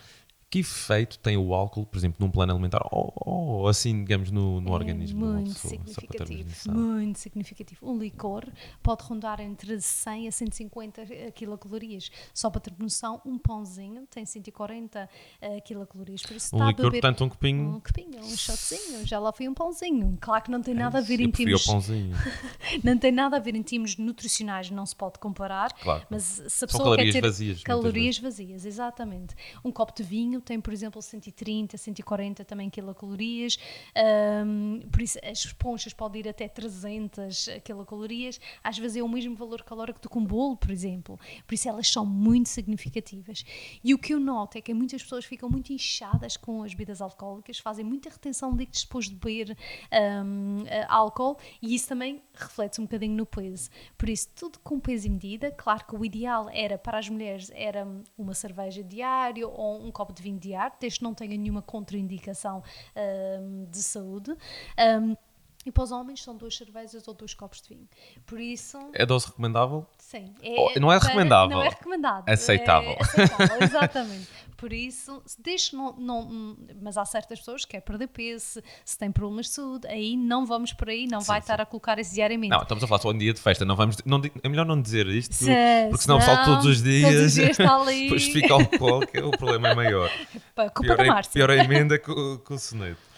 que 0.53 0.59
efeito 0.59 1.17
tem 1.17 1.35
o 1.35 1.51
álcool, 1.51 1.83
por 1.83 1.97
exemplo, 1.97 2.23
num 2.23 2.29
plano 2.29 2.53
alimentar 2.53 2.87
ou, 2.91 3.11
ou 3.15 3.67
assim, 3.67 4.03
digamos, 4.03 4.29
no, 4.29 4.61
no 4.61 4.69
é 4.69 4.73
organismo? 4.73 5.25
Muito 5.25 5.49
significativo. 5.49 6.71
Muito 6.71 7.17
significativo. 7.17 7.89
Um 7.89 7.97
licor 7.97 8.45
pode 8.83 9.03
rondar 9.03 9.41
entre 9.41 9.81
100 9.81 10.27
a 10.27 10.31
150 10.31 11.05
quilocalorias. 11.33 12.11
Só 12.35 12.51
para 12.51 12.61
ter 12.61 12.73
noção, 12.77 13.19
um 13.25 13.39
pãozinho 13.39 14.05
tem 14.05 14.27
140 14.27 15.09
uh, 15.41 15.61
quilocalorias. 15.63 16.21
Por 16.21 16.35
isso 16.35 16.55
um 16.55 16.67
licor, 16.67 16.91
portanto, 16.91 17.23
um 17.23 17.29
copinho. 17.29 17.69
Um 17.69 17.79
copinho, 17.79 18.19
um 18.19 18.37
shotzinho. 18.37 19.07
Já 19.07 19.17
lá 19.17 19.33
foi 19.33 19.49
um 19.49 19.55
pãozinho. 19.55 20.15
Claro 20.21 20.43
que 20.43 20.51
não 20.51 20.61
tem 20.61 20.75
é 20.75 20.77
nada 20.77 20.99
a 20.99 21.01
ver 21.01 21.19
em 21.19 21.31
termos. 21.31 21.65
pãozinho. 21.65 22.15
não 22.83 22.95
tem 22.95 23.11
nada 23.11 23.37
a 23.37 23.39
ver 23.39 23.55
em 23.55 23.63
termos 23.63 23.97
nutricionais, 23.97 24.69
não 24.69 24.85
se 24.85 24.95
pode 24.95 25.17
comparar. 25.17 25.73
Claro. 25.73 26.05
Mas 26.11 26.43
se 26.47 26.63
a 26.63 26.67
pessoa 26.67 26.83
calorias 26.83 27.11
quer 27.11 27.21
ter 27.21 27.27
vazias. 27.27 27.63
Calorias 27.63 28.19
vazias, 28.19 28.65
exatamente. 28.65 29.33
Um 29.65 29.71
copo 29.71 29.95
de 29.95 30.03
vinho 30.03 30.42
tem, 30.43 30.59
por 30.59 30.73
exemplo, 30.73 31.01
130, 31.01 31.77
140 31.77 32.45
também 32.45 32.69
quilocalorias, 32.69 33.57
um, 34.45 34.79
por 34.91 35.01
isso 35.01 35.17
as 35.23 35.39
esponjas 35.45 35.93
podem 35.93 36.21
ir 36.21 36.29
até 36.29 36.47
300 36.47 37.49
quilocalorias, 37.63 38.39
às 38.63 38.77
vezes 38.77 38.97
é 38.97 39.03
o 39.03 39.09
mesmo 39.09 39.35
valor 39.35 39.63
calórico 39.63 39.99
do 39.99 40.09
que 40.09 40.17
um 40.17 40.25
bolo, 40.25 40.55
por 40.57 40.71
exemplo, 40.71 41.19
por 41.47 41.53
isso 41.53 41.67
elas 41.67 41.87
são 41.87 42.05
muito 42.05 42.49
significativas. 42.49 43.43
E 43.83 43.93
o 43.93 43.97
que 43.97 44.13
eu 44.13 44.19
noto 44.19 44.57
é 44.57 44.61
que 44.61 44.73
muitas 44.73 45.01
pessoas 45.01 45.25
ficam 45.25 45.49
muito 45.49 45.71
inchadas 45.71 46.37
com 46.37 46.63
as 46.63 46.73
bebidas 46.73 47.01
alcoólicas, 47.01 47.57
fazem 47.59 47.85
muita 47.85 48.09
retenção 48.09 48.51
de 48.51 48.57
líquidos 48.59 48.83
depois 48.83 49.05
de 49.05 49.15
beber 49.15 49.57
um, 50.25 50.63
álcool 50.87 51.37
e 51.61 51.75
isso 51.75 51.87
também 51.87 52.21
reflete 52.33 52.81
um 52.81 52.85
bocadinho 52.85 53.15
no 53.15 53.25
peso. 53.25 53.69
Por 53.97 54.09
isso, 54.09 54.29
tudo 54.35 54.59
com 54.59 54.79
peso 54.79 55.07
e 55.07 55.09
medida. 55.09 55.51
Claro 55.51 55.85
que 55.85 55.95
o 55.95 56.05
ideal 56.05 56.49
era 56.51 56.77
para 56.77 56.99
as 56.99 57.09
mulheres 57.09 57.51
era 57.53 57.87
uma 58.17 58.33
cerveja 58.33 58.83
diária 58.83 59.47
ou 59.47 59.85
um 59.85 59.91
copo 59.91 60.13
de 60.13 60.21
vinho 60.21 60.32
vinho 60.33 60.39
diário, 60.39 60.75
desde 60.79 60.99
que 60.99 61.03
não 61.03 61.13
tenha 61.13 61.37
nenhuma 61.37 61.61
contraindicação 61.61 62.63
um, 62.95 63.65
de 63.69 63.81
saúde. 63.81 64.31
Um, 65.01 65.15
E 65.65 65.71
para 65.71 65.83
os 65.83 65.91
homens 65.91 66.21
são 66.21 66.35
duas 66.35 66.55
cervejas 66.57 67.07
ou 67.07 67.13
dois 67.13 67.33
copos 67.33 67.61
de 67.61 67.69
vinho. 67.69 67.87
Por 68.25 68.39
isso, 68.39 68.77
É 68.93 69.05
dose 69.05 69.27
recomendável? 69.27 69.85
sim. 69.97 70.33
Oh, 70.57 70.79
não 70.79 70.91
é 70.91 70.97
recomendável. 70.97 71.57
Não 71.57 71.63
é 71.63 71.69
recomendado. 71.69 72.27
Aceitável. 72.29 72.91
É 72.91 73.01
aceitável, 73.01 73.57
exatamente. 73.63 74.27
Por 74.57 74.71
isso, 74.71 75.21
deixe 75.39 75.75
não, 75.75 75.93
não, 75.97 76.55
mas 76.81 76.97
há 76.97 77.03
certas 77.03 77.39
pessoas 77.39 77.65
que 77.65 77.71
querem 77.71 77.85
perder 77.85 78.07
peso, 78.07 78.45
se, 78.45 78.63
se 78.85 78.97
têm 78.97 79.11
problemas 79.11 79.47
de 79.47 79.53
saúde, 79.53 79.87
aí 79.87 80.15
não 80.15 80.45
vamos 80.45 80.71
por 80.71 80.87
aí, 80.89 81.05
não 81.07 81.19
vai 81.19 81.39
estar 81.39 81.59
a 81.59 81.65
colocar 81.65 81.99
isso 81.99 82.13
diariamente. 82.13 82.51
Não, 82.51 82.61
estamos 82.61 82.81
a 82.83 82.87
falar 82.87 83.01
só 83.01 83.09
um 83.09 83.17
dia 83.17 83.33
de 83.33 83.41
festa. 83.41 83.65
Não 83.65 83.75
vamos, 83.75 83.97
não, 84.05 84.21
é 84.41 84.47
melhor 84.49 84.65
não 84.65 84.81
dizer 84.81 85.05
isto, 85.07 85.33
Se- 85.35 85.45
porque 85.89 86.03
senão 86.03 86.15
o 86.17 86.19
pessoal 86.19 86.45
todos 86.45 86.65
os 86.65 86.81
dias, 86.83 87.09
todos 87.09 87.25
os 87.25 87.33
dias 87.33 87.49
está 87.59 87.75
ali. 87.81 88.03
depois 88.03 88.23
fica 88.25 88.53
alcoólico, 88.53 89.17
o 89.27 89.31
problema 89.37 89.69
é 89.69 89.75
maior. 89.75 90.09
Culpa 90.55 90.71
Pior, 90.81 90.97
da 90.97 91.03
é, 91.03 91.07
Márcia. 91.07 91.31
pior 91.33 91.49
é 91.49 91.59
a 91.59 91.63
emenda 91.63 91.99
com 91.99 92.39
o 92.49 92.57
soneto. 92.59 93.12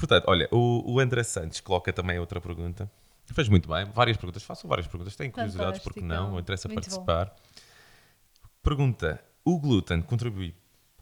Portanto, 0.00 0.24
olha, 0.28 0.48
o, 0.50 0.94
o 0.94 0.98
André 0.98 1.22
Santos 1.22 1.60
coloca 1.60 1.92
também 1.92 2.18
outra 2.18 2.40
pergunta. 2.40 2.90
Fez 3.26 3.50
muito 3.50 3.68
bem, 3.68 3.84
várias 3.84 4.16
perguntas. 4.16 4.42
Façam 4.42 4.66
várias 4.66 4.86
perguntas. 4.86 5.14
Têm 5.14 5.30
curiosidades, 5.30 5.80
porque 5.80 6.00
não? 6.00 6.40
Interessa 6.40 6.68
Muito 6.68 6.80
participar. 6.80 7.36
Pergunta: 8.62 9.22
o 9.44 9.58
glúten 9.58 10.00
contribui, 10.00 10.54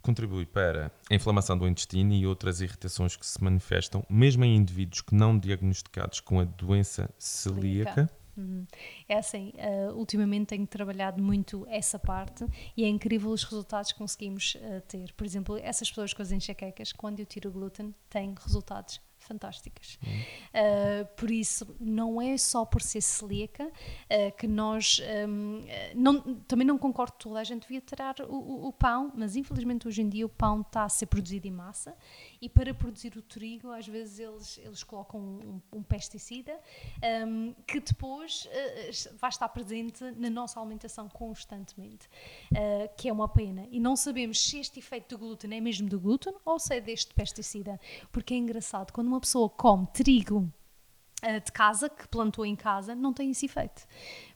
contribui 0.02 0.44
para 0.44 0.90
a 1.08 1.14
inflamação 1.14 1.56
do 1.56 1.68
intestino 1.68 2.12
e 2.12 2.26
outras 2.26 2.60
irritações 2.60 3.14
que 3.14 3.24
se 3.24 3.42
manifestam, 3.42 4.04
mesmo 4.10 4.44
em 4.44 4.56
indivíduos 4.56 5.00
que 5.00 5.14
não 5.14 5.38
diagnosticados 5.38 6.18
com 6.18 6.40
a 6.40 6.44
doença 6.44 7.08
celíaca? 7.18 8.10
Uhum. 8.38 8.64
É 9.08 9.18
assim, 9.18 9.52
uh, 9.56 9.92
ultimamente 9.94 10.46
tenho 10.46 10.64
trabalhado 10.64 11.20
muito 11.20 11.66
essa 11.68 11.98
parte 11.98 12.46
e 12.76 12.84
é 12.84 12.88
incrível 12.88 13.30
os 13.30 13.42
resultados 13.42 13.90
que 13.90 13.98
conseguimos 13.98 14.54
uh, 14.54 14.80
ter. 14.86 15.12
Por 15.14 15.26
exemplo, 15.26 15.58
essas 15.58 15.88
pessoas 15.88 16.14
com 16.14 16.22
as 16.22 16.30
enxaquecas, 16.30 16.92
quando 16.92 17.18
eu 17.18 17.26
tiro 17.26 17.48
o 17.48 17.52
glúten, 17.52 17.92
têm 18.08 18.34
resultados 18.40 19.00
fantásticos. 19.18 19.98
Uh, 20.04 21.04
por 21.16 21.30
isso, 21.30 21.76
não 21.80 22.22
é 22.22 22.36
só 22.38 22.64
por 22.64 22.80
ser 22.80 23.00
celíaca 23.00 23.64
uh, 23.64 24.36
que 24.36 24.46
nós. 24.46 25.00
Um, 25.28 25.60
não, 25.96 26.36
também 26.46 26.66
não 26.66 26.78
concordo 26.78 27.14
toda 27.18 27.40
a 27.40 27.44
gente 27.44 27.62
devia 27.62 27.80
tirar 27.80 28.14
o, 28.20 28.34
o, 28.34 28.68
o 28.68 28.72
pão, 28.72 29.12
mas 29.14 29.34
infelizmente 29.34 29.88
hoje 29.88 30.02
em 30.02 30.08
dia 30.08 30.24
o 30.24 30.28
pão 30.28 30.60
está 30.60 30.84
a 30.84 30.88
ser 30.88 31.06
produzido 31.06 31.46
em 31.48 31.50
massa 31.50 31.96
e 32.40 32.48
para 32.48 32.72
produzir 32.72 33.16
o 33.16 33.22
trigo, 33.22 33.70
às 33.70 33.86
vezes 33.86 34.18
eles, 34.18 34.58
eles 34.58 34.82
colocam 34.82 35.20
um, 35.20 35.60
um 35.72 35.82
pesticida 35.82 36.58
um, 37.26 37.54
que 37.66 37.80
depois 37.80 38.46
uh, 38.46 39.16
vai 39.18 39.30
estar 39.30 39.48
presente 39.48 40.04
na 40.16 40.30
nossa 40.30 40.60
alimentação 40.60 41.08
constantemente, 41.08 42.06
uh, 42.52 42.88
que 42.96 43.08
é 43.08 43.12
uma 43.12 43.28
pena. 43.28 43.66
E 43.70 43.80
não 43.80 43.96
sabemos 43.96 44.40
se 44.40 44.58
este 44.58 44.78
efeito 44.78 45.16
do 45.16 45.18
glúten 45.18 45.56
é 45.56 45.60
mesmo 45.60 45.88
do 45.88 45.98
glúten 45.98 46.34
ou 46.44 46.58
se 46.58 46.74
é 46.74 46.80
deste 46.80 47.12
pesticida, 47.14 47.80
porque 48.12 48.34
é 48.34 48.36
engraçado, 48.36 48.92
quando 48.92 49.08
uma 49.08 49.20
pessoa 49.20 49.48
come 49.48 49.86
trigo 49.92 50.52
uh, 51.24 51.40
de 51.44 51.52
casa, 51.52 51.88
que 51.88 52.06
plantou 52.08 52.46
em 52.46 52.54
casa, 52.54 52.94
não 52.94 53.12
tem 53.12 53.30
esse 53.30 53.46
efeito. 53.46 53.86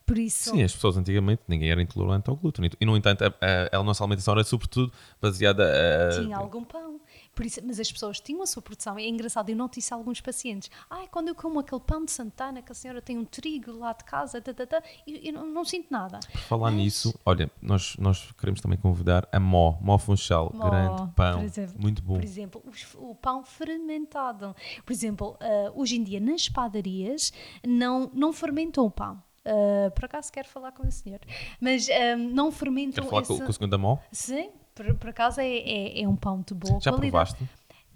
Por 0.05 0.19
isso, 0.19 0.51
Sim, 0.51 0.63
as 0.63 0.75
pessoas 0.75 0.97
antigamente 0.97 1.43
ninguém 1.47 1.71
era 1.71 1.81
intolerante 1.81 2.29
ao 2.29 2.37
glúten. 2.37 2.69
E, 2.81 2.85
no 2.85 2.97
entanto, 2.97 3.25
a, 3.25 3.29
a, 3.73 3.79
a 3.79 3.83
nossa 3.83 4.03
alimentação 4.03 4.35
era 4.35 4.45
sobretudo 4.45 4.93
baseada 5.21 5.65
a. 5.65 6.21
tinha 6.21 6.37
algum 6.37 6.65
pão. 6.65 7.01
Por 7.35 7.47
isso, 7.47 7.61
mas 7.65 7.81
as 7.81 7.91
pessoas 7.91 8.21
tinham 8.21 8.43
a 8.43 8.47
sua 8.47 8.61
produção. 8.63 8.99
É 8.99 9.07
engraçado, 9.07 9.49
eu 9.49 9.57
notiço 9.57 9.95
alguns 9.95 10.21
pacientes. 10.21 10.71
Ai, 10.91 11.09
quando 11.11 11.29
eu 11.29 11.35
como 11.35 11.59
aquele 11.61 11.81
pão 11.81 12.05
de 12.05 12.11
Santana, 12.11 12.61
que 12.61 12.71
a 12.71 12.75
senhora 12.75 13.01
tem 13.01 13.17
um 13.17 13.25
trigo 13.25 13.73
lá 13.73 13.93
de 13.93 14.05
casa, 14.05 14.41
tá, 14.41 14.53
tá, 14.53 14.67
tá, 14.67 14.83
eu, 15.07 15.17
eu 15.17 15.33
não, 15.33 15.47
não, 15.47 15.65
sinto 15.65 15.87
nada. 15.91 16.21
Por 16.31 16.41
falar 16.43 16.71
Mas- 16.71 16.81
nisso, 16.81 17.15
olha, 17.25 17.51
nós, 17.61 17.97
nós 17.99 18.31
queremos 18.33 18.61
também 18.61 18.79
convidar 18.79 19.27
a 19.33 19.41
Mó, 19.41 19.79
Mó 19.81 19.97
Funchal, 19.99 20.51
Mó, 20.55 20.69
grande 20.69 21.11
pão, 21.15 21.43
exemplo. 21.43 21.75
muito 21.81 22.03
bom. 22.03 22.15
Por 22.15 22.25
exemplo, 22.25 22.63
os- 22.67 22.95
o 22.97 23.15
pão 23.15 23.43
fermentado. 23.43 24.55
Por 24.85 24.93
exemplo, 24.93 25.37
ah, 25.41 25.73
hoje 25.75 25.97
em 25.97 26.03
dia 26.03 26.21
nas 26.21 26.49
padarias 26.49 27.33
não, 27.67 28.11
não 28.13 28.33
fermentam 28.33 28.85
o 28.85 28.91
pão. 28.91 29.23
Ah, 29.45 29.91
por 29.95 30.05
acaso 30.05 30.31
quero 30.33 30.49
falar 30.49 30.73
com 30.73 30.87
o 30.87 30.93
senhor. 30.93 31.21
Mas 31.61 31.89
ah, 31.89 32.17
não 32.17 32.53
fermentam 32.53 33.05
Quero 33.05 33.09
falar 33.09 33.23
esse... 33.23 33.39
com, 33.39 33.59
com 33.59 33.65
o 33.65 33.69
da 33.69 33.79
Mó? 33.79 33.99
Sim, 34.13 34.51
por, 34.75 34.95
por 34.97 35.11
acaso 35.11 35.41
é, 35.41 35.47
é, 35.47 36.03
é 36.03 36.09
um 36.09 36.17
pão 36.17 36.43
de 36.47 36.55
boa 36.55 36.81
Já 36.81 36.91
qualidade. 36.91 37.11
provaste? 37.11 37.49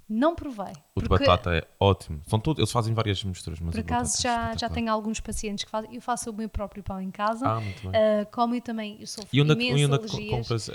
Não 0.09 0.37
provei. 0.37 0.73
O 0.95 1.03
de 1.03 1.09
batata 1.09 1.53
é 1.57 1.67
ótimo. 1.81 2.21
São 2.29 2.39
todos, 2.39 2.61
eles 2.61 2.71
fazem 2.71 2.95
várias 2.95 3.23
misturas, 3.25 3.59
mas 3.59 3.75
Por 3.75 3.83
de 3.83 3.93
acaso 3.93 4.17
é 4.19 4.21
já, 4.23 4.57
já 4.57 4.69
tenho 4.69 4.91
alguns 4.93 5.19
pacientes 5.19 5.65
que 5.65 5.71
fazem. 5.71 5.93
Eu 5.95 6.01
faço 6.01 6.31
o 6.31 6.33
meu 6.33 6.49
próprio 6.49 6.83
pão 6.83 7.01
em 7.01 7.11
casa. 7.11 7.45
Ah, 7.47 7.61
muito 7.61 7.83
bem. 7.91 7.93
Ah, 8.01 8.25
como 8.27 8.55
eu 8.55 8.61
também, 8.61 8.97
eu 9.01 9.07
sofro 9.07 9.29
E 9.33 9.41
onde, 9.43 9.51
é 9.51 9.55
imenso 9.55 9.79
e 9.79 9.85
onde 9.85 9.95
é 9.95 9.99
alergias. 9.99 10.31
compras 10.31 10.71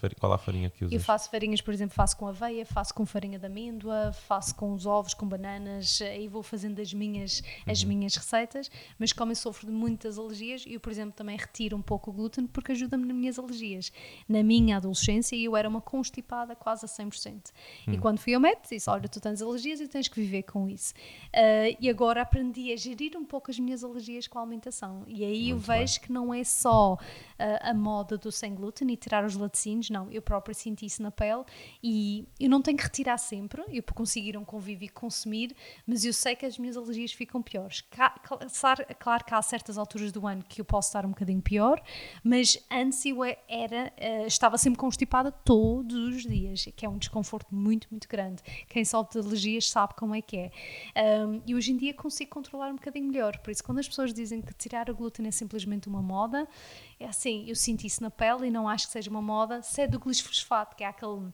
fari- 0.00 0.16
qual 0.16 0.32
é 0.32 0.34
a 0.34 0.38
farinha 0.38 0.70
que 0.70 0.84
usas? 0.84 0.92
Eu 0.92 1.00
faço 1.00 1.30
farinhas, 1.30 1.60
por 1.60 1.72
exemplo, 1.72 1.94
faço 1.94 2.16
com 2.16 2.26
aveia, 2.26 2.66
faço 2.66 2.92
com 2.92 3.06
farinha 3.06 3.38
de 3.38 3.46
amêndoa, 3.46 4.12
faço 4.12 4.54
com 4.56 4.72
os 4.72 4.86
ovos, 4.86 5.14
com 5.14 5.26
bananas, 5.26 6.00
aí 6.02 6.26
vou 6.26 6.42
fazendo 6.42 6.80
as 6.80 6.92
minhas, 6.92 7.42
as 7.66 7.82
Uhum. 7.82 7.88
minhas 7.90 8.16
receitas, 8.16 8.68
mas 8.98 9.12
como 9.12 9.30
eu 9.30 9.36
sofro 9.36 9.66
de 9.68 9.72
muitas 9.72 10.18
alergias, 10.18 10.64
eu, 10.66 10.80
por 10.80 10.90
exemplo, 10.90 11.12
também 11.14 11.36
retiro 11.36 11.76
um 11.76 11.82
pouco 11.82 12.10
o 12.10 12.12
glúten 12.12 12.46
porque 12.46 12.72
ajuda-me 12.72 13.06
nas 13.06 13.16
minhas 13.16 13.38
alergias. 13.38 13.92
Na 14.28 14.42
minha 14.42 14.78
adolescência, 14.78 15.36
eu 15.36 15.56
era 15.56 15.68
uma 15.68 15.80
constipada 15.80 16.56
quase 16.56 16.84
a 16.84 16.88
100%. 16.88 17.52
Hum. 17.86 17.92
E 17.92 17.98
quando 17.98 18.18
fui 18.18 18.34
ao 18.34 18.40
disse, 18.68 18.88
olha, 18.88 19.08
tu 19.08 19.20
tens 19.20 19.42
alergias 19.42 19.80
e 19.80 19.88
tens 19.88 20.08
que 20.08 20.20
viver 20.20 20.42
com 20.44 20.68
isso. 20.68 20.94
Ah, 21.32 21.76
e 21.80 21.88
agora 21.88 22.22
aprendi 22.22 22.72
a 22.72 22.76
gerir 22.76 23.16
um 23.16 23.24
pouco 23.24 23.50
as 23.50 23.58
minhas 23.58 23.82
alergias 23.84 24.26
com 24.26 24.38
a 24.38 24.42
alimentação. 24.42 25.04
E 25.06 25.24
aí 25.24 25.50
eu 25.50 25.56
Muito 25.56 25.66
bem. 25.68 25.78
vejo 25.80 26.00
que 26.00 26.12
não 26.12 26.32
é 26.32 26.44
só 26.44 26.96
ah, 27.38 27.70
a 27.70 27.74
moda 27.74 28.16
do 28.18 28.30
sem 28.32 28.54
glúten 28.54 28.90
e 28.90 28.96
tirar 28.96 29.24
os 29.24 29.34
laticínios, 29.36 29.90
não, 29.90 30.10
eu 30.10 30.22
própria 30.22 30.54
senti 30.54 30.86
isso 30.86 31.02
na 31.02 31.10
pele 31.10 31.44
e 31.82 32.26
eu 32.38 32.48
não 32.50 32.60
tenho 32.60 32.76
que 32.76 32.84
retirar 32.84 33.18
sempre, 33.18 33.62
eu 33.68 33.82
consigo 33.94 34.26
ir 34.26 34.36
a 34.36 34.40
um 34.40 34.44
convívio 34.44 34.86
e 34.86 34.88
consumir, 34.88 35.54
mas 35.86 36.04
eu 36.04 36.12
sei 36.12 36.34
que 36.34 36.46
as 36.46 36.58
minhas 36.58 36.76
alergias 36.76 37.12
ficam 37.12 37.42
piores. 37.42 37.82
Claro 38.98 39.24
que 39.24 39.34
há 39.34 39.42
certas 39.42 39.78
alturas 39.78 40.12
do 40.12 40.26
ano 40.26 40.42
que 40.48 40.60
eu 40.60 40.64
posso 40.64 40.88
estar 40.88 41.04
um 41.04 41.10
bocadinho 41.10 41.40
pior, 41.40 41.82
mas 42.22 42.58
antes 42.70 43.04
eu 43.06 43.22
era, 43.24 43.92
ah, 43.98 44.26
estava 44.26 44.58
sempre 44.58 44.78
constipada 44.78 45.30
todos 45.30 46.16
os 46.16 46.22
dias, 46.22 46.68
que 46.76 46.84
é 46.84 46.88
um 46.88 46.98
desconforto 46.98 47.54
muito, 47.54 47.86
muito 47.90 48.08
grande. 48.08 48.37
Quem 48.68 48.84
sofre 48.84 49.20
de 49.20 49.26
alergias 49.26 49.70
sabe 49.70 49.94
como 49.94 50.14
é 50.14 50.22
que 50.22 50.36
é. 50.36 50.50
Ahm, 50.94 51.40
e 51.46 51.54
hoje 51.54 51.72
em 51.72 51.76
dia 51.76 51.94
consigo 51.94 52.30
controlar 52.30 52.70
um 52.70 52.76
bocadinho 52.76 53.06
melhor. 53.06 53.38
Por 53.38 53.50
isso, 53.50 53.62
quando 53.62 53.78
as 53.78 53.88
pessoas 53.88 54.12
dizem 54.12 54.40
que 54.40 54.52
tirar 54.54 54.90
o 54.90 54.94
glúten 54.94 55.26
é 55.26 55.30
simplesmente 55.30 55.88
uma 55.88 56.02
moda, 56.02 56.46
é 56.98 57.06
assim, 57.06 57.44
eu 57.48 57.54
sinto 57.54 57.84
isso 57.84 58.02
na 58.02 58.10
pele 58.10 58.46
e 58.46 58.50
não 58.50 58.68
acho 58.68 58.86
que 58.86 58.92
seja 58.92 59.10
uma 59.10 59.22
moda. 59.22 59.62
Se 59.62 59.82
é 59.82 59.86
do 59.86 59.98
glisfosfato, 59.98 60.76
que 60.76 60.84
é 60.84 60.86
aquele 60.86 61.32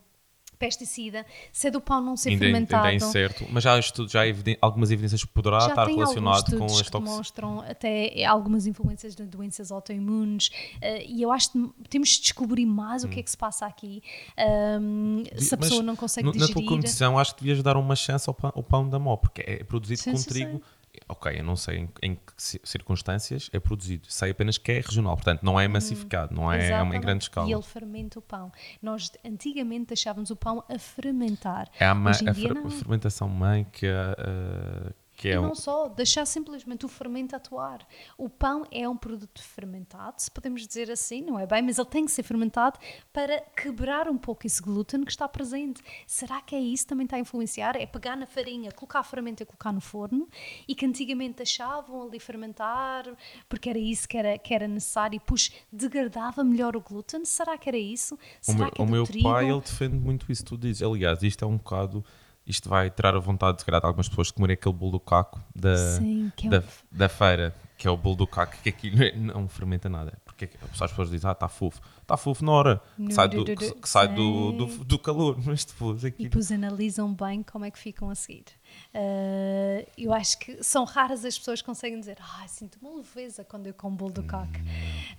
pesticida, 0.58 1.24
se 1.52 1.68
é 1.68 1.70
do 1.70 1.80
pão 1.80 2.00
não 2.00 2.16
ser 2.16 2.30
ainda, 2.30 2.44
fermentado. 2.44 2.86
ainda 2.86 3.04
é 3.04 3.08
incerto, 3.08 3.46
mas 3.50 3.62
já 3.64 3.74
há, 3.74 3.78
estudo, 3.78 4.10
já 4.10 4.22
há 4.22 4.26
algumas 4.60 4.90
evidências 4.90 5.22
que 5.24 5.30
poderá 5.30 5.60
Já 5.60 5.68
estar 5.68 5.86
relacionado 5.86 6.44
com 6.44 6.52
estudos 6.66 6.80
as 6.80 6.82
que 6.82 6.90
toxinas. 6.92 7.16
mostram 7.18 7.60
até 7.60 8.24
algumas 8.24 8.66
influências 8.66 9.14
de 9.14 9.24
doenças 9.24 9.70
autoimunes 9.70 10.50
eh, 10.80 11.04
e 11.06 11.22
eu 11.22 11.30
acho 11.32 11.50
que 11.52 11.70
temos 11.88 12.08
de 12.10 12.22
descobrir 12.22 12.66
mais 12.66 13.04
o 13.04 13.08
que 13.08 13.20
é 13.20 13.22
que 13.22 13.30
se 13.30 13.36
passa 13.36 13.66
aqui. 13.66 14.02
Ahm, 14.36 15.24
se 15.36 15.54
a 15.54 15.56
Hum. 15.56 15.60
Mas 15.60 15.68
pessoa 15.68 15.82
não 15.82 15.96
consegue 15.96 16.26
no- 16.26 16.32
Na 16.32 16.38
tua 16.38 16.46
digerir. 16.48 16.68
condição, 16.68 17.18
acho 17.18 17.34
que 17.34 17.42
devias 17.44 17.62
dar 17.62 17.76
uma 17.76 17.96
chance 17.96 18.28
ao 18.28 18.34
pão, 18.34 18.52
ao 18.54 18.62
pão 18.62 18.88
da 18.88 18.98
Mó, 18.98 19.16
porque 19.16 19.42
é 19.46 19.64
produzido 19.64 20.00
Sim, 20.00 20.12
com 20.12 20.16
sim, 20.18 20.28
trigo. 20.28 20.62
Ok, 21.08 21.38
eu 21.38 21.44
não 21.44 21.56
sei 21.56 21.78
em, 21.78 21.88
em 22.02 22.14
que 22.14 22.32
ci- 22.36 22.60
circunstâncias 22.64 23.50
é 23.52 23.58
produzido. 23.60 24.06
Sei 24.10 24.30
apenas 24.30 24.56
que 24.58 24.72
é 24.72 24.80
regional, 24.80 25.14
portanto 25.16 25.42
não 25.42 25.58
é 25.60 25.66
massificado, 25.68 26.34
não 26.34 26.50
é, 26.52 26.70
é 26.70 26.82
uma 26.82 26.96
em 26.96 27.00
grande 27.00 27.24
escala. 27.24 27.48
E 27.48 27.52
ele 27.52 27.62
fermenta 27.62 28.18
o 28.18 28.22
pão. 28.22 28.50
Nós 28.80 29.10
antigamente 29.24 29.86
deixávamos 29.88 30.30
o 30.30 30.36
pão 30.36 30.64
a 30.68 30.78
fermentar. 30.78 31.68
É 31.78 31.86
a, 31.86 31.94
ma- 31.94 32.10
a 32.10 32.14
fer- 32.34 32.54
não. 32.54 32.70
fermentação 32.70 33.28
mãe 33.28 33.64
que, 33.72 33.86
a- 33.86 34.16
a- 34.18 34.92
que 35.16 35.28
é 35.28 35.34
E 35.34 35.38
um, 35.38 35.42
não 35.42 35.54
só, 35.54 35.88
deixar 35.88 36.26
simplesmente 36.26 36.84
o 36.84 36.88
fermento 36.88 37.34
atuar. 37.34 37.86
O 38.16 38.28
pão 38.28 38.64
é 38.70 38.88
um 38.88 38.96
produto 38.96 39.42
fermentado, 39.42 40.20
se 40.20 40.30
podemos 40.30 40.66
dizer 40.66 40.90
assim, 40.90 41.22
não 41.22 41.38
é 41.38 41.46
bem, 41.46 41.62
mas 41.62 41.78
ele 41.78 41.88
tem 41.88 42.04
que 42.04 42.12
ser 42.12 42.22
fermentado 42.22 42.78
para 43.12 43.40
quebrar 43.56 44.08
um 44.08 44.18
pouco 44.18 44.46
esse 44.46 44.62
glúten 44.62 45.04
que 45.04 45.10
está 45.10 45.28
presente. 45.28 45.82
Será 46.06 46.40
que 46.40 46.54
é 46.54 46.60
isso 46.60 46.84
que 46.84 46.88
também 46.88 47.04
está 47.04 47.16
a 47.16 47.20
influenciar? 47.20 47.76
É 47.76 47.86
pegar 47.86 48.16
na 48.16 48.26
farinha, 48.26 48.72
colocar 48.72 49.00
a 49.00 49.04
fermenta 49.04 49.42
e 49.42 49.46
colocar 49.46 49.72
no 49.72 49.80
forno 49.80 50.28
e 50.66 50.74
que 50.74 50.86
antigamente 50.86 51.36
deixavam 51.36 52.02
ali 52.02 52.18
fermentar 52.18 53.04
porque 53.48 53.70
era 53.70 53.78
isso 53.78 54.08
que 54.08 54.16
era, 54.16 54.38
que 54.38 54.54
era 54.54 54.66
necessário 54.66 55.16
e 55.16 55.18
depois 55.18 55.52
degradava 55.72 56.42
melhor 56.44 56.76
o 56.76 56.80
glúten? 56.80 57.24
Será 57.24 57.56
que 57.56 57.68
era 57.68 57.78
isso? 57.78 58.14
O 58.14 58.18
Será 58.40 58.58
meu, 58.58 58.70
que 58.70 58.80
é 58.80 58.84
o 58.84 58.88
meu 58.88 59.06
pai, 59.22 59.50
ele 59.50 59.60
defende 59.60 59.96
muito 59.96 60.30
isso, 60.30 60.44
tu 60.44 60.56
dizes. 60.56 60.82
Aliás, 60.82 61.22
isto 61.22 61.44
é 61.44 61.48
um 61.48 61.56
bocado. 61.56 62.04
Isto 62.46 62.68
vai 62.68 62.90
tirar 62.90 63.14
a 63.14 63.18
vontade, 63.18 63.60
se 63.60 63.64
calhar, 63.64 63.80
de 63.80 63.86
algumas 63.86 64.08
pessoas 64.08 64.26
de 64.28 64.34
comerem 64.34 64.54
aquele 64.54 64.74
bolo 64.74 64.92
do 64.92 65.00
caco 65.00 65.40
da, 65.54 65.76
Sim, 65.98 66.30
que 66.36 66.46
é 66.46 66.50
da, 66.50 66.58
um- 66.58 66.62
da 66.98 67.08
feira, 67.08 67.54
que 67.78 67.88
é 67.88 67.90
o 67.90 67.96
bolo 67.96 68.16
do 68.16 68.26
caco, 68.26 68.54
que 68.62 68.68
aqui 68.68 68.90
não, 69.16 69.44
é- 69.44 69.48
fermenta 69.48 69.88
nada. 69.88 70.18
Porque 70.24 70.50
as 70.72 70.90
pessoas 70.90 71.10
dizem, 71.10 71.28
ah, 71.28 71.32
está 71.32 71.48
fofo. 71.48 71.80
Está 72.02 72.16
fofo 72.18 72.44
na 72.44 72.52
hora 72.52 72.82
que 72.96 73.02
No- 73.02 73.12
sai, 73.12 73.28
do, 73.28 73.44
que, 73.44 73.56
que 73.56 73.88
sai 73.88 74.08
do, 74.08 74.52
do, 74.52 74.66
do 74.84 74.98
calor, 74.98 75.38
mas 75.44 75.64
depois 75.64 76.04
aqui. 76.04 76.22
E 76.24 76.24
depois 76.24 76.52
analisam 76.52 77.14
bem 77.14 77.42
como 77.42 77.64
é 77.64 77.70
que 77.70 77.78
ficam 77.78 78.10
a 78.10 78.14
seguir. 78.14 78.44
Uh, 78.94 79.84
eu 79.98 80.12
acho 80.12 80.38
que 80.38 80.62
são 80.62 80.84
raras 80.84 81.24
as 81.24 81.36
pessoas 81.36 81.60
que 81.60 81.66
conseguem 81.66 81.98
dizer 81.98 82.16
ah, 82.20 82.46
sinto 82.46 82.78
uma 82.80 82.96
leveza 82.96 83.42
quando 83.44 83.66
eu 83.66 83.74
como 83.74 83.96
bolo 83.96 84.12
do 84.12 84.22
coco. 84.22 84.46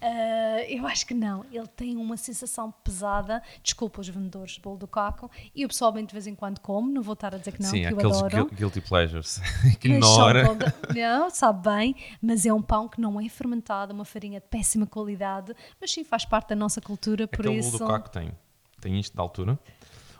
Uh, 0.01 0.61
eu 0.69 0.87
acho 0.87 1.05
que 1.05 1.13
não. 1.13 1.45
Ele 1.51 1.67
tem 1.67 1.97
uma 1.97 2.15
sensação 2.17 2.71
pesada. 2.83 3.41
Desculpa 3.61 3.99
os 4.01 4.07
vendedores 4.07 4.53
de 4.53 4.61
bolo 4.61 4.77
do 4.77 4.87
coco. 4.87 5.29
E 5.53 5.61
eu 5.63 5.67
pessoalmente 5.67 6.07
de 6.07 6.13
vez 6.13 6.27
em 6.27 6.35
quando 6.35 6.59
como, 6.59 6.89
não 6.89 7.01
vou 7.01 7.13
estar 7.13 7.35
a 7.35 7.37
dizer 7.37 7.51
que 7.51 7.61
não, 7.61 7.69
Sim, 7.69 7.81
que 7.81 7.93
eu 7.93 7.97
aqueles 7.97 8.17
adoro. 8.17 8.45
guil- 8.47 8.57
guilty 8.57 8.81
pleasures. 8.81 9.41
que 9.79 9.89
bom 9.99 10.55
de- 10.55 10.99
Não, 10.99 11.29
sabe 11.29 11.69
bem, 11.69 11.95
mas 12.21 12.45
é 12.45 12.53
um 12.53 12.61
pão 12.61 12.87
que 12.87 12.99
não 13.01 13.19
é 13.19 13.27
fermentado, 13.27 13.93
uma 13.93 14.05
farinha 14.05 14.39
de 14.39 14.47
péssima 14.47 14.85
qualidade, 14.85 15.53
mas 15.79 15.91
sim 15.91 16.03
faz 16.03 16.25
parte 16.25 16.49
da 16.49 16.55
nossa 16.55 16.79
cultura, 16.81 17.27
por 17.27 17.41
Aquele 17.41 17.59
isso. 17.59 17.71
bolo 17.71 17.83
do 17.85 17.87
caco 17.91 18.09
tem, 18.09 18.31
tem 18.79 18.99
isto 18.99 19.13
de 19.13 19.19
altura. 19.19 19.59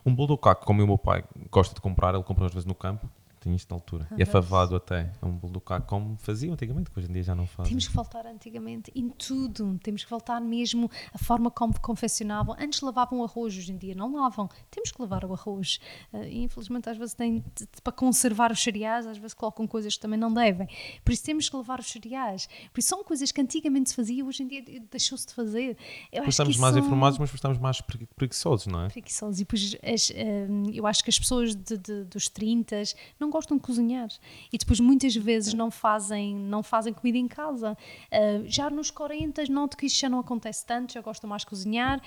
Um 0.06 0.14
bolo 0.14 0.30
do 0.30 0.38
caco, 0.38 0.66
como 0.66 0.84
o 0.84 0.86
meu 0.88 0.98
pai 0.98 1.24
gosta 1.50 1.74
de 1.74 1.82
comprar, 1.82 2.14
ele 2.14 2.24
compra 2.24 2.46
às 2.46 2.52
vezes 2.54 2.66
no 2.66 2.76
campo, 2.76 3.10
tem 3.46 3.56
isto 3.56 3.68
de 3.68 3.74
altura. 3.76 4.08
E 4.18 4.24
é 4.24 4.26
favado 4.26 4.76
até. 4.76 5.12
É 5.22 5.26
um 5.26 5.32
bolo 5.38 5.54
do 5.54 5.62
caco 5.62 5.86
como 5.88 6.18
faziam 6.18 6.54
antigamente, 6.54 6.90
que 6.90 6.98
hoje 7.00 7.08
em 7.10 7.14
dia 7.14 7.22
já 7.24 7.36
não 7.36 7.46
fazem. 7.46 7.70
Temos 7.70 7.88
que 7.88 7.94
voltar 7.94 8.26
antigamente 8.26 8.92
em 8.96 9.08
tudo, 9.10 9.80
temos 9.84 10.04
que 10.04 10.10
voltar 10.10 10.42
mesmo 10.42 10.90
a 11.14 11.18
forma 11.20 11.52
como 11.52 11.80
confeccionavam. 11.80 12.56
Antes 12.60 12.82
lavavam 12.82 13.24
arroz, 13.24 13.56
hoje 13.56 13.72
em 13.72 13.78
dia 13.78 13.94
não 13.94 14.12
lavam. 14.16 14.50
Temos 14.72 14.92
que 14.92 15.00
lavar 15.00 15.24
o 15.26 15.34
arroz. 15.34 15.80
Eh, 16.12 16.30
e, 16.30 16.44
infelizmente, 16.44 16.90
às 16.90 16.98
vezes, 16.98 17.14
tem, 17.14 17.44
para 17.84 17.94
conservar 17.94 18.52
os 18.52 18.62
cereais, 18.64 19.06
às 19.06 19.18
vezes 19.18 19.34
colocam 19.36 19.68
coisas 19.68 19.94
que 19.94 20.00
também 20.00 20.20
não 20.20 20.34
devem. 20.34 20.68
Por 21.04 21.12
isso, 21.14 21.24
temos 21.24 21.48
que 21.48 21.56
lavar 21.56 21.80
os 21.80 21.86
cereais. 21.92 22.50
Por 22.74 22.80
isso, 22.80 22.90
são 22.90 23.04
coisas 23.04 23.32
que 23.32 23.40
antigamente 23.40 23.92
se 23.92 23.96
fazia, 23.96 24.26
hoje 24.26 24.42
em 24.42 24.48
dia 24.48 24.64
deixou-se 24.90 25.28
de 25.28 25.34
fazer. 25.36 25.78
Eu 26.12 26.24
estamos 26.26 26.58
mais 26.58 26.74
são- 26.74 26.84
informados, 26.84 27.20
mas 27.20 27.32
estamos 27.34 27.60
mais 27.60 27.80
pregui- 27.82 28.08
preguiçosos, 28.16 28.66
não 28.68 28.86
é? 28.86 28.88
preguiçosos. 28.90 29.40
E 29.40 29.44
depois 29.44 29.76
as, 29.84 30.10
hum, 30.50 30.64
eu 30.74 30.88
acho 30.88 31.04
que 31.04 31.10
as 31.12 31.20
pessoas 31.20 31.56
de- 31.56 31.78
de- 31.78 32.04
dos 32.06 32.28
30 32.28 32.76
não 33.20 33.30
gostam 33.36 33.58
de 33.58 33.64
cozinhar 33.64 34.08
e 34.52 34.58
depois 34.58 34.80
muitas 34.80 35.14
vezes 35.14 35.54
não 35.54 35.70
fazem, 35.70 36.34
não 36.34 36.64
fazem 36.64 36.94
comida 36.94 37.18
em 37.18 37.28
casa. 37.28 37.78
Ah, 38.12 38.42
já 38.46 38.70
nos 38.70 38.90
40 38.90 39.44
noto 39.50 39.76
que 39.76 39.86
isto 39.86 40.00
já 40.00 40.10
não 40.10 40.20
acontece 40.20 40.66
tanto, 40.66 40.94
já 40.94 41.02
gostam 41.02 41.30
mais 41.30 41.42
de 41.42 41.48
cozinhar, 41.48 42.02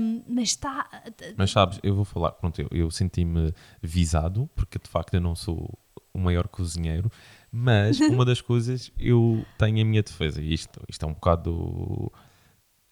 hum, 0.00 0.22
mas 0.28 0.50
está. 0.50 0.88
Mas 1.36 1.50
sabes, 1.50 1.78
eu 1.82 1.94
vou 1.94 2.04
falar, 2.04 2.32
pronto, 2.32 2.60
eu, 2.60 2.68
eu 2.72 2.90
senti-me 2.90 3.54
visado, 3.80 4.50
porque 4.54 4.78
de 4.78 4.88
facto 4.88 5.14
eu 5.14 5.20
não 5.20 5.36
sou 5.36 5.78
o 6.12 6.18
maior 6.18 6.48
cozinheiro, 6.48 7.10
mas 7.52 8.00
uma 8.10 8.24
das 8.24 8.40
coisas 8.40 8.90
eu 8.98 9.44
tenho 9.56 9.78
em 9.78 9.84
minha 9.84 10.02
defesa, 10.02 10.42
e 10.42 10.52
isto, 10.52 10.80
isto 10.88 11.04
é 11.04 11.08
um 11.08 11.12
bocado. 11.14 12.12
É 12.12 12.33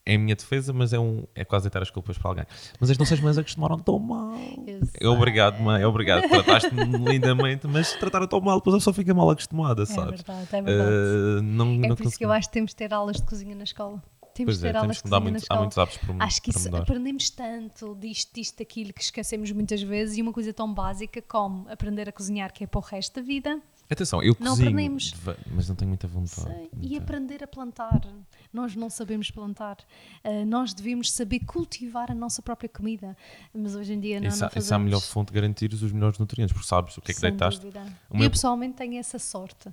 a 0.07 0.19
minha 0.19 0.35
defesa, 0.35 0.73
mas 0.73 0.93
é, 0.93 0.99
um, 0.99 1.25
é 1.35 1.45
quase 1.45 1.65
deitar 1.65 1.81
as 1.83 1.91
culpas 1.91 2.19
para 2.19 2.31
alguém. 2.31 2.45
Mas 2.81 2.91
as 2.91 2.99
nossas 2.99 3.21
mães 3.21 3.39
acostumaram 3.39 3.79
tão 3.79 3.99
mal. 3.99 4.35
É 5.01 5.07
obrigado, 5.09 5.61
mãe, 5.61 5.83
é 5.83 5.87
obrigado. 5.87 6.29
Trataste-me 6.29 6.85
lindamente, 7.11 7.67
mas 7.69 7.93
trataram 7.93 8.27
tão 8.27 8.41
mal, 8.41 8.59
depois 8.59 8.75
a 8.75 8.79
pessoa 8.79 8.95
fica 8.95 9.15
mal 9.15 9.31
acostumada, 9.31 9.83
É 9.83 9.87
sabes? 9.87 10.23
verdade, 10.23 10.49
é 10.53 10.63
verdade. 10.63 10.91
Uh, 10.91 11.43
não, 11.43 11.67
é 11.85 11.89
não 11.89 11.97
por 11.97 12.07
isso 12.07 12.19
que 12.19 12.25
eu 12.25 12.33
acho 12.33 12.49
que 12.49 12.55
temos 12.55 12.71
de 12.73 12.77
ter 12.77 12.93
aulas 12.93 13.17
de 13.17 13.23
cozinha 13.23 13.55
na 13.55 13.65
escola. 13.65 14.03
Temos 14.35 14.55
Pois 14.55 14.61
de 14.61 14.67
é, 14.67 14.73
ter 14.73 14.79
aulas 14.79 14.97
temos 14.97 14.97
de 14.97 15.03
cozinha 15.03 15.21
na 15.21 15.31
muito, 15.31 15.37
há 15.37 15.39
escola. 15.45 15.61
muitos 15.61 15.79
hábitos 15.79 15.99
por, 15.99 16.17
Acho 16.23 16.43
que 16.43 16.51
para 16.53 16.59
isso 16.61 16.69
mudar. 16.71 16.83
aprendemos 16.83 17.31
tanto 17.31 17.95
disto, 18.01 18.35
disto, 18.35 18.59
daquilo 18.59 18.93
que 18.95 19.03
esquecemos 19.03 19.53
muitas 19.53 19.83
vezes 19.83 20.17
e 20.17 20.23
uma 20.23 20.33
coisa 20.33 20.53
tão 20.55 20.73
básica 20.73 21.21
como 21.23 21.69
aprender 21.69 22.09
a 22.09 22.13
cozinhar, 22.13 22.51
que 22.53 22.65
é 22.65 22.67
para 22.67 22.79
o 22.79 22.83
resto 22.83 23.15
da 23.21 23.23
vida. 23.27 23.61
Atenção, 23.93 24.23
eu 24.23 24.35
Não 24.41 24.51
cozinho, 24.53 24.69
aprendemos. 24.71 25.15
mas 25.51 25.69
não 25.69 25.77
tenho 25.77 25.89
muita 25.89 26.07
vontade. 26.09 26.43
Sei. 26.49 26.71
Não 26.75 26.83
E 26.83 26.97
aprender 26.97 27.43
a 27.43 27.47
plantar. 27.47 28.01
Nós 28.53 28.75
não 28.75 28.89
sabemos 28.91 29.31
plantar. 29.31 29.77
Uh, 30.25 30.45
nós 30.47 30.75
devemos 30.75 31.11
saber 31.13 31.41
cultivar 31.41 32.11
a 32.11 32.15
nossa 32.15 32.43
própria 32.43 32.69
comida. 32.69 33.17
Mas 33.55 33.75
hoje 33.75 33.93
em 33.95 34.01
dia 34.01 34.21
não, 34.21 34.29
Isso, 34.29 34.41
não 34.41 34.47
é- 34.47 34.51
fazemos. 34.51 34.65
isso 34.65 34.75
é 34.75 34.77
a 34.77 34.79
melhor 34.79 35.01
fonte 35.01 35.29
de 35.29 35.35
garantir 35.35 35.73
os 35.73 35.93
melhores 35.93 36.19
nutrientes, 36.19 36.53
porque 36.53 36.69
sabes 36.69 36.97
o 36.97 37.01
que 37.01 37.11
é 37.11 37.15
que 37.15 37.21
Sem 37.21 37.31
deitaste. 37.31 37.61
dúvida. 37.61 37.85
Meu- 38.13 38.25
Eu 38.25 38.31
pessoalmente 38.31 38.75
tenho 38.77 38.99
essa 38.99 39.19
sorte. 39.19 39.69
Uh, 39.69 39.73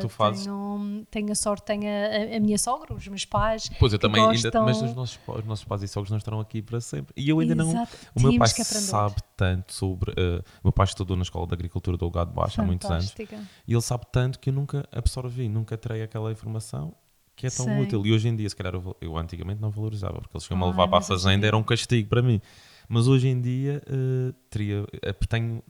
Tu 0.00 0.08
fazes? 0.08 0.44
Tenho, 0.44 1.06
tenho 1.10 1.32
a 1.32 1.34
sorte, 1.34 1.64
tenho 1.64 1.84
a, 1.84 2.32
a- 2.34 2.36
a 2.36 2.40
minha 2.40 2.58
sogra, 2.58 2.94
os 2.94 3.06
meus 3.08 3.24
pais. 3.24 3.70
Pois 3.78 3.92
eu 3.92 3.98
também, 3.98 4.20
ainda, 4.22 4.34
gostam- 4.34 4.64
mas 4.64 4.82
os 4.82 4.94
nossos, 4.94 5.18
os 5.26 5.44
nossos 5.44 5.64
pais 5.64 5.82
e 5.82 5.88
sogros 5.88 6.10
não 6.10 6.18
estarão 6.18 6.40
aqui 6.40 6.60
para 6.62 6.80
sempre. 6.80 7.12
E 7.16 7.28
eu 7.28 7.38
ainda 7.40 7.54
não. 7.54 7.68
Exato. 7.70 7.96
O 8.14 8.20
meu 8.20 8.38
pai 8.38 8.48
sabe 8.48 9.16
tanto 9.36 9.72
sobre. 9.72 10.10
uh, 10.12 10.40
o 10.62 10.64
meu 10.64 10.72
pai 10.72 10.84
estudou 10.84 11.16
na 11.16 11.22
Escola 11.22 11.46
de 11.46 11.54
Agricultura 11.54 11.96
do 11.96 12.04
Algado 12.04 12.32
Baixo 12.32 12.60
há 12.60 12.64
muitos 12.64 12.90
anos. 12.90 13.10
E 13.66 13.72
ele 13.74 13.82
sabe 13.82 14.04
tanto 14.12 14.38
que 14.38 14.50
eu 14.50 14.54
nunca 14.54 14.86
absorvi, 14.92 15.48
nunca 15.48 15.76
terei 15.76 16.02
aquela 16.02 16.30
informação 16.32 16.94
que 17.34 17.46
é 17.46 17.50
tão 17.50 17.66
Sei. 17.66 17.82
útil. 17.82 18.06
E 18.06 18.12
hoje 18.12 18.28
em 18.28 18.34
dia, 18.36 18.48
se 18.48 18.56
calhar, 18.56 18.74
eu, 18.74 18.96
eu 19.00 19.16
antigamente 19.18 19.60
não 19.60 19.70
valorizava, 19.70 20.20
porque 20.20 20.36
eles 20.36 20.44
chegam-me 20.44 20.64
a 20.64 20.66
Ai, 20.66 20.70
levar 20.72 20.88
para 20.88 20.98
a 20.98 21.02
fazenda, 21.02 21.46
era 21.46 21.56
um 21.56 21.62
castigo 21.62 22.08
para 22.08 22.22
mim. 22.22 22.40
Mas 22.88 23.08
hoje 23.08 23.28
em 23.28 23.40
dia, 23.40 23.82
uh, 23.88 24.32
teria, 24.48 24.86
eh, 25.02 25.12
tenho, 25.28 25.62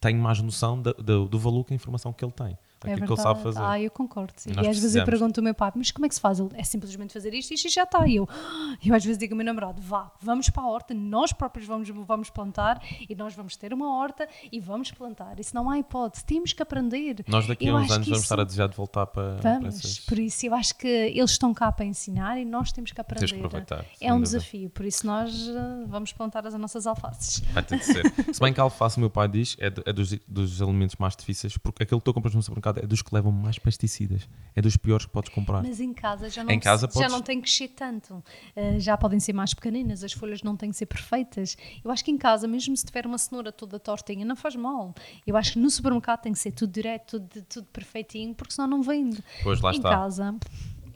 tenho 0.00 0.18
mais 0.20 0.40
noção 0.42 0.80
da- 0.82 0.92
da- 0.92 1.24
do 1.24 1.38
valor 1.38 1.64
que 1.64 1.72
a 1.72 1.76
informação 1.76 2.12
que 2.12 2.24
ele 2.24 2.32
tem, 2.32 2.58
daquilo 2.84 3.06
que 3.06 3.12
ele 3.12 3.22
sabe 3.22 3.42
fazer. 3.42 3.60
Ah, 3.62 3.80
eu 3.80 3.90
concordo. 3.90 4.32
E 4.46 4.50
E, 4.52 4.68
às 4.68 4.78
vezes 4.78 4.94
eu 4.94 5.04
pergunto 5.04 5.40
ao 5.40 5.44
meu 5.44 5.54
pai, 5.54 5.72
mas 5.74 5.90
como 5.90 6.06
é 6.06 6.08
que 6.08 6.14
se 6.14 6.20
faz? 6.20 6.38
Ele, 6.40 6.50
é 6.54 6.64
simplesmente 6.64 7.12
fazer 7.12 7.32
isto, 7.34 7.52
isto 7.54 7.66
e 7.66 7.70
já 7.70 7.84
está. 7.84 8.06
E 8.06 8.16
eu, 8.16 8.28
eu 8.84 8.94
às 8.94 9.04
vezes 9.04 9.18
digo 9.18 9.34
ao 9.34 9.36
meu 9.36 9.46
namorado, 9.46 9.80
vá, 9.80 10.10
vamos 10.20 10.48
para 10.50 10.62
a 10.62 10.68
horta, 10.68 10.94
nós 10.94 11.32
próprios 11.32 11.66
vamos, 11.66 11.88
vamos 11.88 12.30
plantar 12.30 12.82
e 13.08 13.14
nós 13.14 13.34
vamos 13.34 13.56
ter 13.56 13.72
uma 13.72 13.96
horta 13.96 14.28
e 14.50 14.60
vamos 14.60 14.90
plantar. 14.90 15.38
Isso 15.38 15.54
não 15.54 15.68
há 15.70 15.78
hipótese, 15.78 16.24
temos 16.24 16.52
que 16.52 16.62
aprender. 16.62 17.24
Nós 17.28 17.46
daqui 17.46 17.68
a 17.68 17.74
uns 17.74 17.90
anos 17.90 18.06
vamos 18.06 18.22
estar 18.22 18.40
a 18.40 18.44
desejar 18.44 18.68
de 18.68 18.76
voltar 18.76 19.06
para, 19.06 19.36
para 19.36 19.52
Vamos, 19.58 19.76
essas... 19.78 20.00
por 20.00 20.18
isso 20.18 20.46
eu 20.46 20.54
acho 20.54 20.74
que 20.76 20.86
eles 20.86 21.30
estão 21.32 21.52
cá 21.54 21.70
para 21.72 21.84
ensinar 21.84 22.38
e 22.38 22.44
nós 22.44 22.72
temos 22.72 22.92
que 22.92 23.00
aprender. 23.00 23.20
Tens 23.20 23.32
que 23.32 23.38
aproveitar, 23.38 23.84
sem 23.96 24.08
É 24.08 24.12
um 24.14 24.20
desafio, 24.20 24.70
por 24.70 24.84
isso 24.84 25.06
nós 25.06 25.48
eh, 25.48 25.84
vamos 25.86 26.12
plantar 26.12 26.46
as 26.46 26.54
nossas 26.54 26.86
alfaces. 26.86 27.40
Vai 27.52 27.62
ter 27.62 27.78
de 27.78 27.84
ser. 27.84 28.02
Se 28.34 28.40
bem 28.40 28.52
que 28.52 28.60
a 28.60 28.62
alface, 28.64 28.96
o 28.96 29.00
meu 29.00 29.10
pai 29.10 29.28
diz, 29.28 29.56
é, 29.58 29.70
de- 29.70 29.82
é 29.84 29.92
dos, 29.92 30.12
dos 30.26 30.60
alimentos 30.62 30.96
mais 30.96 31.14
difíceis, 31.16 31.56
porque 31.56 31.82
aquilo 31.82 32.00
que 32.00 32.04
tu 32.04 32.14
compras 32.14 32.34
no 32.34 32.42
supermercado 32.42 32.71
é 32.76 32.86
dos 32.86 33.02
que 33.02 33.14
levam 33.14 33.30
mais 33.32 33.58
pesticidas. 33.58 34.28
É 34.54 34.60
dos 34.62 34.76
piores 34.76 35.06
que 35.06 35.12
podes 35.12 35.32
comprar. 35.32 35.62
Mas 35.62 35.80
em 35.80 35.92
casa 35.92 36.28
já 36.28 36.44
não, 36.44 36.50
Em 36.50 36.60
casa 36.60 36.86
já 36.86 36.92
podes- 36.92 37.12
não 37.12 37.22
tem 37.22 37.36
que 37.40 37.44
crescer 37.44 37.68
tanto. 37.68 38.14
Uh, 38.56 38.78
já 38.78 38.96
podem 38.96 39.18
ser 39.18 39.32
mais 39.32 39.54
pequeninas, 39.54 40.04
as 40.04 40.12
folhas 40.12 40.42
não 40.42 40.56
têm 40.56 40.70
que 40.70 40.76
ser 40.76 40.86
perfeitas. 40.86 41.56
Eu 41.84 41.90
acho 41.90 42.04
que 42.04 42.10
em 42.10 42.18
casa, 42.18 42.46
mesmo 42.46 42.76
se 42.76 42.84
tiver 42.84 43.06
uma 43.06 43.18
cenoura 43.18 43.50
toda 43.50 43.78
tortinha, 43.78 44.24
não 44.24 44.36
faz 44.36 44.54
mal. 44.56 44.94
Eu 45.26 45.36
acho 45.36 45.52
que 45.54 45.58
no 45.58 45.70
supermercado 45.70 46.20
tem 46.22 46.32
que 46.32 46.38
ser 46.38 46.52
tudo 46.52 46.72
direto, 46.72 47.18
tudo, 47.20 47.42
tudo 47.48 47.66
perfeitinho, 47.72 48.34
porque 48.34 48.52
senão 48.54 48.68
não 48.68 48.82
vende. 48.82 49.22
Pois, 49.42 49.60
lá 49.60 49.72
em 49.72 49.76
está. 49.76 49.90
casa. 49.90 50.34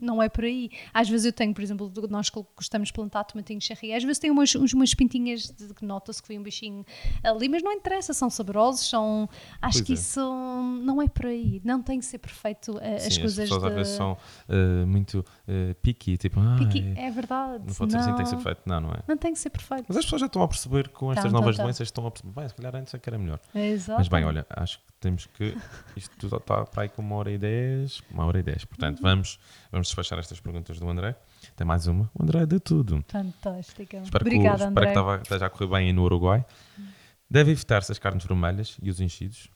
Não 0.07 0.23
é 0.23 0.29
por 0.29 0.45
aí. 0.45 0.71
Às 0.95 1.09
vezes 1.09 1.27
eu 1.27 1.33
tenho, 1.33 1.53
por 1.53 1.63
exemplo, 1.63 1.93
nós 2.09 2.31
que 2.31 2.41
gostamos 2.57 2.89
de 2.89 2.95
plantar 2.95 3.25
tomatinhos 3.25 3.65
cherry, 3.65 3.93
às 3.93 4.03
vezes 4.05 4.19
tem 4.19 4.31
umas, 4.31 4.55
umas 4.55 4.95
pintinhas 4.95 5.51
de 5.51 5.75
que 5.75 5.85
nota-se 5.85 6.21
que 6.23 6.27
foi 6.29 6.39
um 6.39 6.43
bichinho 6.43 6.85
ali, 7.23 7.49
mas 7.49 7.63
não 7.63 7.73
interessa, 7.73 8.15
são 8.15 8.31
saborosos, 8.31 8.89
são. 8.89 9.29
Acho 9.61 9.79
Pois 9.79 9.87
que 9.87 9.93
é. 9.93 9.95
isso 9.95 10.21
não 10.83 11.03
é 11.03 11.09
por 11.09 11.27
aí. 11.27 11.61
Não 11.65 11.83
tem 11.83 11.99
que 11.99 12.05
ser 12.07 12.19
perfeito 12.19 12.73
uh, 12.73 12.97
as 12.97 13.15
Sim, 13.15 13.21
coisas 13.21 13.39
as 13.41 13.49
pessoas 13.49 13.63
de... 13.63 13.69
às 13.69 13.75
vezes 13.75 13.93
são 13.97 14.17
eh, 14.49 14.85
muito 14.87 15.19
uh, 15.21 15.75
picky, 15.83 16.17
tipo, 16.17 16.39
ah, 16.41 16.57
Piqui- 16.59 16.95
é- 16.97 17.07
é 17.07 17.11
verdade. 17.11 17.65
não 17.67 17.75
pode 17.75 17.93
ser 17.93 17.99
assim, 17.99 18.15
tem 18.15 18.25
que 18.25 18.31
ser 18.31 18.39
feito. 18.39 18.61
Não, 18.67 18.81
não 18.81 18.91
é. 18.93 18.99
Não 19.09 19.17
tem 19.17 19.33
que 19.33 19.39
ser 19.39 19.51
perfeito. 19.51 19.85
Mas 19.89 19.97
as 19.97 20.05
pessoas 20.05 20.21
já 20.21 20.27
estão 20.27 20.43
a 20.43 20.49
perceber 20.49 20.89
que 20.89 20.95
com 20.95 21.13
estas 21.13 21.33
novas 21.33 21.57
tão, 21.57 21.65
tão. 21.65 21.65
doenças 21.67 21.89
estão 21.89 22.07
a 22.07 22.11
perceber, 22.11 22.33
bem, 22.35 22.49
se 22.49 22.55
calhar 22.55 22.77
antes 22.77 22.95
é 22.95 22.99
que 22.99 23.09
era 23.09 23.19
melhor. 23.19 23.41
Exato. 23.55 23.99
Mas 23.99 24.09
bem, 24.09 24.25
olha, 24.25 24.47
acho 24.51 24.79
que 24.79 24.85
temos 25.01 25.27
que. 25.27 25.57
Isto 25.97 26.27
está 26.27 26.41
para 26.65 26.83
aí 26.83 26.89
com 26.89 27.03
uma 27.03 27.17
hora 27.17 27.31
e 27.31 27.39
dez. 27.39 28.03
Uma 28.11 28.25
hora 28.27 28.39
e 28.39 28.43
dez. 28.43 28.63
Uhum. 28.63 28.69
Portanto, 28.69 29.03
vamos, 29.03 29.39
vamos 29.71 29.89
despachar 29.97 30.19
estas 30.19 30.39
perguntas 30.41 30.79
do 30.79 30.89
André. 30.89 31.17
Tem 31.57 31.67
mais 31.67 31.87
uma. 31.87 32.11
O 32.15 32.23
André 32.23 32.43
é 32.43 32.47
de 32.47 32.61
tudo. 32.61 33.03
Fantástica. 33.09 33.99
Espero 33.99 34.25
Obrigada, 34.25 34.59
que, 34.59 34.65
o- 34.65 34.69
espero 34.69 34.71
André. 34.71 34.85
que 34.85 34.91
estava- 34.91 35.23
esteja 35.23 35.47
a 35.47 35.51
correr 35.51 35.67
bem 35.69 35.87
aí 35.87 35.93
no 35.93 36.03
Uruguai. 36.05 36.45
Deve 37.31 37.53
evitar-se 37.53 37.91
as 37.91 37.99
carnes 37.99 38.25
vermelhas 38.25 38.77
e 38.83 38.91
os 38.91 39.01
enchidos. 39.01 39.49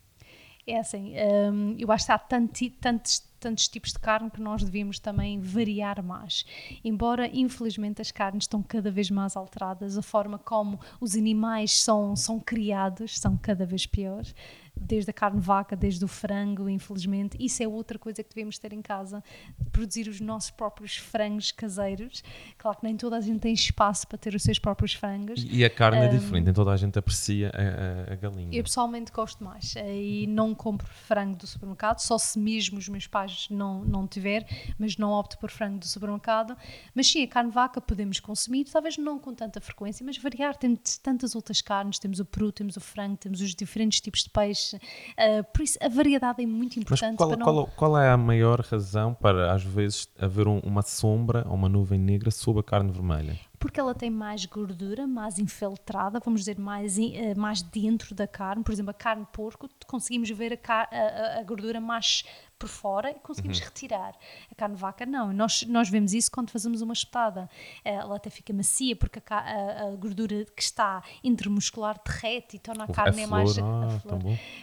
É 0.66 0.78
assim, 0.78 1.14
hum, 1.52 1.74
eu 1.78 1.90
acho 1.90 2.06
que 2.06 2.12
há 2.12 2.18
tanti- 2.18 2.70
tantos, 2.70 3.20
tantos 3.40 3.66
tipos 3.68 3.92
de 3.92 3.98
carne 3.98 4.30
que 4.30 4.40
nós 4.40 4.62
devíamos 4.62 4.98
também 4.98 5.40
variar 5.40 6.02
mais. 6.02 6.44
Embora, 6.84 7.26
infelizmente, 7.32 8.00
as 8.00 8.10
carnes 8.12 8.44
estão 8.44 8.62
cada 8.62 8.90
vez 8.90 9.10
mais 9.10 9.36
alteradas, 9.36 9.96
a 9.98 10.02
forma 10.02 10.38
como 10.38 10.78
os 11.00 11.14
animais 11.16 11.80
são, 11.82 12.14
são 12.14 12.38
criados 12.38 13.18
são 13.18 13.36
cada 13.36 13.64
vez 13.66 13.86
piores. 13.86 14.34
Desde 14.82 15.10
a 15.10 15.12
carne 15.12 15.40
vaca, 15.40 15.76
desde 15.76 16.02
o 16.04 16.08
frango, 16.08 16.68
infelizmente. 16.68 17.36
Isso 17.38 17.62
é 17.62 17.68
outra 17.68 17.98
coisa 17.98 18.22
que 18.24 18.34
devemos 18.34 18.58
ter 18.58 18.72
em 18.72 18.80
casa. 18.80 19.22
Produzir 19.70 20.08
os 20.08 20.20
nossos 20.20 20.50
próprios 20.50 20.96
frangos 20.96 21.52
caseiros. 21.52 22.24
Claro 22.56 22.78
que 22.78 22.84
nem 22.84 22.96
toda 22.96 23.16
a 23.16 23.20
gente 23.20 23.40
tem 23.40 23.52
espaço 23.52 24.06
para 24.08 24.16
ter 24.18 24.34
os 24.34 24.42
seus 24.42 24.58
próprios 24.58 24.94
frangos. 24.94 25.44
E, 25.48 25.64
a 25.64 25.70
carne 25.70 25.98
é 25.98 26.08
diferente, 26.08 26.44
nem 26.44 26.54
toda 26.54 26.70
a 26.72 26.76
gente 26.76 26.98
aprecia 26.98 27.50
a, 27.54 28.10
a- 28.10 28.12
a 28.14 28.16
galinha. 28.16 28.48
Eu 28.56 28.62
pessoalmente 28.64 29.12
gosto 29.12 29.44
mais 29.44 29.74
e 29.76 30.26
não 30.28 30.54
compro 30.54 30.86
frango 30.86 31.36
do 31.36 31.46
supermercado, 31.46 31.98
só 32.00 32.16
se 32.18 32.38
mesmo 32.38 32.78
os 32.78 32.88
meus 32.88 33.06
pais 33.06 33.48
não, 33.50 33.84
não 33.84 34.06
tiver, 34.06 34.46
mas 34.78 34.96
não 34.96 35.12
opto 35.12 35.38
por 35.38 35.50
frango 35.50 35.78
do 35.78 35.86
supermercado. 35.86 36.56
Mas 36.94 37.06
sim, 37.10 37.22
a 37.22 37.28
carne 37.28 37.50
vaca 37.50 37.80
podemos 37.80 38.18
consumir, 38.20 38.64
talvez 38.64 38.96
não 38.96 39.18
com 39.18 39.34
tanta 39.34 39.60
frequência, 39.60 40.04
mas 40.06 40.16
variar. 40.16 40.56
Temos 40.56 40.98
tantas 40.98 41.34
outras 41.34 41.60
carnes, 41.60 41.98
temos 41.98 42.18
o 42.20 42.24
peru, 42.24 42.50
temos 42.50 42.76
o 42.76 42.80
frango, 42.80 43.16
temos 43.16 43.40
os 43.40 43.54
diferentes 43.54 44.00
tipos 44.00 44.22
de 44.24 44.30
peixe. 44.30 44.69
Ah, 45.16 45.42
por 45.52 45.62
isso, 45.62 45.78
a 45.80 45.88
variedade 45.88 46.42
é 46.42 46.46
muito 46.46 46.74
Mas 46.78 46.82
importante. 46.84 47.16
qual, 47.16 47.28
para 47.30 47.38
não... 47.38 47.44
qual- 47.46 47.66
qual 47.76 47.98
é 47.98 48.10
a 48.10 48.16
maior 48.16 48.60
razão 48.60 49.14
para, 49.14 49.52
às 49.52 49.62
vezes, 49.64 50.08
haver 50.18 50.46
um- 50.48 50.60
uma 50.60 50.82
sombra 50.82 51.44
ou 51.48 51.54
uma 51.54 51.68
nuvem 51.68 51.98
negra 51.98 52.30
sob 52.30 52.60
a 52.60 52.62
carne 52.62 52.90
vermelha? 52.92 53.38
porque 53.58 53.78
ela 53.78 53.94
tem 53.94 54.08
mais 54.08 54.46
gordura, 54.46 55.06
mais 55.06 55.38
infiltrada, 55.38 56.18
vamos 56.24 56.40
dizer, 56.40 56.58
mais, 56.58 56.96
uh, 56.96 57.02
mais 57.36 57.60
dentro 57.60 58.14
da 58.14 58.26
carne. 58.26 58.64
Por 58.64 58.72
exemplo, 58.72 58.90
a 58.90 58.94
carne 58.94 59.22
de 59.26 59.30
porco, 59.32 59.68
conseguimos 59.86 60.30
ver 60.30 60.58
a, 60.66 60.72
a, 60.80 61.40
a 61.40 61.42
gordura 61.42 61.78
mais 61.78 62.24
por 62.60 62.68
fora 62.68 63.10
e 63.10 63.14
conseguimos 63.14 63.58
uhum. 63.58 63.64
retirar. 63.64 64.14
A 64.52 64.54
carne 64.54 64.74
de 64.74 64.80
vaca 64.80 65.06
não. 65.06 65.32
Nós, 65.32 65.62
nós 65.62 65.88
vemos 65.88 66.12
isso 66.12 66.30
quando 66.30 66.50
fazemos 66.50 66.82
uma 66.82 66.92
espetada. 66.92 67.48
Eh, 67.82 67.94
ela 67.94 68.16
até 68.16 68.28
fica 68.28 68.52
macia 68.52 68.94
porque 68.94 69.18
a, 69.30 69.38
a, 69.38 69.88
a 69.88 69.96
gordura 69.96 70.44
que 70.44 70.62
está 70.62 71.02
intermuscular 71.24 71.98
derrete 72.04 72.56
e 72.56 72.58
torna 72.58 72.84
a 72.84 72.88
carne 72.88 73.24
a 73.24 73.26
mais. 73.26 73.58
Ah, 73.58 73.98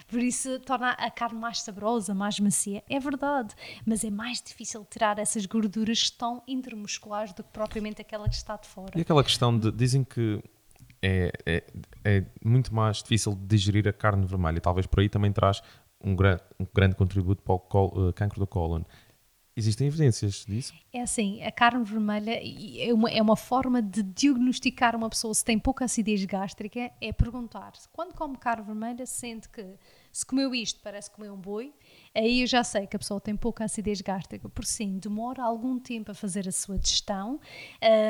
Por 0.08 0.20
isso 0.20 0.60
torna 0.60 0.92
a 0.92 1.10
carne 1.10 1.40
mais 1.40 1.62
saborosa, 1.62 2.14
mais 2.14 2.40
macia. 2.40 2.84
É 2.88 3.00
verdade, 3.00 3.56
mas 3.84 4.04
é 4.04 4.12
mais 4.12 4.42
difícil 4.42 4.86
tirar 4.86 5.18
essas 5.18 5.48
gorduras 5.48 6.00
que 6.00 6.06
estão 6.06 6.44
intermusculares 6.48 7.34
do 7.34 7.44
que 7.44 7.50
propriamente 7.50 8.00
aquela 8.00 8.30
que 8.30 8.36
está 8.36 8.56
de 8.58 8.68
fora. 8.68 8.92
E 8.96 9.02
aquela 9.02 9.24
questão 9.24 9.58
de. 9.58 9.72
Dizem 9.72 10.04
que 10.04 10.42
é, 11.02 11.32
é, 11.46 11.64
é, 12.04 12.24
muito 12.44 12.74
mais 12.74 12.98
difícil 12.98 13.34
de 13.34 13.46
digerir 13.48 13.88
a 13.88 13.94
carne 13.94 14.26
vermelha. 14.26 14.62
Talvez 14.62 14.86
por 14.86 15.00
aí 15.00 15.10
também 15.10 15.32
traz 15.32 15.62
um, 16.04 16.16
gran, 16.16 16.40
um 16.60 16.66
grande 16.74 16.96
contributo 16.96 17.42
para 17.42 17.54
o 17.54 17.60
col, 17.60 17.94
uh, 17.98 18.14
cancro 18.14 18.40
do 18.40 18.48
cólon. 18.48 18.84
Existem 19.56 19.88
evidências 19.88 20.46
disso? 20.46 20.72
É 20.94 21.02
assim, 21.02 21.42
a 21.42 21.52
carne 21.52 21.84
vermelha 21.84 22.40
é 22.80 22.94
uma, 22.94 23.10
é 23.10 23.20
uma 23.20 23.36
forma 23.36 23.82
de 23.82 24.04
diagnosticar 24.04 24.96
uma 24.96 25.10
pessoa 25.10 25.34
se 25.34 25.44
tem 25.44 25.58
pouca 25.58 25.86
acidez 25.86 26.24
gástrica, 26.26 26.92
é 27.02 27.12
perguntar, 27.12 27.72
quando 27.92 28.14
come 28.14 28.38
carne 28.38 28.64
vermelha, 28.64 29.04
sente 29.08 29.50
que 29.50 29.66
se 30.12 30.24
comeu 30.24 30.54
isto 30.54 30.80
parece 30.80 31.10
comer 31.10 31.32
um 31.32 31.38
boi, 31.38 31.74
aí 32.18 32.42
eu 32.42 32.48
já 32.48 32.64
sei 32.64 32.88
que 32.88 32.96
a 32.96 33.00
pessoa 33.00 33.22
tem 33.22 33.36
pouca 33.36 33.64
acidez 33.64 34.02
gástrica, 34.02 34.50
por 34.50 34.66
sim, 34.66 34.98
demora 34.98 35.44
algum 35.44 35.80
tempo 35.80 36.12
a 36.12 36.14
fazer 36.14 36.48
a 36.48 36.52
sua 36.52 36.78
digestão 36.78 37.40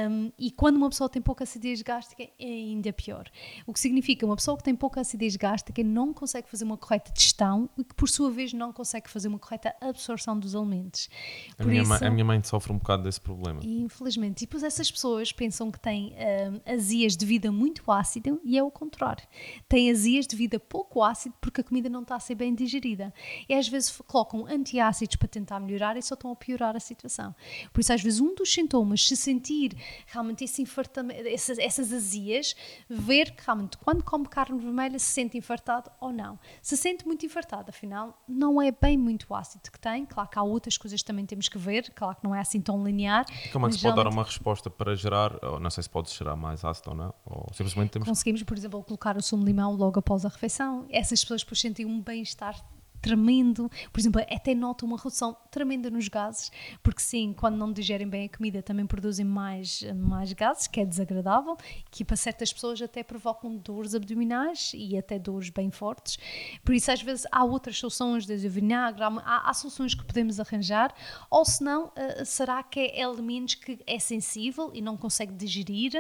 um, 0.10 0.32
e 0.40 0.50
quando 0.50 0.78
uma 0.78 0.90
pessoa 0.90 1.10
tem 1.10 1.22
pouca 1.22 1.44
acidez 1.44 1.82
gástrica 1.82 2.24
é 2.24 2.46
ainda 2.46 2.94
pior. 2.94 3.30
O 3.66 3.74
que 3.74 3.80
significa 3.80 4.26
uma 4.26 4.36
pessoa 4.36 4.58
que 4.58 4.64
tem 4.64 4.76
pouca 4.76 5.02
acidez 5.02 5.36
gástrica 5.36 5.84
não 5.84 6.14
consegue 6.14 6.50
fazer 6.50 6.64
uma 6.64 6.78
correta 6.78 7.12
digestão 7.12 7.70
e 7.78 7.84
que 7.84 7.94
por 7.96 8.08
sua 8.08 8.32
vez 8.32 8.54
não 8.54 8.72
consegue 8.72 9.10
fazer 9.10 9.28
uma 9.28 9.40
correta 9.40 9.76
absorção 9.82 10.40
dos 10.40 10.56
alimentos. 10.56 11.10
A, 11.58 11.66
minha, 11.66 11.82
isso, 11.82 11.90
mãe, 11.90 12.00
a 12.02 12.10
minha 12.10 12.26
mãe 12.26 12.42
sofre 12.44 12.72
um 12.72 12.78
bocado 12.78 13.04
desse 13.04 13.20
problema. 13.20 13.60
Infelizmente. 13.64 14.44
E 14.44 14.46
depois 14.46 14.64
essas 14.64 14.90
pessoas 14.90 15.32
pensam 15.32 15.70
que 15.70 15.80
têm 15.80 16.14
um, 16.14 16.74
azias 16.74 17.18
de 17.18 17.26
vida 17.26 17.52
muito 17.52 17.92
ácida 17.92 18.38
e 18.44 18.58
é 18.58 18.64
o 18.64 18.72
contrário. 18.72 19.28
Têm 19.68 19.92
azias 19.92 20.26
de 20.26 20.36
vida 20.36 20.60
pouco 20.60 21.04
ácido 21.04 21.36
porque 21.42 21.62
a 21.62 21.64
comida 21.64 21.90
não 21.90 22.04
está 22.04 22.16
a 22.16 22.20
ser 22.20 22.36
bem 22.36 22.56
digerida. 22.56 23.14
E 23.50 23.54
às 23.54 23.68
vezes 23.68 23.97
colocam 24.04 24.46
antiácidos 24.46 25.16
para 25.16 25.28
tentar 25.28 25.60
melhorar 25.60 25.98
e 25.98 26.02
só 26.02 26.14
estão 26.14 26.32
a 26.32 26.36
piorar 26.36 26.76
a 26.76 26.80
situação. 26.80 27.36
Por 27.72 27.82
isso, 27.82 27.94
às 27.94 28.02
vezes, 28.02 28.20
um 28.20 28.36
dos 28.36 28.52
sintomas, 28.52 29.08
se 29.08 29.16
sentir 29.16 29.76
realmente 30.06 30.44
esse 30.44 30.62
infartamento, 30.62 31.28
essas, 31.28 31.58
essas 31.58 31.92
azias, 31.92 32.56
ver 32.90 33.32
que 33.32 33.44
realmente 33.46 33.78
quando 33.78 34.04
come 34.04 34.26
carne 34.28 34.60
vermelha 34.60 35.00
se 35.00 35.06
sente 35.08 35.38
infartado 35.38 35.90
ou 36.00 36.12
não. 36.12 36.40
Se 36.62 36.76
sente 36.78 37.06
muito 37.06 37.26
infartado, 37.26 37.70
afinal, 37.70 38.22
não 38.28 38.62
é 38.62 38.72
bem 38.72 38.98
muito 38.98 39.34
ácido 39.34 39.72
que 39.72 39.80
tem. 39.80 40.06
Claro 40.06 40.30
que 40.30 40.40
há 40.40 40.44
outras 40.44 40.78
coisas 40.78 41.02
que 41.02 41.06
também 41.06 41.26
temos 41.26 41.50
que 41.50 41.58
ver, 41.58 41.92
claro 41.94 42.16
que 42.16 42.24
não 42.24 42.34
é 42.34 42.40
assim 42.40 42.62
tão 42.62 42.84
linear. 42.84 43.26
Como 43.52 43.66
é 43.68 43.70
que 43.70 43.76
se 43.76 43.82
pode 43.82 43.96
dar 43.96 44.08
uma 44.08 44.24
resposta 44.24 44.70
para 44.70 44.96
gerar, 44.96 45.32
não 45.60 45.70
sei 45.70 45.84
se 45.84 45.90
pode 45.90 46.12
gerar 46.12 46.36
mais 46.36 46.64
ácido 46.64 46.92
ou 46.92 46.96
não, 46.96 47.14
ou 47.26 47.48
simplesmente 47.54 47.92
temos... 47.92 48.08
Conseguimos, 48.08 48.44
por 48.44 48.58
exemplo, 48.58 48.84
colocar 48.84 49.18
o 49.18 49.22
sumo 49.22 49.44
de 49.44 49.52
limão 49.52 49.74
logo 49.74 50.00
após 50.00 50.26
a 50.26 50.30
refeição. 50.30 50.86
Essas 50.90 51.22
pessoas 51.22 51.42
depois 51.42 51.60
sentem 51.60 51.86
um 51.86 52.02
bem-estar 52.02 52.56
tremendo. 53.08 53.70
Por 53.92 54.00
exemplo, 54.00 54.22
até 54.30 54.54
nota 54.54 54.86
uma 54.86 54.98
redução 54.98 55.36
tremenda 55.50 55.90
nos 55.90 56.10
gases, 56.10 56.52
porque 56.84 57.02
sim, 57.02 57.34
quando 57.34 57.56
não 57.56 57.72
digerem 57.72 58.08
bem 58.08 58.26
a 58.26 58.30
comida 58.38 58.62
também 58.62 58.86
produzem 58.86 59.26
mais, 59.26 59.82
mais 59.96 60.34
gases, 60.34 60.68
que 60.68 60.82
é 60.82 60.86
desagradável, 60.86 61.56
que 61.90 62.04
para 62.04 62.18
certas 62.18 62.52
pessoas 62.52 62.82
até 62.82 63.04
provocam 63.04 63.56
dores 63.56 63.96
abdominais 63.96 64.72
e 64.76 64.98
até 64.98 65.18
dores 65.18 65.50
bem 65.50 65.72
fortes. 65.72 66.18
Por 66.66 66.76
isso, 66.76 66.92
às 66.92 67.02
vezes, 67.02 67.26
há 67.32 67.46
outras 67.46 67.78
soluções, 67.78 68.26
desde 68.26 68.48
o 68.48 68.52
vinagre, 68.52 69.04
há, 69.04 69.50
há 69.50 69.54
soluções 69.54 69.96
que 69.96 70.04
podemos 70.04 70.38
arranjar, 70.40 70.94
ou 71.30 71.46
se 71.46 71.64
não, 71.64 71.86
uh, 71.88 72.26
será 72.26 72.62
que 72.62 72.80
é 72.80 73.00
elementos 73.00 73.56
que 73.56 73.80
é 73.88 74.00
sensível 74.00 74.72
e 74.74 74.82
não 74.82 74.98
consegue 74.98 75.34
digerir 75.34 75.94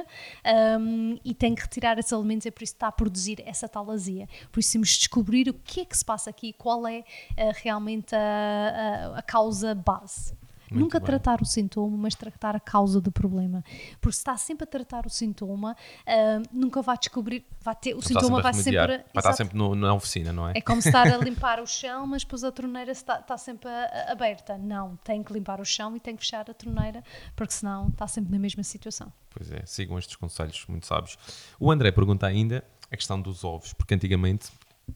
um, 0.79 1.17
e 1.23 1.34
tem 1.34 1.55
que 1.55 1.61
retirar 1.61 1.97
esses 1.97 2.11
alimentos, 2.11 2.45
é 2.45 2.51
por 2.51 2.63
isso 2.63 2.73
que 2.73 2.77
está 2.77 2.88
a 2.88 2.91
produzir 2.91 3.41
essa 3.45 3.69
tal 3.69 3.89
azia. 3.89 4.27
Por 4.51 4.59
isso, 4.59 4.73
temos 4.73 4.89
de 4.89 4.99
descobrir 4.99 5.47
o 5.47 5.53
que 5.53 5.81
é 5.81 5.85
que 5.85 5.97
se 5.97 6.03
passa 6.03 6.29
aqui, 6.29 6.51
qual 6.51 6.85
é 6.85 6.97
uh, 7.02 7.52
realmente 7.64 8.15
a, 8.15 9.14
a, 9.15 9.19
a, 9.19 9.22
causa 9.22 9.74
base. 9.76 10.36
Muito 10.69 10.84
Nunca 10.84 10.99
bem. 10.99 11.06
tratar 11.06 11.41
o 11.41 11.45
sintoma, 11.45 11.95
mas 11.98 12.14
tratar 12.14 12.56
a 12.56 12.60
causa 12.60 12.99
do 12.99 13.10
problema. 13.10 13.64
Porque 14.02 14.15
se 14.15 14.19
está 14.19 14.36
sempre 14.36 14.65
a 14.65 14.68
tratar 14.68 15.06
o 15.06 15.10
sintoma, 15.10 15.74
uh, 15.74 16.44
nunca 16.52 16.82
vai 16.82 16.98
descobrir, 16.98 17.45
vai 17.61 17.76
ter, 17.76 17.95
o 17.95 18.02
sintoma 18.02 18.41
vai 18.41 18.53
sempre. 18.53 18.88
Vai 18.88 18.98
estar 19.15 19.34
sempre 19.34 19.57
no, 19.57 19.74
na 19.76 19.94
oficina, 19.94 20.34
não 20.34 20.49
é? 20.49 20.53
É 20.56 20.61
como 20.61 20.80
estar 20.80 21.07
a 21.07 21.18
limpar 21.24 21.61
o 21.61 21.65
chão, 21.65 22.06
mas 22.06 22.24
depois 22.24 22.44
a 22.44 22.52
torneira 22.52 22.91
está, 22.91 23.19
está 23.19 23.38
sempre 23.38 23.69
a, 23.69 23.86
a, 23.86 24.11
aberta. 24.11 24.57
Não, 24.57 24.98
tem 24.98 25.24
que 25.24 25.32
limpar 25.32 25.61
o 25.61 25.65
chão 25.65 25.95
e 25.95 25.99
tem 26.02 26.15
que 26.15 26.24
fechar 26.24 26.49
a 26.49 26.53
torneira, 26.53 27.02
porque 27.34 27.53
senão 27.53 27.88
está 27.88 28.06
sempre 28.06 28.32
na 28.32 28.40
mesma 28.40 28.64
situação. 28.64 29.11
Pois 29.30 29.49
é, 29.52 29.64
sigam 29.65 29.98
estes 29.98 30.18
conselhos 30.18 30.65
muito 30.68 30.86
sábios. 30.86 31.18
O 31.57 31.72
André 31.72 31.91
pergunta 31.91 32.28
ainda 32.28 32.61
a 32.91 32.95
questão 32.98 33.22
dos 33.22 33.44
ovos, 33.44 33.72
porque 33.72 33.94
antigamente 33.94 34.49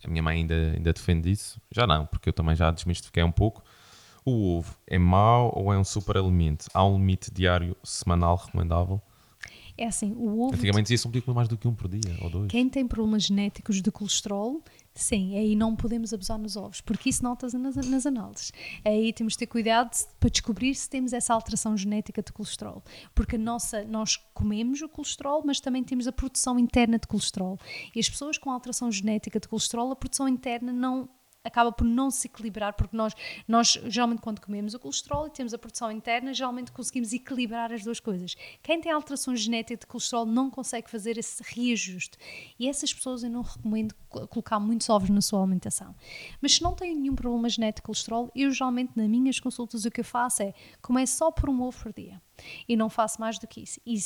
a 0.03 0.09
minha 0.09 0.23
mãe 0.23 0.37
ainda, 0.37 0.73
ainda 0.75 0.93
defende 0.93 1.31
isso. 1.31 1.59
Já 1.71 1.85
não, 1.85 2.05
porque 2.05 2.29
eu 2.29 2.33
também 2.33 2.55
já 2.55 2.71
desmistifiquei 2.71 3.23
um 3.23 3.31
pouco. 3.31 3.63
O 4.23 4.57
ovo 4.57 4.75
é 4.85 4.99
mau 4.99 5.51
ou 5.55 5.73
é 5.73 5.77
um 5.77 5.83
super 5.83 6.17
alimento? 6.17 6.67
Há 6.73 6.85
um 6.85 6.97
limite 6.97 7.31
diário, 7.31 7.75
semanal 7.83 8.35
recomendável? 8.35 9.01
É 9.77 9.87
assim, 9.87 10.13
o 10.15 10.43
ovo. 10.43 10.55
Antigamente 10.55 10.83
dizia-se 10.83 11.07
um 11.07 11.11
pouco 11.11 11.33
mais 11.33 11.47
do 11.47 11.57
que 11.57 11.67
um 11.67 11.73
por 11.73 11.87
dia 11.87 12.15
ou 12.21 12.29
dois. 12.29 12.47
Quem 12.51 12.69
tem 12.69 12.87
problemas 12.87 13.23
genéticos 13.23 13.81
de 13.81 13.91
colesterol 13.91 14.61
Sim, 14.93 15.37
aí 15.37 15.55
não 15.55 15.73
podemos 15.73 16.13
abusar 16.13 16.37
nos 16.37 16.57
ovos, 16.57 16.81
porque 16.81 17.09
isso 17.09 17.23
nota-se 17.23 17.57
nas, 17.57 17.75
nas, 17.77 18.05
análises. 18.05 18.51
Aí 18.83 19.13
temos 19.13 19.33
de 19.33 19.39
ter 19.39 19.47
cuidado 19.47 19.89
para 20.19 20.29
descobrir 20.29 20.75
se 20.75 20.89
temos 20.89 21.13
essa 21.13 21.33
alteração 21.33 21.77
genética 21.77 22.21
de 22.21 22.33
colesterol, 22.33 22.83
porque 23.15 23.37
nossa, 23.37 23.85
nós 23.85 24.17
comemos 24.33 24.81
o 24.81 24.89
colesterol, 24.89 25.43
mas 25.45 25.61
também 25.61 25.81
temos 25.81 26.07
a 26.07 26.11
produção 26.11 26.59
interna 26.59 26.99
de 26.99 27.07
colesterol. 27.07 27.57
E 27.95 27.99
as 27.99 28.09
pessoas 28.09 28.37
com 28.37 28.51
alteração 28.51 28.91
genética 28.91 29.39
de 29.39 29.47
colesterol, 29.47 29.91
a 29.91 29.95
produção 29.95 30.27
interna 30.27 30.73
não 30.73 31.09
acaba 31.43 31.71
por 31.71 31.85
não 31.85 32.11
se 32.11 32.27
equilibrar, 32.27 32.73
porque 32.73 32.95
nós, 32.95 33.13
nós 33.47 33.79
geralmente 33.85 34.21
quando 34.21 34.39
comemos 34.39 34.73
o 34.73 34.79
colesterol 34.79 35.27
e 35.27 35.29
temos 35.29 35.53
a 35.53 35.57
produção 35.57 35.91
interna, 35.91 36.33
geralmente 36.33 36.71
conseguimos 36.71 37.13
equilibrar 37.13 37.71
as 37.71 37.83
duas 37.83 37.99
coisas. 37.99 38.35
Quem 38.61 38.79
tem 38.79 38.91
alterações 38.91 39.41
genéticas 39.41 39.81
de 39.81 39.87
colesterol 39.87 40.25
não 40.25 40.49
consegue 40.49 40.89
fazer 40.89 41.17
esse 41.17 41.41
reajuste. 41.43 42.17
E 42.59 42.67
essas 42.67 42.93
pessoas 42.93 43.23
eu 43.23 43.29
não 43.29 43.41
recomendo 43.41 43.95
colocar 44.09 44.59
muitos 44.59 44.89
ovos 44.89 45.09
na 45.09 45.21
sua 45.21 45.41
alimentação. 45.41 45.95
Mas 46.41 46.55
se 46.55 46.61
não 46.61 46.73
tem 46.73 46.95
nenhum 46.95 47.15
problema 47.15 47.49
genético 47.49 47.81
de 47.81 47.85
colesterol, 47.85 48.31
eu 48.35 48.51
geralmente 48.51 48.91
nas 48.95 49.07
minhas 49.07 49.39
consultas 49.39 49.85
o 49.85 49.91
que 49.91 50.01
eu 50.01 50.05
faço 50.05 50.43
é 50.43 50.53
comer 50.81 51.07
só 51.07 51.31
por 51.31 51.49
um 51.49 51.61
ovo 51.61 51.81
por 51.81 51.93
dia 51.93 52.21
e 52.67 52.75
não 52.75 52.89
faço 52.89 53.19
mais 53.19 53.37
do 53.39 53.47
que 53.47 53.61
isso. 53.61 53.79
E, 53.85 53.97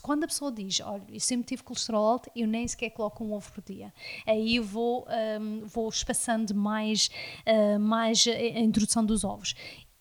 quando 0.00 0.24
a 0.24 0.26
pessoa 0.26 0.50
diz, 0.52 0.80
olha, 0.80 1.04
eu 1.10 1.20
sempre 1.20 1.46
tive 1.46 1.62
colesterol 1.62 2.04
alto, 2.04 2.30
eu 2.34 2.46
nem 2.46 2.66
sequer 2.66 2.90
coloco 2.90 3.24
um 3.24 3.32
ovo 3.32 3.50
por 3.52 3.62
dia. 3.62 3.92
Aí 4.26 4.56
eu 4.56 4.64
vou, 4.64 5.06
um, 5.40 5.66
vou 5.66 5.88
espaçando 5.88 6.54
mais, 6.54 7.10
uh, 7.46 7.78
mais 7.78 8.24
a 8.26 8.60
introdução 8.60 9.04
dos 9.04 9.24
ovos. 9.24 9.54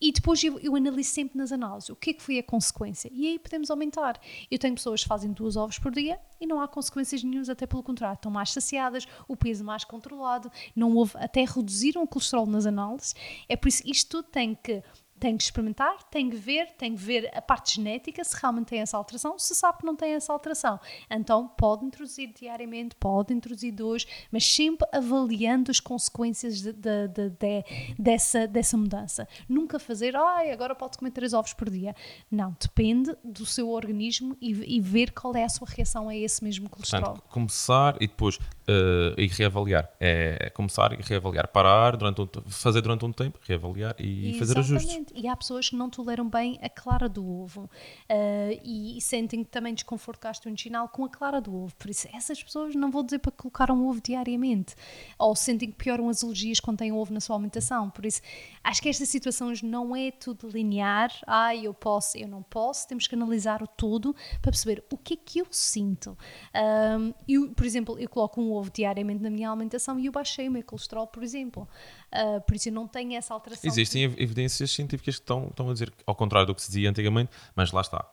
E 0.03 0.11
depois 0.11 0.43
eu, 0.43 0.59
eu, 0.59 0.75
analiso 0.75 1.11
sempre 1.11 1.37
nas 1.37 1.53
análises 1.53 1.89
o 1.89 1.95
que 1.95 2.09
é 2.09 2.13
que 2.13 2.21
foi 2.21 2.37
a 2.37 2.43
consequência. 2.43 3.09
E 3.13 3.25
aí 3.25 3.39
podemos 3.39 3.71
aumentar. 3.71 4.19
Eu 4.51 4.59
tenho 4.59 4.75
pessoas 4.75 5.01
que 5.01 5.07
fazem 5.07 5.31
duas 5.31 5.55
ovos 5.55 5.79
por 5.79 5.93
dia 5.93 6.19
e 6.41 6.45
não 6.45 6.59
há 6.59 6.67
consequências 6.67 7.23
nenhumas, 7.23 7.47
até 7.47 7.65
pelo 7.65 7.81
contrário, 7.81 8.15
estão 8.15 8.29
mais 8.29 8.51
saciadas, 8.51 9.07
o 9.29 9.37
peso 9.37 9.63
mais 9.63 9.85
controlado, 9.85 10.51
não 10.75 10.93
houve, 10.93 11.13
até 11.15 11.45
reduziram 11.45 12.03
o 12.03 12.07
colesterol 12.07 12.45
nas 12.45 12.65
análises. 12.65 13.15
É 13.47 13.55
por 13.55 13.69
isso 13.69 13.81
que 13.81 13.91
isto 13.91 14.09
tudo 14.09 14.27
tem 14.29 14.55
que 14.55 14.83
tem 15.23 15.37
que 15.37 15.43
experimentar, 15.43 16.03
tem 16.11 16.29
que 16.29 16.35
ver, 16.35 16.71
tem 16.71 16.93
que 16.93 17.01
ver 17.01 17.31
a 17.33 17.41
parte 17.41 17.75
genética, 17.75 18.21
se 18.25 18.35
realmente 18.35 18.67
tem 18.67 18.81
essa 18.81 18.97
alteração, 18.97 19.39
se 19.39 19.55
sabe 19.55 19.77
que 19.77 19.85
não 19.85 19.95
tem 19.95 20.15
essa 20.15 20.33
alteração. 20.33 20.77
Então 21.09 21.47
pode 21.47 21.85
introduzir 21.85 22.33
diariamente, 22.37 22.93
pode 22.97 23.33
introduzir 23.33 23.71
dois, 23.71 24.05
mas 24.29 24.45
sempre 24.45 24.85
avaliando 24.91 25.71
as 25.71 25.79
consequências 25.79 26.61
de, 26.61 26.73
de, 26.73 27.07
de, 27.07 27.29
de 27.29 27.63
dessa, 27.97 28.45
dessa 28.45 28.75
mudança. 28.75 29.25
Nunca 29.47 29.79
fazer, 29.79 30.13
ai, 30.13 30.51
agora 30.51 30.75
pode 30.75 30.97
comer 30.97 31.11
três 31.11 31.31
ovos 31.31 31.53
por 31.53 31.69
dia. 31.69 31.95
Não, 32.29 32.53
depende 32.59 33.15
do 33.23 33.45
seu 33.45 33.69
organismo 33.69 34.35
e, 34.41 34.75
e 34.75 34.81
ver 34.81 35.11
qual 35.11 35.33
é 35.37 35.45
a 35.45 35.49
sua 35.49 35.69
reação 35.69 36.09
a 36.09 36.15
esse 36.17 36.43
mesmo 36.43 36.69
colesterol. 36.69 37.11
Portanto, 37.13 37.29
começar 37.29 37.95
e 38.01 38.07
depois 38.07 38.35
uh, 38.35 39.15
e 39.17 39.27
reavaliar. 39.27 39.89
É 40.01 40.49
começar 40.49 40.91
e 40.99 41.01
reavaliar. 41.01 41.47
Parar, 41.47 41.95
durante 41.95 42.21
um, 42.21 42.27
fazer 42.49 42.81
durante 42.81 43.05
um 43.05 43.11
tempo, 43.13 43.39
reavaliar 43.47 43.95
e 43.99 44.35
Exatamente. 44.35 44.39
fazer 44.39 44.59
ajustes. 44.59 45.12
E 45.13 45.27
há 45.27 45.35
pessoas 45.35 45.69
que 45.69 45.75
não 45.75 45.89
toleram 45.89 46.27
bem 46.27 46.59
a 46.61 46.69
clara 46.69 47.07
do 47.07 47.27
ovo 47.27 47.63
uh, 47.63 48.59
e, 48.63 48.97
e, 48.97 49.01
sentem 49.01 49.43
também 49.43 49.73
desconforto 49.73 50.21
gastrointestinal 50.21 50.89
com 50.89 51.05
a 51.05 51.09
clara 51.09 51.39
do 51.39 51.55
ovo. 51.55 51.75
Por 51.75 51.89
isso, 51.89 52.07
essas 52.13 52.41
pessoas 52.41 52.75
não 52.75 52.89
vou 52.89 53.03
dizer 53.03 53.19
para 53.19 53.31
colocar 53.31 53.71
um 53.71 53.87
ovo 53.87 54.01
diariamente. 54.01 54.75
Ou 55.17 55.35
sentem 55.35 55.69
que 55.69 55.77
pioram 55.77 56.09
as 56.09 56.23
alergias 56.23 56.59
quando 56.59 56.79
têm 56.79 56.91
ovo 56.91 57.13
na 57.13 57.19
sua 57.19 57.35
alimentação. 57.35 57.89
Por 57.89 58.05
isso, 58.05 58.21
acho 58.63 58.81
que 58.81 58.89
estas 58.89 59.09
situações 59.09 59.61
não 59.61 59.95
é 59.95 60.11
tudo 60.11 60.47
linear. 60.47 61.11
Ah, 61.27 61.55
eu 61.55 61.73
posso, 61.73 62.17
eu 62.17 62.27
não 62.27 62.41
posso. 62.41 62.87
Temos 62.87 63.07
que 63.07 63.15
analisar 63.15 63.61
o 63.61 63.67
todo 63.67 64.15
para 64.41 64.51
perceber 64.51 64.83
o 64.91 64.97
que 64.97 65.13
é 65.13 65.17
que 65.17 65.39
eu 65.39 65.47
sinto. 65.51 66.17
Um, 66.55 67.13
eu, 67.27 67.53
por 67.53 67.65
exemplo, 67.65 67.99
eu 67.99 68.09
coloco 68.09 68.41
um 68.41 68.51
ovo 68.51 68.71
diariamente 68.71 69.21
na 69.21 69.29
minha 69.29 69.49
alimentação 69.49 69.99
e 69.99 70.05
eu 70.05 70.11
baixei 70.11 70.47
o 70.47 70.51
meu 70.51 70.63
colesterol, 70.63 71.07
por 71.07 71.23
exemplo. 71.23 71.67
Uh, 72.13 72.41
por 72.41 72.55
isso 72.55 72.69
eu 72.69 72.73
não 72.73 72.87
tenho 72.87 73.15
essa 73.15 73.33
alteração. 73.33 73.67
Existem 73.67 74.03
evidências 74.03 74.69
científicas 74.71 75.15
que 75.15 75.21
estão, 75.21 75.47
estão 75.47 75.69
a 75.69 75.73
dizer 75.73 75.91
ao 76.05 76.15
contrário 76.15 76.45
do 76.47 76.53
que 76.53 76.61
se 76.61 76.67
dizia 76.67 76.89
antigamente, 76.89 77.31
mas 77.55 77.71
lá 77.71 77.81
está 77.81 78.07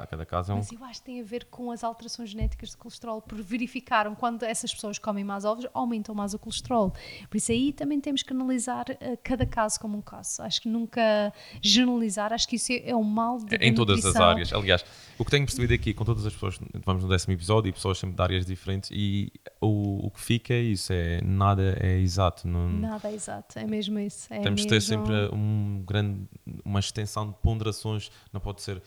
cada 0.00 0.26
caso 0.26 0.52
é 0.52 0.54
um... 0.54 0.58
Mas 0.58 0.72
eu 0.72 0.84
acho 0.84 1.00
que 1.00 1.06
tem 1.06 1.20
a 1.20 1.24
ver 1.24 1.44
com 1.46 1.70
as 1.70 1.84
alterações 1.84 2.30
genéticas 2.30 2.70
de 2.70 2.76
colesterol, 2.76 3.20
porque 3.20 3.42
verificaram 3.42 4.14
quando 4.14 4.42
essas 4.42 4.72
pessoas 4.72 4.98
comem 4.98 5.24
mais 5.24 5.44
ovos, 5.44 5.66
aumentam 5.74 6.14
mais 6.14 6.34
o 6.34 6.38
colesterol. 6.38 6.92
Por 7.28 7.36
isso 7.36 7.52
aí 7.52 7.72
também 7.72 8.00
temos 8.00 8.22
que 8.22 8.32
analisar 8.32 8.86
uh, 8.90 9.18
cada 9.22 9.46
caso 9.46 9.78
como 9.78 9.98
um 9.98 10.02
caso. 10.02 10.42
Acho 10.42 10.62
que 10.62 10.68
nunca 10.68 11.32
generalizar, 11.60 12.32
acho 12.32 12.48
que 12.48 12.56
isso 12.56 12.72
é, 12.72 12.90
é 12.90 12.96
um 12.96 13.02
mal 13.02 13.38
de 13.38 13.56
Em 13.56 13.74
todas 13.74 14.04
as 14.04 14.16
áreas. 14.16 14.52
Aliás, 14.52 14.84
o 15.18 15.24
que 15.24 15.30
tenho 15.30 15.44
percebido 15.44 15.74
aqui 15.74 15.94
com 15.94 16.04
todas 16.04 16.26
as 16.26 16.32
pessoas, 16.32 16.58
vamos 16.84 17.02
no 17.02 17.08
décimo 17.08 17.34
episódio 17.34 17.68
e 17.68 17.72
pessoas 17.72 17.98
sempre 17.98 18.16
de 18.16 18.22
áreas 18.22 18.46
diferentes 18.46 18.90
e 18.92 19.32
o, 19.60 20.06
o 20.06 20.10
que 20.10 20.20
fica 20.20 20.54
é 20.54 20.60
isso, 20.60 20.92
é 20.92 21.20
nada 21.22 21.76
é 21.80 21.98
exato. 21.98 22.48
Não... 22.48 22.68
Nada 22.68 23.10
é 23.10 23.14
exato, 23.14 23.58
é 23.58 23.64
mesmo 23.64 23.98
isso. 23.98 24.26
É 24.32 24.40
Temos 24.40 24.62
mesmo... 24.62 24.68
de 24.68 24.68
ter 24.68 24.80
sempre 24.80 25.12
um 25.32 25.82
grande, 25.86 26.26
uma 26.64 26.80
extensão 26.80 27.28
de 27.28 27.34
ponderações, 27.42 28.10
não 28.32 28.40
pode 28.40 28.62
ser 28.62 28.82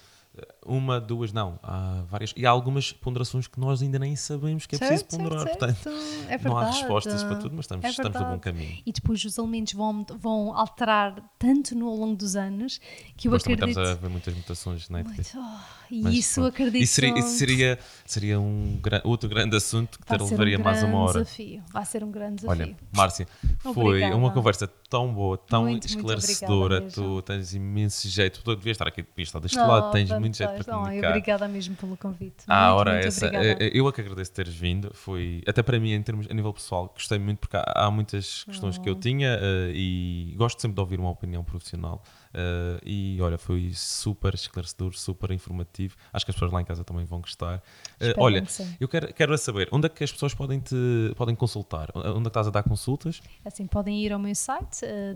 uma, 0.65 0.99
duas, 0.99 1.31
não. 1.31 1.59
Há 1.61 2.03
várias. 2.09 2.33
E 2.35 2.45
há 2.45 2.49
algumas 2.49 2.91
ponderações 2.91 3.47
que 3.47 3.59
nós 3.59 3.81
ainda 3.81 3.99
nem 3.99 4.15
sabemos 4.15 4.65
que 4.65 4.75
é 4.75 4.79
preciso 4.79 5.05
ponderar. 5.05 5.43
Certo, 5.43 5.57
Portanto, 5.57 5.89
é 6.29 6.37
não 6.43 6.57
há 6.57 6.65
respostas 6.65 7.23
para 7.23 7.35
tudo, 7.35 7.55
mas 7.55 7.65
estamos, 7.65 7.85
é 7.85 7.89
estamos 7.89 8.15
a 8.15 8.23
bom 8.23 8.39
caminho. 8.39 8.77
E 8.85 8.91
depois 8.91 9.23
os 9.23 9.37
alimentos 9.37 9.73
vão, 9.73 10.05
vão 10.17 10.57
alterar 10.57 11.15
tanto 11.37 11.75
no 11.75 11.87
ao 11.87 11.95
longo 11.95 12.15
dos 12.15 12.35
anos 12.35 12.79
que 13.15 13.27
eu 13.27 13.35
acredito. 13.35 13.67
Estamos 13.67 13.89
a 13.89 13.93
ver 13.93 14.09
muitas 14.09 14.35
mutações 14.35 14.81
genéticas. 14.81 15.33
Muito, 15.33 15.47
oh, 15.47 15.93
e 15.93 16.01
mas, 16.01 16.13
isso 16.15 16.41
pronto. 16.41 16.47
acredito. 16.53 16.83
Isso 16.83 16.93
seria, 16.93 17.19
isso 17.19 17.37
seria, 17.37 17.79
seria 18.05 18.39
um 18.39 18.79
outro 19.03 19.29
grande 19.29 19.55
assunto 19.55 19.99
que 19.99 20.17
levaria 20.17 20.59
um 20.59 20.63
mais 20.63 20.83
uma 20.83 20.99
hora. 20.99 21.23
Desafio. 21.23 21.63
Vai 21.71 21.85
ser 21.85 22.03
um 22.03 22.11
grande 22.11 22.37
desafio. 22.37 22.65
Olha, 22.65 22.77
Márcia, 22.91 23.27
foi 23.73 24.03
uma 24.11 24.31
conversa 24.31 24.69
tão 24.89 25.13
boa, 25.13 25.37
tão 25.37 25.63
muito, 25.63 25.87
esclarecedora. 25.87 26.81
Muito 26.81 26.93
tu 26.93 27.21
tens 27.21 27.53
imenso 27.53 28.07
jeito. 28.07 28.41
Tu 28.43 28.55
devias 28.55 28.75
estar 28.75 28.87
aqui, 28.87 29.01
devias 29.01 29.29
estar 29.29 29.39
deste 29.39 29.57
lado, 29.57 29.91
tens 29.91 30.09
muito 30.11 30.37
jeito 30.37 30.53
para 30.53 30.63
comunicar 30.63 31.09
obrigada 31.09 31.47
mesmo 31.47 31.75
pelo 31.75 31.97
convite. 31.97 32.43
Ah, 32.47 32.67
muito, 32.67 32.79
ora, 32.79 32.99
essa. 32.99 33.27
Obrigada. 33.27 33.63
Eh, 33.63 33.71
eu 33.73 33.87
é 33.87 33.91
que 33.91 34.01
agradeço 34.01 34.31
teres 34.31 34.53
vindo. 34.53 34.91
Foi, 34.93 35.41
até 35.47 35.63
para 35.63 35.79
mim, 35.79 35.91
em 35.91 36.01
termos, 36.01 36.27
a 36.29 36.33
nível 36.33 36.53
pessoal, 36.53 36.91
gostei 36.93 37.19
muito 37.19 37.39
porque 37.39 37.57
há, 37.57 37.63
há 37.75 37.91
muitas 37.91 38.43
questões 38.43 38.77
oh. 38.77 38.81
que 38.81 38.89
eu 38.89 38.93
oh. 38.93 38.99
tinha 38.99 39.37
uh, 39.37 39.71
e 39.73 40.33
gosto 40.37 40.61
sempre 40.61 40.75
de 40.75 40.81
ouvir 40.81 40.99
uma 40.99 41.09
opinião 41.09 41.43
profissional. 41.43 42.03
Uh, 42.35 42.81
e 42.85 43.17
olha, 43.21 43.37
foi 43.37 43.71
super 43.73 44.33
esclarecedor, 44.33 44.93
super 44.93 45.31
informativo. 45.31 45.95
Acho 46.11 46.25
que 46.25 46.31
as 46.31 46.35
pessoas 46.35 46.51
lá 46.51 46.61
em 46.61 46.65
casa 46.65 46.83
também 46.83 47.05
vão 47.05 47.21
gostar. 47.21 47.59
Uh, 48.01 48.13
olha, 48.17 48.43
eu 48.77 48.89
quero, 48.89 49.13
quero 49.13 49.37
saber 49.37 49.69
onde 49.71 49.85
é 49.85 49.89
que 49.89 50.03
as 50.03 50.11
pessoas 50.11 50.33
podem 50.33 50.59
te 50.59 50.75
podem 51.15 51.33
consultar? 51.33 51.89
Onde 51.95 52.07
é 52.07 52.21
que 52.23 52.27
estás 52.27 52.47
a 52.47 52.51
dar 52.51 52.63
consultas? 52.63 53.21
Assim, 53.45 53.65
podem 53.65 54.03
ir 54.03 54.11
ao 54.11 54.19
meu 54.19 54.35
site 54.35 54.83
uh, 54.83 55.15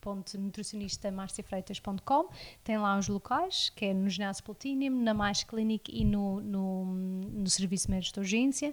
www.nutricionistamarciafreitas.com. 0.00 2.28
Tem 2.64 2.78
lá 2.78 2.98
os 2.98 3.06
locais, 3.08 3.70
que 3.74 3.84
é 3.86 3.94
no 3.94 4.08
Ginásio 4.08 4.44
Platinum, 4.44 5.02
na 5.02 5.12
Mais 5.14 5.42
Clinic 5.44 5.92
e 5.92 6.04
no, 6.04 6.40
no, 6.40 6.84
no 6.86 7.48
Serviço 7.48 7.88
Médico 7.90 8.14
de 8.14 8.20
Urgência. 8.20 8.72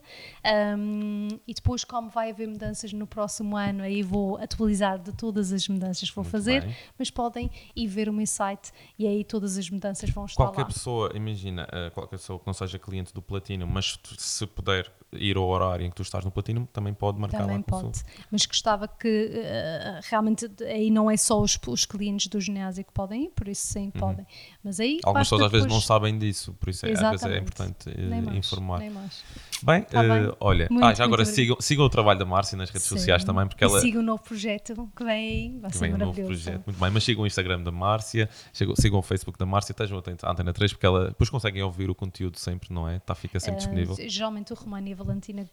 Um, 0.77 1.27
e 1.47 1.53
depois, 1.53 1.83
como 1.83 2.09
vai 2.09 2.31
haver 2.31 2.47
mudanças 2.47 2.93
no 2.93 3.05
próximo 3.05 3.57
ano, 3.57 3.83
aí 3.83 4.01
vou 4.01 4.37
atualizar 4.37 4.97
de 4.99 5.11
todas 5.13 5.51
as 5.51 5.67
mudanças 5.67 6.09
que 6.09 6.15
vou 6.15 6.23
fazer, 6.23 6.63
bem. 6.63 6.73
mas 6.97 7.11
podem 7.11 7.51
ir 7.75 7.87
ver 7.87 8.07
o 8.09 8.13
meu 8.13 8.25
site 8.25 8.71
e 8.97 9.05
aí 9.05 9.23
todas 9.23 9.55
as 9.57 9.69
mudanças 9.69 10.09
vão 10.09 10.25
estar 10.25 10.43
qualquer 10.43 10.61
lá. 10.61 10.67
pessoa, 10.67 11.11
imagina, 11.13 11.65
uh, 11.65 11.91
qualquer 11.91 12.17
pessoa 12.17 12.39
que 12.39 12.47
não 12.47 12.53
seja 12.53 12.79
cliente 12.79 13.13
do 13.13 13.21
Platinum, 13.21 13.67
mas 13.67 13.99
se 14.17 14.47
puder 14.47 14.89
ir 15.11 15.37
ao 15.37 15.47
horário 15.47 15.85
em 15.85 15.89
que 15.89 15.95
tu 15.95 16.01
estás 16.01 16.23
no 16.23 16.31
Platinum, 16.31 16.65
também 16.65 16.93
pode 16.93 17.19
marcar 17.19 17.39
também 17.39 17.57
lá 17.57 17.63
pode. 17.63 18.03
Mas 18.31 18.45
gostava 18.45 18.87
que 18.87 19.07
uh, 19.07 19.99
realmente 20.09 20.49
aí 20.63 20.89
não 20.89 21.09
é 21.09 21.16
só 21.17 21.41
os, 21.41 21.57
os, 21.67 21.85
clientes 21.85 22.27
do 22.27 22.39
ginásio 22.39 22.83
que 22.83 22.91
podem 22.91 23.25
ir, 23.25 23.29
por 23.29 23.47
isso 23.47 23.67
sim, 23.67 23.85
uhum. 23.85 23.91
podem. 23.91 24.27
Mas 24.63 24.79
aí 24.79 24.99
Algumas 25.03 25.27
pessoas 25.27 25.43
às 25.43 25.51
vezes 25.51 25.67
não 25.67 25.81
sabem 25.81 26.17
disso, 26.17 26.53
por 26.59 26.69
isso 26.69 26.85
é, 26.85 26.91
às 26.91 26.99
vezes 26.99 27.25
é 27.25 27.37
importante 27.37 27.89
uh, 27.89 28.23
mais, 28.23 28.37
informar. 28.37 28.79
Mais. 28.89 29.23
Bem, 29.63 29.81
tá 29.83 30.01
uh, 30.01 30.07
bem, 30.07 30.33
olha, 30.39 30.67
muito, 30.69 30.85
ah, 30.85 30.93
já 30.93 31.03
agora 31.03 31.25
sigam, 31.25 31.57
sigam 31.59 31.85
o 31.85 31.89
trabalho 31.89 32.19
da 32.19 32.25
Márcia 32.25 32.57
nas 32.57 32.69
redes 32.69 32.87
sim. 32.87 32.95
sociais 32.95 33.23
também, 33.23 33.47
porque 33.47 33.63
e 33.63 33.67
ela. 33.67 33.79
Sigam 33.81 34.01
o 34.01 34.05
novo 34.05 34.21
projeto 34.23 34.89
que 34.95 35.03
vem 35.03 35.13
aí, 35.13 35.59
vai 35.59 35.71
que 35.71 35.77
ser 35.77 35.85
vem 35.85 35.91
maravilhoso. 35.91 36.19
Um 36.19 36.23
novo 36.23 36.43
projeto. 36.43 36.63
Muito 36.65 36.79
bem, 36.79 36.91
mas 36.91 37.03
sigam 37.03 37.23
o 37.23 37.27
Instagram 37.27 37.63
da 37.63 37.71
Márcia, 37.71 38.29
sigam 38.53 38.99
o 38.99 39.01
Facebook 39.01 39.37
da 39.37 39.45
Márcia, 39.45 39.71
estejam 39.71 39.97
atentos 39.97 40.23
à 40.23 40.31
Antena 40.31 40.53
3, 40.53 40.73
porque 40.73 40.85
ela 40.85 41.07
depois 41.07 41.29
conseguem 41.29 41.63
ouvir 41.63 41.89
o 41.89 41.95
conteúdo 41.95 42.37
sempre, 42.37 42.73
não 42.73 42.87
é? 42.87 42.99
Tá, 42.99 43.15
fica 43.15 43.39
sempre 43.39 43.57
disponível. 43.57 43.95
Geralmente 44.07 44.53
o 44.53 44.55
Romano 44.55 44.87
e 44.87 44.93
a 44.93 44.95
Valentina 44.95 45.47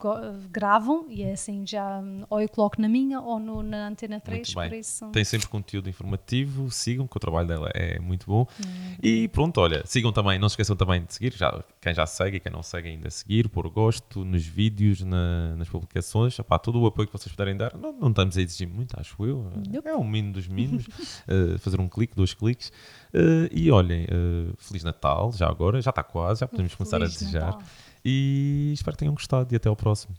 gravam 0.50 1.06
e 1.08 1.22
é 1.22 1.32
assim 1.32 1.66
já 1.66 2.02
ou 2.28 2.40
eu 2.40 2.48
coloco 2.48 2.80
na 2.80 2.88
minha 2.88 3.20
ou 3.20 3.38
no, 3.38 3.62
na 3.62 3.88
Antena 3.88 4.20
3, 4.20 4.54
por 4.54 4.72
isso... 4.72 5.08
Tem 5.10 5.24
sempre 5.24 5.48
conteúdo 5.54 5.88
informativo, 5.88 6.68
sigam 6.68 7.06
que 7.06 7.16
o 7.16 7.20
trabalho 7.20 7.46
dela 7.46 7.70
é 7.72 8.00
muito 8.00 8.26
bom. 8.26 8.44
Hum. 8.60 8.96
E 9.00 9.28
pronto, 9.28 9.60
olha, 9.60 9.82
sigam 9.86 10.12
também, 10.12 10.36
não 10.36 10.48
se 10.48 10.54
esqueçam 10.54 10.74
também 10.74 11.04
de 11.04 11.14
seguir, 11.14 11.32
já, 11.32 11.62
quem 11.80 11.94
já 11.94 12.04
segue 12.06 12.38
e 12.38 12.40
quem 12.40 12.50
não 12.50 12.62
segue 12.62 12.88
ainda 12.88 13.08
seguir, 13.08 13.48
por 13.48 13.68
gosto, 13.68 14.24
nos 14.24 14.44
vídeos, 14.44 15.02
na, 15.02 15.54
nas 15.54 15.68
publicações, 15.68 16.36
Epá, 16.36 16.58
todo 16.58 16.80
o 16.80 16.86
apoio 16.86 17.06
que 17.06 17.12
vocês 17.12 17.30
puderem 17.32 17.56
dar, 17.56 17.76
não, 17.76 17.92
não 17.92 18.08
estamos 18.08 18.36
a 18.36 18.42
exigir 18.42 18.66
muito, 18.66 18.98
acho 18.98 19.24
eu, 19.24 19.48
nope. 19.72 19.88
é 19.88 19.96
um 19.96 20.04
mínimo 20.04 20.34
dos 20.34 20.48
mínimos, 20.48 20.86
uh, 20.86 21.56
fazer 21.62 21.80
um 21.80 21.88
clique, 21.88 22.16
dois 22.16 22.34
cliques, 22.34 22.70
uh, 23.14 23.48
e 23.52 23.70
olhem, 23.70 24.06
uh, 24.06 24.54
Feliz 24.58 24.82
Natal, 24.82 25.30
já 25.32 25.48
agora, 25.48 25.80
já 25.80 25.90
está 25.90 26.02
quase, 26.02 26.40
já 26.40 26.48
podemos 26.48 26.74
começar 26.74 26.96
a 26.96 27.06
desejar. 27.06 27.46
Natal. 27.46 27.62
E 28.04 28.72
espero 28.74 28.96
que 28.96 28.98
tenham 28.98 29.14
gostado 29.14 29.54
e 29.54 29.56
até 29.56 29.68
ao 29.68 29.76
próximo. 29.76 30.14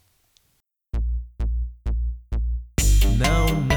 Não, 3.18 3.46
não. 3.68 3.75